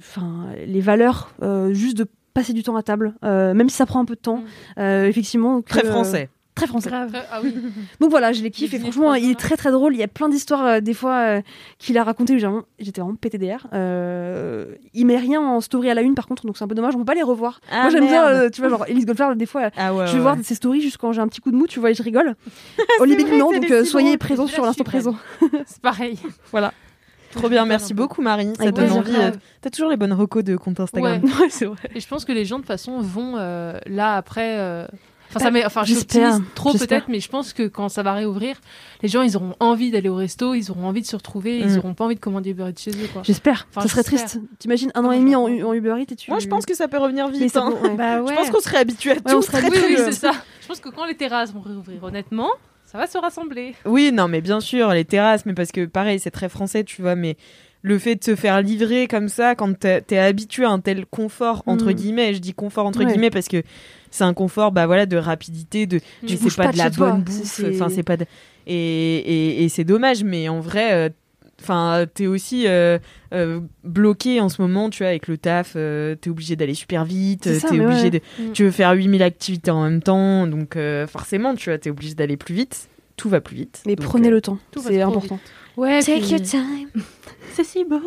enfin, 0.00 0.48
les 0.66 0.80
valeurs 0.80 1.32
euh, 1.42 1.72
juste 1.72 1.96
de 1.96 2.06
passer 2.34 2.52
du 2.52 2.62
temps 2.62 2.76
à 2.76 2.82
table, 2.82 3.14
euh, 3.24 3.54
même 3.54 3.68
si 3.68 3.76
ça 3.76 3.86
prend 3.86 4.00
un 4.00 4.04
peu 4.04 4.14
de 4.16 4.20
temps. 4.20 4.38
Mm. 4.38 4.80
Euh, 4.80 5.06
effectivement, 5.06 5.62
que, 5.62 5.68
Très 5.70 5.86
euh, 5.86 5.90
français. 5.90 6.28
très 6.56 6.66
français. 6.66 6.88
Grave. 6.90 7.12
Ah 7.32 7.40
oui. 7.42 7.54
Donc 8.00 8.10
voilà, 8.10 8.32
je 8.32 8.42
les 8.42 8.50
kiffe 8.50 8.70
Les 8.72 8.78
et 8.78 8.80
franchement, 8.80 9.14
il 9.14 9.30
est 9.30 9.38
très 9.38 9.56
très 9.56 9.70
drôle. 9.72 9.94
Il 9.94 9.98
y 9.98 10.02
a 10.04 10.08
plein 10.08 10.28
d'histoires 10.28 10.64
euh, 10.66 10.80
des 10.80 10.94
fois 10.94 11.16
euh, 11.16 11.40
qu'il 11.78 11.96
a 11.98 12.04
raconté 12.04 12.34
où 12.34 12.38
j'ai 12.38 12.46
vraiment- 12.46 12.62
j'étais 12.78 13.00
vraiment 13.00 13.16
PTDR. 13.16 13.66
Euh, 13.72 14.74
il 14.94 15.04
met 15.06 15.16
rien 15.16 15.40
en 15.40 15.60
story 15.60 15.90
à 15.90 15.94
la 15.94 16.02
une 16.02 16.14
par 16.14 16.26
contre, 16.28 16.44
donc 16.46 16.56
c'est 16.56 16.64
un 16.64 16.68
peu 16.68 16.74
dommage. 16.76 16.94
On 16.94 16.98
peut 16.98 17.04
pas 17.04 17.14
les 17.14 17.22
revoir. 17.24 17.60
Ah, 17.72 17.82
Moi 17.82 17.90
j'aime 17.90 18.06
bien, 18.06 18.24
euh, 18.26 18.50
tu 18.50 18.60
vois, 18.60 18.70
genre 18.70 18.84
Elise 18.88 19.06
Goldfarb, 19.06 19.36
des 19.36 19.46
fois, 19.46 19.70
Ah 19.76 19.92
ouais, 19.94 20.06
je 20.06 20.12
vais 20.12 20.16
ouais. 20.18 20.22
voir 20.22 20.36
ses 20.42 20.54
stories 20.54 20.80
juste 20.80 20.96
quand 20.98 21.12
j'ai 21.12 21.20
un 21.20 21.28
petit 21.28 21.40
coup 21.40 21.50
de 21.50 21.56
mou, 21.56 21.66
tu 21.66 21.80
vois, 21.80 21.90
et 21.90 21.94
je 21.94 22.02
rigole. 22.02 22.34
Olivier 23.00 23.36
non, 23.38 23.50
donc 23.52 23.70
euh, 23.70 23.84
soyez 23.84 24.16
présents 24.16 24.46
sur 24.46 24.64
l'instant 24.64 24.84
présent. 24.84 25.16
C'est 25.66 25.80
pareil. 25.82 26.18
Trop 27.34 27.48
bien, 27.48 27.64
merci 27.64 27.94
beaucoup 27.94 28.22
Marie. 28.22 28.52
Ça 28.58 28.70
donne 28.70 28.90
envie. 28.92 29.12
euh, 29.16 29.30
T'as 29.60 29.70
toujours 29.70 29.90
les 29.90 29.96
bonnes 29.96 30.12
recos 30.12 30.44
de 30.44 30.56
compte 30.56 30.80
Instagram. 30.80 31.22
Ouais. 31.22 31.30
Ouais, 31.40 31.48
c'est 31.50 31.66
vrai. 31.66 31.76
Et 31.94 32.00
je 32.00 32.08
pense 32.08 32.24
que 32.24 32.32
les 32.32 32.44
gens, 32.44 32.56
de 32.56 32.62
toute 32.62 32.68
façon, 32.68 32.98
vont 33.00 33.34
euh, 33.36 33.78
là 33.86 34.16
après. 34.16 34.58
euh, 34.58 34.86
Enfin, 35.30 35.46
ça 35.46 35.50
met, 35.50 35.64
enfin, 35.64 35.82
j'espère, 35.82 36.30
j'optimise 36.32 36.52
trop 36.54 36.70
j'espère. 36.70 36.88
peut-être, 36.88 37.08
mais 37.08 37.18
je 37.18 37.28
pense 37.28 37.52
que 37.54 37.66
quand 37.66 37.88
ça 37.88 38.04
va 38.04 38.12
réouvrir, 38.12 38.56
les 39.02 39.08
gens, 39.08 39.22
ils 39.22 39.36
auront 39.36 39.56
envie 39.58 39.90
d'aller 39.90 40.08
au 40.08 40.14
resto, 40.14 40.54
ils 40.54 40.70
auront 40.70 40.86
envie 40.86 41.00
de 41.00 41.06
se 41.06 41.16
retrouver, 41.16 41.58
ils 41.58 41.72
Mm. 41.74 41.78
auront 41.78 41.94
pas 41.94 42.04
envie 42.04 42.14
de 42.14 42.20
commander 42.20 42.50
Uber 42.50 42.66
Eats 42.68 42.78
chez 42.78 42.90
eux, 42.92 43.08
quoi. 43.12 43.22
J'espère. 43.24 43.66
Enfin, 43.70 43.80
ça 43.80 43.88
serait 43.88 44.02
j'espère. 44.02 44.28
triste. 44.28 44.40
T'imagines 44.60 44.92
un 44.94 45.04
an 45.04 45.10
et 45.10 45.16
je 45.16 45.20
demi 45.22 45.34
en, 45.34 45.42
en 45.46 45.72
Uber 45.72 45.96
Eats 45.98 46.12
et 46.12 46.14
tu. 46.16 46.30
Moi, 46.30 46.38
je 46.38 46.46
pense 46.46 46.64
que 46.66 46.74
ça 46.76 46.86
peut 46.86 46.98
revenir 46.98 47.26
Mais 47.30 47.38
vite. 47.38 47.52
ça 47.52 47.62
hein. 47.64 47.72
peut- 47.72 47.88
ouais. 47.88 47.94
Bah 47.96 48.20
ouais. 48.22 48.32
Je 48.32 48.34
pense 48.38 48.50
qu'on 48.50 48.60
serait 48.60 48.78
habitué 48.78 49.10
à 49.12 49.16
tout. 49.16 49.22
on 49.34 49.42
serait 49.42 49.62
très, 49.62 49.70
Oui, 49.70 49.94
très 49.94 50.04
c'est 50.04 50.12
ça. 50.12 50.32
Je 50.60 50.68
pense 50.68 50.78
que 50.78 50.90
quand 50.90 51.04
les 51.06 51.16
terrasses 51.16 51.52
vont 51.52 51.62
réouvrir, 51.62 52.04
honnêtement, 52.04 52.50
ça 52.94 52.98
va 53.00 53.06
se 53.08 53.18
rassembler. 53.18 53.74
Oui, 53.86 54.12
non, 54.12 54.28
mais 54.28 54.40
bien 54.40 54.60
sûr, 54.60 54.90
les 54.90 55.04
terrasses, 55.04 55.46
mais 55.46 55.52
parce 55.54 55.72
que 55.72 55.84
pareil, 55.84 56.20
c'est 56.20 56.30
très 56.30 56.48
français, 56.48 56.84
tu 56.84 57.02
vois, 57.02 57.16
mais 57.16 57.36
le 57.82 57.98
fait 57.98 58.14
de 58.14 58.22
se 58.22 58.36
faire 58.36 58.62
livrer 58.62 59.08
comme 59.08 59.28
ça, 59.28 59.56
quand 59.56 59.76
t'es 59.80 60.16
habitué 60.16 60.64
à 60.64 60.70
un 60.70 60.78
tel 60.78 61.04
confort, 61.04 61.64
entre 61.66 61.90
Mm. 61.90 61.94
guillemets, 61.94 62.34
je 62.34 62.38
dis 62.38 62.54
confort 62.54 62.86
entre 62.86 63.00
Ouais. 63.00 63.06
guillemets 63.06 63.30
parce 63.30 63.48
que 63.48 63.64
c'est 64.12 64.22
un 64.22 64.32
confort, 64.32 64.70
bah 64.70 64.86
voilà, 64.86 65.06
de 65.06 65.16
rapidité, 65.16 65.86
de, 65.86 65.98
mais 66.22 66.36
bouges 66.36 66.38
c'est 66.52 66.56
pas 66.56 66.66
pas 66.66 66.72
de 66.72 66.78
la 66.78 66.90
toi, 66.90 67.10
bonne 67.10 67.22
bouffe, 67.22 67.60
enfin, 67.68 67.88
c'est 67.88 68.04
pas 68.04 68.16
de... 68.16 68.26
Et, 68.68 68.74
et, 68.76 69.64
et 69.64 69.68
c'est 69.68 69.82
dommage, 69.84 70.22
mais 70.22 70.48
en 70.48 70.60
vrai, 70.60 70.92
euh, 70.92 71.08
enfin, 71.64 72.04
t'es 72.12 72.26
aussi 72.26 72.66
euh, 72.66 72.98
euh, 73.32 73.60
bloqué 73.82 74.40
en 74.40 74.48
ce 74.48 74.62
moment, 74.62 74.90
tu 74.90 74.98
vois, 75.02 75.08
avec 75.08 75.26
le 75.28 75.38
taf, 75.38 75.72
euh, 75.76 76.14
t'es 76.14 76.30
obligé 76.30 76.54
d'aller 76.56 76.74
super 76.74 77.04
vite, 77.04 77.44
C'est 77.44 77.60
ça, 77.60 77.68
obligé 77.68 78.02
ouais. 78.04 78.10
de, 78.10 78.20
Mm. 78.38 78.52
tu 78.52 78.64
veux 78.64 78.70
faire 78.70 78.92
8000 78.92 79.22
activités 79.22 79.70
en 79.70 79.82
même 79.82 80.02
temps, 80.02 80.46
donc 80.46 80.76
euh, 80.76 81.06
forcément, 81.06 81.54
tu 81.54 81.70
vois, 81.70 81.78
t'es 81.78 81.90
obligé 81.90 82.14
d'aller 82.14 82.36
plus 82.36 82.54
vite, 82.54 82.88
tout 83.16 83.28
va 83.28 83.40
plus 83.40 83.56
vite. 83.56 83.82
Mais 83.86 83.96
Donc, 83.96 84.06
prenez 84.06 84.28
euh, 84.28 84.32
le 84.32 84.40
temps, 84.40 84.58
tout 84.70 84.80
va 84.80 84.90
c'est 84.90 85.00
important. 85.02 85.38
Ouais, 85.76 86.00
Take 86.02 86.20
puis- 86.20 86.30
your 86.30 86.40
time. 86.42 86.88
C'est 87.54 87.62
si 87.64 87.84
beau. 87.84 88.00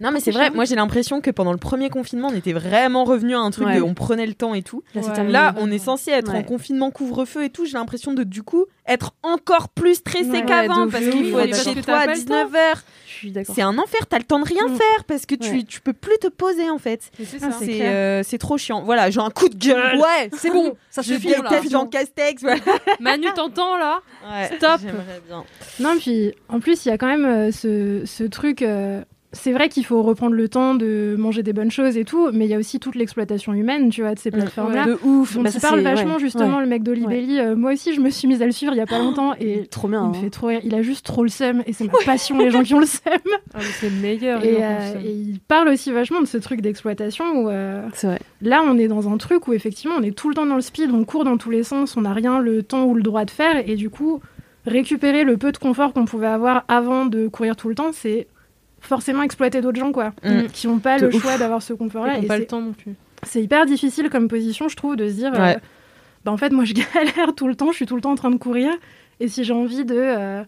Non, 0.00 0.10
mais 0.12 0.20
c'est 0.20 0.30
vrai, 0.30 0.48
moi 0.50 0.64
j'ai 0.64 0.76
l'impression 0.76 1.20
que 1.20 1.30
pendant 1.30 1.52
le 1.52 1.58
premier 1.58 1.90
confinement, 1.90 2.28
on 2.32 2.34
était 2.34 2.54
vraiment 2.54 3.04
revenu 3.04 3.34
à 3.34 3.40
un 3.40 3.50
truc 3.50 3.66
Ouais. 3.66 3.76
de 3.76 3.82
on 3.82 3.92
prenait 3.92 4.26
le 4.26 4.32
temps 4.32 4.54
et 4.54 4.62
tout. 4.62 4.82
Là, 4.94 5.02
Ouais. 5.02 5.30
Là, 5.30 5.54
on 5.58 5.70
est 5.70 5.78
censé 5.78 6.10
être 6.10 6.34
en 6.34 6.42
confinement 6.42 6.90
couvre-feu 6.90 7.44
et 7.44 7.50
tout. 7.50 7.66
J'ai 7.66 7.74
l'impression 7.74 8.14
de 8.14 8.24
du 8.24 8.42
coup 8.42 8.64
être 8.86 9.12
encore 9.22 9.68
plus 9.68 9.96
stressé 9.96 10.30
Ouais, 10.30 10.44
qu'avant 10.46 10.88
parce 10.88 11.04
qu'il 11.06 11.30
faut 11.30 11.38
être 11.38 11.54
chez 11.62 11.74
toi 11.82 11.96
à 11.98 12.06
pas 12.06 12.14
le 12.14 12.24
temps. 12.24 12.44
19h. 12.46 12.82
Je 13.24 13.28
suis 13.28 13.32
d'accord. 13.32 13.54
C'est 13.54 13.62
un 13.62 13.78
enfer, 13.78 14.06
t'as 14.06 14.18
le 14.18 14.24
temps 14.24 14.38
de 14.38 14.44
rien 14.44 14.66
Mm. 14.68 14.76
faire 14.76 15.04
parce 15.06 15.24
que 15.24 15.34
tu, 15.34 15.50
Ouais. 15.50 15.62
tu 15.62 15.80
peux 15.80 15.94
plus 15.94 16.18
te 16.18 16.26
poser 16.28 16.68
en 16.68 16.76
fait. 16.78 17.10
C'est 17.18 17.38
Ah, 17.42 17.48
euh, 17.86 18.22
c'est 18.22 18.36
trop 18.38 18.58
chiant. 18.58 18.82
Voilà, 18.82 19.10
j'ai 19.10 19.20
un 19.20 19.30
coup 19.30 19.48
de 19.48 19.56
gueule. 19.56 19.96
Ouais, 19.98 20.28
c'est 20.36 20.50
bon, 20.50 20.76
ça 20.90 21.00
Je 21.02 21.14
suffit. 21.14 21.32
Jean 21.34 21.60
vision. 21.60 21.86
Castex. 21.86 22.42
Voilà. 22.42 22.60
Manu, 23.00 23.26
t'entends 23.34 23.76
là? 23.78 24.00
Ouais, 24.30 24.50
Stop. 24.56 24.80
J'aimerais 24.82 25.22
bien. 25.26 25.44
Non, 25.80 25.96
puis 25.98 26.34
en 26.48 26.60
plus, 26.60 26.84
il 26.84 26.88
y 26.88 26.92
a 26.92 26.98
quand 26.98 27.06
même 27.06 27.24
euh, 27.24 27.50
ce, 27.50 28.02
ce 28.04 28.24
truc. 28.24 28.60
euh, 28.62 29.02
c'est 29.34 29.52
vrai 29.52 29.68
qu'il 29.68 29.84
faut 29.84 30.02
reprendre 30.02 30.34
le 30.34 30.48
temps 30.48 30.74
de 30.74 31.14
manger 31.18 31.42
des 31.42 31.52
bonnes 31.52 31.70
choses 31.70 31.96
et 31.96 32.04
tout, 32.04 32.30
mais 32.32 32.46
il 32.46 32.50
y 32.50 32.54
a 32.54 32.58
aussi 32.58 32.80
toute 32.80 32.94
l'exploitation 32.94 33.52
humaine, 33.52 33.90
tu 33.90 34.00
vois, 34.00 34.14
de 34.14 34.18
ces 34.18 34.30
plateformes-là. 34.30 34.86
De 34.86 34.98
ouf. 35.04 35.34
dont 35.34 35.42
Bah, 35.42 35.50
il 35.54 35.60
parle 35.60 35.80
vachement 35.80 36.14
ouais. 36.14 36.20
justement 36.20 36.56
Ouais. 36.56 36.62
le 36.62 36.68
mec 36.68 36.82
d'Olibelli. 36.82 37.38
Euh, 37.38 37.56
moi 37.56 37.72
aussi, 37.72 37.94
je 37.94 38.00
me 38.00 38.10
suis 38.10 38.26
mise 38.28 38.40
à 38.42 38.46
le 38.46 38.52
suivre 38.52 38.72
il 38.72 38.78
y 38.78 38.80
a 38.80 38.86
pas 38.86 38.98
longtemps 38.98 39.34
et 39.38 39.66
Trop 39.66 39.88
bien. 39.88 40.04
il 40.04 40.08
me 40.10 40.16
hein. 40.16 40.20
fait 40.22 40.30
trop 40.30 40.46
rire. 40.46 40.60
Il 40.64 40.74
a 40.74 40.82
juste 40.82 41.04
trop 41.04 41.22
le 41.22 41.28
seum 41.28 41.62
et 41.66 41.72
c'est 41.72 41.84
ma 41.84 41.92
passion 42.04 42.38
les 42.38 42.50
gens 42.50 42.62
qui 42.62 42.74
ont 42.74 42.80
le 42.80 42.86
seum. 42.86 43.02
Ah, 43.56 43.60
c'est 43.78 43.88
le 43.88 43.96
meilleur. 44.00 44.44
Et, 44.44 44.54
il 44.54 44.56
en 44.56 44.62
euh, 44.62 44.94
et 45.04 45.12
il 45.12 45.40
parle 45.40 45.68
aussi 45.68 45.92
vachement 45.92 46.20
de 46.20 46.26
ce 46.26 46.38
truc 46.38 46.60
d'exploitation 46.60 47.24
où 47.42 47.48
euh, 47.50 47.86
vrai. 48.02 48.18
là 48.42 48.62
on 48.66 48.76
est 48.78 48.88
dans 48.88 49.08
un 49.08 49.16
truc 49.16 49.46
où 49.46 49.52
effectivement 49.52 49.94
on 49.96 50.02
est 50.02 50.10
tout 50.16 50.28
le 50.28 50.34
temps 50.34 50.46
dans 50.46 50.56
le 50.56 50.60
speed, 50.60 50.90
on 50.90 51.04
court 51.04 51.22
dans 51.24 51.36
tous 51.36 51.50
les 51.50 51.62
sens, 51.62 51.96
on 51.96 52.00
n'a 52.00 52.12
rien 52.12 52.40
le 52.40 52.64
temps 52.64 52.84
ou 52.84 52.94
le 52.94 53.02
droit 53.02 53.24
de 53.24 53.30
faire 53.30 53.62
et 53.68 53.76
du 53.76 53.90
coup 53.90 54.20
récupérer 54.66 55.24
le 55.24 55.36
peu 55.36 55.52
de 55.52 55.58
confort 55.58 55.92
qu'on 55.92 56.04
pouvait 56.04 56.26
avoir 56.26 56.64
avant 56.68 57.06
de 57.06 57.28
courir 57.28 57.54
tout 57.54 57.68
le 57.68 57.74
temps, 57.74 57.90
c'est 57.92 58.26
forcément 58.86 59.22
exploiter 59.22 59.60
d'autres 59.60 59.78
gens 59.78 59.92
quoi, 59.92 60.12
Mm. 60.24 60.46
qui 60.52 60.66
n'ont 60.68 60.78
pas 60.78 60.98
De 60.98 61.06
le 61.06 61.14
ouf. 61.14 61.22
choix 61.22 61.36
d'avoir 61.38 61.62
ce 61.62 61.72
confort-là. 61.72 62.14
Ils 62.14 62.18
n'ont 62.18 62.22
Et 62.24 62.26
pas 62.26 62.34
c'est- 62.34 62.40
le 62.40 62.46
temps 62.46 62.60
non 62.60 62.72
plus. 62.72 62.94
c'est 63.24 63.42
hyper 63.42 63.66
difficile 63.66 64.10
comme 64.10 64.28
position, 64.28 64.68
je 64.68 64.76
trouve, 64.76 64.96
de 64.96 65.08
se 65.08 65.14
dire 65.14 65.32
euh, 65.34 65.38
Ouais. 65.42 65.56
bah, 66.24 66.32
en 66.32 66.36
fait, 66.36 66.50
moi, 66.52 66.64
je 66.64 66.74
galère 67.24 67.34
tout 67.34 67.48
le 67.48 67.54
temps, 67.54 67.70
je 67.72 67.76
suis 67.76 67.86
tout 67.86 67.96
le 67.96 68.00
temps 68.02 68.12
en 68.12 68.16
train 68.16 68.30
de 68.30 68.36
courir. 68.36 68.70
Et 69.20 69.28
si 69.28 69.44
j'ai 69.44 69.52
envie 69.52 69.84
de 69.84 69.94
euh, 69.96 70.42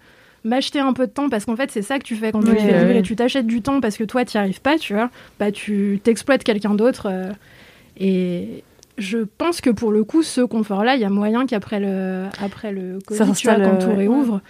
m'acheter 0.45 0.79
un 0.81 0.93
peu 0.93 1.07
de 1.07 1.13
temps, 1.13 1.29
parce 1.29 1.45
qu'en 1.45 1.57
fait, 1.57 1.71
c'est 1.71 1.83
ça 1.83 1.99
que 1.99 2.05
tu 2.05 2.15
fais 2.17 2.33
quand 2.33 2.43
tu 2.43 2.51
Oui, 2.51 2.59
fais 2.59 2.73
ouais. 2.85 2.99
et 2.99 3.03
tu 3.03 3.17
t'achètes 3.17 3.47
du 3.47 3.63
temps 3.63 3.81
parce 3.81 3.97
que 3.97 4.05
toi, 4.05 4.25
tu 4.25 4.37
n'y 4.37 4.41
arrives 4.43 4.61
pas, 4.61 4.77
tu 4.79 4.93
vois, 4.95 5.11
bah, 5.41 5.51
tu 5.53 6.01
t'exploites 6.05 6.45
quelqu'un 6.45 6.75
d'autre. 6.75 7.07
euh, 7.11 7.31
et 7.99 8.63
je 8.99 9.19
pense 9.39 9.61
que 9.61 9.71
pour 9.71 9.93
le 9.93 10.05
coup, 10.05 10.23
ce 10.23 10.41
confort-là, 10.41 10.95
il 10.97 11.01
y 11.01 11.05
a 11.05 11.11
moyen 11.11 11.47
qu'après 11.47 11.81
le, 11.81 12.25
après 12.43 12.73
le 12.73 12.99
Covid, 13.07 13.19
Ça 13.19 13.27
tu 13.35 13.47
vois, 13.47 13.57
quand 13.57 13.77
tout 13.79 13.91
euh, 13.91 13.95
réouvre, 13.95 14.41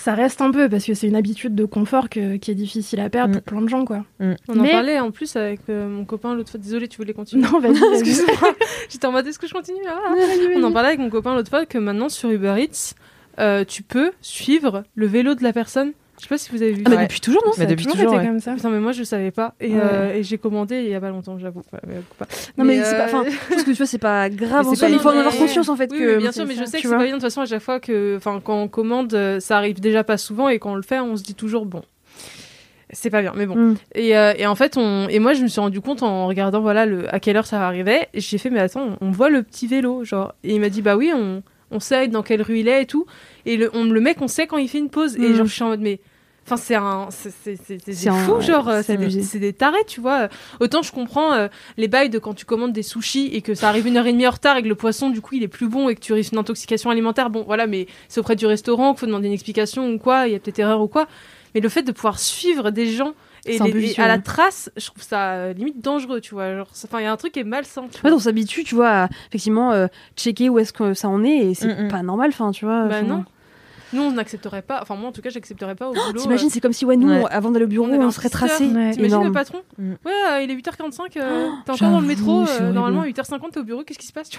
ça 0.00 0.14
reste 0.14 0.40
un 0.40 0.50
peu, 0.50 0.68
parce 0.68 0.84
que 0.84 0.94
c'est 0.94 1.06
une 1.06 1.16
habitude 1.16 1.54
de 1.54 1.64
confort 1.64 2.08
que- 2.08 2.36
qui 2.36 2.50
est 2.50 2.54
difficile 2.54 3.00
à 3.00 3.10
perdre 3.10 3.30
Mm. 3.36 3.40
pour 3.40 3.42
plein 3.42 3.62
de 3.62 3.68
gens, 3.68 3.84
quoi. 3.84 4.04
On 4.20 4.32
en 4.58 4.62
Mais- 4.62 4.70
parlait 4.72 4.98
en 5.00 5.10
plus 5.10 5.36
avec 5.36 5.60
euh, 5.68 5.88
mon 5.88 6.04
copain 6.04 6.34
l'autre 6.34 6.50
fois. 6.50 6.60
Désolée, 6.60 6.88
tu 6.88 6.96
voulais 6.96 7.12
continuer 7.12 7.42
Non, 7.42 7.60
vas-y, 7.60 7.74
vas-y. 7.78 7.98
Excuse-moi. 8.00 8.54
J'étais 8.88 9.06
en 9.06 9.12
mode 9.12 9.26
est-ce 9.26 9.38
que 9.38 9.46
je 9.46 9.52
continue 9.52 9.78
Ah. 9.88 10.14
On 10.56 10.62
en 10.64 10.72
parlait 10.72 10.88
avec 10.88 11.00
mon 11.00 11.10
copain 11.10 11.34
l'autre 11.34 11.50
fois 11.50 11.66
que 11.66 11.78
maintenant 11.78 12.08
sur 12.08 12.30
Uber 12.30 12.54
Eats, 12.58 12.94
euh, 13.38 13.64
tu 13.64 13.82
peux 13.82 14.10
suivre 14.20 14.84
le 14.94 15.06
vélo 15.06 15.34
de 15.34 15.42
la 15.42 15.52
personne. 15.52 15.92
Je 16.20 16.24
sais 16.24 16.28
pas 16.28 16.36
si 16.36 16.50
vous 16.50 16.60
avez 16.60 16.72
vu. 16.72 16.82
Ah, 16.84 16.90
mais 16.90 17.06
depuis 17.06 17.20
toujours, 17.20 17.42
non 17.46 17.52
Mais 17.56 17.64
Ça 17.64 17.70
depuis 17.70 17.86
toujours 17.86 17.98
toujours, 17.98 18.14
été 18.18 18.26
comme 18.26 18.40
ça. 18.40 18.52
Putain, 18.54 18.68
mais 18.68 18.78
moi 18.78 18.92
je 18.92 19.02
savais 19.04 19.30
pas. 19.30 19.54
Et, 19.58 19.68
Ouais. 19.72 19.80
euh, 19.82 20.14
et 20.16 20.22
j'ai 20.22 20.36
commandé 20.36 20.82
il 20.82 20.90
y 20.90 20.94
a 20.94 21.00
pas 21.00 21.08
longtemps, 21.08 21.38
j'avoue. 21.38 21.62
Ouais, 21.72 21.78
mais 21.88 21.94
pas. 22.18 22.26
Non, 22.58 22.64
mais, 22.66 22.82
c'est 22.84 22.94
euh, 22.94 22.98
pas. 22.98 23.04
Enfin, 23.06 23.24
je 23.30 23.54
pense 23.54 23.62
que 23.64 23.70
tu 23.70 23.76
vois, 23.78 23.86
c'est 23.86 23.96
pas 23.98 24.28
grave 24.28 24.50
Mais 24.64 24.66
en 24.68 24.70
c'est 24.70 24.76
soi, 24.76 24.86
pas 24.88 24.90
mais 24.90 24.96
il 24.98 25.00
faut 25.02 25.08
en 25.08 25.18
avoir 25.18 25.34
conscience 25.34 25.68
en 25.70 25.76
fait 25.76 25.88
Oui, 25.90 25.98
que. 25.98 26.14
oui, 26.16 26.18
bien 26.22 26.32
sûr, 26.32 26.44
mais 26.46 26.54
je 26.54 26.64
sais 26.66 26.80
que 26.82 26.88
c'est 26.88 26.94
pas 26.94 26.98
bien 26.98 27.06
de 27.06 27.12
toute 27.12 27.22
façon 27.22 27.40
à 27.40 27.46
chaque 27.46 27.62
fois 27.62 27.80
que, 27.80 28.16
enfin, 28.18 28.38
quand 28.44 28.60
on 28.60 28.68
commande, 28.68 29.14
euh, 29.14 29.40
ça 29.40 29.56
arrive 29.56 29.80
déjà 29.80 30.04
pas 30.04 30.18
souvent 30.18 30.50
et 30.50 30.58
quand 30.58 30.72
on 30.72 30.76
le 30.76 30.82
fait, 30.82 31.00
on 31.00 31.16
se 31.16 31.22
dit 31.22 31.34
toujours 31.34 31.64
bon, 31.64 31.80
c'est 32.92 33.08
pas 33.10 33.22
bien, 33.22 33.32
mais 33.34 33.46
bon. 33.46 33.54
Mm. 33.56 33.76
Et, 33.94 34.16
euh, 34.18 34.34
et 34.36 34.46
en 34.46 34.54
fait, 34.56 34.76
on, 34.76 35.08
et 35.08 35.20
moi, 35.20 35.32
je 35.32 35.42
me 35.42 35.48
suis 35.48 35.60
rendu 35.60 35.80
compte 35.80 36.02
en 36.02 36.26
regardant 36.26 36.60
voilà 36.60 36.84
le, 36.86 37.12
à 37.14 37.18
quelle 37.20 37.36
heure 37.38 37.46
ça 37.46 37.66
arrivait. 37.66 38.08
et 38.12 38.20
J'ai 38.20 38.36
fait 38.36 38.50
mais 38.50 38.60
attends, 38.60 38.96
on 39.00 39.10
voit 39.10 39.30
le 39.30 39.42
petit 39.42 39.66
vélo, 39.66 40.04
genre. 40.04 40.34
Et 40.44 40.54
il 40.54 40.60
m'a 40.60 40.68
dit 40.68 40.82
bah 40.82 40.96
oui, 40.96 41.12
on, 41.14 41.42
on 41.70 41.78
sait 41.80 42.08
dans 42.08 42.22
quelle 42.24 42.42
rue 42.42 42.58
il 42.58 42.68
est 42.68 42.82
et 42.82 42.86
tout. 42.86 43.06
Et 43.46 43.56
le, 43.56 43.70
on, 43.74 43.84
le 43.84 44.00
mec, 44.00 44.20
on 44.20 44.26
sait 44.28 44.46
quand 44.48 44.56
il 44.58 44.68
fait 44.68 44.78
une 44.78 44.90
pause. 44.90 45.16
Et 45.16 45.20
Mm. 45.30 45.34
genre, 45.36 45.46
je 45.46 45.52
suis 45.54 45.62
en 45.62 45.68
mode 45.68 45.80
mais. 45.80 46.00
Enfin, 46.50 46.56
c'est 46.56 46.74
un, 46.74 47.08
c'est 47.10 48.10
fou, 48.24 48.32
ouais, 48.34 48.40
genre, 48.42 48.68
euh, 48.68 48.82
c'est 48.82 49.38
des, 49.38 49.52
tarés, 49.52 49.84
tu 49.86 50.00
vois. 50.00 50.28
Autant 50.58 50.82
je 50.82 50.90
comprends 50.90 51.32
euh, 51.32 51.46
les 51.76 51.86
bails 51.86 52.10
de 52.10 52.18
quand 52.18 52.34
tu 52.34 52.44
commandes 52.44 52.72
des 52.72 52.82
sushis 52.82 53.30
et 53.32 53.40
que 53.40 53.54
ça 53.54 53.68
arrive 53.68 53.86
une 53.86 53.96
heure 53.96 54.06
et 54.06 54.12
demie 54.12 54.26
en 54.26 54.30
retard 54.32 54.56
et 54.56 54.62
que 54.62 54.68
le 54.68 54.74
poisson, 54.74 55.10
du 55.10 55.20
coup, 55.20 55.34
il 55.36 55.42
est 55.44 55.48
plus 55.48 55.68
bon 55.68 55.88
et 55.88 55.94
que 55.94 56.00
tu 56.00 56.12
risques 56.12 56.32
une 56.32 56.38
intoxication 56.38 56.90
alimentaire. 56.90 57.30
Bon, 57.30 57.44
voilà, 57.46 57.66
mais 57.68 57.86
c'est 58.08 58.18
auprès 58.20 58.34
du 58.36 58.46
restaurant 58.46 58.92
qu'il 58.92 59.00
faut 59.00 59.06
demander 59.06 59.28
une 59.28 59.32
explication 59.34 59.88
ou 59.92 59.98
quoi, 59.98 60.26
il 60.26 60.32
y 60.32 60.36
a 60.36 60.40
peut-être 60.40 60.58
erreur 60.58 60.80
ou 60.80 60.88
quoi. 60.88 61.06
Mais 61.54 61.60
le 61.60 61.68
fait 61.68 61.82
de 61.82 61.92
pouvoir 61.92 62.18
suivre 62.18 62.70
des 62.70 62.86
gens 62.86 63.12
et, 63.46 63.58
les- 63.72 63.98
à 64.00 64.06
la 64.08 64.18
trace, 64.18 64.70
je 64.76 64.86
trouve 64.86 65.02
ça 65.02 65.32
euh, 65.32 65.52
limite 65.52 65.80
dangereux, 65.80 66.20
tu 66.20 66.34
vois. 66.34 66.46
Enfin, 66.84 66.98
il 67.00 67.04
y 67.04 67.06
a 67.06 67.12
un 67.12 67.16
truc 67.16 67.32
qui 67.32 67.40
est 67.40 67.44
malsain. 67.44 67.84
Tu 67.92 68.00
vois. 68.00 68.12
on 68.12 68.18
s'habitue, 68.18 68.64
tu 68.64 68.74
vois, 68.74 68.90
à 69.04 69.08
effectivement 69.28 69.72
euh, 69.72 69.86
checker 70.16 70.48
où 70.50 70.58
est-ce 70.58 70.72
que 70.72 70.94
ça 70.94 71.08
en 71.08 71.24
est 71.24 71.50
et 71.50 71.54
c'est 71.54 71.68
Mm, 71.68 71.86
mm. 71.86 71.90
pas 71.90 72.02
normal, 72.02 72.28
enfin, 72.32 72.50
tu 72.50 72.64
vois. 72.66 72.86
Bah 72.86 73.02
non. 73.02 73.24
Nous, 73.92 74.02
on 74.02 74.12
n'accepterait 74.12 74.62
pas. 74.62 74.78
Enfin, 74.82 74.94
moi, 74.96 75.08
en 75.08 75.12
tout 75.12 75.20
cas, 75.22 75.30
j'accepterais 75.30 75.74
pas 75.74 75.88
au 75.88 75.92
boulot. 75.92 76.04
Oh, 76.14 76.18
T'imagines, 76.18 76.48
c'est 76.50 76.60
comme 76.60 76.72
si, 76.72 76.84
ouais, 76.84 76.96
nous, 76.96 77.08
Ouais. 77.08 77.22
on- 77.22 77.26
avant 77.26 77.50
d'aller 77.50 77.64
au 77.64 77.68
bureau, 77.68 77.86
On 77.88 78.10
serait 78.10 78.28
tracé. 78.28 78.64
Ouais. 78.66 78.92
T'imagines 78.92 79.24
le 79.24 79.32
patron 79.32 79.58
Mm. 79.78 79.92
Ouais, 80.04 80.12
euh, 80.32 80.42
il 80.42 80.50
est 80.50 80.54
8h45, 80.54 81.16
euh, 81.16 81.46
Oh, 81.48 81.52
t'es 81.64 81.72
encore 81.72 81.90
dans 81.90 82.00
le 82.00 82.06
métro, 82.06 82.44
euh, 82.46 82.72
normalement 82.72 83.02
à 83.02 83.06
8h50 83.06 83.52
t'es 83.52 83.60
au 83.60 83.64
bureau, 83.64 83.82
qu'est-ce 83.82 83.98
qui 83.98 84.06
se 84.06 84.12
passe 84.12 84.30
tu 84.30 84.38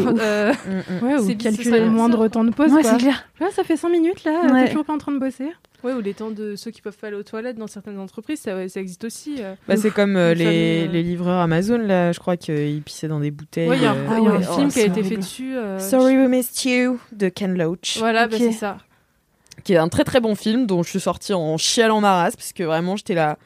vois. 0.00 0.12
Euh, 0.18 0.52
Mm, 0.52 0.70
mm. 0.70 1.02
Ouais, 1.04 1.18
ou 1.20 1.36
calculer 1.36 1.80
le 1.80 1.90
moindre 1.90 2.26
temps 2.28 2.44
de 2.44 2.50
pause, 2.50 2.72
Ouais, 2.72 2.82
c'est 2.82 2.96
clair. 2.98 3.24
Ouais, 3.40 3.50
ça 3.50 3.64
fait 3.64 3.76
5 3.76 3.88
minutes 3.90 4.24
là, 4.24 4.42
Ouais. 4.52 4.64
t'es 4.64 4.70
toujours 4.70 4.84
pas 4.84 4.92
en 4.94 4.98
train 4.98 5.12
de 5.12 5.18
bosser. 5.18 5.48
Ouais, 5.84 5.92
ou 5.92 6.00
les 6.00 6.12
temps 6.14 6.30
de 6.30 6.56
ceux 6.56 6.72
qui 6.72 6.82
peuvent 6.82 6.96
pas 6.96 7.06
aller 7.06 7.16
aux 7.16 7.22
toilettes 7.22 7.56
dans 7.56 7.68
certaines 7.68 7.98
entreprises, 8.00 8.40
ça, 8.40 8.68
ça 8.68 8.80
existe 8.80 9.04
aussi. 9.04 9.36
euh. 9.38 9.54
Bah, 9.68 9.76
c'est 9.76 9.92
comme 9.92 10.16
euh, 10.16 10.34
les, 10.34 10.86
euh. 10.88 10.90
les 10.90 11.02
livreurs 11.04 11.40
Amazon, 11.40 11.78
là, 11.78 12.10
je 12.10 12.18
crois 12.18 12.36
qu'ils 12.36 12.82
pissaient 12.82 13.06
dans 13.06 13.20
des 13.20 13.30
bouteilles. 13.30 13.68
Ouais, 13.68 13.76
il 13.76 13.82
y 13.84 13.86
a 13.86 13.92
un, 13.92 13.94
euh, 13.94 14.06
y 14.08 14.26
a 14.26 14.30
un 14.30 14.36
ouais, 14.38 14.42
film 14.42 14.66
oh, 14.66 14.72
qui 14.72 14.80
a 14.80 14.86
été 14.86 15.04
fait 15.04 15.16
dessus. 15.16 15.56
euh, 15.56 15.78
Sorry 15.78 16.16
We 16.18 16.28
Missed 16.28 16.64
You 16.64 16.98
de 17.12 17.28
Ken 17.28 17.56
Loach, 17.56 17.98
Voilà, 17.98 18.26
bah, 18.26 18.36
c'est 18.38 18.50
ça. 18.52 18.78
Qui 19.68 19.74
est 19.74 19.76
un 19.76 19.88
très 19.90 20.02
très 20.04 20.18
bon 20.20 20.34
film 20.34 20.64
dont 20.66 20.82
je 20.82 20.88
suis 20.88 20.98
sortie 21.00 21.34
en 21.34 21.58
chialant 21.58 22.00
ma 22.00 22.14
race 22.22 22.36
parce 22.36 22.54
que 22.54 22.62
vraiment 22.62 22.96
j'étais 22.96 23.12
là. 23.12 23.36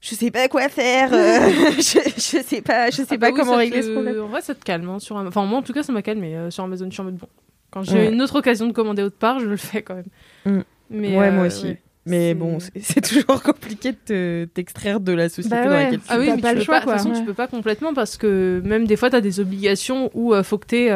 Je 0.00 0.14
sais 0.16 0.32
pas 0.32 0.48
quoi 0.48 0.68
faire, 0.68 1.10
euh, 1.12 1.50
je, 1.76 2.00
je 2.16 2.42
sais 2.44 2.62
pas, 2.62 2.90
je 2.90 2.96
sais 2.96 3.04
Ah 3.10 3.16
bah 3.16 3.28
pas 3.28 3.32
oui, 3.32 3.38
comment 3.38 3.54
régler 3.56 3.80
te- 3.80 3.86
ce 3.86 3.92
problème. 3.92 4.20
En 4.22 4.26
vrai, 4.26 4.40
ça 4.40 4.56
te 4.56 4.64
calme. 4.64 4.88
hein, 4.88 4.98
sur 4.98 5.14
Enfin, 5.16 5.44
moi, 5.44 5.60
en 5.60 5.62
tout 5.62 5.72
cas, 5.72 5.84
ça 5.84 5.92
m'a 5.92 6.02
calmé 6.02 6.34
euh, 6.36 6.50
sur 6.50 6.64
Amazon. 6.64 6.86
Je 6.86 6.92
suis 6.94 7.00
en 7.00 7.04
mode 7.04 7.16
bon. 7.16 7.28
Quand 7.70 7.84
j'ai 7.84 7.92
Ouais. 7.94 8.12
une 8.12 8.20
autre 8.22 8.36
occasion 8.36 8.66
de 8.66 8.72
commander 8.72 9.02
autre 9.02 9.18
part, 9.18 9.38
je 9.38 9.46
le 9.46 9.56
fais 9.56 9.82
quand 9.82 9.94
même. 9.94 10.04
Mm. 10.46 10.62
Mais, 10.90 11.16
ouais, 11.16 11.28
euh, 11.28 11.32
moi 11.32 11.46
aussi. 11.46 11.66
ouais. 11.66 11.82
Mais 12.06 12.34
bon, 12.34 12.58
c'est 12.80 13.00
toujours 13.02 13.40
compliqué 13.44 13.92
de 13.92 13.96
te- 14.04 14.44
t'extraire 14.46 14.98
de 14.98 15.12
la 15.12 15.28
société 15.28 15.54
Bah 15.54 15.64
dans 15.64 15.70
laquelle 15.74 15.98
tu 16.00 16.04
Ah 16.08 16.18
oui, 16.18 16.30
mais 16.34 16.40
pas 16.42 16.50
tu 16.52 16.58
le 16.58 16.64
choix, 16.64 16.76
de 16.76 16.80
toute 16.80 16.88
quoi. 16.90 16.96
façon, 16.98 17.10
Ouais. 17.10 17.18
tu 17.20 17.24
peux 17.24 17.34
pas 17.34 17.46
complètement 17.46 17.92
parce 17.94 18.16
que 18.16 18.60
même 18.64 18.86
des 18.86 18.96
fois, 18.96 19.10
tu 19.10 19.16
as 19.16 19.20
des 19.20 19.38
obligations 19.40 20.10
où 20.14 20.32
euh, 20.34 20.42
faut 20.42 20.58
que 20.58 20.66
tu 20.66 20.88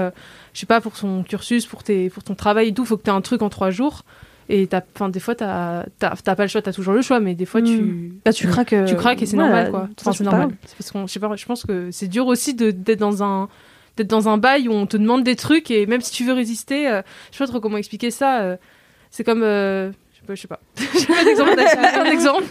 je 0.54 0.60
sais 0.60 0.66
pas, 0.66 0.80
pour 0.80 0.92
ton 0.92 1.22
cursus, 1.22 1.66
pour, 1.66 1.82
tes, 1.82 2.10
pour 2.10 2.22
ton 2.24 2.34
travail 2.34 2.68
et 2.68 2.74
tout, 2.74 2.84
faut 2.84 2.96
que 2.96 3.02
tu 3.04 3.10
un 3.10 3.20
truc 3.20 3.42
en 3.42 3.48
trois 3.48 3.70
jours. 3.70 4.02
Et 4.48 4.66
t'as- 4.66 4.82
des 5.08 5.20
fois, 5.20 5.34
t'as 5.34 5.84
t'as- 5.98 6.34
pas 6.36 6.42
le 6.42 6.48
choix, 6.48 6.60
t'as 6.60 6.72
toujours 6.72 6.92
le 6.94 7.00
choix, 7.00 7.20
mais 7.20 7.34
des 7.34 7.46
fois, 7.46 7.62
tu, 7.62 8.12
Bah, 8.24 8.32
tu 8.32 8.46
craques. 8.48 8.72
euh, 8.72 8.84
tu 8.84 8.96
craques 8.96 9.22
et 9.22 9.26
c'est 9.26 9.36
ouais, 9.36 9.42
normal, 9.44 9.70
quoi. 9.70 9.88
Enfin, 10.00 10.12
c'est 10.12 10.24
normal. 10.24 10.48
parce 10.76 10.90
qu'on, 10.90 11.06
je 11.06 11.12
sais 11.12 11.20
pas, 11.20 11.34
je 11.36 11.46
pense 11.46 11.64
que 11.64 11.90
c'est 11.90 12.08
dur 12.08 12.26
aussi 12.26 12.52
de- 12.54 12.70
d'être 12.70 12.98
dans 12.98 13.22
un 13.22 13.48
d'être 13.96 14.08
dans 14.08 14.28
un 14.28 14.38
bail 14.38 14.68
où 14.68 14.72
on 14.72 14.86
te 14.86 14.96
demande 14.96 15.22
des 15.22 15.36
trucs 15.36 15.70
et 15.70 15.84
même 15.86 16.00
si 16.00 16.12
tu 16.12 16.24
veux 16.24 16.32
résister, 16.32 16.88
euh, 16.88 17.02
je 17.30 17.36
sais 17.36 17.44
pas 17.44 17.48
trop 17.48 17.60
comment 17.60 17.76
expliquer 17.76 18.10
ça. 18.10 18.40
euh, 18.40 18.56
c'est 19.10 19.22
comme, 19.22 19.42
euh, 19.42 19.90
je 20.12 20.18
sais 20.20 20.26
pas, 20.26 20.34
je 20.34 20.40
sais 20.40 20.48
pas. 20.48 20.60
J'ai 20.98 21.06
pas 21.06 21.24
d'exemple, 21.24 21.56
un 22.00 22.04
exemple. 22.10 22.44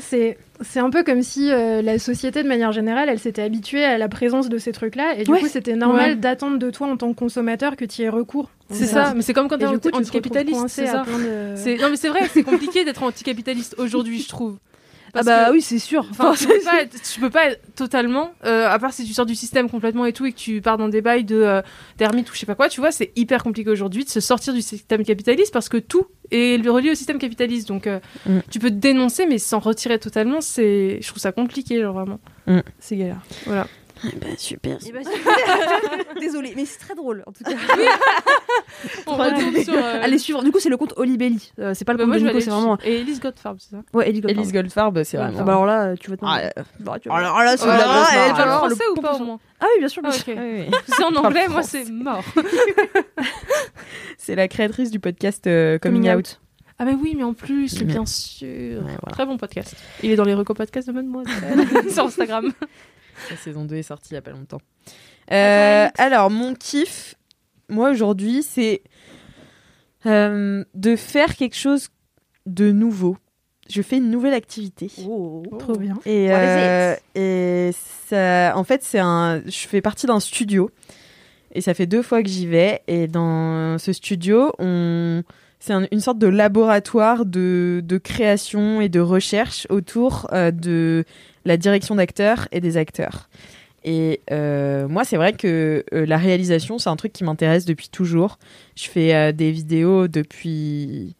C'est 0.00 0.38
c'est 0.62 0.80
un 0.80 0.90
peu 0.90 1.02
comme 1.04 1.22
si 1.22 1.50
euh, 1.50 1.80
la 1.80 1.98
société, 1.98 2.42
de 2.42 2.48
manière 2.48 2.70
générale, 2.72 3.08
elle 3.08 3.18
s'était 3.18 3.40
habituée 3.42 3.84
à 3.84 3.96
la 3.96 4.08
présence 4.08 4.48
de 4.50 4.58
ces 4.58 4.72
trucs-là, 4.72 5.14
et 5.16 5.24
du 5.24 5.30
Ouais. 5.30 5.40
coup, 5.40 5.48
c'était 5.48 5.74
normal 5.76 6.10
Ouais. 6.10 6.16
d'attendre 6.16 6.58
de 6.58 6.70
toi 6.70 6.86
en 6.88 6.96
tant 6.98 7.12
que 7.12 7.18
consommateur 7.18 7.76
que 7.76 7.84
tu 7.86 8.02
y 8.02 8.04
aies 8.04 8.08
recours. 8.10 8.50
C'est 8.68 8.86
ça, 8.86 9.14
mais 9.14 9.22
c'est 9.22 9.32
comme 9.32 9.48
quand 9.48 9.56
t'es 9.58 9.64
anticapitaliste, 9.66 10.68
c'est 10.68 10.84
de... 10.84 11.80
Non 11.82 11.88
mais 11.90 11.96
c'est 11.96 12.08
vrai, 12.08 12.28
c'est 12.32 12.42
compliqué 12.42 12.84
d'être 12.84 13.02
anticapitaliste 13.02 13.74
aujourd'hui, 13.78 14.20
je 14.20 14.28
trouve. 14.28 14.58
Ah 15.14 15.22
bah 15.22 15.46
que- 15.46 15.52
oui, 15.52 15.62
c'est 15.62 15.78
sûr. 15.78 16.06
Enfin, 16.10 16.32
tu, 16.38 16.46
peux 16.46 16.60
pas 16.64 16.82
être, 16.82 17.02
tu 17.02 17.20
peux 17.20 17.30
pas 17.30 17.46
être 17.50 17.60
totalement, 17.74 18.32
euh, 18.44 18.68
à 18.68 18.78
part 18.78 18.92
si 18.92 19.04
tu 19.04 19.12
sors 19.12 19.26
du 19.26 19.34
système 19.34 19.68
complètement 19.70 20.06
et 20.06 20.12
tout 20.12 20.26
et 20.26 20.32
que 20.32 20.38
tu 20.38 20.60
pars 20.60 20.78
dans 20.78 20.88
des 20.88 21.00
bails 21.02 21.24
de 21.24 21.36
euh, 21.36 21.62
d'ermite 21.98 22.30
ou 22.30 22.34
je 22.34 22.38
sais 22.40 22.46
pas 22.46 22.54
quoi, 22.54 22.68
tu 22.68 22.80
vois, 22.80 22.92
c'est 22.92 23.10
hyper 23.16 23.42
compliqué 23.42 23.70
aujourd'hui 23.70 24.04
de 24.04 24.10
se 24.10 24.20
sortir 24.20 24.52
du 24.54 24.62
système 24.62 25.04
capitaliste 25.04 25.52
parce 25.52 25.68
que 25.68 25.76
tout 25.78 26.06
est 26.30 26.56
relié 26.68 26.90
au 26.90 26.94
système 26.94 27.18
capitaliste. 27.18 27.68
Donc, 27.68 27.86
euh, 27.86 27.98
Mm. 28.26 28.38
tu 28.50 28.58
peux 28.58 28.70
te 28.70 28.74
dénoncer, 28.74 29.26
mais 29.26 29.38
s'en 29.38 29.58
retirer 29.58 29.98
totalement, 29.98 30.40
c'est, 30.40 30.98
je 31.00 31.06
trouve 31.08 31.20
ça 31.20 31.32
compliqué, 31.32 31.80
genre 31.80 31.94
vraiment. 31.94 32.20
c'est 32.78 32.96
galère. 32.96 33.20
Voilà. 33.46 33.66
Bah, 34.02 34.26
super. 34.38 34.78
Eh 34.86 34.92
ben, 34.92 35.04
super. 35.04 36.14
Désolée, 36.20 36.52
mais 36.56 36.64
c'est 36.64 36.78
très 36.78 36.94
drôle 36.94 37.22
en 37.26 37.32
tout 37.32 37.44
cas. 37.44 37.50
On 39.06 39.14
retourne 39.16 39.62
sur. 39.62 39.74
euh, 39.74 40.00
Allez 40.02 40.18
suivre. 40.18 40.42
Du 40.42 40.50
coup, 40.50 40.58
c'est 40.58 40.68
le 40.70 40.76
compte 40.78 40.94
Olibelli. 40.96 41.52
Euh, 41.58 41.74
c'est 41.74 41.84
pas 41.84 41.92
le 41.92 41.98
bah, 41.98 42.04
compte 42.04 42.12
moi, 42.12 42.18
de 42.20 42.24
Nico, 42.26 42.40
c'est 42.40 42.50
vraiment. 42.50 42.78
Et 42.82 43.00
Elise 43.00 43.20
Goldfarb, 43.20 43.58
c'est 43.60 43.70
ça 43.70 43.82
Ouais, 43.92 44.10
Goldfarb. 44.12 44.30
Elise 44.30 44.52
Goldfarb, 44.52 45.02
c'est 45.02 45.16
vraiment. 45.18 45.38
Ah 45.40 45.42
bah 45.42 45.52
alors 45.52 45.66
là, 45.66 45.96
tu 45.96 46.08
vas 46.10 46.16
te 46.16 46.24
Ah, 46.26 46.38
euh, 46.38 46.62
Bah, 46.80 46.98
tu 47.00 47.08
vas- 47.08 47.16
alors 47.16 47.38
là, 47.42 47.56
c'est 47.56 47.66
Ah, 47.68 47.76
la 47.76 47.84
grosse 47.84 48.08
elle 48.14 48.32
parle 48.34 48.58
français 48.70 48.84
ou 48.96 49.00
pas 49.00 49.14
au 49.16 49.24
moins 49.24 49.38
Ah 49.60 49.66
oui, 49.74 49.78
bien 49.80 49.88
sûr. 49.88 50.02
bien 50.02 50.10
Ah, 50.12 50.16
sûr. 50.16 50.32
ok. 50.32 50.38
Oui, 50.40 50.64
oui. 50.70 50.76
C'est 50.88 51.04
en 51.04 51.14
anglais, 51.16 51.48
moi 51.48 51.62
c'est 51.62 51.90
mort. 51.90 52.24
C'est 54.18 54.34
la 54.34 54.48
créatrice 54.48 54.90
du 54.90 55.00
podcast 55.00 55.46
euh, 55.46 55.78
Coming, 55.78 56.02
Coming 56.02 56.16
Out. 56.18 56.40
Ah 56.78 56.84
mais 56.84 56.94
oui, 56.94 57.14
mais 57.16 57.24
en 57.24 57.34
plus, 57.34 57.82
bien 57.82 58.06
sûr. 58.06 58.46
Ouais, 58.48 58.80
voilà. 58.82 59.12
Très 59.12 59.26
bon 59.26 59.36
podcast. 59.36 59.76
Il 60.02 60.10
est 60.10 60.16
dans 60.16 60.24
les 60.24 60.34
recos 60.34 60.56
podcasts 60.56 60.88
de 60.88 60.92
Mademoiselle 60.94 61.66
sur 61.90 62.04
Instagram. 62.04 62.50
La 63.28 63.36
saison 63.36 63.64
2 63.64 63.76
est 63.76 63.82
sortie 63.82 64.10
il 64.12 64.14
y 64.14 64.18
a 64.18 64.22
pas 64.22 64.30
longtemps. 64.30 64.60
Euh, 65.32 65.88
alors, 65.98 66.30
mon 66.30 66.54
kiff, 66.54 67.14
moi 67.68 67.90
aujourd'hui, 67.90 68.42
c'est 68.42 68.82
euh, 70.06 70.64
de 70.74 70.96
faire 70.96 71.36
quelque 71.36 71.56
chose 71.56 71.88
de 72.46 72.72
nouveau. 72.72 73.16
Je 73.68 73.82
fais 73.82 73.98
une 73.98 74.10
nouvelle 74.10 74.34
activité. 74.34 74.90
Oh. 75.06 75.42
Trop 75.58 75.76
bien. 75.76 75.94
Et, 76.04 76.28
euh, 76.32 76.96
et 77.14 77.70
ça, 78.08 78.54
en 78.56 78.64
fait, 78.64 78.82
c'est 78.82 78.98
un, 78.98 79.42
je 79.46 79.68
fais 79.68 79.80
partie 79.80 80.06
d'un 80.06 80.18
studio. 80.20 80.70
Et 81.52 81.60
ça 81.60 81.74
fait 81.74 81.86
deux 81.86 82.02
fois 82.02 82.22
que 82.22 82.28
j'y 82.28 82.46
vais. 82.46 82.82
Et 82.88 83.06
dans 83.06 83.78
ce 83.78 83.92
studio, 83.92 84.52
on 84.58 85.22
c'est 85.62 85.74
un- 85.74 85.86
une 85.92 86.00
sorte 86.00 86.18
de 86.18 86.26
laboratoire 86.26 87.26
de, 87.26 87.82
de 87.84 87.98
création 87.98 88.80
et 88.80 88.88
de 88.88 88.98
recherche 89.00 89.66
autour 89.68 90.26
euh, 90.32 90.50
de 90.50 91.04
la 91.44 91.56
direction 91.56 91.94
d'acteurs 91.94 92.48
et 92.52 92.60
des 92.60 92.76
acteurs. 92.76 93.28
Et 93.82 94.20
euh, 94.30 94.88
moi, 94.88 95.04
c'est 95.04 95.16
vrai 95.16 95.32
que 95.32 95.84
euh, 95.94 96.04
la 96.04 96.18
réalisation, 96.18 96.78
c'est 96.78 96.90
un 96.90 96.96
truc 96.96 97.12
qui 97.12 97.24
m'intéresse 97.24 97.64
depuis 97.64 97.88
toujours. 97.88 98.38
Je 98.76 98.88
fais 98.88 99.14
euh, 99.14 99.32
des 99.32 99.50
vidéos 99.50 100.06
depuis. 100.06 101.16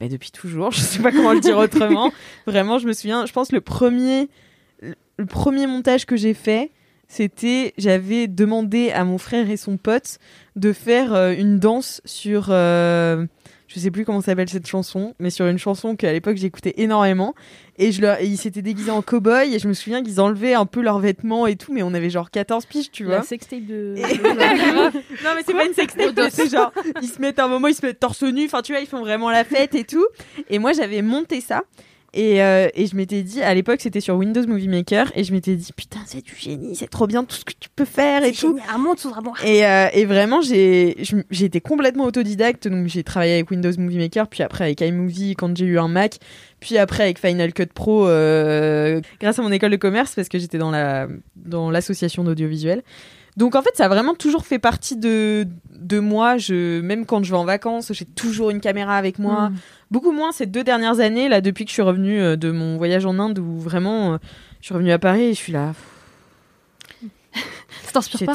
Mais 0.00 0.08
depuis 0.08 0.30
toujours, 0.30 0.70
je 0.72 0.80
sais 0.80 1.02
pas 1.02 1.12
comment 1.12 1.32
le 1.32 1.40
dire 1.40 1.56
autrement. 1.56 2.12
Vraiment, 2.46 2.78
je 2.78 2.86
me 2.86 2.92
souviens, 2.92 3.26
je 3.26 3.32
pense 3.32 3.52
le 3.52 3.60
premier, 3.60 4.28
le 4.82 5.26
premier 5.26 5.66
montage 5.66 6.04
que 6.04 6.16
j'ai 6.16 6.34
fait, 6.34 6.70
c'était 7.08 7.72
j'avais 7.78 8.28
demandé 8.28 8.90
à 8.90 9.04
mon 9.04 9.16
frère 9.16 9.48
et 9.50 9.56
son 9.56 9.78
pote 9.78 10.18
de 10.56 10.74
faire 10.74 11.30
une 11.30 11.58
danse 11.58 12.02
sur 12.04 12.48
je 13.68 13.78
sais 13.78 13.90
plus 13.90 14.04
comment 14.04 14.20
s'appelle 14.20 14.48
cette 14.48 14.66
chanson 14.66 15.14
mais 15.20 15.30
sur 15.30 15.46
une 15.46 15.58
chanson 15.58 15.94
qu'à 15.94 16.12
l'époque 16.12 16.36
j'écoutais 16.36 16.74
énormément 16.78 17.34
et 17.76 17.92
je 17.92 18.00
leur 18.00 18.20
et 18.20 18.26
ils 18.26 18.38
s'étaient 18.38 18.62
déguisés 18.62 18.90
en 18.90 19.02
cow-boy 19.02 19.54
et 19.54 19.58
je 19.58 19.68
me 19.68 19.74
souviens 19.74 20.02
qu'ils 20.02 20.20
enlevaient 20.20 20.54
un 20.54 20.66
peu 20.66 20.80
leurs 20.80 20.98
vêtements 20.98 21.46
et 21.46 21.56
tout 21.56 21.72
mais 21.72 21.82
on 21.82 21.94
avait 21.94 22.10
genre 22.10 22.30
14 22.30 22.66
piges 22.66 22.90
tu 22.90 23.04
vois 23.04 23.18
La 23.18 23.22
sextape 23.22 23.64
de. 23.66 23.94
non 25.24 25.30
mais 25.36 25.42
c'est 25.46 25.52
pas 25.52 25.66
une 25.66 25.74
sextape 25.74 26.18
c'est 26.30 26.50
genre 26.50 26.72
ils 27.02 27.08
se 27.08 27.20
mettent 27.20 27.38
un 27.38 27.48
moment 27.48 27.68
ils 27.68 27.74
se 27.74 27.84
mettent 27.84 28.00
torse 28.00 28.22
nu 28.22 28.46
enfin 28.46 28.62
tu 28.62 28.72
vois 28.72 28.80
ils 28.80 28.88
font 28.88 29.00
vraiment 29.00 29.30
la 29.30 29.44
fête 29.44 29.74
et 29.74 29.84
tout 29.84 30.06
et 30.50 30.58
moi 30.58 30.72
j'avais 30.72 31.02
monté 31.02 31.40
ça 31.40 31.62
et, 32.14 32.42
euh, 32.42 32.68
et 32.74 32.86
je 32.86 32.96
m'étais 32.96 33.22
dit 33.22 33.42
à 33.42 33.54
l'époque 33.54 33.80
c'était 33.80 34.00
sur 34.00 34.16
Windows 34.16 34.46
Movie 34.46 34.68
Maker 34.68 35.12
et 35.14 35.24
je 35.24 35.32
m'étais 35.32 35.54
dit 35.54 35.72
putain 35.76 36.00
c'est 36.06 36.24
du 36.24 36.34
génie 36.34 36.74
c'est 36.74 36.88
trop 36.88 37.06
bien 37.06 37.24
tout 37.24 37.36
ce 37.36 37.44
que 37.44 37.52
tu 37.58 37.68
peux 37.74 37.84
faire 37.84 38.24
et 38.24 38.32
tout 38.32 38.58
et, 39.44 39.66
euh, 39.66 39.88
et 39.92 40.04
vraiment, 40.04 40.40
j'ai 40.40 40.96
été 41.40 41.60
complètement 41.60 42.04
autodidacte. 42.04 42.68
Donc, 42.68 42.86
j'ai 42.86 43.02
travaillé 43.02 43.34
avec 43.34 43.50
Windows 43.50 43.70
Movie 43.78 43.98
Maker, 43.98 44.28
puis 44.28 44.42
après 44.42 44.64
avec 44.64 44.80
iMovie 44.80 45.34
quand 45.34 45.56
j'ai 45.56 45.64
eu 45.64 45.78
un 45.78 45.88
Mac, 45.88 46.18
puis 46.60 46.78
après 46.78 47.04
avec 47.04 47.18
Final 47.18 47.52
Cut 47.52 47.66
Pro 47.66 48.08
euh, 48.08 49.00
grâce 49.20 49.38
à 49.38 49.42
mon 49.42 49.52
école 49.52 49.70
de 49.70 49.76
commerce 49.76 50.14
parce 50.14 50.28
que 50.28 50.38
j'étais 50.38 50.58
dans 50.58 50.70
la 50.70 51.08
dans 51.36 51.70
l'association 51.70 52.24
d'audiovisuel. 52.24 52.82
Donc 53.38 53.54
en 53.54 53.62
fait, 53.62 53.70
ça 53.74 53.84
a 53.84 53.88
vraiment 53.88 54.14
toujours 54.14 54.44
fait 54.44 54.58
partie 54.58 54.96
de 54.96 55.46
de 55.70 56.00
moi. 56.00 56.38
Je 56.38 56.80
même 56.80 57.06
quand 57.06 57.22
je 57.22 57.30
vais 57.30 57.38
en 57.38 57.44
vacances, 57.44 57.92
j'ai 57.92 58.04
toujours 58.04 58.50
une 58.50 58.60
caméra 58.60 58.96
avec 58.96 59.20
moi. 59.20 59.50
Beaucoup 59.92 60.10
moins 60.10 60.32
ces 60.32 60.44
deux 60.44 60.64
dernières 60.64 60.98
années 60.98 61.28
là 61.28 61.40
depuis 61.40 61.64
que 61.64 61.70
je 61.70 61.74
suis 61.74 61.82
revenue 61.82 62.20
euh, 62.20 62.36
de 62.36 62.50
mon 62.50 62.76
voyage 62.76 63.06
en 63.06 63.18
Inde 63.20 63.38
où 63.38 63.58
vraiment 63.58 64.14
euh, 64.14 64.18
je 64.60 64.66
suis 64.66 64.74
revenue 64.74 64.90
à 64.90 64.98
Paris 64.98 65.22
et 65.22 65.34
je 65.34 65.38
suis 65.38 65.52
là. 65.52 65.72
Ça 67.84 67.92
t'inspire 67.92 68.26
pas? 68.26 68.34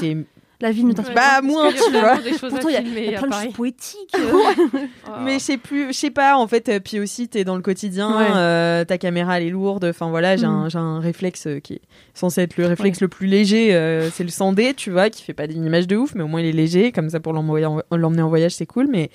La 0.62 0.72
vie 0.72 0.86
ne 0.86 0.94
t'inspire 0.94 1.16
bah 1.16 1.22
pas 1.38 1.42
moins 1.42 1.72
tu 1.74 1.92
vois. 1.92 2.18
des 2.20 2.38
choses 2.38 2.52
Pourtant, 2.52 2.70
il 2.70 2.74
y 2.74 2.78
a, 2.78 2.82
filmer 2.82 3.12
y 3.12 3.16
a 3.16 3.20
plein 3.22 3.40
de 3.40 3.44
choses 3.46 3.54
poétiques. 3.54 4.16
Mais 5.26 5.34
je 5.34 5.40
sais 5.44 5.58
plus, 5.58 5.88
je 5.88 5.92
sais 5.98 6.12
pas, 6.12 6.38
en 6.38 6.48
fait, 6.48 6.70
euh, 6.70 6.80
puis 6.80 7.00
aussi, 7.00 7.28
t'es 7.28 7.44
dans 7.44 7.56
le 7.56 7.62
quotidien, 7.62 8.18
Ouais. 8.18 8.28
euh, 8.36 8.86
ta 8.86 8.98
caméra, 8.98 9.40
elle 9.42 9.48
est 9.48 9.50
lourde, 9.50 9.84
enfin 9.86 10.10
voilà, 10.10 10.38
j'ai 10.38 10.46
un, 10.46 10.66
Mm. 10.66 10.70
j'ai 10.70 10.78
un 10.78 11.00
réflexe 11.00 11.48
euh, 11.48 11.60
qui 11.60 11.74
est 11.74 11.82
censé 12.14 12.42
être 12.42 12.56
le 12.58 12.68
réflexe 12.68 13.02
le 13.02 13.08
plus 13.10 13.28
léger, 13.28 13.76
euh, 13.76 14.10
c'est 14.12 14.24
le 14.24 14.30
100D, 14.30 14.74
tu 14.76 14.90
vois, 14.92 15.10
qui 15.10 15.24
fait 15.24 15.34
pas 15.34 15.46
une 15.46 15.66
image 15.66 15.88
de 15.88 15.98
ouf, 15.98 16.16
mais 16.16 16.24
au 16.24 16.28
moins 16.28 16.40
il 16.40 16.46
est 16.48 16.52
léger, 16.54 16.92
comme 16.94 17.10
ça 17.10 17.20
pour 17.20 17.34
l'emmener 17.34 18.22
en 18.22 18.30
voyage, 18.30 18.54
c'est 18.54 18.66
cool, 18.68 18.88
mais... 18.90 19.10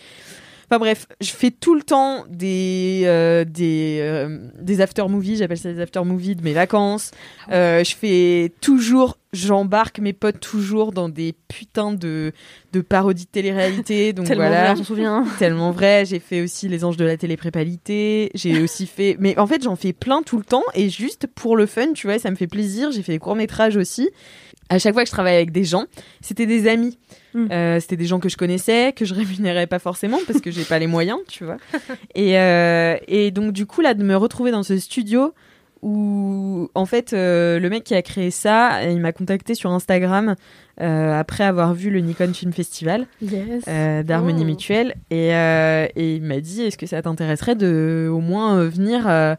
Enfin 0.70 0.78
bref, 0.80 1.06
je 1.22 1.30
fais 1.30 1.50
tout 1.50 1.74
le 1.74 1.82
temps 1.82 2.26
des 2.28 3.02
euh, 3.06 3.44
des 3.44 4.00
euh, 4.02 4.38
des 4.60 4.82
after 4.82 5.08
movies, 5.08 5.38
j'appelle 5.38 5.56
ça 5.56 5.72
des 5.72 5.80
after 5.80 6.04
movies 6.04 6.36
de 6.36 6.42
mes 6.42 6.52
vacances. 6.52 7.10
Euh, 7.50 7.82
je 7.82 7.96
fais 7.96 8.52
toujours, 8.60 9.16
j'embarque 9.32 9.98
mes 9.98 10.12
potes 10.12 10.40
toujours 10.40 10.92
dans 10.92 11.08
des 11.08 11.34
putains 11.48 11.92
de 11.92 12.32
de 12.74 12.80
parodies 12.82 13.24
de 13.24 13.30
télé-réalité. 13.30 14.12
Donc 14.12 14.26
Tellement 14.26 14.46
voilà, 14.48 14.74
vrai, 14.74 14.84
souvient. 14.84 15.24
tellement 15.38 15.70
vrai. 15.70 16.04
J'ai 16.04 16.18
fait 16.18 16.42
aussi 16.42 16.68
les 16.68 16.84
anges 16.84 16.98
de 16.98 17.04
la 17.06 17.16
téléprépalité. 17.16 18.30
J'ai 18.34 18.60
aussi 18.62 18.86
fait, 18.86 19.16
mais 19.18 19.38
en 19.38 19.46
fait 19.46 19.62
j'en 19.62 19.76
fais 19.76 19.94
plein 19.94 20.22
tout 20.22 20.36
le 20.36 20.44
temps 20.44 20.64
et 20.74 20.90
juste 20.90 21.26
pour 21.34 21.56
le 21.56 21.64
fun, 21.64 21.94
tu 21.94 22.06
vois, 22.08 22.18
ça 22.18 22.30
me 22.30 22.36
fait 22.36 22.46
plaisir. 22.46 22.90
J'ai 22.92 23.02
fait 23.02 23.12
des 23.12 23.18
courts 23.18 23.36
métrages 23.36 23.78
aussi. 23.78 24.10
À 24.70 24.78
chaque 24.78 24.92
fois 24.92 25.02
que 25.02 25.08
je 25.08 25.12
travaille 25.12 25.36
avec 25.36 25.50
des 25.50 25.64
gens, 25.64 25.84
c'était 26.20 26.46
des 26.46 26.68
amis. 26.68 26.98
Mm. 27.34 27.46
Euh, 27.50 27.80
c'était 27.80 27.96
des 27.96 28.04
gens 28.06 28.20
que 28.20 28.28
je 28.28 28.36
connaissais, 28.36 28.92
que 28.94 29.04
je 29.04 29.14
rémunérais 29.20 29.66
pas 29.66 29.78
forcément 29.78 30.18
parce 30.26 30.40
que 30.40 30.50
j'ai 30.50 30.64
pas 30.64 30.78
les 30.78 30.86
moyens, 30.86 31.18
tu 31.28 31.44
vois. 31.44 31.56
Et, 32.14 32.38
euh, 32.38 32.96
et 33.06 33.30
donc 33.30 33.52
du 33.52 33.64
coup 33.66 33.80
là 33.80 33.94
de 33.94 34.02
me 34.04 34.16
retrouver 34.16 34.50
dans 34.50 34.62
ce 34.62 34.76
studio 34.78 35.32
où 35.82 36.68
en 36.74 36.86
fait 36.86 37.12
euh, 37.12 37.60
le 37.60 37.70
mec 37.70 37.84
qui 37.84 37.94
a 37.94 38.02
créé 38.02 38.30
ça, 38.30 38.82
il 38.90 39.00
m'a 39.00 39.12
contacté 39.12 39.54
sur 39.54 39.70
Instagram 39.70 40.34
après 40.80 41.42
avoir 41.44 41.74
vu 41.74 41.90
le 41.90 41.98
Nikon 42.00 42.32
Film 42.32 42.52
Festival 42.52 43.06
Yes. 43.20 43.64
d'harmonie 44.06 44.42
Oh. 44.42 44.46
mutuelle 44.46 44.94
et, 45.10 45.28
et 45.30 46.14
il 46.16 46.22
m'a 46.22 46.40
dit 46.40 46.62
est-ce 46.62 46.78
que 46.78 46.86
ça 46.86 47.02
t'intéresserait 47.02 47.56
de 47.56 48.08
au 48.12 48.20
moins 48.20 48.62
venir 48.64 49.06
un, 49.08 49.36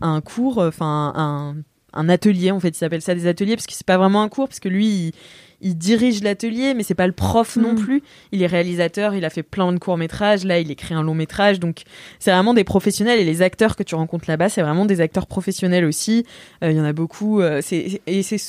un 0.00 0.20
cours 0.22 0.58
enfin 0.58 1.12
un, 1.16 1.56
un 1.94 2.08
atelier 2.08 2.50
en 2.50 2.60
fait 2.60 2.68
il 2.68 2.74
s'appelle 2.74 3.02
ça 3.02 3.14
des 3.14 3.26
ateliers 3.26 3.56
parce 3.56 3.66
que 3.66 3.72
c'est 3.72 3.86
pas 3.86 3.98
vraiment 3.98 4.22
un 4.22 4.28
cours 4.28 4.48
parce 4.48 4.60
que 4.60 4.68
lui 4.68 4.86
il, 4.86 5.12
il 5.60 5.78
dirige 5.78 6.22
l'atelier 6.22 6.74
mais 6.74 6.82
c'est 6.82 6.94
pas 6.94 7.06
le 7.06 7.12
prof 7.12 7.56
non 7.56 7.72
Mm. 7.72 7.76
plus 7.76 8.02
il 8.32 8.42
est 8.42 8.46
réalisateur 8.46 9.14
il 9.14 9.24
a 9.24 9.30
fait 9.30 9.42
plein 9.42 9.72
de 9.72 9.78
courts 9.78 9.96
métrages 9.96 10.44
là 10.44 10.58
il 10.58 10.70
écrit 10.70 10.94
un 10.94 11.02
long 11.02 11.14
métrage 11.14 11.60
donc 11.60 11.82
c'est 12.18 12.30
vraiment 12.32 12.54
des 12.54 12.64
professionnels 12.64 13.18
et 13.20 13.24
les 13.24 13.40
acteurs 13.42 13.76
que 13.76 13.82
tu 13.82 13.94
rencontres 13.94 14.26
là-bas 14.28 14.48
c'est 14.48 14.62
vraiment 14.62 14.84
des 14.86 15.00
acteurs 15.00 15.26
professionnels 15.26 15.84
aussi 15.84 16.24
Euh, 16.62 16.70
il 16.70 16.76
y 16.76 16.80
en 16.80 16.84
a 16.84 16.92
beaucoup 16.92 17.40
euh, 17.40 17.60
c'est 17.62 18.00
et 18.06 18.22
c'est 18.22 18.40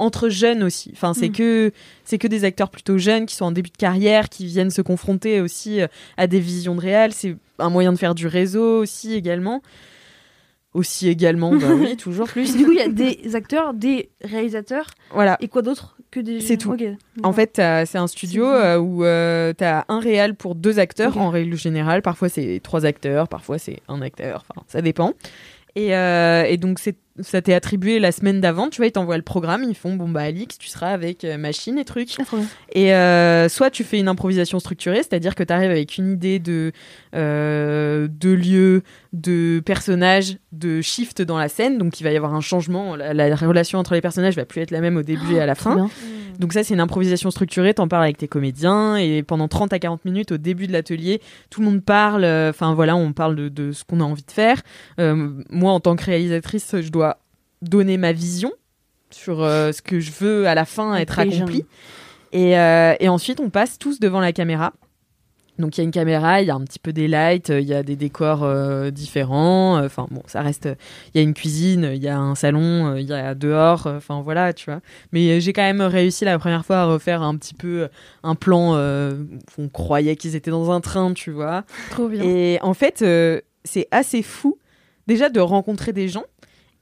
entre 0.00 0.28
jeunes 0.28 0.62
aussi 0.62 0.90
enfin 0.92 1.12
c'est 1.14 1.28
Mm. 1.28 1.32
que 1.32 1.72
c'est 2.04 2.18
que 2.18 2.28
des 2.28 2.44
acteurs 2.44 2.70
plutôt 2.70 2.98
jeunes 2.98 3.26
qui 3.26 3.34
sont 3.34 3.46
en 3.46 3.52
début 3.52 3.70
de 3.70 3.76
carrière, 3.76 4.28
qui 4.28 4.46
viennent 4.46 4.70
se 4.70 4.82
confronter 4.82 5.40
aussi 5.40 5.80
euh, 5.80 5.86
à 6.16 6.26
des 6.26 6.38
visions 6.40 6.74
de 6.76 6.80
réel. 6.80 7.12
C'est 7.12 7.36
un 7.58 7.68
moyen 7.70 7.92
de 7.92 7.98
faire 7.98 8.14
du 8.14 8.26
réseau 8.28 8.80
aussi 8.80 9.14
également. 9.14 9.60
Aussi 10.74 11.08
également, 11.08 11.54
bah 11.56 11.68
oui, 11.74 11.96
toujours 11.98 12.26
plus. 12.26 12.56
Du 12.56 12.64
coup, 12.64 12.72
il 12.72 12.78
y 12.78 12.82
a 12.82 12.88
des 12.88 13.34
acteurs, 13.34 13.72
des 13.74 14.10
réalisateurs 14.22 14.86
Voilà. 15.12 15.36
et 15.40 15.48
quoi 15.48 15.62
d'autre 15.62 15.96
que 16.10 16.20
des. 16.20 16.40
C'est 16.40 16.58
tout. 16.58 16.72
Ok. 16.72 16.82
En 17.22 17.32
fait, 17.32 17.46
t'as- 17.54 17.86
c'est 17.86 17.98
un 17.98 18.06
studio 18.06 18.44
euh, 18.46 18.76
où 18.78 19.02
euh, 19.04 19.52
tu 19.56 19.64
as 19.64 19.84
un 19.88 19.98
réal 19.98 20.34
pour 20.34 20.54
deux 20.54 20.78
acteurs 20.78 21.16
en 21.18 21.30
règle 21.30 21.56
générale. 21.56 22.02
Parfois, 22.02 22.28
c'est 22.28 22.60
trois 22.62 22.84
acteurs, 22.86 23.28
parfois, 23.28 23.58
c'est 23.58 23.80
un 23.88 24.02
acteur. 24.02 24.44
Enfin, 24.48 24.62
ça 24.68 24.82
dépend. 24.82 25.14
Et, 25.74 25.96
euh, 25.96 26.44
et 26.44 26.56
donc, 26.58 26.78
c'est 26.80 26.96
ça 27.20 27.42
t'est 27.42 27.54
attribué 27.54 27.98
la 27.98 28.12
semaine 28.12 28.40
d'avant. 28.40 28.68
Tu 28.68 28.78
vois, 28.78 28.86
ils 28.86 28.92
t'envoient 28.92 29.16
le 29.16 29.22
programme. 29.22 29.64
Ils 29.64 29.74
font 29.74 29.94
bon, 29.94 30.08
bah, 30.08 30.22
Alix, 30.22 30.58
tu 30.58 30.68
seras 30.68 30.88
avec 30.88 31.24
euh, 31.24 31.36
machine 31.38 31.78
et 31.78 31.84
trucs. 31.84 32.16
Ah. 32.20 32.36
Et 32.72 32.94
euh, 32.94 33.48
soit 33.48 33.70
tu 33.70 33.84
fais 33.84 33.98
une 33.98 34.08
improvisation 34.08 34.58
structurée, 34.60 34.98
c'est-à-dire 34.98 35.34
que 35.34 35.42
tu 35.42 35.52
arrives 35.52 35.70
avec 35.70 35.98
une 35.98 36.12
idée 36.12 36.38
de, 36.38 36.72
euh, 37.14 38.08
de 38.08 38.30
lieu, 38.30 38.82
de 39.12 39.60
personnage, 39.64 40.36
de 40.52 40.80
shift 40.80 41.22
dans 41.22 41.38
la 41.38 41.48
scène. 41.48 41.78
Donc 41.78 42.00
il 42.00 42.04
va 42.04 42.12
y 42.12 42.16
avoir 42.16 42.34
un 42.34 42.40
changement. 42.40 42.96
La, 42.96 43.12
la 43.14 43.34
relation 43.36 43.78
entre 43.78 43.94
les 43.94 44.00
personnages 44.00 44.36
va 44.36 44.44
plus 44.44 44.60
être 44.60 44.70
la 44.70 44.80
même 44.80 44.96
au 44.96 45.02
début 45.02 45.34
et 45.34 45.40
à 45.40 45.46
la 45.46 45.54
Trop 45.54 45.70
fin. 45.70 45.76
bien. 45.76 45.90
Donc 46.38 46.52
ça, 46.52 46.62
c'est 46.62 46.72
une 46.74 46.80
improvisation 46.80 47.32
structurée. 47.32 47.74
T'en 47.74 47.88
parles 47.88 48.04
avec 48.04 48.18
tes 48.18 48.28
comédiens 48.28 48.96
et 48.96 49.24
pendant 49.24 49.48
30 49.48 49.72
à 49.72 49.80
40 49.80 50.04
minutes 50.04 50.30
au 50.30 50.36
début 50.36 50.68
de 50.68 50.72
l'atelier, 50.72 51.20
tout 51.50 51.60
le 51.60 51.66
monde 51.66 51.82
parle. 51.82 52.24
Enfin 52.24 52.74
voilà, 52.74 52.94
on 52.94 53.12
parle 53.12 53.34
de, 53.34 53.48
de 53.48 53.72
ce 53.72 53.82
qu'on 53.82 54.00
a 54.00 54.04
envie 54.04 54.22
de 54.22 54.30
faire. 54.30 54.62
Euh, 55.00 55.30
moi, 55.50 55.72
en 55.72 55.80
tant 55.80 55.96
que 55.96 56.04
réalisatrice, 56.04 56.76
je 56.80 56.90
dois 56.90 57.07
donner 57.62 57.96
ma 57.96 58.12
vision 58.12 58.52
sur 59.10 59.42
euh, 59.42 59.72
ce 59.72 59.82
que 59.82 60.00
je 60.00 60.12
veux 60.12 60.46
à 60.46 60.54
la 60.54 60.64
fin 60.64 60.94
être 60.96 61.18
accompli. 61.18 61.64
Et, 62.32 62.58
euh, 62.58 62.94
et 63.00 63.08
ensuite, 63.08 63.40
on 63.40 63.50
passe 63.50 63.78
tous 63.78 64.00
devant 64.00 64.20
la 64.20 64.32
caméra. 64.32 64.72
Donc 65.58 65.76
il 65.76 65.80
y 65.80 65.82
a 65.82 65.84
une 65.84 65.90
caméra, 65.90 66.40
il 66.40 66.46
y 66.46 66.52
a 66.52 66.54
un 66.54 66.60
petit 66.60 66.78
peu 66.78 66.92
des 66.92 67.08
lights, 67.08 67.48
il 67.48 67.64
y 67.64 67.74
a 67.74 67.82
des 67.82 67.96
décors 67.96 68.44
euh, 68.44 68.92
différents. 68.92 69.84
Enfin 69.84 70.06
bon, 70.08 70.22
ça 70.26 70.40
reste. 70.40 70.68
Il 71.08 71.18
y 71.18 71.20
a 71.20 71.22
une 71.22 71.34
cuisine, 71.34 71.90
il 71.92 72.00
y 72.00 72.06
a 72.06 72.16
un 72.16 72.36
salon, 72.36 72.94
il 72.94 73.06
y 73.06 73.12
a 73.12 73.34
dehors. 73.34 73.88
Enfin 73.88 74.20
voilà, 74.22 74.52
tu 74.52 74.66
vois. 74.66 74.80
Mais 75.10 75.40
j'ai 75.40 75.52
quand 75.52 75.62
même 75.62 75.80
réussi 75.80 76.24
la 76.24 76.38
première 76.38 76.64
fois 76.64 76.76
à 76.76 76.84
refaire 76.84 77.22
un 77.22 77.36
petit 77.36 77.54
peu 77.54 77.88
un 78.22 78.36
plan. 78.36 78.76
où 78.78 79.26
on 79.58 79.68
croyait 79.68 80.14
qu'ils 80.14 80.36
étaient 80.36 80.52
dans 80.52 80.70
un 80.70 80.80
train, 80.80 81.12
tu 81.12 81.32
vois. 81.32 81.64
Trop 81.90 82.06
bien. 82.06 82.22
Et 82.22 82.60
en 82.62 82.74
fait, 82.74 83.04
c'est 83.64 83.88
assez 83.90 84.22
fou 84.22 84.58
déjà 85.08 85.28
de 85.28 85.40
rencontrer 85.40 85.92
des 85.92 86.06
gens 86.06 86.24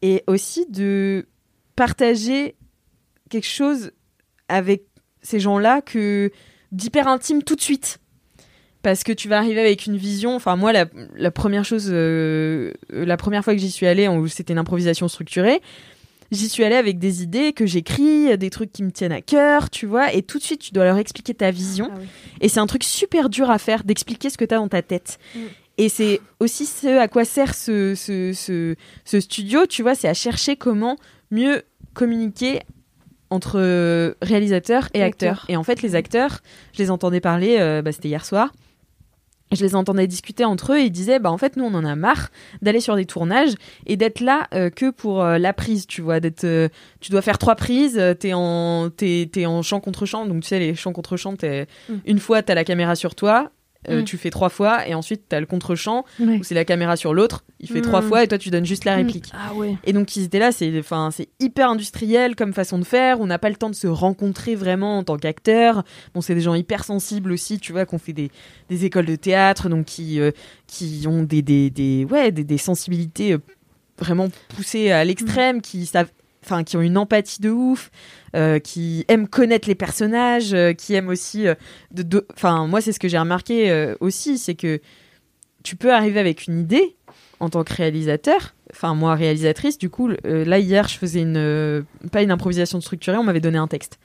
et 0.02 0.23
aussi 0.27 0.66
de 0.66 1.27
partager 1.74 2.56
quelque 3.28 3.47
chose 3.47 3.93
avec 4.48 4.85
ces 5.23 5.40
gens-là 5.40 5.82
que 5.82 6.31
d'hyper 6.73 7.09
intime 7.09 7.43
tout 7.43 7.56
de 7.56 7.60
suite. 7.60 7.98
Parce 8.82 9.02
que 9.02 9.12
tu 9.12 9.28
vas 9.28 9.39
arriver 9.39 9.60
avec 9.60 9.86
une 9.86 9.97
vision. 9.97 10.36
Enfin, 10.36 10.55
moi, 10.55 10.73
la, 10.73 10.86
la 11.16 11.31
première 11.32 11.64
chose, 11.64 11.89
euh, 11.90 12.73
la 12.90 13.16
première 13.16 13.43
fois 13.43 13.55
que 13.55 13.60
j'y 13.60 13.70
suis 13.70 13.86
allée, 13.86 14.09
c'était 14.28 14.52
une 14.52 14.60
improvisation 14.60 15.09
structurée, 15.09 15.60
j'y 16.31 16.48
suis 16.48 16.62
allée 16.62 16.77
avec 16.77 16.98
des 16.98 17.23
idées 17.23 17.52
que 17.52 17.66
j'écris, 17.66 18.36
des 18.39 18.51
trucs 18.51 18.73
qui 18.73 18.85
me 18.85 18.93
tiennent 18.93 19.12
à 19.12 19.23
cœur, 19.23 19.70
tu 19.70 19.86
vois, 19.86 20.12
et 20.12 20.23
tout 20.23 20.39
de 20.39 20.43
suite, 20.44 20.60
tu 20.60 20.73
dois 20.73 20.85
leur 20.85 20.98
expliquer 20.98 21.35
ta 21.35 21.51
vision. 21.51 21.89
Ah 21.90 21.97
oui. 21.98 22.06
Et 22.40 22.48
c'est 22.48 22.60
un 22.60 22.66
truc 22.66 22.85
super 22.85 23.28
dur 23.28 23.51
à 23.51 23.59
faire, 23.59 23.82
d'expliquer 23.82 24.31
ce 24.31 24.39
que 24.39 24.44
tu 24.44 24.55
as 24.55 24.59
dans 24.59 24.68
ta 24.68 24.82
tête. 24.82 25.18
Mm. 25.35 25.39
Et 25.78 25.89
c'est 25.89 26.20
aussi 26.40 26.65
ce 26.66 26.98
à 26.98 27.09
quoi 27.09 27.24
sert 27.24 27.55
ce, 27.55 27.94
ce, 27.94 28.32
ce, 28.32 28.74
ce 29.05 29.20
studio, 29.20 29.66
tu 29.66 29.82
vois, 29.82 29.94
c'est 29.94 30.09
à 30.09 30.15
chercher 30.15 30.57
comment 30.57 30.97
mieux 31.31 31.62
communiquer 31.94 32.61
entre 33.31 33.59
euh, 33.59 34.15
réalisateurs 34.23 34.89
et 34.94 35.03
acteurs. 35.03 35.44
Et 35.48 35.57
en 35.57 35.65
fait, 35.65 35.82
les 35.82 35.94
acteurs, 35.94 36.40
je 36.73 36.78
les 36.78 36.90
entendais 36.90 37.20
parler, 37.20 37.57
euh, 37.59 37.82
bah, 37.82 37.93
c'était 37.93 38.09
hier 38.09 38.24
soir. 38.24 38.53
je 39.53 39.62
les 39.62 39.74
entendais 39.74 40.07
discuter 40.07 40.44
entre 40.44 40.73
eux 40.73 40.78
et 40.78 40.85
ils 40.85 40.90
disaient 40.90 41.20
bah 41.20 41.31
en 41.31 41.39
fait 41.39 41.57
nous 41.57 41.65
on 41.65 41.74
en 41.74 41.85
a 41.85 41.94
marre 41.94 42.31
d'aller 42.62 42.81
sur 42.81 42.97
des 42.97 43.07
tournages 43.07 43.55
et 43.86 43.97
d'être 43.97 44.19
là 44.20 44.48
euh, 44.55 44.70
que 44.70 44.90
pour 44.90 45.23
euh, 45.23 45.39
la 45.39 45.53
prise 45.53 45.86
tu 45.86 46.03
vois 46.03 46.19
d'être 46.19 46.43
euh, 46.43 46.69
tu 47.01 47.12
dois 47.12 47.23
faire 47.23 47.39
trois 47.39 47.55
prises 47.55 48.01
t'es 48.19 48.32
en 48.35 48.90
t'es, 48.90 49.28
t'es 49.32 49.47
en 49.47 49.62
champ 49.62 49.78
contre 49.78 50.05
champ 50.05 50.27
donc 50.27 50.43
tu 50.43 50.48
sais 50.48 50.59
les 50.59 50.74
champs 50.74 50.93
contre 50.93 51.16
champ 51.16 51.36
t'es 51.36 51.69
Mm. 51.89 51.94
une 52.07 52.19
fois 52.19 52.43
t'as 52.43 52.55
la 52.57 52.65
caméra 52.65 52.97
sur 52.97 53.15
toi 53.15 53.53
euh, 53.89 54.01
Mm. 54.01 54.05
tu 54.05 54.17
fais 54.19 54.31
trois 54.31 54.49
fois 54.49 54.87
et 54.89 54.95
ensuite 54.95 55.23
t'as 55.29 55.41
le 55.41 55.47
contre-champ 55.47 56.05
Ouais. 56.21 56.39
où 56.39 56.43
c'est 56.45 56.55
la 56.55 56.65
caméra 56.65 56.97
sur 56.97 57.15
l'autre 57.15 57.45
il 57.61 57.69
fait 57.69 57.79
Mm. 57.81 57.83
trois 57.83 58.03
fois 58.03 58.23
et 58.25 58.29
toi 58.29 58.39
tu 58.39 58.51
donnes 58.51 58.67
juste 58.67 58.85
la 58.85 58.95
Mm. 58.97 59.07
réplique 59.07 59.31
Ah 59.33 59.55
ouais. 59.55 59.77
et 59.85 59.93
donc 59.93 60.15
ils 60.17 60.25
étaient 60.25 60.39
là, 60.39 60.53
c'est 60.53 60.71
hyper 61.41 61.71
industriel 61.71 62.37
comme 62.37 62.53
façon 62.53 62.79
de 62.79 62.85
faire. 62.85 63.21
On 63.21 63.27
n'a 63.27 63.39
pas 63.39 63.49
le 63.51 63.57
temps 63.57 63.71
de 63.71 63.75
se 63.75 63.87
rencontrer 63.87 64.55
vraiment 64.55 64.99
en 64.99 65.05
tant 65.05 65.17
qu'acteur. 65.17 65.85
Bon, 66.15 66.21
c'est 66.21 66.35
des 66.35 66.41
gens 66.41 66.55
hyper 66.55 66.85
sensibles 66.85 67.33
aussi, 67.33 67.59
tu 67.59 67.73
vois, 67.73 67.87
qu'on 67.87 67.99
fait 67.99 68.13
des, 68.13 68.31
des 68.69 68.85
écoles 68.85 69.07
de 69.07 69.17
théâtre, 69.17 69.69
donc 69.69 69.87
qui 69.87 70.21
euh, 70.21 70.31
qui 70.67 71.05
ont 71.07 71.23
des 71.23 71.43
des, 71.43 71.71
des 71.71 72.05
ouais 72.11 72.33
des, 72.33 72.45
des 72.45 72.59
sensibilités 72.59 73.33
euh, 73.35 73.39
vraiment 73.99 74.29
poussées 74.49 74.91
à 74.91 75.05
l'extrême, 75.05 75.61
qui 75.63 75.87
savent 75.87 76.11
enfin 76.45 76.65
qui 76.65 76.77
ont 76.77 76.81
une 76.81 76.97
empathie 76.99 77.41
de 77.41 77.51
ouf, 77.51 77.91
euh, 78.35 78.59
qui 78.59 79.05
aiment 79.09 79.29
connaître 79.29 79.69
les 79.69 79.75
personnages, 79.75 80.55
euh, 80.55 80.73
qui 80.73 80.95
aiment 80.95 81.09
aussi 81.09 81.47
euh, 81.47 81.55
de 81.93 82.27
enfin 82.33 82.67
moi 82.67 82.81
c'est 82.81 82.93
ce 82.93 83.01
que 83.01 83.09
j'ai 83.09 83.19
remarqué 83.19 83.95
aussi, 84.01 84.39
c'est 84.39 84.55
que 84.55 84.81
tu 85.63 85.77
peux 85.77 85.93
arriver 85.93 86.21
avec 86.21 86.47
une 86.47 86.61
idée 86.61 86.97
en 87.41 87.51
tant 87.51 87.65
que 87.65 87.75
réalisateur, 87.75 88.55
enfin 88.73 88.95
moi 88.95 89.15
réalisatrice, 89.15 89.79
du 89.79 89.91
coup 89.91 90.11
là 90.25 90.59
hier 90.59 90.89
je 90.89 90.99
faisais 90.99 91.23
une 91.23 91.85
pas 92.13 92.23
une 92.23 92.31
improvisation 92.31 92.81
structurée, 92.81 93.17
on 93.17 93.25
m'avait 93.25 93.41
donné 93.41 93.59
un 93.59 93.69
texte. 93.69 93.99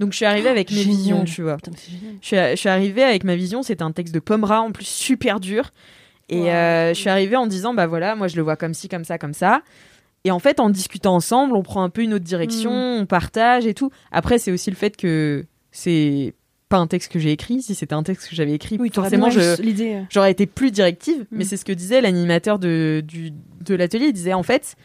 Donc 0.00 0.10
je 0.10 0.16
suis 0.16 0.24
arrivée 0.24 0.48
avec 0.48 0.70
mes 0.70 0.78
génial. 0.78 0.96
visions, 0.96 1.24
tu 1.24 1.42
vois. 1.42 1.56
Putain. 1.56 1.70
Je 2.20 2.26
suis, 2.26 2.36
je 2.36 2.56
suis 2.56 2.68
arrivée 2.68 3.04
avec 3.04 3.22
ma 3.22 3.36
vision, 3.36 3.62
c'était 3.62 3.84
un 3.84 3.92
texte 3.92 4.12
de 4.12 4.18
Pomera 4.18 4.60
en 4.60 4.72
plus 4.72 4.86
super 4.86 5.38
dur. 5.38 5.70
Et 6.28 6.50
euh, 6.52 6.94
je 6.94 6.98
suis 6.98 7.10
arrivée 7.10 7.36
en 7.36 7.46
disant 7.46 7.74
bah 7.74 7.86
voilà, 7.86 8.14
moi 8.14 8.28
je 8.28 8.36
le 8.36 8.42
vois 8.42 8.56
comme 8.56 8.74
ci, 8.74 8.88
comme 8.88 9.04
ça, 9.04 9.18
comme 9.18 9.34
ça. 9.34 9.62
Et 10.24 10.30
en 10.30 10.38
fait, 10.38 10.58
en 10.60 10.70
discutant 10.70 11.14
ensemble, 11.14 11.54
on 11.56 11.62
prend 11.62 11.82
un 11.82 11.90
peu 11.90 12.02
une 12.02 12.14
autre 12.14 12.24
direction, 12.24 12.70
on 12.72 13.06
partage 13.06 13.66
et 13.66 13.74
tout. 13.74 13.90
Après, 14.10 14.38
c'est 14.38 14.50
aussi 14.52 14.70
le 14.70 14.76
fait 14.76 14.96
que 14.96 15.44
c'est 15.70 16.34
pas 16.70 16.78
un 16.78 16.86
texte 16.86 17.12
que 17.12 17.18
j'ai 17.18 17.30
écrit. 17.30 17.60
Si 17.62 17.74
c'était 17.74 17.94
un 17.94 18.02
texte 18.02 18.30
que 18.30 18.34
j'avais 18.34 18.52
écrit, 18.54 18.76
Oui, 18.80 18.90
forcément, 18.92 19.28
j'aurais 20.10 20.30
été 20.30 20.46
plus 20.46 20.70
directive. 20.70 21.26
Mais 21.30 21.44
Mm. 21.44 21.46
c'est 21.48 21.56
ce 21.58 21.64
que 21.66 21.72
disait 21.72 22.00
l'animateur 22.00 22.58
de, 22.58 23.02
du, 23.06 23.32
de 23.60 23.74
l'atelier. 23.74 24.06
Il 24.06 24.12
disait 24.14 24.32
en 24.32 24.42
fait, 24.42 24.76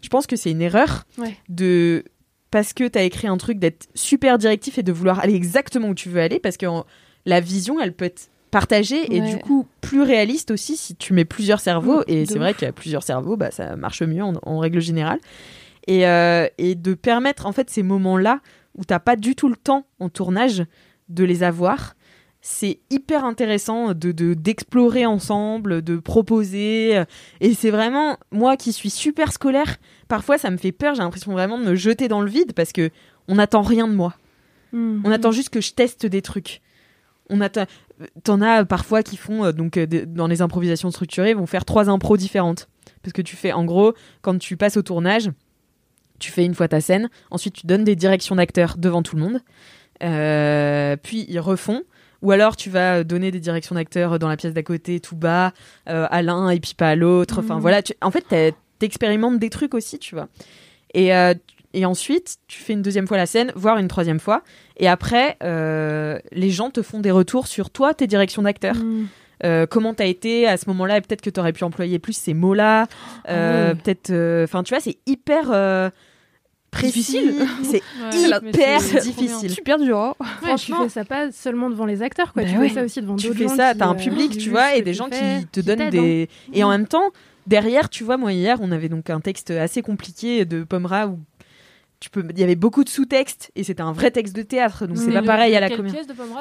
je 0.00 0.08
pense 0.08 0.26
que 0.26 0.34
c'est 0.36 0.50
une 0.50 0.62
erreur 0.62 1.04
Ouais. 1.18 1.36
de 1.50 2.04
parce 2.50 2.72
que 2.72 2.88
tu 2.88 2.98
as 2.98 3.02
écrit 3.02 3.26
un 3.26 3.36
truc 3.36 3.58
d'être 3.58 3.88
super 3.94 4.38
directif 4.38 4.78
et 4.78 4.82
de 4.82 4.92
vouloir 4.92 5.18
aller 5.20 5.34
exactement 5.34 5.88
où 5.88 5.94
tu 5.94 6.08
veux 6.08 6.20
aller 6.22 6.38
parce 6.40 6.56
que 6.56 6.64
en- 6.64 6.86
la 7.26 7.40
vision, 7.40 7.80
elle 7.80 7.92
peut 7.92 8.04
être 8.06 8.30
partagée 8.50 9.14
et 9.14 9.20
Ouais. 9.20 9.30
du 9.34 9.38
coup 9.38 9.66
plus 9.80 10.02
réaliste 10.02 10.50
aussi 10.50 10.76
si 10.76 10.94
tu 10.96 11.12
mets 11.12 11.24
plusieurs 11.24 11.60
cerveaux. 11.60 12.02
Et 12.06 12.26
c'est 12.26 12.38
vrai 12.38 12.54
qu'il 12.54 12.64
y 12.64 12.68
a 12.68 12.72
plusieurs 12.72 13.02
cerveaux, 13.02 13.36
bah, 13.36 13.50
ça 13.50 13.76
marche 13.76 14.02
mieux 14.02 14.22
en, 14.22 14.34
en 14.42 14.58
règle 14.58 14.80
générale. 14.80 15.18
Et, 15.88 16.06
euh, 16.06 16.48
et 16.58 16.74
de 16.74 16.94
permettre 16.94 17.46
en 17.46 17.52
fait 17.52 17.70
ces 17.70 17.82
moments-là 17.82 18.40
où 18.76 18.84
t'as 18.84 18.98
pas 18.98 19.16
du 19.16 19.34
tout 19.36 19.48
le 19.48 19.56
temps 19.56 19.86
en 20.00 20.08
tournage 20.08 20.64
de 21.08 21.24
les 21.24 21.42
avoir. 21.42 21.94
C'est 22.40 22.78
hyper 22.90 23.24
intéressant 23.24 23.88
de 23.94 24.12
de- 24.12 24.34
d'explorer 24.34 25.04
ensemble, 25.06 25.82
de 25.82 25.96
proposer. 25.96 27.02
Et 27.40 27.54
c'est 27.54 27.70
vraiment, 27.70 28.16
moi 28.30 28.56
qui 28.56 28.72
suis 28.72 28.90
super 28.90 29.32
scolaire, 29.32 29.76
parfois 30.08 30.38
ça 30.38 30.50
me 30.50 30.56
fait 30.56 30.72
peur, 30.72 30.94
j'ai 30.94 31.02
l'impression 31.02 31.32
vraiment 31.32 31.58
de 31.58 31.64
me 31.64 31.74
jeter 31.74 32.06
dans 32.08 32.20
le 32.20 32.30
vide 32.30 32.52
parce 32.52 32.72
que 32.72 32.90
on 33.28 33.36
n'attend 33.36 33.62
rien 33.62 33.88
de 33.88 33.94
moi. 33.94 34.14
Mm. 34.72 35.02
On 35.04 35.10
attend 35.10 35.32
juste 35.32 35.50
que 35.50 35.60
je 35.60 35.72
teste 35.72 36.06
des 36.06 36.22
trucs. 36.22 36.60
On 37.30 37.40
attend. 37.40 37.64
T'en 38.24 38.40
as 38.42 38.64
parfois 38.64 39.02
qui 39.02 39.16
font 39.16 39.44
euh, 39.44 39.52
donc 39.52 39.76
euh, 39.78 39.86
dans 40.06 40.26
les 40.26 40.42
improvisations 40.42 40.90
structurées 40.90 41.32
vont 41.34 41.46
faire 41.46 41.64
trois 41.64 41.88
impros 41.88 42.16
différentes 42.18 42.68
parce 43.02 43.12
que 43.14 43.22
tu 43.22 43.36
fais 43.36 43.52
en 43.52 43.64
gros 43.64 43.94
quand 44.22 44.38
tu 44.38 44.56
passes 44.58 44.76
au 44.76 44.82
tournage, 44.82 45.30
tu 46.18 46.30
fais 46.30 46.44
une 46.44 46.54
fois 46.54 46.68
ta 46.68 46.80
scène, 46.80 47.08
ensuite 47.30 47.54
tu 47.54 47.66
donnes 47.66 47.84
des 47.84 47.96
directions 47.96 48.36
d'acteurs 48.36 48.76
devant 48.76 49.02
tout 49.02 49.16
le 49.16 49.22
monde, 49.22 49.40
Euh, 50.02 50.96
puis 51.02 51.24
ils 51.28 51.40
refont. 51.40 51.82
Ou 52.22 52.30
alors 52.32 52.56
tu 52.56 52.70
vas 52.70 53.04
donner 53.04 53.30
des 53.30 53.40
directions 53.40 53.74
d'acteurs 53.74 54.18
dans 54.18 54.28
la 54.28 54.36
pièce 54.36 54.52
d'à 54.54 54.62
côté, 54.62 55.00
tout 55.00 55.16
bas, 55.16 55.52
euh, 55.88 56.06
à 56.10 56.22
l'un 56.22 56.48
et 56.50 56.60
puis 56.60 56.74
pas 56.74 56.90
à 56.90 56.96
l'autre. 56.96 57.38
Enfin 57.40 57.54
Mhm. 57.56 57.60
voilà, 57.60 57.82
tu- 57.82 57.94
en 58.02 58.10
fait 58.10 58.24
t'expérimentes 58.78 59.38
des 59.38 59.48
trucs 59.50 59.74
aussi, 59.74 59.98
tu 59.98 60.14
vois. 60.14 60.28
Et, 60.94 61.14
euh, 61.14 61.34
et 61.76 61.84
ensuite, 61.84 62.36
tu 62.48 62.60
fais 62.60 62.72
une 62.72 62.82
deuxième 62.82 63.06
fois 63.06 63.16
la 63.18 63.26
scène, 63.26 63.52
voire 63.54 63.78
une 63.78 63.86
troisième 63.88 64.18
fois. 64.18 64.42
Et 64.78 64.88
après, 64.88 65.36
euh, 65.42 66.18
les 66.32 66.50
gens 66.50 66.70
te 66.70 66.82
font 66.82 66.98
des 67.00 67.10
retours 67.12 67.46
sur 67.46 67.70
toi, 67.70 67.94
tes 67.94 68.06
directions 68.06 68.42
d'acteurs. 68.42 68.76
Mm. 68.76 69.06
Euh, 69.44 69.66
comment 69.66 69.92
t'as 69.92 70.06
été 70.06 70.46
à 70.48 70.56
ce 70.56 70.64
moment-là 70.70 70.96
et 70.96 71.00
peut-être 71.02 71.20
que 71.20 71.28
t'aurais 71.28 71.52
pu 71.52 71.62
employer 71.64 71.98
plus 71.98 72.14
ces 72.16 72.32
mots-là. 72.32 72.86
Euh, 73.28 73.66
Ah 73.68 73.68
ouais. 73.68 73.74
Peut-être, 73.74 74.10
euh, 74.10 74.44
enfin, 74.44 74.62
tu 74.62 74.72
vois, 74.72 74.80
c'est 74.80 74.96
hyper 75.06 75.50
euh. 75.52 75.90
Difficile. 76.80 77.34
C'est 77.62 77.82
Ouais, 78.02 78.48
hyper 78.48 78.80
difficile. 79.00 79.50
Super 79.50 79.78
dur. 79.78 79.98
hein. 79.98 80.14
Ouais, 80.20 80.26
tu 80.40 80.46
Franchement- 80.46 80.82
fais 80.84 80.88
ça 80.90 81.04
pas 81.06 81.32
seulement 81.32 81.70
devant 81.70 81.86
les 81.86 82.02
acteurs, 82.02 82.32
quoi. 82.34 82.42
Bah 82.42 82.48
tu 82.50 82.58
ouais. 82.58 82.68
fais 82.68 82.74
ça 82.74 82.82
aussi 82.84 83.00
devant 83.00 83.16
tu 83.16 83.32
fais 83.32 83.48
gens. 83.48 83.56
ça, 83.56 83.72
qui, 83.72 83.78
t'as 83.78 83.86
un 83.86 83.94
euh, 83.94 83.98
public, 83.98 84.36
tu 84.36 84.50
vois, 84.50 84.74
et 84.74 84.82
des 84.82 84.92
gens 84.92 85.08
qui 85.08 85.18
te 85.52 85.60
qui 85.60 85.66
donnent 85.66 85.78
t'aident, 85.78 85.90
des. 85.92 86.28
hein. 86.30 86.50
Et 86.52 86.64
en 86.64 86.68
même 86.70 86.86
temps, 86.86 87.10
derrière, 87.46 87.88
tu 87.88 88.04
vois, 88.04 88.18
moi 88.18 88.32
hier, 88.34 88.58
on 88.60 88.72
avait 88.72 88.90
donc 88.90 89.08
un 89.08 89.20
texte 89.20 89.50
assez 89.52 89.80
compliqué 89.80 90.44
de 90.44 90.64
Pomera 90.64 91.06
où 91.06 91.18
tu 92.00 92.10
peux, 92.10 92.24
il 92.30 92.38
y 92.38 92.42
avait 92.42 92.56
beaucoup 92.56 92.84
de 92.84 92.88
sous-textes 92.88 93.50
et 93.56 93.64
c'était 93.64 93.80
un 93.82 93.92
vrai 93.92 94.10
texte 94.10 94.36
de 94.36 94.42
théâtre, 94.42 94.86
donc 94.86 94.98
c'est 94.98 95.10
pas 95.12 95.20
le- 95.22 95.26
pareil 95.26 95.56
à 95.56 95.60
la 95.60 95.70
comédie. 95.70 95.96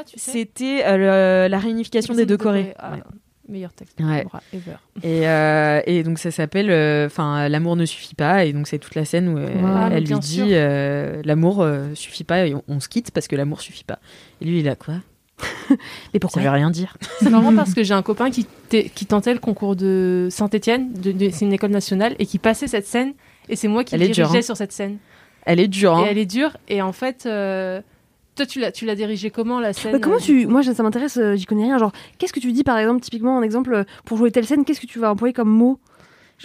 tu 0.06 0.19
sais 0.19 0.32
C'était 0.32 0.84
euh, 0.86 1.48
la 1.48 1.60
réunification 1.60 2.14
des 2.14 2.26
deux 2.26 2.38
Corées. 2.38 2.73
Ah, 2.77 2.91
Ouais. 2.94 2.99
Meilleur 3.48 3.72
texte 3.73 3.99
Ouais. 3.99 4.18
de 4.18 4.23
Pomera 4.23 4.41
ever. 4.53 4.72
Et, 5.03 5.27
euh, 5.30 5.80
et 5.86 6.02
donc 6.02 6.18
ça 6.18 6.32
s'appelle 6.32 6.72
euh, 6.72 7.06
enfin 7.06 7.48
l'amour 7.48 7.76
ne 7.76 7.86
suffit 7.86 8.15
pas 8.15 8.44
et 8.44 8.53
donc 8.53 8.68
c'est 8.68 8.80
toute 8.80 8.95
la 8.95 9.06
scène 9.06 9.30
où 9.30 9.38
Ah, 9.64 9.90
elle 9.94 10.03
lui 10.06 10.18
dit 10.19 10.49
l'amour 11.23 11.65
suffit 11.94 12.23
pas 12.23 12.48
et 12.48 12.56
on, 12.56 12.64
on 12.68 12.80
se 12.80 12.90
quitte 12.90 13.11
parce 13.11 13.27
que 13.27 13.36
l'amour 13.36 13.61
suffit 13.61 13.84
pas. 13.84 13.99
Et 14.41 14.45
lui 14.45 14.60
il 14.61 14.68
a 14.69 14.76
quoi? 14.76 14.95
Mais 16.14 16.19
pourquoi? 16.19 16.41
Ça 16.41 16.48
veut 16.49 16.53
rien 16.53 16.72
dire. 16.72 16.98
C'est 17.19 17.30
marrant 17.30 17.53
parce 17.56 17.73
que 17.73 17.84
j'ai 17.84 17.94
un 17.94 18.02
copain 18.02 18.32
qui, 18.32 18.48
qui 18.69 19.06
tentait 19.06 19.34
le 19.34 19.40
concours 19.40 19.76
de 19.76 20.27
Saint-Etienne, 20.32 20.94
de, 20.94 21.11
de- 21.11 21.30
c'est 21.30 21.45
une 21.45 21.53
école 21.53 21.72
nationale, 21.72 22.15
et 22.19 22.26
qui 22.26 22.40
passait 22.40 22.68
cette 22.68 22.88
scène, 22.88 23.14
et 23.49 23.56
c'est 23.56 23.68
moi 23.68 23.84
qui 23.84 23.95
Elle 23.95 24.02
dirigeais 24.02 24.22
dure, 24.23 24.36
hein. 24.36 24.41
sur 24.41 24.56
cette 24.57 24.72
scène. 24.72 24.98
Elle 25.46 25.60
est 25.60 25.68
dure. 25.68 25.96
hein. 25.96 26.06
Et 26.06 26.10
elle 26.12 26.18
est 26.18 26.26
dure, 26.26 26.58
et 26.68 26.82
en 26.82 26.92
fait, 26.92 27.26
euh, 27.26 27.82
toi 28.36 28.46
tu 28.46 28.60
l'as, 28.60 28.72
tu 28.72 28.86
l'as 28.86 28.96
dirigée 28.96 29.30
comment 29.30 29.60
la 29.60 29.74
scène 29.74 30.00
comment 30.02 30.16
euh, 30.18 30.20
tu. 30.20 30.46
Moi, 30.48 30.64
ça 30.64 30.84
m'intéresse, 30.84 31.18
euh, 31.18 31.36
j'y 31.36 31.46
connais 31.46 31.64
rien. 31.64 31.78
Genre, 31.78 31.92
qu'est-ce 32.18 32.34
que 32.34 32.40
tu 32.40 32.52
dis, 32.52 32.64
par 32.64 32.78
exemple, 32.78 33.02
typiquement, 33.02 33.38
en 33.38 33.42
exemple, 33.44 33.86
pour 34.06 34.18
jouer 34.18 34.32
telle 34.32 34.46
scène, 34.46 34.66
qu'est-ce 34.66 34.82
que 34.82 34.88
tu 34.88 35.00
vas 35.00 35.12
employer 35.12 35.34
comme 35.34 35.50
mot? 35.50 35.80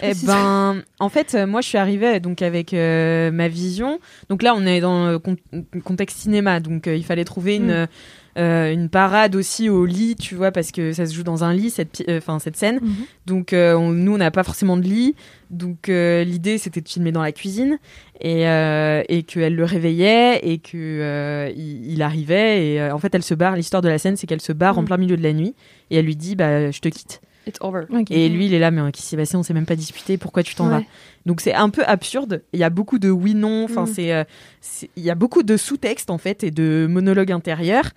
Eh 0.01 0.13
ben, 0.25 0.83
en 0.99 1.09
fait, 1.09 1.35
euh, 1.35 1.45
moi, 1.45 1.59
je 1.59 1.67
suis 1.67 1.77
arrivée 1.77 2.21
donc 2.21 2.41
avec 2.41 2.73
euh, 2.73 3.29
ma 3.29 3.49
vision. 3.49 3.99
Donc 4.29 4.41
là, 4.41 4.53
on 4.55 4.65
est 4.65 4.79
dans 4.79 5.09
le 5.11 5.19
con- 5.19 5.35
contexte 5.83 6.17
cinéma, 6.19 6.61
donc 6.61 6.87
euh, 6.87 6.95
il 6.95 7.03
fallait 7.03 7.25
trouver 7.25 7.57
une 7.57 7.83
Mm. 7.83 7.87
Euh, 8.37 8.71
une 8.73 8.89
parade 8.89 9.35
aussi 9.35 9.69
au 9.69 9.85
lit, 9.85 10.15
tu 10.15 10.35
vois, 10.35 10.51
parce 10.51 10.71
que 10.71 10.93
ça 10.93 11.05
se 11.05 11.13
joue 11.13 11.23
dans 11.23 11.43
un 11.43 11.53
lit 11.53 11.69
cette 11.69 12.03
euh, 12.07 12.19
cette 12.39 12.55
scène. 12.57 12.79
Mhm. 12.81 12.93
Donc 13.25 13.53
euh, 13.53 13.73
on- 13.75 13.91
nous, 13.91 14.13
on 14.13 14.17
n'a 14.17 14.31
pas 14.31 14.43
forcément 14.43 14.77
de 14.77 14.83
lit, 14.83 15.15
donc 15.49 15.89
euh, 15.89 16.23
l'idée 16.23 16.57
c'était 16.57 16.81
de 16.81 16.87
filmer 16.89 17.11
dans 17.11 17.21
la 17.21 17.31
cuisine 17.31 17.77
et 18.21 18.47
euh, 18.47 19.03
et 19.09 19.23
qu'elle 19.23 19.55
le 19.55 19.63
réveillait 19.65 20.39
et 20.43 20.59
que 20.59 20.71
euh, 20.77 21.51
il, 21.55 21.91
il 21.91 22.01
arrivait 22.01 22.73
et 22.73 22.81
euh, 22.81 22.93
en 22.95 22.99
fait 22.99 23.13
elle 23.15 23.23
se 23.23 23.33
barre. 23.33 23.55
L'histoire 23.55 23.81
de 23.81 23.89
la 23.89 23.97
scène, 23.97 24.15
c'est 24.15 24.27
qu'elle 24.27 24.41
se 24.41 24.53
barre 24.53 24.77
en 24.77 24.81
Mm. 24.83 24.85
plein 24.85 24.97
milieu 24.97 25.17
de 25.17 25.23
la 25.23 25.33
nuit 25.33 25.53
et 25.89 25.97
elle 25.97 26.05
lui 26.05 26.15
dit 26.15 26.35
bah 26.35 26.71
je 26.71 26.79
te 26.79 26.89
quitte. 26.89 27.21
It's 27.47 27.57
over. 27.61 27.85
Ok. 27.91 28.11
Et 28.11 28.29
lui, 28.29 28.45
il 28.45 28.53
est 28.53 28.59
là, 28.59 28.69
mais 28.69 28.91
qui 28.91 29.01
s'est 29.01 29.17
passé? 29.17 29.35
On 29.35 29.41
s'est 29.41 29.55
même 29.55 29.65
pas 29.65 29.75
disputé. 29.75 30.19
Pourquoi 30.19 30.43
tu 30.43 30.53
t'en 30.53 30.65
Ouais. 30.67 30.75
vas? 30.81 30.83
Donc 31.25 31.39
c'est 31.41 31.53
un 31.53 31.69
peu 31.69 31.83
absurde. 31.85 32.41
Il 32.53 32.59
y 32.59 32.63
a 32.63 32.69
beaucoup 32.69 32.97
de 32.99 33.09
oui/non. 33.09 33.65
Enfin, 33.65 33.83
Mm. 33.83 33.93
c'est, 33.93 34.13
euh, 34.13 34.23
c'est- 34.59 34.89
il 34.95 35.03
y 35.03 35.09
a 35.11 35.15
beaucoup 35.15 35.43
de 35.43 35.55
sous-textes 35.57 36.09
en 36.09 36.17
fait 36.17 36.43
et 36.43 36.51
de 36.51 36.87
monologues 36.89 37.31
intérieurs. 37.31 37.91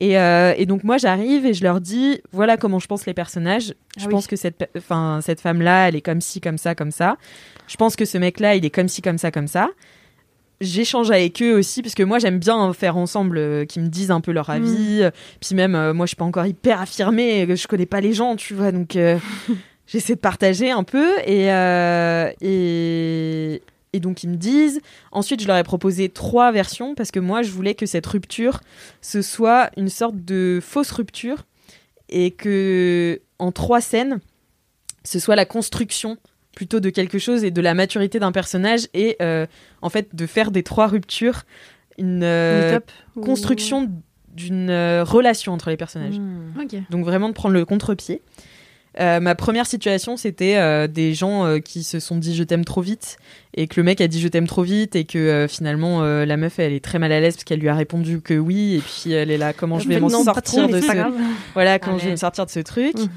Et, 0.00 0.18
euh, 0.18 0.54
et 0.56 0.64
donc 0.64 0.82
moi, 0.82 0.96
j'arrive 0.96 1.44
et 1.44 1.52
je 1.52 1.62
leur 1.62 1.80
dis 1.80 2.20
voilà 2.32 2.56
comment 2.56 2.78
je 2.78 2.86
pense 2.86 3.04
les 3.06 3.12
personnages. 3.14 3.74
Je 3.98 4.04
Ah 4.04 4.06
oui. 4.06 4.10
pense 4.12 4.26
que 4.26 4.36
cette, 4.36 4.70
enfin 4.76 5.20
cette 5.22 5.40
femme-là, 5.42 5.88
elle 5.88 5.96
est 5.96 6.00
comme 6.00 6.20
ci, 6.22 6.40
comme 6.40 6.56
ça, 6.58 6.74
comme 6.74 6.90
ça. 6.90 7.16
Je 7.68 7.76
pense 7.76 7.96
que 7.96 8.04
ce 8.06 8.16
mec-là, 8.18 8.56
il 8.56 8.64
est 8.64 8.70
comme 8.70 8.88
ci, 8.88 9.02
comme 9.02 9.18
ça, 9.18 9.30
comme 9.30 9.46
ça. 9.48 9.68
J'échange 10.62 11.10
avec 11.10 11.40
eux 11.42 11.54
aussi 11.56 11.80
parce 11.80 11.94
que 11.94 12.02
moi 12.02 12.18
j'aime 12.18 12.38
bien 12.38 12.70
faire 12.74 12.98
ensemble 12.98 13.38
euh, 13.38 13.64
qu'ils 13.64 13.80
me 13.82 13.88
disent 13.88 14.10
un 14.10 14.20
peu 14.20 14.30
leur 14.30 14.50
avis 14.50 15.02
Euh, 15.02 15.10
puis 15.40 15.54
même 15.54 15.74
euh, 15.74 15.94
moi 15.94 16.04
je 16.04 16.10
suis 16.10 16.16
pas 16.16 16.26
encore 16.26 16.44
hyper 16.44 16.82
affirmée 16.82 17.46
je 17.56 17.66
connais 17.66 17.86
pas 17.86 18.02
les 18.02 18.12
gens 18.12 18.36
tu 18.36 18.52
vois 18.52 18.70
donc 18.70 18.94
j'essaie 19.90 20.14
de 20.14 20.20
partager 20.20 20.70
un 20.70 20.84
peu 20.84 21.08
et, 21.26 21.52
euh, 21.52 22.30
et 22.40 23.62
et 23.92 23.98
donc 23.98 24.22
ils 24.22 24.30
me 24.30 24.36
disent 24.36 24.80
ensuite 25.10 25.42
je 25.42 25.48
leur 25.48 25.56
ai 25.56 25.64
proposé 25.64 26.08
trois 26.08 26.52
versions 26.52 26.94
parce 26.94 27.10
que 27.10 27.18
moi 27.18 27.42
je 27.42 27.50
voulais 27.50 27.74
que 27.74 27.86
cette 27.86 28.06
rupture 28.06 28.60
ce 29.02 29.20
soit 29.20 29.70
une 29.76 29.88
sorte 29.88 30.16
de 30.16 30.60
fausse 30.62 30.92
rupture 30.92 31.44
et 32.08 32.30
que 32.30 33.20
en 33.40 33.50
trois 33.50 33.80
scènes 33.80 34.20
ce 35.04 35.18
soit 35.18 35.34
la 35.34 35.44
construction 35.44 36.18
plutôt 36.54 36.78
de 36.78 36.90
quelque 36.90 37.18
chose 37.18 37.42
et 37.42 37.50
de 37.50 37.60
la 37.60 37.74
maturité 37.74 38.20
d'un 38.20 38.32
personnage 38.32 38.86
et 38.94 39.16
euh, 39.22 39.46
en 39.82 39.88
fait 39.88 40.14
de 40.14 40.26
faire 40.26 40.50
des 40.52 40.62
trois 40.62 40.86
ruptures 40.86 41.42
une, 41.98 42.18
Une 42.18 42.22
euh, 42.24 42.80
ou- 43.16 43.22
construction 43.22 43.90
d'une 44.32 44.70
euh, 44.70 45.02
relation 45.04 45.52
entre 45.52 45.70
les 45.70 45.76
personnages. 45.76 46.18
Hmm. 46.18 46.52
Donc 46.90 47.04
vraiment 47.04 47.28
de 47.28 47.34
prendre 47.34 47.54
le 47.54 47.64
contre-pied. 47.64 48.22
Euh, 48.98 49.20
ma 49.20 49.36
première 49.36 49.66
situation, 49.66 50.16
c'était 50.16 50.56
euh, 50.56 50.88
des 50.88 51.14
gens 51.14 51.44
euh, 51.44 51.58
qui 51.58 51.84
se 51.84 52.00
sont 52.00 52.16
dit 52.16 52.34
je 52.34 52.42
t'aime 52.42 52.64
trop 52.64 52.80
vite 52.80 53.18
et 53.54 53.68
que 53.68 53.78
le 53.78 53.84
mec 53.84 54.00
a 54.00 54.08
dit 54.08 54.20
je 54.20 54.26
t'aime 54.26 54.48
trop 54.48 54.62
vite 54.62 54.96
et 54.96 55.04
que 55.04 55.46
finalement 55.48 56.02
la 56.02 56.36
meuf 56.36 56.58
elle 56.58 56.72
est 56.72 56.84
très 56.84 56.98
mal 56.98 57.10
à 57.12 57.20
l'aise 57.20 57.34
parce 57.34 57.44
qu'elle 57.44 57.60
lui 57.60 57.68
a 57.68 57.74
répondu 57.74 58.20
que 58.20 58.34
oui 58.34 58.76
et 58.76 58.78
puis 58.78 59.12
elle 59.12 59.30
est 59.30 59.38
là 59.38 59.52
comment 59.52 59.78
je 59.78 59.88
vais 59.88 59.98
m'en 59.98 60.08
sortir 60.08 60.68
de 60.68 60.80
ce 60.80 60.86
voilà 61.54 61.78
comment 61.78 61.98
je 61.98 62.04
vais 62.04 62.10
me 62.12 62.16
sortir 62.16 62.46
de 62.46 62.50
ce 62.50 62.60
truc. 62.60 62.96
Mm. 62.96 63.08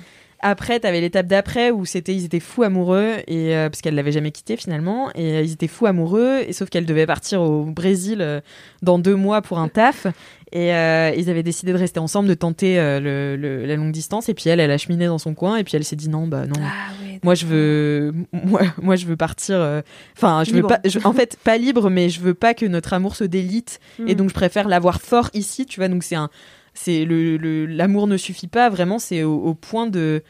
Après, 0.45 0.79
t'avais 0.79 0.99
l'étape 1.01 1.25
d'après 1.27 1.71
où 1.71 1.85
c'était 1.85 2.13
ils 2.13 2.25
étaient 2.25 2.39
fous 2.41 2.63
amoureux 2.63 3.13
et 3.27 3.55
euh, 3.55 3.69
parce 3.69 3.81
qu'elle 3.81 3.95
l'avait 3.95 4.11
jamais 4.11 4.31
quitté 4.31 4.57
finalement 4.57 5.09
et 5.15 5.35
euh, 5.37 5.41
ils 5.41 5.53
étaient 5.53 5.67
fous 5.69 5.85
amoureux 5.85 6.41
et 6.45 6.51
sauf 6.53 6.69
qu'elle 6.69 6.85
devait 6.85 7.05
partir 7.05 7.41
au 7.41 7.63
Brésil 7.63 8.17
euh, 8.21 8.41
dans 8.81 8.99
deux 8.99 9.15
mois 9.15 9.41
pour 9.41 9.59
un 9.59 9.69
taf 9.69 10.05
et 10.51 10.73
euh, 10.75 11.11
ils 11.17 11.29
avaient 11.29 11.43
décidé 11.43 11.71
de 11.73 11.77
rester 11.77 11.99
ensemble, 11.99 12.27
de 12.27 12.33
tenter 12.33 12.77
euh, 12.77 12.99
le, 12.99 13.35
le- 13.37 13.65
la 13.65 13.75
longue 13.77 13.91
distance 13.93 14.27
et 14.29 14.33
puis 14.33 14.49
elle, 14.49 14.59
elle 14.59 14.69
a 14.71 14.77
cheminé 14.77 15.05
dans 15.07 15.17
son 15.17 15.33
coin 15.33 15.55
et 15.57 15.63
puis 15.63 15.77
elle 15.77 15.83
s'est 15.85 15.95
dit 15.95 16.09
non 16.09 16.27
bah 16.27 16.45
non. 16.45 16.59
Ah. 16.61 16.91
Moi 17.23 17.35
je 17.35 17.45
veux, 17.45 18.13
moi, 18.33 18.61
moi 18.81 18.95
je 18.97 19.05
veux 19.05 19.15
partir. 19.15 19.81
Enfin, 20.17 20.43
je 20.43 20.51
veux 20.51 20.61
pas. 20.63 20.79
je- 20.83 20.99
en 21.05 21.13
fait, 21.13 21.37
pas 21.41 21.57
libre, 21.57 21.89
mais 21.89 22.09
je 22.09 22.19
veux 22.19 22.33
pas 22.33 22.53
que 22.53 22.65
notre 22.65 22.91
amour 22.91 23.15
se 23.15 23.23
délite 23.23 23.79
et 24.05 24.13
Hmm. 24.13 24.17
donc 24.17 24.29
je 24.29 24.33
préfère 24.33 24.67
l'avoir 24.67 24.99
fort 25.01 25.29
ici, 25.33 25.65
tu 25.65 25.79
vois. 25.79 25.87
Donc 25.87 26.03
c'est 26.03 26.15
un, 26.15 26.29
c'est 26.73 27.05
le, 27.05 27.65
l'amour 27.65 28.07
ne 28.07 28.17
suffit 28.17 28.47
pas 28.47 28.69
vraiment. 28.69 28.99
C'est 28.99 29.23
au, 29.23 29.37
au 29.37 29.53
point 29.53 29.87
de, 29.87 30.23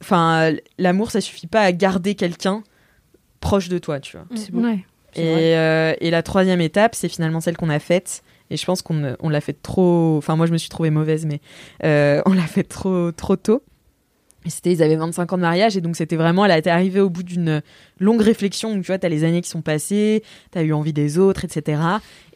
enfin, 0.00 0.52
l'amour 0.78 1.10
ça 1.10 1.20
suffit 1.20 1.46
pas 1.46 1.62
à 1.62 1.72
garder 1.72 2.14
quelqu'un 2.14 2.62
proche 3.40 3.68
de 3.68 3.78
toi, 3.78 4.00
tu 4.00 4.16
vois. 4.16 4.26
C'est 4.34 4.50
beau. 4.50 4.60
Ouais. 4.60 4.84
Et, 5.16 5.56
euh, 5.56 5.94
et 6.00 6.10
la 6.10 6.22
troisième 6.22 6.60
étape, 6.60 6.94
c'est 6.94 7.08
finalement 7.08 7.40
celle 7.40 7.56
qu'on 7.56 7.70
a 7.70 7.78
faite. 7.78 8.22
Et 8.50 8.56
je 8.56 8.64
pense 8.66 8.82
qu'on 8.82 9.16
on 9.20 9.28
l'a 9.28 9.40
fait 9.40 9.60
trop. 9.60 10.16
Enfin, 10.18 10.36
moi, 10.36 10.46
je 10.46 10.52
me 10.52 10.58
suis 10.58 10.68
trouvée 10.68 10.90
mauvaise, 10.90 11.24
mais 11.26 11.40
euh, 11.84 12.20
on 12.26 12.32
l'a 12.32 12.46
fait 12.46 12.64
trop, 12.64 13.12
trop 13.12 13.36
tôt. 13.36 13.62
Et 14.46 14.50
c'était, 14.50 14.72
ils 14.72 14.82
avaient 14.82 14.96
25 14.96 15.32
ans 15.32 15.36
de 15.36 15.42
mariage, 15.42 15.74
et 15.76 15.80
donc 15.80 15.96
c'était 15.96 16.16
vraiment, 16.16 16.44
elle 16.44 16.58
était 16.58 16.68
arrivée 16.68 17.00
au 17.00 17.08
bout 17.08 17.22
d'une 17.22 17.62
longue 17.98 18.20
réflexion. 18.20 18.72
où, 18.72 18.80
tu 18.80 18.88
vois, 18.88 18.98
t'as 18.98 19.08
les 19.08 19.24
années 19.24 19.40
qui 19.40 19.48
sont 19.48 19.62
passées, 19.62 20.22
t'as 20.50 20.62
eu 20.62 20.74
envie 20.74 20.92
des 20.92 21.18
autres, 21.18 21.46
etc. 21.46 21.80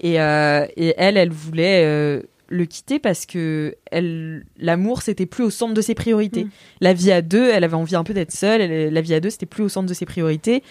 Et, 0.01 0.19
euh, 0.19 0.66
et 0.77 0.94
elle, 0.97 1.19
elle 1.19 1.31
voulait 1.31 1.85
euh, 1.85 2.23
le 2.49 2.65
quitter 2.65 2.99
parce 2.99 3.27
que 3.27 3.75
elle, 3.91 4.45
l'amour, 4.57 5.03
c'était 5.03 5.27
plus 5.27 5.45
au 5.45 5.51
centre 5.51 5.75
de 5.75 5.81
ses 5.83 5.95
priorités. 5.95 6.45
Mm. 6.45 6.51
La 6.81 6.95
vie 6.95 7.12
à 7.12 7.20
deux, 7.23 7.49
elle 7.51 7.65
avait 7.65 7.75
envie 7.75 7.95
un 7.97 8.05
peu 8.05 8.15
d'être 8.15 8.33
seule. 8.33 8.61
elle- 8.61 8.93
la 8.93 9.01
vie 9.01 9.15
à 9.15 9.20
deux, 9.20 9.31
c'était 9.31 9.47
plus 9.47 9.62
au 9.65 9.69
centre 9.69 9.87
de 9.89 9.95
ses 9.95 10.07
priorités. 10.07 10.62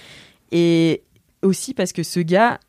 Et 0.52 1.04
aussi 1.44 1.74
parce 1.74 1.94
que 1.94 2.04
ce 2.04 2.20
gars 2.20 2.60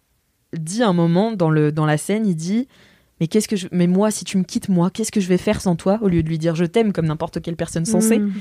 dit 0.56 0.82
un 0.82 0.92
moment 0.92 1.32
dans, 1.32 1.50
le, 1.50 1.72
dans 1.72 1.86
la 1.86 1.96
scène, 1.98 2.26
il 2.26 2.34
dit 2.36 2.68
mais 3.20 3.26
qu'est-ce 3.26 3.48
que 3.48 3.56
je 3.56 3.66
mais 3.72 3.86
moi 3.86 4.10
si 4.10 4.24
tu 4.24 4.38
me 4.38 4.44
quittes 4.44 4.68
moi 4.68 4.90
qu'est-ce 4.90 5.10
que 5.12 5.20
je 5.20 5.28
vais 5.28 5.38
faire 5.38 5.60
sans 5.60 5.74
toi? 5.76 5.98
Au 6.02 6.08
lieu 6.08 6.22
de 6.22 6.28
lui 6.28 6.38
dire 6.38 6.54
je 6.54 6.64
t'aime 6.64 6.92
comme 6.92 7.06
n'importe 7.06 7.40
quelle 7.42 7.56
personne 7.56 7.84
sensée 7.84 8.18
Hmm. 8.18 8.32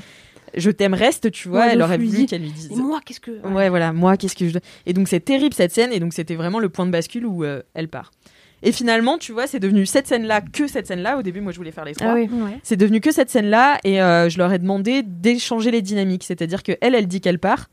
je 0.56 0.70
t'aime 0.70 0.94
reste 0.94 1.30
tu 1.30 1.48
vois 1.48 1.60
Ouais, 1.66 1.68
elle 1.72 1.82
aurait 1.82 1.98
voulu 1.98 2.26
qu'elle 2.26 2.42
lui 2.42 2.50
dise 2.52 2.70
Et 2.72 2.76
moi, 2.76 3.00
qu'est-ce 3.04 3.20
que. 3.20 3.32
ouais 3.48 3.68
voilà 3.68 3.92
moi 3.92 4.16
qu'est-ce 4.16 4.36
que 4.36 4.48
je 4.48 4.58
et 4.86 4.92
donc 4.92 5.08
c'est 5.08 5.20
terrible 5.20 5.52
cette 5.54 5.72
scène 5.72 5.92
et 5.92 5.98
donc 6.00 6.12
c'était 6.14 6.36
vraiment 6.36 6.58
le 6.60 6.68
point 6.68 6.86
de 6.86 6.90
bascule 6.92 7.26
où 7.26 7.42
euh, 7.44 7.62
elle 7.74 7.88
part 7.88 8.12
et 8.62 8.72
finalement 8.72 9.18
tu 9.18 9.32
vois 9.32 9.46
c'est 9.46 9.60
devenu 9.60 9.86
cette 9.86 10.06
scène 10.06 10.24
là 10.26 10.40
que 10.40 10.66
cette 10.66 10.86
scène 10.86 11.00
là 11.00 11.16
au 11.18 11.22
début 11.22 11.40
moi 11.40 11.52
je 11.52 11.58
voulais 11.58 11.70
faire 11.70 11.84
les 11.84 11.94
trois 11.94 12.08
Ah 12.08 12.14
oui. 12.14 12.28
Ouais. 12.32 12.58
c'est 12.62 12.76
devenu 12.76 13.00
que 13.00 13.12
cette 13.12 13.30
scène-là 13.30 13.78
et 13.84 14.02
euh, 14.02 14.28
je 14.28 14.38
leur 14.38 14.52
ai 14.52 14.58
demandé 14.58 15.02
d'échanger 15.04 15.70
les 15.70 15.82
dynamiques. 15.82 16.24
C'est-à-dire 16.24 16.62
que 16.62 16.72
elle, 16.80 16.94
elle 16.94 17.06
dit 17.06 17.20
qu'elle 17.20 17.38
part, 17.38 17.68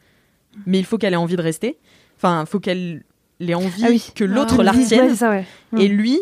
mais 0.65 0.77
il 0.79 0.85
faut 0.85 0.97
qu'elle 0.97 1.13
ait 1.13 1.17
envie 1.17 1.35
de 1.37 1.41
rester. 1.41 1.77
Enfin, 2.17 2.43
il 2.45 2.49
faut 2.49 2.59
qu'elle 2.59 3.03
ait 3.39 3.53
envie 3.55 3.83
Ah 3.83 3.89
oui. 3.89 4.11
que 4.15 4.23
l'autre 4.23 4.57
Ah, 4.59 4.63
la 4.63 4.71
retienne. 4.71 5.11
Ouais, 5.21 5.27
ouais. 5.27 5.45
Mm. 5.71 5.77
et 5.79 5.87
lui, 5.87 6.19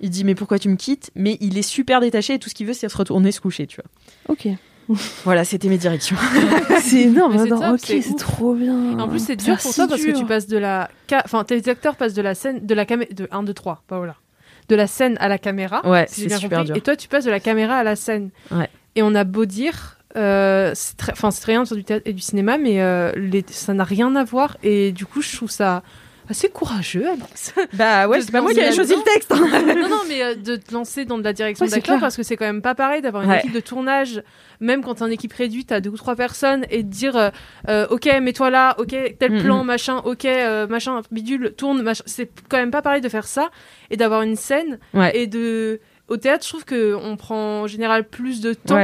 il 0.00 0.10
dit 0.10 0.24
mais 0.24 0.34
pourquoi 0.34 0.58
tu 0.58 0.68
me 0.68 0.76
quittes? 0.76 1.10
Mais 1.14 1.36
il 1.40 1.58
est 1.58 1.62
super 1.62 2.00
détaché 2.00 2.34
et 2.34 2.38
tout 2.38 2.48
ce 2.48 2.54
qu'il 2.54 2.66
veut, 2.66 2.72
c'est 2.72 2.88
se 2.88 2.96
retourner, 2.96 3.32
se 3.32 3.40
coucher, 3.40 3.66
tu 3.66 3.76
vois. 3.80 4.34
Ok. 4.34 4.48
Voilà, 5.24 5.44
c'était 5.44 5.68
mes 5.68 5.78
directions. 5.78 6.16
c'est 6.82 7.02
énorme. 7.02 7.32
Mais 7.34 7.38
c'est 7.44 7.48
top, 7.48 7.62
ok, 7.72 7.80
c'est 8.02 8.16
trop 8.18 8.54
bien. 8.54 8.98
Et 8.98 9.00
En 9.00 9.08
plus, 9.08 9.18
c'est 9.24 9.36
dur 9.36 9.56
pour 9.58 9.74
toi 9.74 9.88
parce 9.88 10.02
que 10.02 10.10
tu 10.16 10.24
passes 10.26 10.46
de 10.46 10.58
la. 10.58 10.88
ca- 11.08 11.22
Enfin, 11.24 11.44
tes 11.44 11.68
acteurs 11.68 11.96
passent 11.96 12.14
de 12.14 12.22
la 12.22 12.34
scène. 12.34 12.64
De 12.66 12.74
la 12.74 12.84
caméra. 12.84 13.10
De 13.12 13.28
1, 13.30 13.42
2, 13.44 13.54
3, 13.54 13.82
Paola. 13.88 14.16
De 14.68 14.76
la 14.76 14.86
scène 14.86 15.16
à 15.20 15.28
la 15.28 15.38
caméra. 15.38 15.86
Ouais, 15.88 16.06
si 16.08 16.16
j'ai 16.16 16.22
c'est 16.22 16.28
bien 16.28 16.38
super 16.38 16.58
compris. 16.58 16.72
dur. 16.72 16.76
Et 16.76 16.80
toi, 16.80 16.96
tu 16.96 17.08
passes 17.08 17.24
de 17.24 17.30
la 17.30 17.40
caméra 17.40 17.76
à 17.76 17.82
la 17.82 17.96
scène. 17.96 18.30
Ouais. 18.50 18.68
Et 18.96 19.02
on 19.02 19.14
a 19.14 19.24
beau 19.24 19.44
dire. 19.46 19.98
euh, 20.16 20.70
c'est 20.74 20.96
très, 20.96 21.12
enfin, 21.12 21.30
c'est 21.30 21.40
très 21.42 21.52
bien 21.52 21.62
de 21.64 21.68
faire 21.68 21.76
du 21.76 21.84
théâtre 21.84 22.02
et 22.06 22.12
du 22.12 22.20
cinéma, 22.22 22.56
mais 22.58 22.80
euh, 22.80 23.10
les, 23.16 23.44
ça 23.48 23.74
n'a 23.74 23.84
rien 23.84 24.14
à 24.16 24.24
voir. 24.24 24.56
Et 24.62 24.92
du 24.92 25.06
coup, 25.06 25.20
je 25.22 25.36
trouve 25.36 25.50
ça 25.50 25.82
assez 26.30 26.48
courageux, 26.48 27.06
Alex. 27.08 27.54
bah 27.74 28.08
ouais, 28.08 28.20
c'est 28.22 28.32
pas 28.32 28.40
moi 28.40 28.52
qui 28.52 28.60
avais 28.60 28.72
choisi 28.74 28.94
le 28.94 29.02
texte. 29.02 29.30
hein. 29.32 29.74
non, 29.74 29.88
non, 29.88 30.00
mais 30.08 30.22
euh, 30.22 30.34
de 30.34 30.56
te 30.56 30.72
lancer 30.72 31.04
dans 31.04 31.18
de 31.18 31.24
la 31.24 31.32
direction 31.32 31.64
Ouais, 31.66 31.70
d'acteur 31.70 32.00
parce 32.00 32.16
que 32.16 32.22
c'est 32.22 32.36
quand 32.36 32.46
même 32.46 32.62
pas 32.62 32.74
pareil 32.74 33.02
d'avoir 33.02 33.22
une 33.24 33.30
Ouais. 33.30 33.38
équipe 33.38 33.52
de 33.52 33.60
tournage, 33.60 34.22
même 34.60 34.82
quand 34.82 34.94
t'es 34.94 35.02
en 35.02 35.10
équipe 35.10 35.32
réduite, 35.32 35.68
t'as 35.68 35.80
deux 35.80 35.90
ou 35.90 35.96
trois 35.96 36.16
personnes 36.16 36.64
et 36.70 36.82
de 36.82 36.88
dire 36.90 37.16
euh, 37.16 37.30
euh, 37.68 37.86
ok, 37.90 38.06
mets-toi 38.22 38.50
là, 38.50 38.74
ok, 38.78 38.94
tel 39.18 39.32
Mhm. 39.32 39.42
plan, 39.42 39.64
machin, 39.64 39.98
ok, 40.04 40.26
machin, 40.68 41.00
bidule, 41.10 41.54
tourne, 41.56 41.82
machin. 41.82 42.04
C'est 42.06 42.30
quand 42.48 42.56
même 42.58 42.70
pas 42.70 42.82
pareil 42.82 43.00
de 43.00 43.08
faire 43.08 43.26
ça 43.26 43.50
et 43.90 43.96
d'avoir 43.96 44.22
une 44.22 44.36
scène 44.36 44.78
Ouais. 44.94 45.16
et 45.16 45.26
de. 45.26 45.80
Au 46.08 46.18
théâtre, 46.18 46.44
je 46.44 46.50
trouve 46.50 46.64
qu'on 46.66 47.16
prend 47.16 47.62
en 47.62 47.66
général 47.66 48.04
plus 48.06 48.40
de 48.42 48.52
temps. 48.52 48.76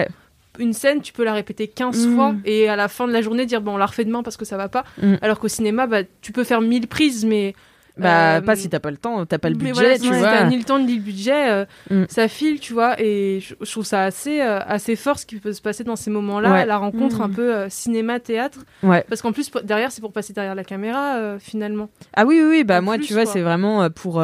Une 0.61 0.73
scène, 0.73 1.01
tu 1.01 1.13
peux 1.13 1.25
la 1.25 1.33
répéter 1.33 1.67
15 1.67 2.07
Mhm. 2.07 2.15
fois 2.15 2.35
et 2.45 2.69
à 2.69 2.77
la 2.77 2.87
fin 2.89 3.09
de 3.09 3.13
la 3.13 3.23
journée 3.23 3.47
dire 3.47 3.61
bon, 3.63 3.75
on 3.75 3.79
la 3.79 3.87
refait 3.87 4.05
demain 4.05 4.23
parce 4.23 4.37
que 4.37 4.45
ça 4.45 4.57
va 4.57 4.69
pas. 4.69 4.85
Mhm. 5.03 5.19
Alors 5.23 5.41
qu'au 5.41 5.49
cinéma, 5.49 5.87
bah, 5.89 6.03
tu 6.21 6.31
peux 6.33 6.45
faire 6.45 6.61
1000 6.61 6.87
prises, 6.87 7.25
mais 7.25 7.55
Bah 7.97 8.37
Euh, 8.37 8.41
pas 8.41 8.57
si 8.57 8.71
t'as 8.71 8.79
pas 8.79 8.91
le 8.93 8.97
temps, 8.97 9.27
t'as 9.27 9.37
pas 9.37 9.51
le 9.51 9.57
budget, 9.57 9.73
voilà, 9.73 9.95
tu 9.97 10.05
si 10.05 10.09
vois. 10.09 10.21
t'as 10.23 10.47
ni 10.49 10.57
le 10.57 10.63
temps 10.65 10.79
ni 10.79 10.95
le 10.95 11.03
budget, 11.03 11.51
euh, 11.51 11.65
Mm. 11.91 12.05
ça 12.09 12.29
file, 12.29 12.59
tu 12.59 12.73
vois. 12.73 12.95
Et 12.99 13.41
je, 13.43 13.55
je 13.61 13.71
trouve 13.71 13.85
ça 13.85 14.05
assez, 14.05 14.41
euh, 14.41 14.59
assez 14.65 14.97
fort 14.97 15.19
ce 15.19 15.27
qui 15.27 15.37
peut 15.37 15.53
se 15.53 15.61
passer 15.61 15.85
dans 15.85 15.97
ces 15.97 16.09
moments-là, 16.11 16.51
Ouais. 16.51 16.67
la 16.67 16.79
rencontre 16.79 17.19
Mm. 17.19 17.23
un 17.23 17.29
peu 17.29 17.69
cinéma-théâtre. 17.69 18.61
Ouais. 18.85 19.05
Parce 19.09 19.21
qu'en 19.21 19.33
plus, 19.33 19.51
derrière, 19.65 19.91
c'est 19.93 20.01
pour 20.01 20.13
passer 20.13 20.33
derrière 20.33 20.55
la 20.55 20.65
caméra, 20.65 21.37
finalement. 21.41 21.91
Ah 22.15 22.25
oui, 22.25 22.41
oui, 22.43 22.49
oui, 22.49 22.65
bah 22.65 22.79
En 22.79 22.83
moi, 22.83 22.97
plus, 22.97 23.07
tu 23.09 23.13
vois, 23.13 23.27
c'est 23.27 23.43
vraiment 23.43 23.91
pour, 23.91 24.23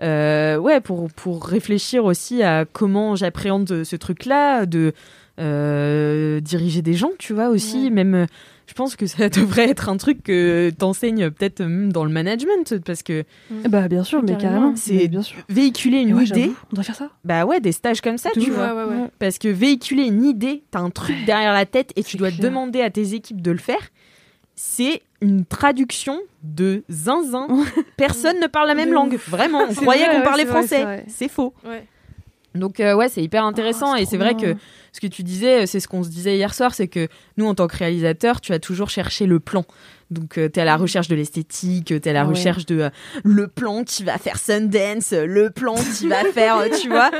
ouais, 0.00 0.80
pour, 0.82 1.10
pour 1.12 1.44
réfléchir 1.44 2.04
aussi 2.04 2.42
à 2.42 2.64
comment 2.72 3.16
j'appréhende 3.16 3.82
ce 3.84 3.96
truc-là, 3.96 4.64
de 4.64 4.92
euh, 5.38 6.40
diriger 6.40 6.82
des 6.82 6.94
gens, 6.94 7.10
tu 7.18 7.32
vois, 7.32 7.48
aussi. 7.48 7.84
Ouais. 7.84 7.90
Même, 7.90 8.14
euh, 8.14 8.26
je 8.66 8.74
pense 8.74 8.96
que 8.96 9.06
ça 9.06 9.28
devrait 9.28 9.68
être 9.70 9.88
un 9.88 9.96
truc 9.96 10.22
que 10.22 10.70
t'enseignes 10.76 11.30
peut-être 11.30 11.60
même 11.60 11.92
dans 11.92 12.04
le 12.04 12.10
management, 12.10 12.78
parce 12.84 13.02
que 13.02 13.24
Bah, 13.68 13.88
bien 13.88 14.04
sûr, 14.04 14.22
mais 14.22 14.36
Carrément. 14.36 14.74
C'est- 14.76 14.94
Mais 14.94 15.08
bien 15.08 15.22
sûr. 15.22 15.38
véhiculer 15.48 15.98
une 15.98 16.14
Ouais, 16.14 16.24
idée, 16.24 16.52
On 16.72 16.74
doit 16.74 16.84
faire 16.84 16.96
ça. 16.96 17.10
bah 17.24 17.44
ouais, 17.46 17.60
des 17.60 17.72
stages 17.72 18.00
comme 18.00 18.18
ça, 18.18 18.30
tu 18.34 18.40
Ouais, 18.40 18.46
vois. 18.50 18.74
ouais, 18.74 18.84
ouais. 18.84 19.06
Parce 19.18 19.38
que 19.38 19.48
véhiculer 19.48 20.04
une 20.04 20.24
idée, 20.24 20.62
t'as 20.70 20.80
un 20.80 20.90
truc 20.90 21.16
derrière 21.26 21.52
la 21.54 21.66
tête 21.66 21.92
et 21.96 22.02
tu 22.02 22.16
dois 22.16 22.30
clair. 22.30 22.48
demander 22.50 22.80
à 22.82 22.90
tes 22.90 23.14
équipes 23.14 23.40
de 23.42 23.50
le 23.50 23.58
faire. 23.58 23.80
C'est 24.60 25.02
une 25.20 25.44
traduction 25.44 26.18
de 26.42 26.82
zinzin. 26.90 27.46
Personne 27.96 28.40
ne 28.40 28.48
parle 28.48 28.66
la 28.66 28.74
même 28.74 28.92
langue. 28.92 29.16
Vraiment, 29.28 29.60
on 29.68 29.72
croyait 29.74 30.04
vrai, 30.06 30.16
qu'on 30.16 30.22
parlait 30.22 30.46
français. 30.46 31.04
C'est 31.06 31.28
faux. 31.28 31.54
Donc 32.54 32.80
euh, 32.80 32.94
ouais, 32.94 33.08
c'est 33.08 33.22
hyper 33.22 33.44
intéressant 33.44 33.92
Oh, 33.94 33.96
et 33.96 34.06
c'est 34.06 34.16
vrai 34.16 34.34
que 34.34 34.56
ce 34.92 35.00
que 35.00 35.06
tu 35.06 35.22
disais, 35.22 35.66
c'est 35.66 35.80
ce 35.80 35.88
qu'on 35.88 36.02
se 36.02 36.08
disait 36.08 36.36
hier 36.36 36.54
soir, 36.54 36.74
c'est 36.74 36.88
que 36.88 37.08
nous 37.36 37.46
en 37.46 37.54
tant 37.54 37.68
que 37.68 37.76
réalisateur, 37.76 38.40
tu 38.40 38.52
as 38.52 38.58
toujours 38.58 38.90
cherché 38.90 39.26
le 39.26 39.38
plan. 39.38 39.64
Donc 40.10 40.34
tu 40.34 40.40
es 40.40 40.58
à 40.58 40.64
la 40.64 40.76
recherche 40.76 41.08
de 41.08 41.14
l'esthétique, 41.16 41.86
tu 41.86 41.94
es 41.96 42.08
à 42.08 42.12
la 42.12 42.20
Ah 42.20 42.24
ouais. 42.24 42.30
recherche 42.30 42.64
de 42.66 42.80
euh, 42.80 42.90
le 43.24 43.46
plan 43.46 43.84
qui 43.84 44.04
va 44.04 44.16
faire 44.18 44.38
Sundance, 44.38 45.12
euh, 45.12 45.26
le 45.26 45.50
plan 45.50 45.74
qui 45.74 46.08
va 46.08 46.24
faire, 46.32 46.56
euh, 46.58 46.68
tu 46.80 46.88
vois. 46.88 47.10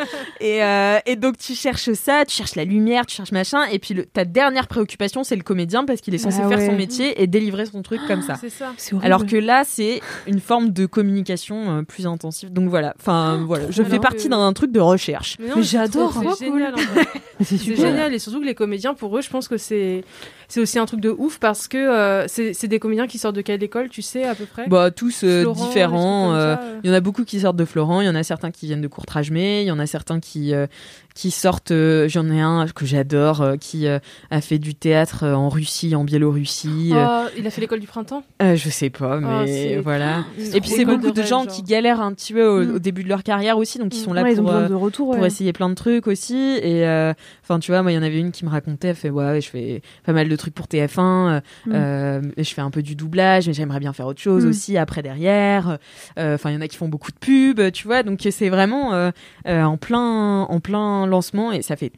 Et, 0.40 0.62
euh, 0.62 0.98
et 1.06 1.16
donc 1.16 1.36
tu 1.36 1.54
cherches 1.54 1.92
ça, 1.92 2.24
tu 2.26 2.34
cherches 2.34 2.54
la 2.54 2.64
lumière, 2.64 3.04
tu 3.06 3.16
cherches 3.16 3.32
machin 3.32 3.64
et 3.70 3.78
puis 3.78 3.94
le- 3.94 4.06
ta 4.06 4.24
dernière 4.24 4.66
préoccupation, 4.68 5.22
c'est 5.24 5.36
le 5.36 5.42
comédien 5.42 5.84
parce 5.84 6.00
qu'il 6.00 6.14
est 6.14 6.18
censé 6.18 6.40
Ah 6.42 6.48
faire 6.48 6.60
son 6.60 6.72
métier 6.76 7.20
et 7.22 7.26
délivrer 7.26 7.66
son 7.66 7.82
truc 7.82 8.00
comme 8.06 8.22
ça. 8.22 8.34
C'est 8.40 8.48
ça. 8.50 8.72
C'est 8.78 8.94
horrible. 8.94 9.06
Alors 9.06 9.26
que 9.26 9.36
là, 9.36 9.64
c'est 9.66 10.00
une 10.26 10.40
forme 10.40 10.70
de 10.70 10.86
communication 10.86 11.78
euh, 11.78 11.82
plus 11.82 12.06
intensive. 12.06 12.52
Donc 12.52 12.68
voilà, 12.68 12.94
enfin 12.98 13.42
voilà, 13.46 13.70
je 13.70 13.82
fais 13.82 13.98
partie 13.98 14.28
d'un 14.28 14.52
truc 14.52 14.72
de 14.72 14.80
recherche. 14.80 15.36
Mais, 15.38 15.62
j'adore, 15.62 16.12
trop 16.12 16.34
C'est 16.34 16.46
génial. 16.46 16.74
en 16.74 16.76
vrai. 16.76 17.04
Mais 17.38 17.44
c'est 17.44 17.58
génial 17.76 18.14
et 18.14 18.18
surtout 18.18 18.40
que 18.40 18.46
les 18.46 18.54
comédiens 18.54 18.94
pour 18.94 19.16
eux 19.18 19.20
je 19.22 19.28
pense 19.30 19.46
que 19.48 19.56
c'est 19.58 20.04
c'est 20.48 20.60
aussi 20.60 20.78
un 20.78 20.86
truc 20.86 21.00
de 21.00 21.10
ouf 21.10 21.38
parce 21.38 21.68
que 21.68 21.76
euh, 21.76 22.26
c'est 22.26 22.66
des 22.66 22.78
comédiens 22.78 23.06
qui 23.06 23.18
sortent 23.18 23.36
de 23.36 23.42
quelle 23.42 23.62
école 23.62 23.88
tu 23.90 24.02
sais 24.02 24.24
à 24.24 24.34
peu 24.34 24.46
près? 24.46 24.66
Bah 24.66 24.90
tous 24.90 25.22
euh, 25.22 25.42
Florent, 25.42 25.66
différents. 25.66 26.34
euh. 26.34 26.56
Il 26.82 26.88
y 26.88 26.92
en 26.92 26.96
a 26.96 27.00
beaucoup 27.00 27.24
qui 27.24 27.40
sortent 27.40 27.56
de 27.56 27.64
Florent, 27.64 28.00
il 28.00 28.06
y 28.06 28.08
en 28.08 28.14
a 28.14 28.22
certains 28.22 28.50
qui 28.50 28.66
viennent 28.66 28.80
de 28.80 28.88
Courtrajmé, 28.88 29.62
il 29.62 29.66
y 29.66 29.70
en 29.70 29.78
a 29.78 29.86
certains 29.86 30.20
qui 30.20 30.54
qui 31.18 31.32
sortent. 31.32 31.72
euh, 31.72 32.08
J'en 32.08 32.30
ai 32.30 32.40
un 32.40 32.66
que 32.68 32.86
j'adore 32.86 33.40
euh, 33.42 33.56
qui 33.56 33.88
euh, 33.88 33.98
a 34.30 34.40
fait 34.40 34.58
du 34.60 34.76
théâtre 34.76 35.24
en 35.26 35.48
Russie, 35.48 35.96
en 35.96 36.04
Biélorussie. 36.04 36.92
Oh, 36.94 37.24
il 37.36 37.44
a 37.44 37.50
fait 37.50 37.60
l'école 37.60 37.80
du 37.80 37.88
printemps? 37.88 38.22
Je 38.40 38.68
sais 38.70 38.88
pas, 38.88 39.18
Oh, 39.18 39.20
mais 39.44 39.78
voilà. 39.78 40.24
Et 40.54 40.60
puis 40.60 40.70
c'est 40.70 40.84
beaucoup 40.84 41.10
de, 41.10 41.22
gens 41.22 41.42
genre. 41.42 41.46
qui 41.48 41.62
galèrent 41.64 42.00
un 42.00 42.12
petit 42.12 42.32
peu 42.32 42.46
au, 42.46 42.64
Mm. 42.64 42.74
au 42.76 42.78
début 42.78 43.02
de 43.02 43.08
leur 43.08 43.24
carrière 43.24 43.58
aussi, 43.58 43.78
donc 43.78 43.94
ils 43.96 43.98
sont 44.00 44.12
là 44.12 44.22
Ouais, 44.22 44.32
ils 44.32 44.40
ont 44.40 44.44
pour 44.44 44.52
besoin 44.52 44.66
euh, 44.66 44.68
de 44.68 44.74
retour. 44.74 45.14
pour 45.16 45.26
essayer 45.26 45.52
plein 45.52 45.68
de 45.68 45.74
trucs 45.74 46.06
aussi. 46.06 46.36
Et 46.62 46.86
euh, 46.86 47.12
Enfin, 47.42 47.58
tu 47.58 47.72
vois, 47.72 47.82
moi, 47.82 47.90
il 47.90 47.96
y 47.96 47.98
en 47.98 48.02
avait 48.02 48.20
une 48.20 48.30
qui 48.30 48.44
me 48.44 48.50
racontait, 48.50 48.88
elle 48.88 48.94
fait, 48.94 49.10
ouais, 49.10 49.40
je 49.40 49.48
fais 49.48 49.82
pas 50.04 50.12
mal 50.12 50.28
de 50.28 50.36
trucs 50.36 50.54
pour 50.54 50.66
TF1, 50.68 51.40
euh, 51.72 52.20
Mm. 52.20 52.30
je 52.38 52.54
fais 52.54 52.60
un 52.60 52.70
peu 52.70 52.82
du 52.82 52.94
doublage, 52.94 53.48
mais 53.48 53.54
j'aimerais 53.54 53.80
bien 53.80 53.92
faire 53.92 54.06
autre 54.06 54.20
chose 54.20 54.44
Mm. 54.46 54.48
aussi 54.50 54.76
après 54.78 55.02
derrière. 55.02 55.78
Enfin, 56.16 56.50
il 56.50 56.54
y 56.54 56.56
en 56.56 56.60
a 56.60 56.68
qui 56.68 56.76
font 56.76 56.88
beaucoup 56.88 57.10
de 57.10 57.16
pubs, 57.18 57.72
tu 57.72 57.86
vois, 57.88 58.04
donc 58.04 58.20
c'est 58.30 58.48
vraiment 58.50 59.10
en 59.46 59.76
plein, 59.76 60.42
en 60.42 60.60
plein 60.60 61.06
lancement 61.08 61.52
et 61.52 61.62
ça 61.62 61.76
fait 61.76 61.92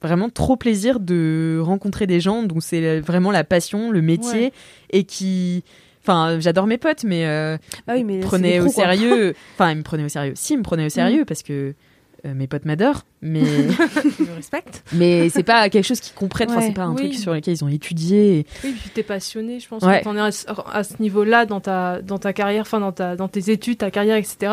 vraiment 0.00 0.28
trop 0.30 0.56
plaisir 0.56 0.98
de 1.00 1.60
rencontrer 1.62 2.06
des 2.06 2.20
gens 2.20 2.42
dont 2.42 2.60
c'est 2.60 3.00
vraiment 3.00 3.30
la 3.30 3.44
passion, 3.44 3.90
le 3.90 4.02
métier 4.02 4.40
Ouais. 4.46 4.52
et 4.90 5.04
qui, 5.04 5.62
enfin, 6.02 6.38
j'adore 6.40 6.66
mes 6.66 6.78
potes, 6.78 7.04
mais 7.04 7.24
euh, 7.26 7.56
Ah 7.86 7.92
oui, 7.94 8.02
mais 8.04 8.18
des 8.20 8.60
au 8.60 8.68
sérieux. 8.68 9.34
Enfin, 9.54 9.70
ils 9.70 9.78
me 9.78 9.82
prenaient 9.82 10.04
au 10.04 10.08
sérieux. 10.08 10.32
Si, 10.34 10.54
ils 10.54 10.58
me 10.58 10.62
prenaient 10.64 10.86
au 10.86 10.90
sérieux 10.90 11.24
parce 11.24 11.42
que 11.42 11.74
euh, 12.24 12.34
mes 12.34 12.46
potes 12.46 12.64
m'adorent, 12.64 13.02
mais 13.20 13.42
Je 13.68 14.24
le 14.24 14.34
respecte. 14.36 14.84
mais 14.92 15.28
c'est 15.28 15.42
pas 15.42 15.68
quelque 15.68 15.84
chose 15.86 16.00
qu'ils 16.00 16.14
comprennent. 16.14 16.50
Enfin, 16.50 16.60
Ouais. 16.60 16.66
c'est 16.68 16.72
pas 16.74 16.82
un 16.84 16.90
Oui. 16.94 16.96
truc 17.08 17.14
sur 17.14 17.32
lequel 17.34 17.54
ils 17.54 17.64
ont 17.64 17.68
étudié. 17.68 18.38
et- 18.40 18.46
Oui, 18.64 18.76
puis 18.80 18.90
t'es 18.90 19.02
passionné, 19.02 19.58
je 19.60 19.68
pense. 19.68 19.82
Ouais. 19.82 20.00
Quand 20.04 20.12
on 20.14 20.16
est 20.16 20.20
à, 20.72 20.84
ce- 20.84 21.02
niveau-là 21.02 21.46
dans 21.46 21.60
ta, 21.60 22.00
dans 22.00 22.18
ta 22.18 22.32
carrière, 22.32 22.62
enfin 22.62 22.78
dans, 22.80 22.92
ta, 22.92 23.16
dans 23.16 23.28
tes 23.28 23.50
études, 23.50 23.78
ta 23.78 23.90
carrière, 23.90 24.16
etc., 24.16 24.52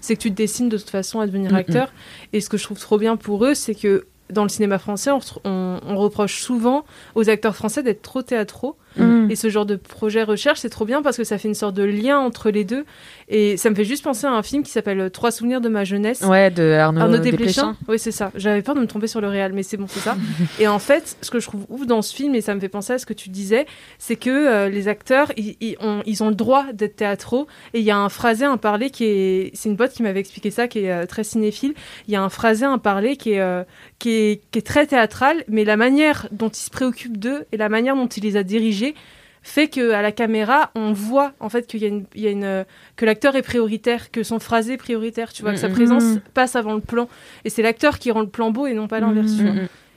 c'est 0.00 0.16
que 0.16 0.20
tu 0.22 0.30
te 0.30 0.36
destines 0.36 0.68
de 0.68 0.78
toute 0.78 0.90
façon 0.90 1.20
à 1.20 1.26
devenir 1.26 1.50
Mhm. 1.50 1.56
acteur. 1.58 1.92
Et 2.32 2.40
ce 2.40 2.48
que 2.48 2.56
je 2.56 2.64
trouve 2.64 2.78
trop 2.78 2.96
bien 2.98 3.16
pour 3.16 3.44
eux, 3.44 3.54
c'est 3.54 3.74
que 3.74 4.06
dans 4.30 4.44
le 4.44 4.48
cinéma 4.48 4.78
français, 4.78 5.10
on, 5.10 5.20
se- 5.20 5.34
on- 5.44 5.80
on 5.86 5.96
reproche 5.96 6.40
souvent 6.40 6.84
aux 7.16 7.28
acteurs 7.28 7.56
français 7.56 7.82
d'être 7.82 8.00
trop 8.02 8.22
théâtraux. 8.22 8.76
Mm. 8.96 9.30
Et 9.30 9.36
ce 9.36 9.48
genre 9.48 9.66
de 9.66 9.76
projet 9.76 10.22
recherche, 10.22 10.60
c'est 10.60 10.68
trop 10.68 10.84
bien 10.84 11.02
parce 11.02 11.16
que 11.16 11.24
ça 11.24 11.38
fait 11.38 11.48
une 11.48 11.54
sorte 11.54 11.74
de 11.74 11.84
lien 11.84 12.18
entre 12.18 12.50
les 12.50 12.64
deux. 12.64 12.84
Et 13.28 13.56
ça 13.56 13.70
me 13.70 13.74
fait 13.74 13.84
juste 13.84 14.02
penser 14.02 14.26
à 14.26 14.32
un 14.32 14.42
film 14.42 14.62
qui 14.62 14.70
s'appelle 14.70 15.10
Trois 15.10 15.30
souvenirs 15.30 15.60
de 15.60 15.68
ma 15.68 15.84
jeunesse. 15.84 16.22
Ouais, 16.22 16.50
de 16.50 16.72
Arnaud, 16.72 17.02
Arnaud 17.02 17.18
Desplechin. 17.18 17.46
Desplechin. 17.46 17.76
Oui, 17.88 17.98
c'est 17.98 18.10
ça. 18.10 18.32
J'avais 18.34 18.62
peur 18.62 18.74
de 18.74 18.80
me 18.80 18.86
tromper 18.86 19.06
sur 19.06 19.20
le 19.20 19.28
réel, 19.28 19.52
mais 19.52 19.62
c'est 19.62 19.76
bon, 19.76 19.86
c'est 19.88 20.00
ça. 20.00 20.16
et 20.58 20.66
en 20.66 20.78
fait, 20.78 21.16
ce 21.20 21.30
que 21.30 21.38
je 21.38 21.46
trouve 21.46 21.64
ouf 21.68 21.86
dans 21.86 22.02
ce 22.02 22.14
film, 22.14 22.34
et 22.34 22.40
ça 22.40 22.54
me 22.54 22.60
fait 22.60 22.68
penser 22.68 22.94
à 22.94 22.98
ce 22.98 23.06
que 23.06 23.12
tu 23.12 23.28
disais, 23.28 23.66
c'est 23.98 24.16
que 24.16 24.30
euh, 24.30 24.68
les 24.68 24.88
acteurs, 24.88 25.32
ils, 25.36 25.56
ils 25.60 25.76
ont, 25.80 26.02
ils 26.06 26.22
ont 26.22 26.28
le 26.28 26.34
droit 26.34 26.66
d'être 26.72 26.96
théâtraux. 26.96 27.46
Et 27.74 27.80
il 27.80 27.84
y 27.84 27.90
a 27.90 27.98
un 27.98 28.08
phrasé, 28.08 28.44
un 28.44 28.56
parler 28.56 28.90
qui 28.90 29.04
est. 29.04 29.50
C'est 29.54 29.68
une 29.68 29.76
pote 29.76 29.92
qui 29.92 30.02
m'avait 30.02 30.20
expliqué 30.20 30.50
ça, 30.50 30.68
qui 30.68 30.80
est 30.80 30.92
euh, 30.92 31.06
très 31.06 31.24
cinéphile. 31.24 31.74
Il 32.08 32.14
y 32.14 32.16
a 32.16 32.22
un 32.22 32.28
phrasé, 32.28 32.64
un 32.64 32.78
parler 32.78 33.16
qui 33.16 33.32
est, 33.32 33.40
euh, 33.40 33.62
qui, 34.00 34.10
est, 34.10 34.40
qui 34.50 34.58
est 34.58 34.62
très 34.66 34.86
théâtral, 34.86 35.44
mais 35.46 35.64
la 35.64 35.76
manière 35.76 36.26
dont 36.32 36.48
il 36.48 36.56
se 36.58 36.70
préoccupe 36.70 37.16
d'eux 37.18 37.44
et 37.52 37.56
la 37.56 37.68
manière 37.68 37.94
dont 37.94 38.08
il 38.08 38.24
les 38.24 38.36
a 38.36 38.42
dirigés 38.42 38.94
fait 39.42 39.68
que 39.68 39.92
à 39.92 40.02
la 40.02 40.12
caméra 40.12 40.70
on 40.74 40.92
voit 40.92 41.32
en 41.40 41.48
fait 41.48 41.66
qu'il 41.66 41.80
y 41.80 41.84
a 41.86 41.88
une, 41.88 42.04
il 42.14 42.20
y 42.20 42.26
a 42.26 42.30
une 42.30 42.44
euh, 42.44 42.64
que 42.96 43.06
l'acteur 43.06 43.36
est 43.36 43.42
prioritaire 43.42 44.10
que 44.10 44.22
son 44.22 44.38
phrasé 44.38 44.74
est 44.74 44.76
prioritaire 44.76 45.32
tu 45.32 45.40
vois 45.40 45.52
que 45.52 45.58
sa 45.58 45.68
Mhm. 45.68 45.74
présence 45.74 46.04
Mhm. 46.04 46.20
passe 46.34 46.56
avant 46.56 46.74
le 46.74 46.80
plan 46.82 47.08
et 47.46 47.48
c'est 47.50 47.62
l'acteur 47.62 47.98
qui 47.98 48.10
rend 48.10 48.20
le 48.20 48.28
plan 48.28 48.50
beau 48.50 48.66
et 48.66 48.74
non 48.74 48.86
pas 48.86 49.00
l'inverse 49.00 49.30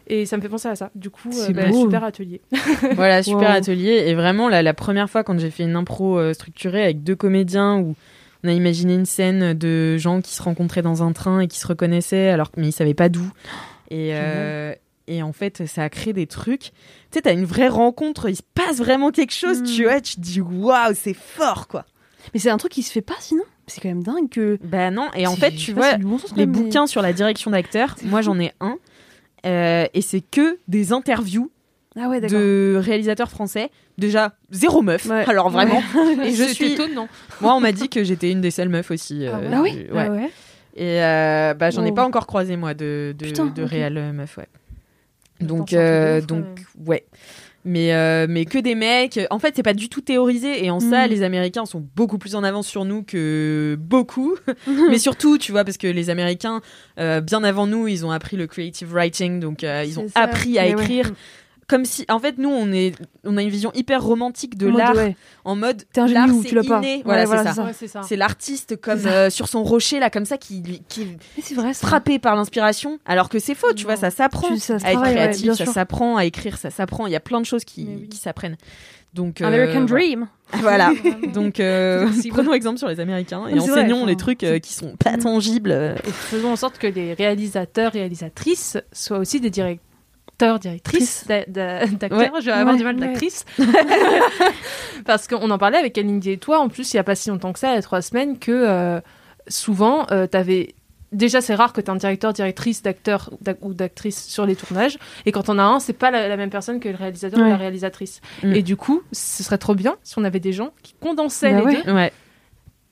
et 0.08 0.26
ça 0.26 0.38
me 0.38 0.42
fait 0.42 0.48
penser 0.48 0.70
à 0.70 0.76
ça 0.78 0.92
du 0.96 1.10
coup 1.10 1.30
euh, 1.42 1.48
bah, 1.54 1.72
super 1.74 2.06
atelier 2.06 2.40
Voilà, 2.96 3.22
super 3.22 3.50
Wow. 3.50 3.56
atelier. 3.56 4.04
Et 4.08 4.14
vraiment, 4.14 4.48
la, 4.50 4.62
la 4.62 4.74
première 4.74 5.10
fois, 5.10 5.24
quand 5.26 5.38
j'ai 5.40 5.50
fait 5.50 5.64
une 5.64 5.76
impro 5.76 6.18
euh, 6.20 6.34
structurée 6.34 6.84
avec 6.84 7.04
deux 7.04 7.16
comédiens 7.16 7.78
où 7.80 7.96
on 8.44 8.48
a 8.50 8.52
imaginé 8.52 8.94
une 8.96 9.06
scène 9.06 9.54
de 9.54 9.98
gens 9.98 10.22
qui 10.22 10.36
se 10.36 10.42
rencontraient 10.44 10.82
dans 10.82 11.04
un 11.04 11.12
train 11.14 11.40
et 11.42 11.48
qui 11.48 11.58
se 11.60 11.68
reconnaissaient, 11.68 12.30
alors 12.30 12.50
mais 12.58 12.68
ils 12.70 12.72
savaient 12.74 12.94
pas 12.94 13.10
d'où. 13.10 13.30
Et, 13.94 14.10
euh, 14.14 14.74
et 15.08 15.22
en 15.22 15.34
fait, 15.34 15.66
ça 15.68 15.84
a 15.84 15.90
créé 15.90 16.14
des 16.14 16.26
trucs. 16.28 16.62
Tu 16.62 16.72
sais, 17.12 17.22
t'as 17.22 17.34
une 17.34 17.46
vraie 17.46 17.68
rencontre, 17.68 18.30
il 18.30 18.36
se 18.36 18.42
passe 18.56 18.78
vraiment 18.78 19.12
quelque 19.12 19.34
chose, 19.34 19.62
tu 19.64 19.84
vois, 19.84 20.02
tu 20.02 20.16
te 20.16 20.22
dis 20.22 20.42
waouh, 20.42 20.94
c'est 20.96 21.14
fort, 21.14 21.68
quoi. 21.68 21.86
Mais 22.34 22.40
c'est 22.40 22.50
un 22.50 22.58
truc 22.58 22.72
qui 22.72 22.84
se 22.84 22.92
fait 22.92 23.02
pas 23.02 23.16
sinon. 23.20 23.44
C'est 23.68 23.82
quand 23.82 23.90
même 23.90 24.04
dingue 24.04 24.30
que. 24.30 24.58
Bah 24.64 24.92
non, 24.92 25.10
et 25.16 25.28
en 25.28 25.36
fait, 25.36 25.52
tu 25.52 25.74
vois, 25.74 25.98
bon 25.98 26.18
sens 26.18 26.32
les 26.36 26.46
mais- 26.46 26.52
bouquins 26.52 26.88
sur 26.88 27.02
la 27.02 27.14
direction 27.14 27.52
d'acteur, 27.52 27.96
moi 28.04 28.22
j'en 28.22 28.40
ai 28.40 28.52
un. 28.62 28.78
euh, 29.46 29.86
et 29.94 30.02
c'est 30.02 30.22
que 30.22 30.58
des 30.68 30.92
interviews 30.92 31.52
Ah 31.98 32.10
ouais, 32.10 32.20
de 32.22 32.76
réalisateurs 32.82 33.30
français. 33.30 33.70
Déjà, 33.98 34.34
zéro 34.52 34.82
meuf. 34.82 35.06
Ouais. 35.06 35.24
Alors 35.30 35.50
vraiment. 35.50 35.82
Et 36.24 36.34
je 36.34 36.46
suis. 36.46 36.74
étonnant 36.74 37.08
Moi, 37.42 37.54
on 37.54 37.60
m'a 37.60 37.72
dit 37.72 37.90
que 37.90 38.04
j'étais 38.04 38.32
une 38.32 38.42
des 38.42 38.50
seules 38.52 38.70
meufs 38.70 38.90
aussi. 38.90 39.28
Ah 39.28 39.36
euh, 39.38 39.62
ouais 39.62 39.88
Ah 39.96 40.08
oui 40.10 40.28
Et 40.76 41.02
euh, 41.04 41.54
bah, 41.54 41.70
j'en 41.70 41.86
ai 41.86 41.92
pas 41.92 42.04
encore 42.06 42.26
croisé, 42.28 42.56
moi, 42.58 42.74
de, 42.74 43.14
de, 43.18 43.26
Putain, 43.26 43.46
de 43.48 43.64
ok. 43.64 43.70
réel 43.70 43.98
euh, 43.98 44.12
meuf, 44.12 44.38
ouais. 44.38 44.48
Donc, 45.40 45.74
euh, 45.74 46.20
ouf, 46.20 46.28
donc 46.28 46.46
ouais. 46.86 47.06
Mais, 47.66 47.94
euh, 47.94 48.26
mais 48.30 48.44
que 48.44 48.58
des 48.58 48.76
mecs. 48.76 49.20
En 49.30 49.40
fait, 49.40 49.54
c'est 49.56 49.64
pas 49.64 49.74
du 49.74 49.88
tout 49.88 50.02
théorisé. 50.02 50.66
Et 50.66 50.70
en 50.70 50.82
ça, 50.82 51.08
Mm. 51.08 51.10
les 51.12 51.24
Américains 51.24 51.66
sont 51.66 51.86
beaucoup 51.96 52.18
plus 52.18 52.36
en 52.36 52.44
avance 52.44 52.68
sur 52.68 52.84
nous 52.84 53.04
que 53.04 53.78
beaucoup. 53.80 54.36
mais 54.90 54.98
surtout, 54.98 55.38
tu 55.38 55.52
vois, 55.54 55.64
parce 55.64 55.78
que 55.78 55.88
les 55.88 56.10
Américains, 56.10 56.62
euh, 57.00 57.22
bien 57.22 57.42
avant 57.44 57.66
nous, 57.66 57.88
ils 57.88 58.06
ont 58.06 58.12
appris 58.12 58.36
le 58.36 58.48
creative 58.48 58.92
writing. 58.94 59.40
Donc, 59.40 59.64
euh, 59.64 59.84
ils 59.88 59.98
ont 60.00 60.10
ça. 60.10 60.20
appris 60.22 60.60
à 60.60 60.64
Mais 60.64 60.76
ouais. 60.76 60.84
Comme 61.68 61.86
si, 61.86 62.06
en 62.10 62.20
fait, 62.20 62.38
nous, 62.38 62.50
on, 62.50 62.72
est, 62.72 62.94
on 63.24 63.38
a 63.38 63.42
une 63.42 63.50
vision 63.50 63.72
hyper 63.74 64.04
romantique 64.04 64.58
de 64.58 64.68
l'art. 64.68 64.96
ouais. 64.96 65.16
En 65.46 65.56
mode, 65.56 65.84
T'es 65.94 66.02
un 66.02 66.08
génie 66.08 66.20
l'art, 66.20 66.36
ou 66.36 66.42
c'est 66.44 66.50
tu 66.50 66.56
l'as 66.56 66.64
pas. 66.64 66.80
Ouais, 66.80 67.02
Voilà, 67.06 67.26
voilà, 67.26 67.44
c'est 67.44 67.50
c'est 67.50 67.56
ça. 67.56 67.72
c'est 67.74 67.88
ça 67.88 68.02
C'est 68.04 68.16
l'artiste 68.16 68.80
comme 68.82 69.06
euh, 69.06 69.30
sur 69.30 69.48
son 69.48 69.64
rocher 69.64 70.00
là 70.00 70.10
comme 70.10 70.26
ça 70.26 70.38
qui 70.38 70.62
lui- 70.62 70.82
qui 70.88 71.08
c'est 71.42 71.56
vrai, 71.56 71.74
frappé 71.74 72.20
par 72.20 72.36
l'inspiration 72.36 73.00
alors 73.06 73.30
que 73.30 73.40
c'est 73.40 73.56
faux 73.56 73.74
tu 73.74 73.86
vois 73.86 73.96
ça 73.96 74.10
s'apprend 74.12 74.48
à 74.50 74.54
être 74.54 75.02
ouais, 75.02 75.12
créatif 75.14 75.54
ça 75.54 75.66
s'apprend 75.66 76.18
à 76.18 76.26
écrire 76.26 76.58
ça 76.58 76.70
s'apprend 76.70 77.08
il 77.08 77.14
y 77.14 77.16
a 77.16 77.20
plein 77.20 77.40
de 77.42 77.46
choses 77.46 77.64
qui, 77.66 77.86
oui. 77.90 78.08
qui 78.10 78.18
s'apprennent 78.18 78.58
donc 79.14 79.42
euh, 79.42 79.46
American. 79.48 79.82
Dream. 79.82 80.28
voilà 80.56 80.92
donc 81.34 81.60
euh, 81.60 82.08
prenons 82.30 82.54
exemple 82.54 82.78
sur 82.80 82.88
les 82.88 83.00
américains 83.00 83.48
et 83.48 83.56
vrai, 83.56 83.70
enseignons 83.72 84.06
les 84.06 84.16
trucs 84.16 84.46
qui 84.62 84.74
sont 84.74 84.96
pas 84.96 85.18
tangibles 85.18 85.72
euh. 85.72 85.96
et 86.08 86.12
faisons 86.12 86.52
en 86.52 86.56
sorte 86.58 86.78
que 86.78 86.88
les 86.88 87.14
réalisateurs 87.14 87.92
réalisatrices 87.92 88.78
soient 88.92 89.20
aussi 89.20 89.40
des 89.40 89.50
directeurs 89.50 89.86
directrices 90.60 91.26
d'a- 91.28 91.46
d'a- 91.48 91.86
d'acteurs 91.88 92.20
Ouais. 92.34 92.42
je 92.42 92.46
vais 92.48 92.52
avoir 92.52 92.74
Ouais, 92.74 92.78
du 92.80 92.84
mal 92.84 92.96
ouais. 92.96 93.08
d'actrices 93.08 93.46
parce 95.06 95.28
qu'on 95.28 95.50
en 95.52 95.58
parlait 95.58 95.78
avec 95.78 95.98
Aline 95.98 96.22
et 96.26 96.38
toi 96.38 96.60
en 96.60 96.70
plus 96.70 96.94
il 96.94 96.98
y 96.98 97.00
a 97.00 97.04
pas 97.04 97.16
si 97.16 97.30
longtemps 97.30 97.54
que 97.54 97.60
ça 97.60 97.72
il 97.72 97.76
y 97.76 97.78
a 97.78 97.82
trois 97.82 98.02
semaines 98.02 98.40
que 98.40 98.52
euh, 98.52 99.00
souvent 99.48 100.06
euh, 100.12 100.28
t'avais 100.28 100.76
Déjà, 101.12 101.42
c'est 101.42 101.54
rare 101.54 101.74
que 101.74 101.80
tu 101.82 101.86
aies 101.86 101.90
un 101.92 101.96
directeur, 101.98 102.34
directrice, 102.34 102.82
d'acteur 102.82 103.30
d'ac- 103.40 103.60
ou 103.62 103.76
d'actrice 103.76 104.26
sur 104.26 104.48
les 104.48 104.56
tournages. 104.56 104.98
Et 105.28 105.32
quand 105.32 105.48
on 105.48 105.60
a 105.60 105.64
un, 105.64 105.80
c'est 105.80 105.94
pas 105.94 106.10
la, 106.10 106.28
la 106.28 106.38
même 106.38 106.50
personne 106.50 106.80
que 106.80 106.90
le 106.90 106.96
réalisateur 106.96 107.40
ou 107.40 107.44
la 107.48 107.56
réalisatrice. 107.56 108.20
Mm. 108.42 108.54
Et 108.54 108.64
du 108.64 108.76
coup, 108.78 109.04
ce 109.12 109.44
serait 109.44 109.60
trop 109.60 109.76
bien 109.76 109.96
si 110.02 110.18
on 110.18 110.24
avait 110.24 110.40
des 110.40 110.54
gens 110.54 110.72
qui 110.82 110.96
condensaient 111.00 111.52
Bah 111.54 111.70
les 111.70 111.76
deux. 111.76 111.84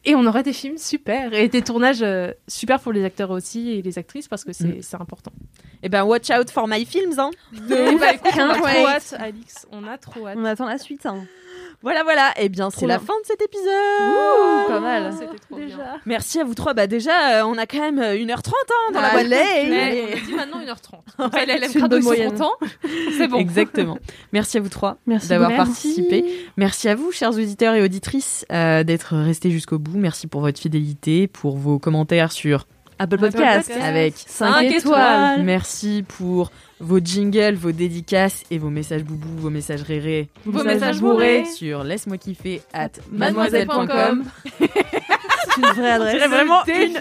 Et 0.04 0.16
on 0.16 0.26
aurait 0.26 0.42
des 0.44 0.54
films 0.54 0.78
super. 0.80 1.32
Et 1.34 1.48
des 1.48 1.62
tournages 1.62 2.02
euh, 2.02 2.32
super 2.48 2.80
pour 2.80 2.92
les 2.92 3.04
acteurs 3.06 3.30
aussi 3.30 3.70
et 3.70 3.82
les 3.84 4.00
actrices 4.00 4.28
parce 4.28 4.44
que 4.44 4.52
c'est 4.54 4.66
Mm. 4.78 4.82
c'est 4.82 4.96
important. 5.00 5.32
et 5.84 5.90
ben 5.90 6.04
watch 6.04 6.30
out 6.32 6.50
for 6.50 6.68
my 6.68 6.86
films 6.86 7.14
hein 7.20 7.30
bah, 7.52 8.14
écoute, 8.14 8.32
on 8.38 8.50
a 8.50 8.56
trop 8.56 8.88
hâte, 8.88 9.16
Alix. 9.20 9.68
On 9.72 9.88
a 9.88 9.98
trop 10.00 10.28
hâte. 10.28 10.38
On 10.40 10.46
attend 10.46 10.66
la 10.66 10.78
suite. 10.80 11.06
Hein. 11.06 11.26
Voilà 11.82 12.04
voilà 12.04 12.32
et 12.40 12.50
bien 12.50 12.70
c'est 12.70 12.86
la 12.86 12.98
bien. 12.98 13.08
fin 13.08 13.14
de 13.22 13.26
cet 13.26 13.42
épisode 13.42 13.66
Ouh, 13.68 14.68
pas 14.68 14.80
mal. 14.80 15.14
C'était 15.14 15.38
trop 15.38 15.56
bien. 15.56 15.66
Déjà. 15.66 15.98
merci 16.06 16.40
à 16.40 16.44
vous 16.44 16.54
trois 16.54 16.74
bah 16.74 16.88
déjà 16.88 17.40
euh, 17.40 17.44
on 17.46 17.58
a 17.58 17.66
quand 17.66 17.80
même 17.80 18.00
euh, 18.00 18.16
1h30 18.16 18.50
hein, 18.50 18.92
dans 18.94 19.02
la 19.02 19.12
boîte 19.12 19.28
Mais 19.30 20.06
on 20.10 20.18
a 20.18 20.26
dit 20.26 20.34
maintenant 20.34 20.62
1h30. 20.62 21.00
Comme 21.18 21.32
ça, 21.32 21.46
les 21.46 21.58
LM 21.58 21.70
c'est 21.70 21.80
une 21.80 21.88
bonne 21.88 22.04
moyenne. 22.04 22.38
C'est 23.18 23.28
bon. 23.28 23.38
Exactement. 23.38 23.98
Merci 24.32 24.58
à 24.58 24.62
vous 24.62 24.70
trois 24.70 24.98
Merci 25.06 25.28
d'avoir 25.30 25.56
participé. 25.56 26.26
Merci 26.58 26.90
à 26.90 26.96
vous, 26.96 27.12
chers 27.12 27.32
auditeurs 27.32 27.76
et 27.76 27.82
auditrices, 27.82 28.46
euh, 28.52 28.84
d'être 28.84 29.16
restés 29.16 29.52
jusqu'au 29.52 29.80
bout. 29.80 29.98
Merci 29.98 30.28
pour 30.28 30.42
votre 30.42 30.60
fidélité, 30.60 31.28
pour 31.28 31.58
vos 31.58 31.80
commentaires 31.80 32.32
sur 32.32 32.68
Apple 33.00 33.16
Apple 33.16 33.32
Podcast. 33.32 33.72
Avec 33.82 34.14
Cinq 34.16 34.54
Cinq 34.54 34.64
étoiles. 34.72 35.44
Merci 35.44 36.04
pour 36.08 36.52
vos 36.82 37.00
jingles, 37.00 37.56
vos 37.56 37.72
dédicaces 37.72 38.44
et 38.52 38.58
vos 38.58 38.70
messages 38.70 39.04
boubou, 39.04 39.30
vos 39.38 39.50
messages 39.50 39.84
rérés 39.84 40.30
Vos 40.46 40.64
messages 40.64 41.00
bourrés. 41.00 41.46
sur 41.46 41.84
laisse-moi 41.84 42.18
kiffer 42.18 42.62
at 42.74 42.90
Mademoiselle.com. 43.12 44.24
C'est 45.54 45.60
une 45.62 45.74
vraie 45.74 45.92
adresse. 45.92 46.18
C'est 46.22 46.28
vraiment 46.30 46.64
une, 46.66 46.98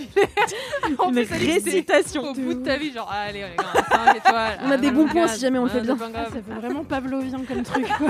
une 0.89 1.19
récitation. 1.55 2.31
Au 2.31 2.35
bout 2.35 2.55
de 2.55 2.65
ta 2.65 2.77
vie, 2.79 2.93
genre, 2.93 3.09
allez, 3.13 3.45
on 3.45 3.47
est 3.47 3.85
5 3.89 4.17
étoiles. 4.17 4.59
On 4.65 4.71
a 4.73 4.77
des 4.77 4.91
bons 4.91 5.07
points 5.07 5.29
si 5.29 5.41
jamais 5.41 5.59
on 5.59 5.65
le 5.65 5.71
fait 5.71 5.81
bien. 5.83 5.97
Ah, 6.15 6.25
ça 6.25 6.31
fait 6.31 6.61
vraiment 6.61 6.83
pavlovien 6.83 7.39
comme 7.47 7.63
truc. 7.63 7.87
Quoi. 7.97 8.09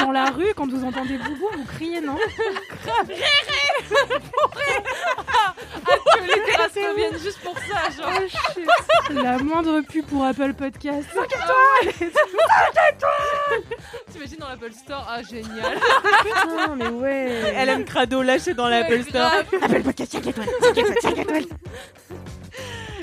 Dans 0.00 0.10
la 0.10 0.30
rue, 0.30 0.52
quand 0.56 0.68
vous 0.68 0.84
entendez 0.84 1.16
boubou, 1.16 1.46
vous 1.56 1.64
criez, 1.76 2.00
non 2.00 2.16
que 6.16 6.26
les 6.26 6.42
terrasses 6.44 6.72
reviennent 6.74 7.20
juste 7.22 7.38
pour 7.42 7.56
ça, 7.58 7.90
genre. 7.96 9.22
La 9.22 9.38
moindre 9.38 9.80
pub 9.82 10.04
pour 10.06 10.24
Apple 10.24 10.54
Podcast. 10.54 10.81
T'imagines 14.12 14.38
dans 14.38 14.48
l'Apple 14.48 14.72
Store, 14.72 15.06
ah 15.08 15.22
génial. 15.22 15.78
Putain, 16.22 16.74
mais 16.76 16.88
ouais. 16.88 17.52
Elle 17.54 17.68
aime 17.68 17.84
Crado 17.84 18.22
lâché 18.22 18.54
dans 18.54 18.68
l'Apple 18.68 19.04
Store. 19.04 19.30
Apple 19.62 19.82
Podcast 19.82 20.12
5 20.12 20.26
étoiles, 20.26 20.48
5 20.60 20.78
étoiles, 20.78 20.98
5 21.00 21.18
étoiles. 21.18 21.44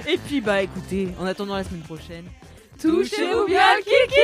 Et 0.07 0.17
puis 0.17 0.41
bah 0.41 0.61
écoutez, 0.61 1.09
en 1.19 1.25
attendant 1.25 1.55
la 1.55 1.63
semaine 1.63 1.83
prochaine, 1.83 2.25
Touchez-vous 2.81 3.45
bien 3.45 3.75
kiki 3.83 4.21